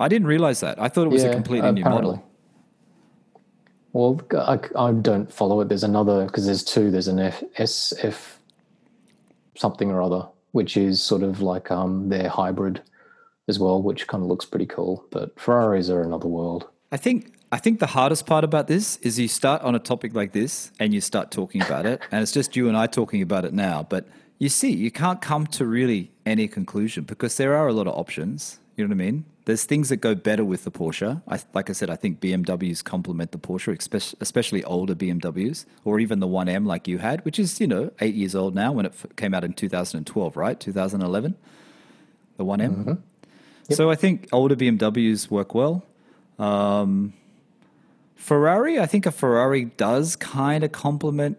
I 0.01 0.09
didn't 0.09 0.29
realize 0.29 0.61
that. 0.61 0.81
I 0.81 0.89
thought 0.89 1.05
it 1.05 1.11
was 1.11 1.25
a 1.25 1.27
yeah, 1.27 1.35
completely 1.35 1.71
new 1.73 1.83
apparently. 1.83 2.13
model. 2.13 2.31
Well, 3.93 4.23
I, 4.33 4.59
I 4.79 4.93
don't 4.93 5.31
follow 5.31 5.61
it. 5.61 5.69
There's 5.69 5.85
another 5.85 6.25
because 6.25 6.47
there's 6.47 6.65
two. 6.65 6.91
There's 6.91 7.09
an 7.09 7.19
F, 7.19 7.45
SF 7.59 8.17
something 9.59 9.91
or 9.91 10.01
other, 10.01 10.27
which 10.53 10.79
is 10.79 11.03
sort 11.03 11.23
of 11.23 11.43
like 11.43 11.71
um 11.71 12.09
their 12.09 12.31
hybrid 12.31 12.81
as 13.47 13.59
well, 13.59 13.83
which 13.83 14.07
kind 14.07 14.23
of 14.23 14.29
looks 14.31 14.47
pretty 14.47 14.65
cool. 14.65 15.05
But 15.11 15.39
Ferraris 15.39 15.91
are 15.91 16.01
another 16.03 16.29
world. 16.29 16.67
I 16.91 16.97
think 16.97 17.35
I 17.53 17.59
think 17.59 17.79
the 17.79 17.87
hardest 17.87 18.27
part 18.27 18.43
about 18.43 18.67
this 18.67 18.97
is 18.99 19.19
you 19.19 19.29
start 19.29 19.63
on 19.63 19.75
a 19.75 19.79
topic 19.79 20.15
like 20.15 20.33
this 20.33 20.73
and 20.81 20.93
you 20.93 21.01
start 21.01 21.31
talking 21.31 21.63
about 21.63 21.87
it, 21.87 22.01
and 22.11 22.23
it's 22.23 22.33
just 22.33 22.57
you 22.57 22.69
and 22.69 22.77
I 22.77 22.87
talking 22.87 23.23
about 23.23 23.45
it 23.45 23.53
now. 23.53 23.87
But 23.89 24.07
you 24.39 24.49
see, 24.49 24.73
you 24.73 24.91
can't 24.91 25.21
come 25.21 25.47
to 25.49 25.65
really 25.65 26.11
any 26.27 26.49
conclusion 26.49 27.05
because 27.05 27.37
there 27.37 27.55
are 27.55 27.69
a 27.69 27.73
lot 27.73 27.87
of 27.87 27.95
options. 27.97 28.59
You 28.77 28.85
know 28.85 28.89
what 28.89 29.03
I 29.03 29.05
mean? 29.07 29.25
There's 29.45 29.65
things 29.65 29.91
that 29.91 29.99
go 29.99 30.15
better 30.15 30.45
with 30.45 30.65
the 30.65 30.71
Porsche. 30.73 31.23
I, 31.29 31.39
like 31.53 31.71
I 31.71 31.75
said, 31.75 31.91
I 31.91 31.97
think 31.97 32.19
BMWs 32.19 32.83
complement 32.83 33.31
the 33.31 33.39
Porsche, 33.39 33.73
especially, 34.21 34.65
older 34.65 34.95
BMWs, 34.95 35.67
or 35.85 36.01
even 36.01 36.19
the 36.19 36.27
1M 36.27 36.67
like 36.67 36.89
you 36.89 36.99
had, 36.99 37.25
which 37.25 37.39
is 37.39 37.61
you 37.61 37.67
know 37.69 37.91
eight 38.01 38.15
years 38.15 38.35
old 38.35 38.55
now 38.55 38.73
when 38.73 38.87
it 38.87 38.93
f- 38.93 39.15
came 39.17 39.33
out 39.35 39.45
in 39.45 39.53
2012, 39.53 40.37
right? 40.37 40.59
2011, 40.59 41.37
the 42.37 42.45
1M. 42.45 42.99
So 43.71 43.91
I 43.91 43.95
think 43.95 44.29
older 44.33 44.57
BMWs 44.57 45.31
work 45.31 45.55
well. 45.55 45.85
Um, 46.39 47.13
Ferrari, 48.15 48.79
I 48.79 48.87
think 48.87 49.07
a 49.07 49.11
Ferrari 49.11 49.67
does 49.67 50.17
kind 50.17 50.65
of 50.65 50.73
complement 50.73 51.39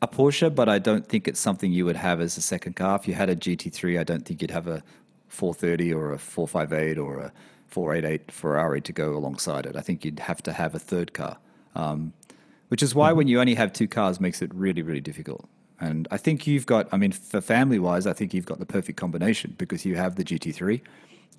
a 0.00 0.08
Porsche, 0.08 0.52
but 0.52 0.68
I 0.68 0.80
don't 0.80 1.06
think 1.06 1.28
it's 1.28 1.38
something 1.38 1.72
you 1.72 1.84
would 1.84 1.96
have 1.96 2.20
as 2.20 2.36
a 2.36 2.42
second 2.42 2.74
car. 2.74 2.96
If 2.96 3.06
you 3.06 3.14
had 3.14 3.30
a 3.30 3.36
GT3, 3.36 4.00
I 4.00 4.04
don't 4.04 4.24
think 4.24 4.42
you'd 4.42 4.50
have 4.50 4.66
a 4.66 4.82
430 5.28 5.94
or 5.94 6.12
a 6.12 6.18
458 6.18 6.98
or 6.98 7.18
a 7.20 7.32
488 7.68 8.30
Ferrari 8.30 8.80
to 8.80 8.92
go 8.92 9.16
alongside 9.16 9.64
it. 9.64 9.76
I 9.76 9.80
think 9.80 10.04
you'd 10.04 10.18
have 10.18 10.42
to 10.42 10.52
have 10.52 10.74
a 10.74 10.78
third 10.80 11.14
car, 11.14 11.38
um, 11.76 12.12
which 12.68 12.82
is 12.82 12.94
why 12.94 13.12
when 13.12 13.28
you 13.28 13.40
only 13.40 13.54
have 13.54 13.72
two 13.72 13.86
cars 13.86 14.20
makes 14.20 14.42
it 14.42 14.52
really, 14.52 14.82
really 14.82 15.00
difficult. 15.00 15.48
And 15.80 16.06
I 16.10 16.16
think 16.16 16.46
you've 16.46 16.66
got, 16.66 16.88
I 16.92 16.96
mean, 16.96 17.12
for 17.12 17.40
family 17.40 17.78
wise, 17.78 18.06
I 18.06 18.12
think 18.12 18.34
you've 18.34 18.46
got 18.46 18.58
the 18.58 18.66
perfect 18.66 18.98
combination 18.98 19.54
because 19.56 19.84
you 19.84 19.96
have 19.96 20.16
the 20.16 20.24
GT3, 20.24 20.80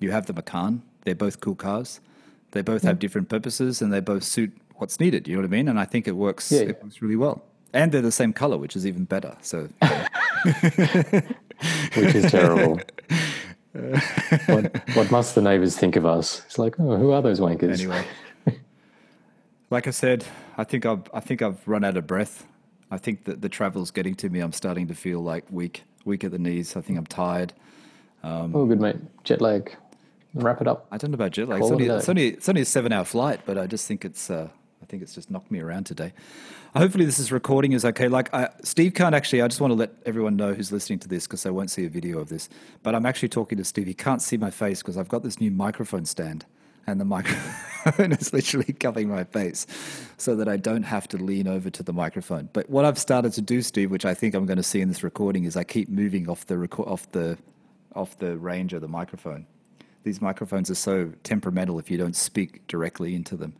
you 0.00 0.10
have 0.10 0.26
the 0.26 0.32
Macan. 0.32 0.82
They're 1.04 1.14
both 1.14 1.40
cool 1.40 1.54
cars. 1.54 2.00
They 2.54 2.62
both 2.62 2.82
have 2.84 2.96
mm. 2.96 3.00
different 3.00 3.28
purposes 3.28 3.82
and 3.82 3.92
they 3.92 4.00
both 4.00 4.24
suit 4.24 4.56
what's 4.76 4.98
needed. 4.98 5.28
You 5.28 5.34
know 5.34 5.42
what 5.42 5.48
I 5.48 5.50
mean? 5.50 5.68
And 5.68 5.78
I 5.78 5.84
think 5.84 6.08
it 6.08 6.16
works, 6.16 6.50
Yeah. 6.50 6.60
it 6.60 6.82
works 6.82 7.02
really 7.02 7.16
well. 7.16 7.44
And 7.72 7.92
they're 7.92 8.00
the 8.00 8.12
same 8.12 8.32
color, 8.32 8.56
which 8.56 8.76
is 8.76 8.86
even 8.86 9.04
better. 9.04 9.36
So, 9.42 9.68
which 11.94 12.14
is 12.14 12.30
terrible. 12.30 12.80
what, 14.46 14.80
what 14.94 15.10
must 15.10 15.34
the 15.34 15.42
neighbors 15.42 15.76
think 15.76 15.96
of 15.96 16.06
us? 16.06 16.42
It's 16.46 16.56
like, 16.58 16.78
oh, 16.78 16.96
who 16.96 17.10
are 17.10 17.20
those 17.20 17.40
wankers? 17.40 17.80
anyway. 17.80 18.04
Like 19.70 19.88
I 19.88 19.90
said, 19.90 20.24
I 20.56 20.62
think 20.62 20.86
I've 20.86 21.02
I 21.12 21.18
think 21.18 21.42
I've 21.42 21.66
run 21.66 21.82
out 21.82 21.96
of 21.96 22.06
breath. 22.06 22.46
I 22.92 22.98
think 22.98 23.24
that 23.24 23.40
the 23.40 23.48
travel's 23.48 23.90
getting 23.90 24.14
to 24.16 24.28
me. 24.28 24.38
I'm 24.38 24.52
starting 24.52 24.86
to 24.86 24.94
feel 24.94 25.20
like 25.20 25.44
weak, 25.50 25.82
weak 26.04 26.22
at 26.22 26.30
the 26.30 26.38
knees. 26.38 26.76
I 26.76 26.80
think 26.80 26.96
I'm 26.96 27.06
tired. 27.06 27.52
Um, 28.22 28.54
oh, 28.54 28.66
good 28.66 28.80
mate. 28.80 28.96
Jet 29.24 29.40
lag. 29.40 29.74
Wrap 30.34 30.60
it 30.60 30.66
up. 30.66 30.86
I 30.90 30.98
don't 30.98 31.12
know 31.12 31.14
about 31.14 31.30
jet 31.30 31.48
lag. 31.48 31.62
It's 31.62 31.70
only, 31.70 31.86
a 31.86 31.96
it's 31.98 32.08
only 32.08 32.28
it's 32.28 32.48
only 32.48 32.62
a 32.62 32.64
seven 32.64 32.92
hour 32.92 33.04
flight, 33.04 33.40
but 33.46 33.56
I 33.56 33.66
just 33.68 33.86
think 33.86 34.04
it's 34.04 34.30
uh, 34.30 34.48
I 34.82 34.86
think 34.86 35.02
it's 35.02 35.14
just 35.14 35.30
knocked 35.30 35.50
me 35.50 35.60
around 35.60 35.84
today. 35.84 36.12
Hopefully, 36.74 37.04
this 37.04 37.20
is 37.20 37.30
recording 37.30 37.72
is 37.72 37.84
okay. 37.84 38.08
Like 38.08 38.34
I, 38.34 38.50
Steve 38.64 38.94
can't 38.94 39.14
actually. 39.14 39.42
I 39.42 39.48
just 39.48 39.60
want 39.60 39.70
to 39.70 39.76
let 39.76 39.92
everyone 40.04 40.34
know 40.36 40.52
who's 40.52 40.72
listening 40.72 40.98
to 41.00 41.08
this 41.08 41.26
because 41.26 41.44
they 41.44 41.50
won't 41.50 41.70
see 41.70 41.86
a 41.86 41.88
video 41.88 42.18
of 42.18 42.30
this. 42.30 42.48
But 42.82 42.96
I'm 42.96 43.06
actually 43.06 43.28
talking 43.28 43.58
to 43.58 43.64
Steve. 43.64 43.86
He 43.86 43.94
can't 43.94 44.20
see 44.20 44.36
my 44.36 44.50
face 44.50 44.82
because 44.82 44.98
I've 44.98 45.08
got 45.08 45.22
this 45.22 45.40
new 45.40 45.52
microphone 45.52 46.04
stand, 46.04 46.46
and 46.84 47.00
the 47.00 47.04
microphone 47.16 48.10
is 48.10 48.32
literally 48.32 48.72
covering 48.72 49.08
my 49.08 49.22
face, 49.22 49.68
so 50.16 50.34
that 50.34 50.48
I 50.48 50.56
don't 50.56 50.82
have 50.82 51.06
to 51.08 51.16
lean 51.16 51.46
over 51.46 51.70
to 51.70 51.84
the 51.84 51.92
microphone. 51.92 52.48
But 52.52 52.68
what 52.68 52.84
I've 52.84 52.98
started 52.98 53.32
to 53.34 53.40
do, 53.40 53.62
Steve, 53.62 53.92
which 53.92 54.04
I 54.04 54.14
think 54.14 54.34
I'm 54.34 54.46
going 54.46 54.56
to 54.56 54.64
see 54.64 54.80
in 54.80 54.88
this 54.88 55.04
recording, 55.04 55.44
is 55.44 55.56
I 55.56 55.62
keep 55.62 55.88
moving 55.88 56.28
off 56.28 56.44
the 56.46 56.56
reco- 56.56 56.88
off 56.88 57.08
the 57.12 57.38
off 57.94 58.18
the 58.18 58.36
range 58.36 58.72
of 58.72 58.80
the 58.80 58.88
microphone 58.88 59.46
these 60.04 60.20
microphones 60.20 60.70
are 60.70 60.76
so 60.76 61.12
temperamental 61.22 61.78
if 61.78 61.90
you 61.90 61.98
don't 61.98 62.16
speak 62.16 62.66
directly 62.68 63.14
into 63.14 63.36
them. 63.36 63.54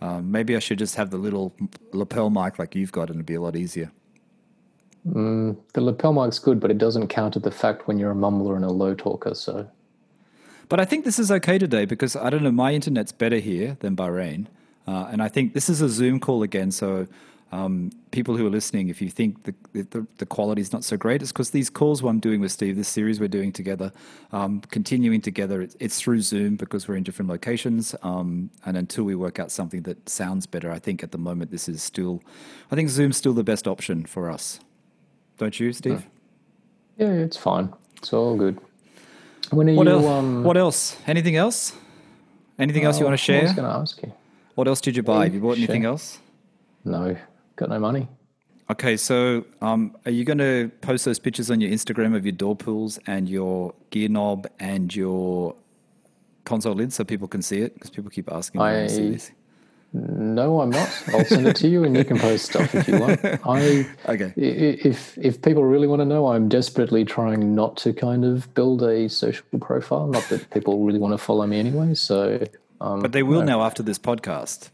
Um, 0.00 0.30
maybe 0.30 0.56
I 0.56 0.58
should 0.58 0.78
just 0.78 0.96
have 0.96 1.10
the 1.10 1.16
little 1.16 1.54
lapel 1.92 2.28
mic 2.30 2.58
like 2.58 2.74
you've 2.74 2.92
got 2.92 3.08
and 3.08 3.16
it'd 3.16 3.26
be 3.26 3.34
a 3.34 3.40
lot 3.40 3.56
easier. 3.56 3.90
The 5.04 5.56
lapel 5.76 6.12
mic's 6.12 6.38
good, 6.40 6.58
but 6.58 6.70
it 6.70 6.78
doesn't 6.78 7.06
counter 7.08 7.38
the 7.38 7.52
fact 7.52 7.86
when 7.86 7.98
you're 7.98 8.10
a 8.10 8.14
mumbler 8.14 8.56
and 8.56 8.64
a 8.64 8.70
low 8.70 8.92
talker. 8.94 9.34
So 9.34 9.68
But 10.68 10.80
I 10.80 10.84
think 10.84 11.04
this 11.04 11.18
is 11.18 11.30
okay 11.30 11.58
today 11.58 11.84
because 11.84 12.16
I 12.16 12.28
don't 12.28 12.42
know, 12.42 12.50
my 12.50 12.72
internet's 12.72 13.12
better 13.12 13.38
here 13.38 13.76
than 13.80 13.94
Bahrain. 13.94 14.46
Uh, 14.86 15.08
and 15.10 15.22
I 15.22 15.28
think 15.28 15.54
this 15.54 15.68
is 15.68 15.80
a 15.80 15.88
Zoom 15.88 16.18
call 16.20 16.42
again. 16.42 16.70
So 16.72 17.06
um, 17.52 17.92
people 18.10 18.36
who 18.36 18.46
are 18.46 18.50
listening, 18.50 18.88
if 18.88 19.00
you 19.00 19.08
think 19.08 19.44
the, 19.44 19.54
the, 19.72 20.06
the 20.18 20.26
quality 20.26 20.60
is 20.60 20.72
not 20.72 20.82
so 20.82 20.96
great, 20.96 21.22
it's 21.22 21.30
because 21.30 21.50
these 21.50 21.70
calls 21.70 22.02
I'm 22.02 22.18
doing 22.18 22.40
with 22.40 22.50
Steve, 22.50 22.76
this 22.76 22.88
series 22.88 23.20
we're 23.20 23.28
doing 23.28 23.52
together, 23.52 23.92
um, 24.32 24.60
continuing 24.70 25.20
together, 25.20 25.62
it's, 25.62 25.76
it's 25.78 26.00
through 26.00 26.22
Zoom 26.22 26.56
because 26.56 26.88
we're 26.88 26.96
in 26.96 27.04
different 27.04 27.30
locations. 27.30 27.94
Um, 28.02 28.50
and 28.64 28.76
until 28.76 29.04
we 29.04 29.14
work 29.14 29.38
out 29.38 29.52
something 29.52 29.82
that 29.82 30.08
sounds 30.08 30.46
better, 30.46 30.72
I 30.72 30.80
think 30.80 31.02
at 31.04 31.12
the 31.12 31.18
moment 31.18 31.50
this 31.52 31.68
is 31.68 31.82
still, 31.82 32.20
I 32.70 32.74
think 32.74 32.88
Zoom's 32.88 33.16
still 33.16 33.34
the 33.34 33.44
best 33.44 33.68
option 33.68 34.06
for 34.06 34.28
us. 34.30 34.58
Don't 35.38 35.58
you, 35.60 35.72
Steve? 35.72 36.06
yeah, 36.96 37.08
it's 37.08 37.36
fine. 37.36 37.72
It's 37.98 38.12
all 38.12 38.36
good. 38.36 38.58
When 39.50 39.70
are 39.70 39.74
What 39.74 39.86
you? 39.86 39.92
else? 39.92 40.06
Um, 40.06 40.42
what 40.42 40.56
else? 40.56 40.96
Anything 41.06 41.36
else? 41.36 41.74
Anything 42.58 42.84
else 42.84 42.98
you 42.98 43.04
oh, 43.04 43.08
want 43.08 43.18
to 43.18 43.24
share? 43.24 43.40
I 43.40 43.44
was 43.44 43.52
going 43.52 43.68
to 43.68 43.74
ask 43.74 44.02
you. 44.02 44.12
What 44.54 44.66
else 44.66 44.80
did 44.80 44.96
you 44.96 45.02
buy? 45.02 45.24
Have 45.24 45.34
you 45.34 45.40
bought 45.40 45.58
anything 45.58 45.82
share. 45.82 45.90
else? 45.90 46.18
No, 46.84 47.16
got 47.56 47.68
no 47.68 47.78
money. 47.78 48.08
Okay, 48.68 48.96
so 48.96 49.44
um, 49.62 49.96
are 50.04 50.10
you 50.10 50.24
going 50.24 50.38
to 50.38 50.70
post 50.80 51.04
those 51.04 51.18
pictures 51.20 51.50
on 51.50 51.60
your 51.60 51.70
Instagram 51.70 52.16
of 52.16 52.24
your 52.24 52.32
door 52.32 52.56
pulls 52.56 52.98
and 53.06 53.28
your 53.28 53.72
gear 53.90 54.08
knob 54.08 54.46
and 54.58 54.94
your 54.94 55.54
console 56.44 56.74
lid 56.74 56.92
so 56.92 57.04
people 57.04 57.28
can 57.28 57.42
see 57.42 57.60
it? 57.60 57.74
Because 57.74 57.90
people 57.90 58.10
keep 58.10 58.30
asking 58.30 58.60
me 58.60 58.66
to 58.66 58.88
see 58.88 59.06
I- 59.06 59.10
this. 59.10 59.30
No, 59.92 60.60
I'm 60.60 60.68
not. 60.70 60.90
I'll 61.14 61.24
send 61.24 61.46
it 61.46 61.56
to 61.56 61.68
you, 61.68 61.84
and 61.84 61.96
you 61.96 62.04
can 62.04 62.18
post 62.18 62.46
stuff 62.46 62.74
if 62.74 62.86
you 62.86 62.98
want. 63.00 63.20
I 63.46 63.86
Okay. 64.06 64.32
if 64.36 65.16
if 65.16 65.40
people 65.40 65.64
really 65.64 65.86
want 65.86 66.00
to 66.00 66.04
know, 66.04 66.26
I'm 66.26 66.48
desperately 66.50 67.04
trying 67.06 67.54
not 67.54 67.78
to 67.78 67.94
kind 67.94 68.22
of 68.24 68.52
build 68.52 68.82
a 68.82 69.08
social 69.08 69.44
profile. 69.58 70.08
Not 70.08 70.24
that 70.28 70.50
people 70.50 70.84
really 70.84 70.98
want 70.98 71.14
to 71.14 71.18
follow 71.18 71.46
me 71.46 71.58
anyway. 71.60 71.94
So, 71.94 72.44
um, 72.80 73.00
But 73.00 73.12
they 73.12 73.22
will 73.22 73.42
now 73.42 73.62
after 73.62 73.82
this 73.82 73.98
podcast. 73.98 74.68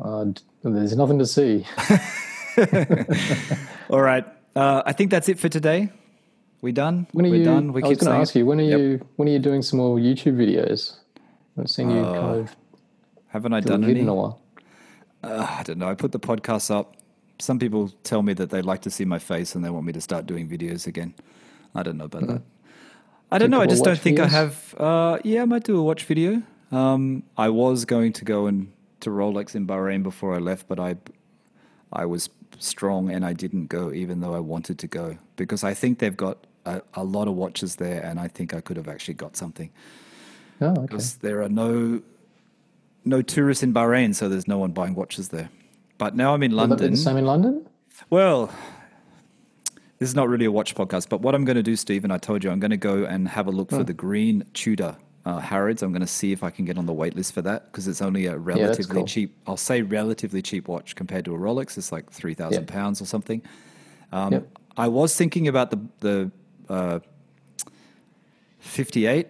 Uh, 0.00 0.26
there's 0.62 0.96
nothing 0.96 1.18
to 1.18 1.26
see. 1.26 1.64
All 3.90 4.00
right. 4.00 4.24
Uh, 4.54 4.82
I 4.86 4.92
think 4.92 5.10
that's 5.10 5.28
it 5.28 5.38
for 5.38 5.48
today. 5.48 5.90
We 6.62 6.72
done? 6.72 7.06
When 7.12 7.26
are 7.26 7.30
We're 7.30 7.36
you? 7.36 7.44
done. 7.44 7.72
We 7.72 7.82
I 7.82 7.88
was 7.88 7.98
going 7.98 8.12
to 8.12 8.18
ask 8.20 8.34
you 8.34 8.46
when 8.46 8.60
are 8.60 8.64
Yep. 8.64 8.78
you 8.80 9.06
when 9.16 9.28
are 9.28 9.32
you 9.32 9.38
doing 9.38 9.62
some 9.62 9.78
more 9.78 9.96
YouTube 9.98 10.36
videos? 10.36 10.96
I 11.16 11.20
haven't 11.56 11.68
seen 11.68 11.90
you 11.90 12.00
Uh, 12.00 12.12
kind 12.20 12.40
of 12.40 12.56
Haven't 13.28 13.52
I 13.52 13.60
done 13.60 13.84
any? 13.84 14.00
in 14.00 14.08
a 14.08 14.14
while. 14.14 14.40
Uh, 15.22 15.46
I 15.58 15.62
don't 15.62 15.78
know. 15.78 15.88
I 15.88 15.94
put 15.94 16.12
the 16.12 16.18
podcast 16.20 16.70
up. 16.70 16.96
Some 17.38 17.58
people 17.58 17.90
tell 18.02 18.22
me 18.22 18.32
that 18.34 18.48
they 18.50 18.62
like 18.62 18.80
to 18.82 18.90
see 18.90 19.04
my 19.04 19.18
face 19.18 19.54
and 19.54 19.62
they 19.64 19.68
want 19.70 19.84
me 19.86 19.92
to 19.92 20.00
start 20.00 20.26
doing 20.26 20.48
videos 20.48 20.86
again. 20.86 21.14
I 21.74 21.82
don't 21.82 21.98
know 21.98 22.06
about 22.06 22.26
that. 22.28 22.42
I 23.30 23.38
don't 23.38 23.50
Do 23.50 23.56
know. 23.56 23.60
I 23.62 23.66
just 23.66 23.84
don't 23.84 23.92
watch 23.92 24.00
think 24.00 24.18
I 24.20 24.26
have. 24.28 24.74
Uh, 24.78 25.18
yeah, 25.24 25.42
I 25.42 25.44
might 25.44 25.64
do 25.64 25.76
a 25.78 25.82
watch 25.82 26.04
video. 26.04 26.42
Um, 26.72 27.22
I 27.36 27.50
was 27.50 27.84
going 27.84 28.12
to 28.14 28.24
go 28.24 28.46
and 28.46 28.72
to 29.00 29.10
Rolex 29.10 29.54
in 29.54 29.66
Bahrain 29.66 30.02
before 30.02 30.34
I 30.34 30.38
left, 30.38 30.68
but 30.68 30.80
I, 30.80 30.96
I 31.92 32.06
was 32.06 32.30
strong 32.58 33.10
and 33.10 33.24
I 33.24 33.32
didn't 33.32 33.66
go, 33.66 33.92
even 33.92 34.20
though 34.20 34.34
I 34.34 34.40
wanted 34.40 34.78
to 34.78 34.86
go 34.86 35.18
because 35.36 35.62
I 35.62 35.74
think 35.74 35.98
they've 35.98 36.16
got 36.16 36.38
a, 36.64 36.82
a 36.94 37.04
lot 37.04 37.28
of 37.28 37.34
watches 37.34 37.76
there, 37.76 38.02
and 38.02 38.18
I 38.18 38.28
think 38.28 38.54
I 38.54 38.60
could 38.60 38.76
have 38.76 38.88
actually 38.88 39.14
got 39.14 39.36
something 39.36 39.70
Oh, 40.60 40.70
okay. 40.70 40.80
because 40.82 41.16
there 41.16 41.42
are 41.42 41.48
no 41.48 42.02
no 43.04 43.22
tourists 43.22 43.62
in 43.62 43.72
Bahrain, 43.72 44.14
so 44.14 44.28
there's 44.28 44.48
no 44.48 44.58
one 44.58 44.72
buying 44.72 44.94
watches 44.94 45.28
there. 45.28 45.48
But 45.98 46.16
now 46.16 46.34
I'm 46.34 46.42
in 46.42 46.50
Will 46.50 46.58
London. 46.58 46.90
the 46.90 46.96
same 46.96 47.16
in 47.16 47.24
London? 47.24 47.66
Well, 48.10 48.50
this 49.98 50.08
is 50.08 50.14
not 50.14 50.28
really 50.28 50.44
a 50.44 50.50
watch 50.50 50.74
podcast, 50.74 51.08
but 51.08 51.20
what 51.20 51.34
I'm 51.34 51.44
going 51.44 51.56
to 51.56 51.62
do, 51.62 51.76
Steve, 51.76 52.04
and 52.04 52.12
I 52.12 52.18
told 52.18 52.42
you, 52.42 52.50
I'm 52.50 52.58
going 52.58 52.72
to 52.72 52.76
go 52.76 53.04
and 53.04 53.28
have 53.28 53.46
a 53.46 53.50
look 53.50 53.70
for 53.70 53.76
oh. 53.76 53.82
the 53.84 53.94
green 53.94 54.44
Tudor 54.54 54.96
uh, 55.26 55.38
Harrods. 55.40 55.82
I'm 55.82 55.90
going 55.92 56.00
to 56.00 56.06
see 56.06 56.30
if 56.32 56.42
I 56.44 56.50
can 56.50 56.64
get 56.64 56.78
on 56.78 56.86
the 56.86 56.92
wait 56.92 57.16
list 57.16 57.34
for 57.34 57.42
that 57.42 57.66
because 57.66 57.88
it's 57.88 58.00
only 58.00 58.26
a 58.26 58.38
relatively 58.38 58.96
cool. 58.96 59.06
cheap, 59.06 59.36
I'll 59.46 59.56
say 59.56 59.82
relatively 59.82 60.40
cheap 60.40 60.68
watch 60.68 60.94
compared 60.94 61.24
to 61.26 61.34
a 61.34 61.38
Rolex. 61.38 61.76
It's 61.76 61.90
like 61.92 62.10
3,000 62.10 62.60
Yep. 62.62 62.66
pounds 62.68 63.02
or 63.02 63.06
something. 63.06 63.42
Um, 64.12 64.32
Yep. 64.32 64.58
I 64.78 64.88
was 64.88 65.16
thinking 65.16 65.48
about 65.48 65.70
the, 65.70 65.80
the 66.00 66.30
uh, 66.68 67.00
58, 68.60 69.28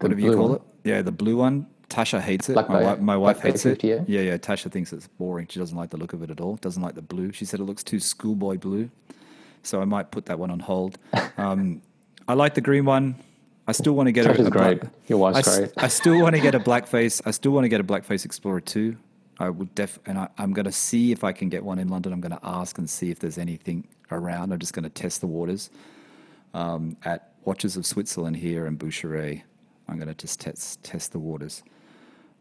whatever 0.00 0.20
you 0.20 0.34
call 0.34 0.48
one? 0.48 0.56
it. 0.56 0.62
Yeah, 0.84 1.02
the 1.02 1.12
blue 1.12 1.36
one. 1.36 1.66
Tasha 1.88 2.20
hates 2.20 2.50
it. 2.50 2.52
Black 2.52 2.68
my, 2.68 2.82
wife, 2.82 2.98
my 3.00 3.16
wife 3.16 3.40
hates 3.40 3.64
it. 3.64 3.80
58? 3.80 4.08
Yeah, 4.08 4.20
yeah. 4.20 4.36
Tasha 4.36 4.70
thinks 4.70 4.92
it's 4.92 5.06
boring. 5.06 5.46
She 5.48 5.58
doesn't 5.58 5.76
like 5.76 5.88
the 5.88 5.96
look 5.96 6.12
of 6.12 6.22
it 6.22 6.30
at 6.30 6.38
all. 6.40 6.56
Doesn't 6.56 6.82
like 6.82 6.94
the 6.94 7.02
blue. 7.02 7.32
She 7.32 7.46
said 7.46 7.60
it 7.60 7.64
looks 7.64 7.82
too 7.82 7.98
schoolboy 7.98 8.58
blue. 8.58 8.90
So 9.62 9.80
I 9.80 9.86
might 9.86 10.10
put 10.10 10.26
that 10.26 10.38
one 10.38 10.50
on 10.50 10.60
hold. 10.60 10.98
Um, 11.38 11.82
I 12.26 12.34
like 12.34 12.54
the 12.54 12.60
green 12.60 12.84
one. 12.84 13.14
I 13.68 13.72
still 13.72 13.92
want 13.92 14.06
to 14.06 14.12
get 14.12 14.24
a, 14.26 14.30
Tasha's 14.30 14.46
a 14.46 14.50
black- 14.50 14.80
great. 14.80 14.92
Your 15.08 15.18
wife's 15.18 15.46
I, 15.46 15.58
great. 15.58 15.72
I 15.76 15.88
still 15.88 16.20
want 16.20 16.34
to 16.34 16.40
get 16.40 16.54
a 16.54 16.60
blackface. 16.60 17.20
I 17.26 17.30
still 17.30 17.52
want 17.52 17.64
to 17.64 17.68
get 17.68 17.80
a 17.80 17.84
black 17.84 18.02
face 18.02 18.24
Explorer 18.24 18.60
too. 18.62 18.96
I 19.38 19.50
would 19.50 19.74
def 19.74 19.98
and 20.06 20.18
I, 20.18 20.28
I'm 20.38 20.52
going 20.52 20.64
to 20.64 20.72
see 20.72 21.12
if 21.12 21.22
I 21.22 21.32
can 21.32 21.48
get 21.48 21.62
one 21.62 21.78
in 21.78 21.88
London. 21.88 22.12
I'm 22.12 22.20
going 22.20 22.32
to 22.32 22.40
ask 22.42 22.78
and 22.78 22.90
see 22.90 23.10
if 23.10 23.20
there's 23.20 23.38
anything 23.38 23.86
around. 24.10 24.52
I'm 24.52 24.58
just 24.58 24.72
going 24.72 24.82
to 24.84 24.90
test 24.90 25.20
the 25.20 25.26
waters 25.28 25.70
um, 26.54 26.96
at 27.04 27.34
Watches 27.44 27.76
of 27.76 27.86
Switzerland 27.86 28.36
here 28.36 28.66
in 28.66 28.76
Boucheray. 28.76 29.42
I'm 29.86 29.96
going 29.96 30.08
to 30.08 30.14
just 30.14 30.40
test 30.40 30.82
test 30.82 31.12
the 31.12 31.18
waters. 31.18 31.62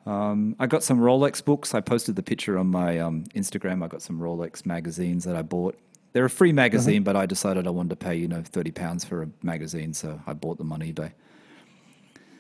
Um, 0.06 0.56
I 0.60 0.68
got 0.68 0.84
some 0.84 1.00
Rolex 1.00 1.44
books. 1.44 1.76
I 1.76 1.82
posted 1.82 2.16
the 2.16 2.24
picture 2.24 2.58
on 2.58 2.68
my 2.68 3.00
um, 3.00 3.26
Instagram. 3.36 3.84
I 3.84 3.88
got 3.88 4.02
some 4.02 4.20
Rolex 4.20 4.66
magazines 4.66 5.26
that 5.26 5.36
I 5.36 5.42
bought. 5.42 5.78
They're 6.14 6.26
a 6.26 6.30
free 6.30 6.52
magazine, 6.52 7.04
but 7.04 7.16
I 7.16 7.26
decided 7.26 7.68
I 7.68 7.70
wanted 7.70 7.90
to 7.90 7.96
pay 7.98 8.16
you 8.16 8.28
know 8.28 8.42
thirty 8.42 8.72
pounds 8.72 9.06
for 9.06 9.24
a 9.24 9.30
magazine, 9.44 9.94
so 9.94 10.22
I 10.26 10.34
bought 10.34 10.58
them 10.58 10.72
on 10.72 10.82
eBay 10.82 11.12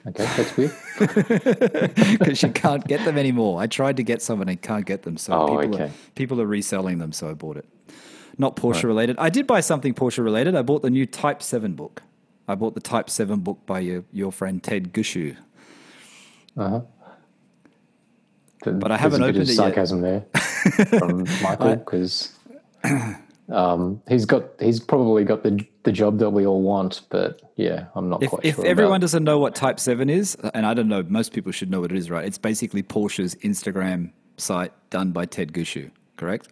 Okay, 0.07 0.23
that's 0.37 0.55
weird. 0.55 0.71
because 2.19 2.41
you 2.41 2.49
can't 2.51 2.87
get 2.87 3.03
them 3.03 3.17
anymore. 3.17 3.59
I 3.61 3.67
tried 3.67 3.97
to 3.97 4.03
get 4.03 4.21
some 4.21 4.39
and 4.39 4.49
I 4.49 4.55
can't 4.55 4.85
get 4.85 5.03
them, 5.03 5.17
so 5.17 5.33
Oh, 5.33 5.59
people 5.59 5.81
are, 5.81 5.91
people 6.15 6.41
are 6.41 6.45
reselling 6.45 6.99
them. 6.99 7.11
So 7.11 7.29
I 7.29 7.33
bought 7.33 7.57
it. 7.57 7.65
Not 8.37 8.55
Porsche 8.55 8.83
related. 8.83 9.17
I 9.17 9.29
did 9.29 9.47
buy 9.47 9.59
something 9.59 9.93
Porsche 9.93 10.23
related. 10.23 10.55
I 10.55 10.61
bought 10.61 10.81
the 10.81 10.89
new 10.89 11.05
Type 11.05 11.41
Seven 11.41 11.73
book. 11.73 12.03
I 12.47 12.55
bought 12.55 12.75
the 12.75 12.79
Type 12.81 13.09
Seven 13.09 13.39
book 13.39 13.59
by 13.65 13.79
your 13.79 14.05
your 14.13 14.31
friend 14.31 14.63
Ted 14.63 14.93
Gushue. 14.93 15.35
Uh-huh. 16.55 16.81
But 18.63 18.91
I 18.91 18.97
haven't 18.97 19.21
a 19.21 19.25
bit 19.25 19.35
opened 19.35 19.43
of 19.43 19.49
it 19.49 19.53
yet. 19.53 19.55
sarcasm 19.55 20.01
there 20.01 20.25
from 20.99 21.25
Michael 21.43 21.75
because 21.77 22.33
um, 23.49 24.01
he's 24.09 24.25
got 24.25 24.43
he's 24.59 24.79
probably 24.79 25.23
got 25.23 25.43
the 25.43 25.65
the 25.83 25.91
job 25.91 26.19
that 26.19 26.31
we 26.31 26.45
all 26.45 26.61
want, 26.61 27.01
but 27.09 27.41
yeah, 27.55 27.85
I'm 27.95 28.09
not 28.09 28.21
If, 28.21 28.29
quite 28.29 28.43
if 28.43 28.55
sure. 28.55 28.65
everyone 28.65 28.95
about. 28.95 29.01
doesn't 29.01 29.23
know 29.23 29.39
what 29.39 29.55
Type 29.55 29.79
7 29.79 30.09
is, 30.09 30.35
and 30.53 30.65
I 30.65 30.73
don't 30.73 30.89
know, 30.89 31.01
most 31.03 31.31
people 31.31 31.53
should 31.53 31.71
know 31.71 31.79
what 31.79 31.91
it 31.93 31.97
is, 31.97 32.09
right? 32.09 32.25
It's 32.25 32.37
basically 32.37 32.83
Porsche's 32.83 33.35
Instagram 33.35 34.11
site 34.35 34.73
done 34.89 35.11
by 35.11 35.25
Ted 35.25 35.53
Gushue, 35.53 35.91
correct? 36.17 36.49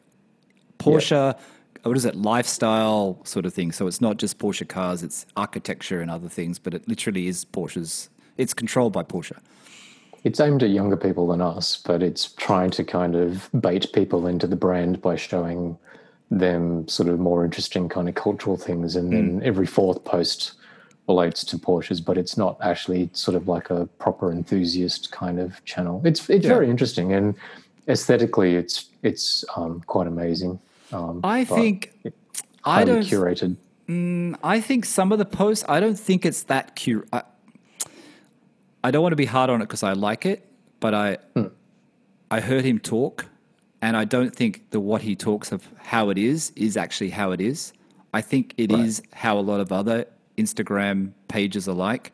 Porsche, 0.79 1.37
what 1.83 1.97
is 1.97 2.05
it, 2.05 2.15
lifestyle 2.15 3.19
sort 3.25 3.45
of 3.45 3.53
thing. 3.53 3.73
So 3.73 3.87
it's 3.87 3.99
not 3.99 4.15
just 4.17 4.39
Porsche 4.39 4.67
cars, 4.67 5.03
it's 5.03 5.25
architecture 5.35 5.99
and 5.99 6.09
other 6.09 6.29
things, 6.29 6.57
but 6.57 6.73
it 6.73 6.87
literally 6.87 7.27
is 7.27 7.43
Porsche's, 7.43 8.09
it's 8.37 8.53
controlled 8.53 8.93
by 8.93 9.03
Porsche. 9.03 9.37
It's 10.23 10.39
aimed 10.39 10.63
at 10.63 10.69
younger 10.69 10.97
people 10.97 11.27
than 11.27 11.41
us, 11.41 11.81
but 11.85 12.01
it's 12.01 12.31
trying 12.31 12.71
to 12.71 12.83
kind 12.85 13.15
of 13.15 13.49
bait 13.59 13.87
people 13.93 14.25
into 14.27 14.47
the 14.47 14.55
brand 14.55 15.01
by 15.01 15.17
showing 15.17 15.77
them 16.31 16.87
sort 16.87 17.09
of 17.09 17.19
more 17.19 17.45
interesting 17.45 17.87
kind 17.89 18.09
of 18.09 18.15
cultural 18.15 18.57
things. 18.57 18.95
And 18.95 19.11
then 19.13 19.41
every 19.43 19.67
fourth 19.67 20.03
post 20.03 20.53
relates 21.07 21.43
to 21.45 21.57
Porsches, 21.57 22.03
but 22.03 22.17
it's 22.17 22.35
not 22.35 22.57
actually 22.61 23.09
sort 23.13 23.35
of 23.35 23.47
like 23.47 23.69
a 23.69 23.85
proper 23.99 24.31
enthusiast 24.31 25.11
kind 25.11 25.39
of 25.39 25.63
channel. 25.65 26.01
It's 26.03 26.27
it's 26.29 26.45
Yeah. 26.45 26.53
very 26.53 26.69
interesting 26.69 27.13
and 27.13 27.35
aesthetically, 27.87 28.55
it's 28.55 28.89
it's 29.03 29.45
um, 29.55 29.81
quite 29.85 30.07
amazing. 30.07 30.59
Um, 30.91 31.19
I 31.23 31.45
think 31.45 31.93
I 32.63 32.79
highly 32.79 32.93
don't. 32.93 33.05
curated. 33.05 33.55
I 34.43 34.59
think 34.61 34.85
some 34.85 35.11
of 35.11 35.19
the 35.19 35.25
posts. 35.25 35.63
I 35.69 35.79
don't 35.79 35.99
think 35.99 36.25
it's 36.25 36.43
that 36.43 36.75
cute. 36.75 37.07
I, 37.13 37.21
I 38.83 38.89
don't 38.91 39.03
want 39.03 39.11
to 39.13 39.17
be 39.17 39.25
hard 39.25 39.49
on 39.51 39.61
it 39.61 39.65
because 39.65 39.83
I 39.83 39.93
like 39.93 40.25
it, 40.25 40.47
but 40.79 40.93
I 40.95 41.17
I 42.31 42.39
heard 42.39 42.65
him 42.65 42.79
talk, 42.79 43.25
and 43.85 43.95
I 43.95 44.03
don't 44.03 44.35
think 44.35 44.71
the 44.71 44.79
what 44.79 45.03
he 45.03 45.15
talks 45.15 45.51
of 45.51 45.69
how 45.77 46.09
it 46.09 46.17
is 46.17 46.51
is 46.55 46.75
actually 46.75 47.11
how 47.11 47.31
it 47.33 47.39
is. 47.39 47.71
I 48.15 48.21
think 48.21 48.55
it 48.57 48.71
is 48.71 48.99
Right. 48.99 49.13
how 49.13 49.37
a 49.37 49.45
lot 49.51 49.59
of 49.59 49.71
other 49.71 50.07
Instagram 50.39 51.11
pages 51.27 51.69
are 51.69 51.75
like, 51.75 52.11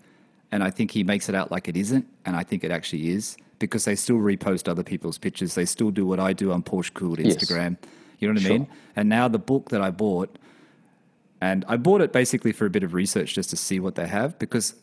and 0.51 0.65
I 0.65 0.69
think 0.69 0.91
he 0.91 1.05
makes 1.05 1.29
it 1.29 1.35
out 1.35 1.49
like 1.49 1.69
it 1.69 1.77
isn't, 1.77 2.05
and 2.25 2.35
I 2.35 2.43
think 2.43 2.65
it 2.65 2.71
actually 2.71 3.11
is 3.11 3.37
because 3.57 3.85
they 3.85 3.95
still 3.95 4.17
repost 4.17 4.67
other 4.67 4.83
people's 4.83 5.17
pictures. 5.17 5.55
They 5.55 5.63
still 5.63 5.91
do 5.91 6.05
what 6.05 6.19
I 6.19 6.33
do 6.33 6.51
on 6.51 6.61
Porsche 6.61 6.93
Cooled 6.93 7.19
Yes. 7.19 7.37
Instagram. 7.37 7.77
You 8.19 8.27
know 8.27 8.33
what 8.33 8.45
I 8.45 8.49
mean? 8.49 8.67
And 8.97 9.07
now 9.07 9.29
the 9.29 9.39
book 9.39 9.69
that 9.69 9.81
I 9.81 9.91
bought, 9.91 10.37
and 11.39 11.63
I 11.69 11.77
bought 11.77 12.01
it 12.01 12.11
basically 12.11 12.51
for 12.51 12.65
a 12.65 12.69
bit 12.69 12.83
of 12.83 12.93
research 12.93 13.33
just 13.33 13.49
to 13.51 13.55
see 13.55 13.79
what 13.79 13.95
they 13.95 14.07
have 14.07 14.37
because 14.39 14.75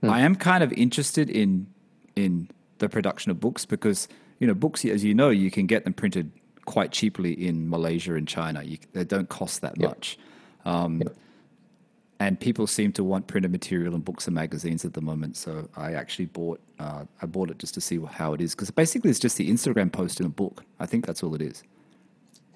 hmm. 0.00 0.10
I 0.10 0.22
am 0.22 0.34
kind 0.34 0.64
of 0.64 0.72
interested 0.72 1.30
in 1.30 1.68
in 2.16 2.50
the 2.78 2.88
production 2.88 3.30
of 3.30 3.38
books 3.38 3.64
because 3.64 4.08
you 4.40 4.46
know 4.48 4.54
books 4.54 4.84
as 4.84 5.04
you 5.04 5.14
know 5.14 5.28
you 5.30 5.50
can 5.50 5.66
get 5.66 5.84
them 5.84 5.92
printed 5.94 6.32
quite 6.64 6.90
cheaply 6.92 7.32
in 7.32 7.68
Malaysia 7.70 8.14
and 8.14 8.26
China. 8.26 8.62
You, 8.62 8.78
they 8.92 9.04
don't 9.04 9.28
cost 9.28 9.60
that 9.62 9.74
Yep. 9.78 9.88
much. 9.90 10.18
Um, 10.64 11.02
And 12.22 12.38
people 12.38 12.66
seem 12.66 12.92
to 12.92 13.02
want 13.02 13.28
printed 13.28 13.50
material 13.50 13.94
in 13.94 14.02
books 14.02 14.26
and 14.26 14.34
magazines 14.34 14.84
at 14.84 14.92
the 14.92 15.00
moment. 15.00 15.38
So 15.38 15.68
I 15.74 15.94
actually 15.94 16.26
bought 16.26 16.60
uh, 16.78 17.04
I 17.22 17.26
bought 17.26 17.50
it 17.50 17.58
just 17.58 17.72
to 17.74 17.80
see 17.80 17.98
how 18.18 18.34
it 18.34 18.40
is 18.42 18.54
because 18.54 18.70
basically 18.70 19.08
it's 19.10 19.18
just 19.18 19.36
the 19.38 19.48
Instagram 19.50 19.90
post 19.90 20.20
in 20.20 20.26
a 20.26 20.34
book. 20.42 20.62
I 20.78 20.86
think 20.86 21.06
that's 21.06 21.22
all 21.22 21.34
it 21.34 21.40
is. 21.40 21.62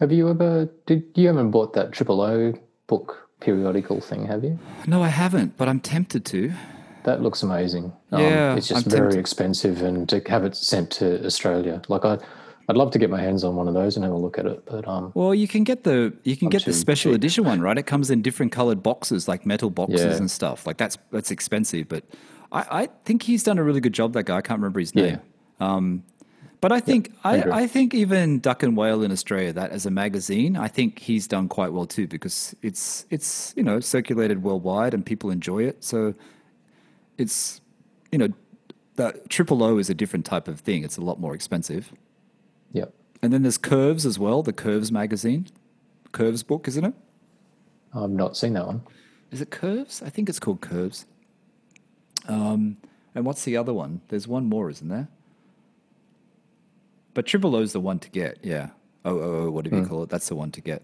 Have 0.00 0.12
you 0.12 0.28
ever 0.28 0.68
did 0.86 1.04
you 1.14 1.28
haven't 1.28 1.50
bought 1.50 1.72
that 1.74 1.92
Triple 1.92 2.20
O 2.20 2.52
book 2.88 3.28
periodical 3.40 4.00
thing? 4.02 4.26
Have 4.26 4.44
you? 4.44 4.58
No, 4.86 5.02
I 5.02 5.08
haven't, 5.08 5.56
but 5.56 5.66
I'm 5.70 5.80
tempted 5.80 6.24
to. 6.26 6.52
That 7.04 7.22
looks 7.22 7.42
amazing. 7.42 7.92
Yeah, 8.12 8.56
it's 8.56 8.68
just 8.68 8.86
I'm 8.86 8.90
very 8.90 9.02
tempted. 9.10 9.20
expensive, 9.20 9.82
and 9.82 10.08
to 10.08 10.20
have 10.28 10.44
it 10.44 10.56
sent 10.56 10.90
to 10.92 11.24
Australia, 11.24 11.80
like 11.88 12.04
I, 12.04 12.18
I'd 12.68 12.76
love 12.76 12.90
to 12.92 12.98
get 12.98 13.10
my 13.10 13.20
hands 13.20 13.44
on 13.44 13.56
one 13.56 13.68
of 13.68 13.74
those 13.74 13.96
and 13.96 14.04
have 14.04 14.12
a 14.14 14.16
look 14.16 14.38
at 14.38 14.46
it. 14.46 14.64
But 14.64 14.88
um, 14.88 15.12
Well, 15.14 15.34
you 15.34 15.46
can 15.46 15.64
get 15.64 15.84
the 15.84 16.14
you 16.24 16.36
can 16.36 16.46
I'm 16.46 16.50
get 16.50 16.64
the 16.64 16.72
special 16.72 17.12
cheap. 17.12 17.16
edition 17.16 17.44
one, 17.44 17.60
right? 17.60 17.76
It 17.76 17.84
comes 17.86 18.10
in 18.10 18.22
different 18.22 18.52
colored 18.52 18.82
boxes, 18.82 19.28
like 19.28 19.44
metal 19.44 19.68
boxes 19.70 20.00
Yeah. 20.00 20.16
and 20.16 20.30
stuff. 20.30 20.66
Like 20.66 20.78
that's 20.78 20.96
that's 21.10 21.30
expensive, 21.30 21.88
but 21.88 22.04
I, 22.52 22.82
I 22.82 22.88
think 23.04 23.22
he's 23.24 23.42
done 23.42 23.58
a 23.58 23.62
really 23.62 23.80
good 23.80 23.92
job. 23.94 24.14
That 24.14 24.24
guy, 24.24 24.38
I 24.38 24.40
can't 24.40 24.58
remember 24.58 24.80
his 24.80 24.94
name. 24.94 25.20
Um, 25.60 26.04
but 26.62 26.72
I 26.72 26.80
think 26.80 27.12
I. 27.22 27.42
I 27.64 27.66
think 27.66 27.92
even 27.92 28.40
Duck 28.40 28.62
and 28.62 28.74
Whale 28.74 29.02
in 29.02 29.12
Australia, 29.12 29.52
that 29.52 29.70
as 29.72 29.84
a 29.84 29.90
magazine, 29.90 30.56
I 30.56 30.68
think 30.68 31.00
he's 31.00 31.28
done 31.28 31.46
quite 31.50 31.74
well 31.74 31.84
too 31.84 32.06
because 32.06 32.56
it's 32.62 33.04
it's 33.10 33.52
you 33.58 33.62
know 33.62 33.78
circulated 33.80 34.42
worldwide 34.42 34.94
and 34.94 35.04
people 35.04 35.30
enjoy 35.30 35.64
it. 35.64 35.84
So 35.84 36.14
it's 37.18 37.60
you 38.12 38.18
know 38.18 38.28
that 38.96 39.28
triple 39.28 39.62
O 39.62 39.78
is 39.78 39.90
a 39.90 39.94
different 39.94 40.24
type 40.24 40.48
of 40.48 40.60
thing. 40.60 40.84
It's 40.84 40.96
a 40.96 41.00
lot 41.00 41.18
more 41.18 41.34
expensive. 41.34 41.92
yeah, 42.72 42.86
And 43.22 43.32
then 43.32 43.42
there's 43.42 43.58
Curves 43.58 44.06
as 44.06 44.18
well, 44.18 44.42
the 44.42 44.52
Curves 44.52 44.92
magazine, 44.92 45.46
Curves 46.12 46.42
book, 46.44 46.68
isn't 46.68 46.84
it? 46.84 46.94
I've 47.92 48.10
not 48.10 48.36
seen 48.36 48.52
that 48.54 48.66
one. 48.66 48.82
Is 49.32 49.40
it 49.40 49.50
Curves? 49.50 50.00
I 50.02 50.10
think 50.10 50.28
it's 50.28 50.38
called 50.38 50.60
Curves. 50.60 51.06
Um, 52.28 52.76
and 53.14 53.24
what's 53.24 53.44
the 53.44 53.56
other 53.56 53.74
one? 53.74 54.00
There's 54.08 54.28
one 54.28 54.48
more, 54.48 54.70
isn't 54.70 54.88
there? 54.88 55.08
But 57.14 57.26
Triple 57.26 57.54
O 57.56 57.60
is 57.60 57.72
the 57.72 57.80
one 57.80 57.98
to 58.00 58.10
get, 58.10 58.38
yeah. 58.42 58.70
Oh, 59.04 59.18
oh, 59.18 59.36
oh 59.46 59.50
whatever 59.50 59.76
you 59.76 59.86
call 59.86 60.02
it, 60.04 60.08
that's 60.08 60.28
the 60.28 60.34
one 60.34 60.50
to 60.52 60.60
get. 60.60 60.82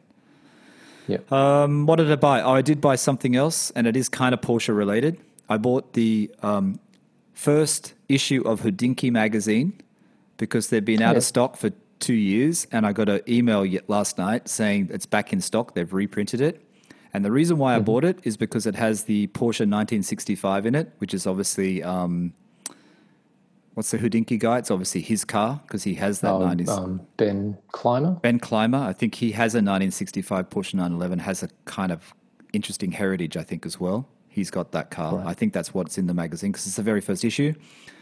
Yeah, 1.06 1.18
Um, 1.30 1.86
what 1.86 1.96
did 1.96 2.10
I 2.12 2.16
buy? 2.16 2.40
Oh, 2.42 2.52
I 2.52 2.62
did 2.62 2.80
buy 2.80 2.94
something 2.94 3.34
else, 3.34 3.70
and 3.72 3.86
it 3.86 3.96
is 3.96 4.08
kind 4.08 4.32
of 4.32 4.40
Porsche 4.40 4.76
related. 4.76 5.18
I 5.50 5.58
bought 5.58 5.92
the 5.94 6.30
um, 6.42 6.78
first 7.34 7.94
issue 8.08 8.42
of 8.46 8.60
Hodinkee 8.62 9.10
magazine 9.10 9.72
because 10.38 10.68
they've 10.70 10.84
been 10.84 11.02
out 11.02 11.12
Yeah. 11.12 11.18
of 11.18 11.24
stock 11.24 11.56
for 11.56 11.70
two 11.98 12.14
years, 12.14 12.66
and 12.72 12.86
I 12.86 12.92
got 12.92 13.08
an 13.10 13.20
email 13.28 13.66
last 13.88 14.16
night 14.16 14.48
saying 14.48 14.88
it's 14.90 15.04
back 15.06 15.32
in 15.34 15.40
stock. 15.42 15.74
They've 15.74 15.92
reprinted 15.92 16.40
it, 16.40 16.64
and 17.12 17.24
the 17.24 17.32
reason 17.32 17.58
why 17.58 17.74
I 17.74 17.80
bought 17.80 18.04
it 18.04 18.20
is 18.22 18.36
because 18.38 18.64
it 18.66 18.76
has 18.76 19.04
the 19.04 19.26
Porsche 19.28 19.66
1965 19.68 20.64
in 20.66 20.74
it, 20.76 20.92
which 20.98 21.12
is 21.12 21.26
obviously 21.26 21.82
um, 21.82 22.32
what's 23.74 23.90
the 23.90 23.98
Hodinkee 23.98 24.38
guy? 24.38 24.58
It's 24.58 24.70
obviously 24.70 25.00
his 25.02 25.24
car 25.24 25.60
because 25.66 25.82
he 25.82 25.94
has 25.94 26.20
that 26.20 26.32
Oh, 26.32 26.40
90s. 26.40 26.68
um, 26.68 27.00
Ben 27.16 27.58
Clymer. 27.72 28.12
Ben 28.22 28.38
Clymer, 28.38 28.78
I 28.78 28.92
think 28.92 29.16
he 29.16 29.32
has 29.32 29.54
a 29.54 29.58
1965 29.58 30.48
Porsche 30.48 30.74
911, 30.74 31.18
has 31.18 31.42
a 31.42 31.48
kind 31.64 31.90
of 31.92 32.14
interesting 32.52 32.92
heritage, 32.92 33.36
I 33.36 33.42
think, 33.42 33.66
as 33.66 33.78
well. 33.80 34.06
He's 34.30 34.50
got 34.50 34.72
that 34.72 34.90
car. 34.90 35.22
I 35.26 35.34
think 35.34 35.52
that's 35.52 35.74
what's 35.74 35.98
in 35.98 36.06
the 36.06 36.14
magazine 36.14 36.52
because 36.52 36.66
it's 36.66 36.76
the 36.76 36.82
very 36.82 37.00
first 37.00 37.24
issue. 37.24 37.52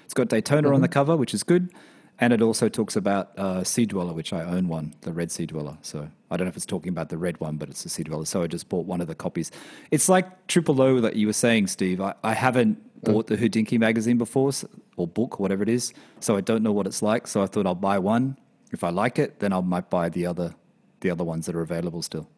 It's 0.04 0.14
got 0.14 0.28
Daytona 0.28 0.72
on 0.72 0.80
the 0.82 0.88
cover, 0.88 1.16
which 1.16 1.34
is 1.34 1.42
good. 1.42 1.72
And 2.20 2.32
it 2.32 2.42
also 2.42 2.68
talks 2.68 2.96
about 2.96 3.36
uh, 3.38 3.62
Sea 3.64 3.86
Dweller, 3.86 4.12
which 4.12 4.32
I 4.32 4.42
own 4.42 4.68
one, 4.68 4.94
the 5.02 5.12
red 5.12 5.30
Sea 5.30 5.46
Dweller. 5.46 5.78
So 5.82 6.08
I 6.30 6.36
don't 6.36 6.46
know 6.46 6.50
if 6.50 6.56
it's 6.56 6.66
talking 6.66 6.90
about 6.90 7.08
the 7.10 7.18
red 7.18 7.38
one, 7.40 7.56
but 7.56 7.68
it's 7.70 7.82
the 7.82 7.88
Sea 7.88 8.02
Dweller. 8.02 8.24
So 8.24 8.42
I 8.42 8.46
just 8.46 8.68
bought 8.68 8.86
one 8.86 9.00
of 9.00 9.06
the 9.06 9.14
copies. 9.14 9.50
It's 9.90 10.08
like 10.08 10.46
Triple 10.48 10.82
O 10.82 11.00
that 11.00 11.16
you 11.16 11.26
were 11.28 11.32
saying, 11.32 11.68
Steve. 11.68 12.00
I, 12.00 12.14
I 12.24 12.34
haven't 12.34 12.78
bought 13.04 13.28
the 13.28 13.36
Hodinkee 13.36 13.78
magazine 13.78 14.18
before, 14.18 14.50
or 14.96 15.06
book, 15.06 15.38
whatever 15.38 15.62
it 15.62 15.68
is. 15.68 15.92
So 16.20 16.36
I 16.36 16.40
don't 16.40 16.62
know 16.62 16.72
what 16.72 16.86
it's 16.86 17.02
like. 17.02 17.26
So 17.26 17.42
I 17.42 17.46
thought 17.46 17.66
I'll 17.66 17.74
buy 17.76 17.98
one. 17.98 18.36
If 18.72 18.82
I 18.84 18.90
like 18.90 19.18
it, 19.18 19.38
then 19.38 19.52
I 19.52 19.60
might 19.60 19.88
buy 19.88 20.08
the 20.08 20.26
other, 20.26 20.54
the 21.00 21.10
other 21.10 21.24
ones 21.24 21.46
that 21.46 21.54
are 21.54 21.62
available 21.62 22.02
still. 22.02 22.28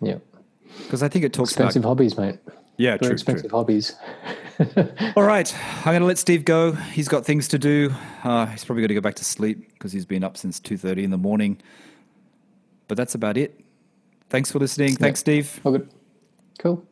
Yeah, 0.00 0.18
Because 0.78 1.02
I 1.02 1.08
think 1.08 1.24
it 1.24 1.32
talks 1.32 1.50
expensive 1.50 1.80
about 1.82 1.90
hobbies, 1.90 2.16
mate. 2.18 2.38
Yeah, 2.76 2.96
true, 2.96 3.16
true. 3.16 3.42
hobbies. 3.50 3.94
All 5.16 5.22
right, 5.22 5.54
I'm 5.80 5.84
going 5.92 6.00
to 6.00 6.06
let 6.06 6.18
Steve 6.18 6.44
go. 6.44 6.72
He's 6.72 7.08
got 7.08 7.24
things 7.24 7.48
to 7.48 7.58
do. 7.58 7.92
Uh, 8.24 8.46
he's 8.46 8.64
probably 8.64 8.82
going 8.82 8.88
to 8.88 8.94
go 8.94 9.00
back 9.00 9.14
to 9.16 9.24
sleep 9.24 9.72
because 9.74 9.92
he's 9.92 10.06
been 10.06 10.24
up 10.24 10.36
since 10.36 10.58
two 10.60 10.76
thirty 10.76 11.04
in 11.04 11.10
the 11.10 11.18
morning. 11.18 11.60
But 12.88 12.96
that's 12.96 13.14
about 13.14 13.36
it. 13.36 13.60
Thanks 14.28 14.50
for 14.50 14.58
listening. 14.58 14.96
Thanks, 14.96 15.20
Steve. 15.20 15.60
All 15.64 15.72
good. 15.72 15.88
Cool. 16.58 16.84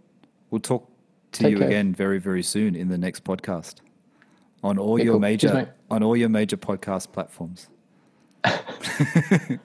We'll 0.51 0.61
talk 0.61 0.91
to 1.33 1.43
Take 1.43 1.53
you 1.53 1.59
care. 1.59 1.67
again 1.69 1.95
very, 1.95 2.19
very 2.19 2.43
soon 2.43 2.77
in 2.77 2.89
the 2.89 2.99
next 2.99 3.25
podcast 3.25 3.77
on 4.63 4.79
all 4.79 4.99
Yeah, 4.99 5.05
your 5.07 5.15
cool. 5.15 5.21
major 5.21 5.49
Cheers, 5.51 5.69
on 5.91 6.03
all 6.03 6.17
your 6.17 6.29
major 6.29 6.57
podcast 6.57 7.13
platforms. 7.13 7.69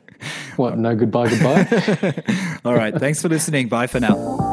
What? 0.58 0.78
No 0.78 0.94
goodbye, 0.96 1.30
goodbye. 1.30 2.60
All 2.66 2.76
right, 2.76 2.94
thanks 2.94 3.22
for 3.22 3.30
listening. 3.30 3.70
Bye 3.70 3.88
for 3.88 4.02
now. 4.02 4.49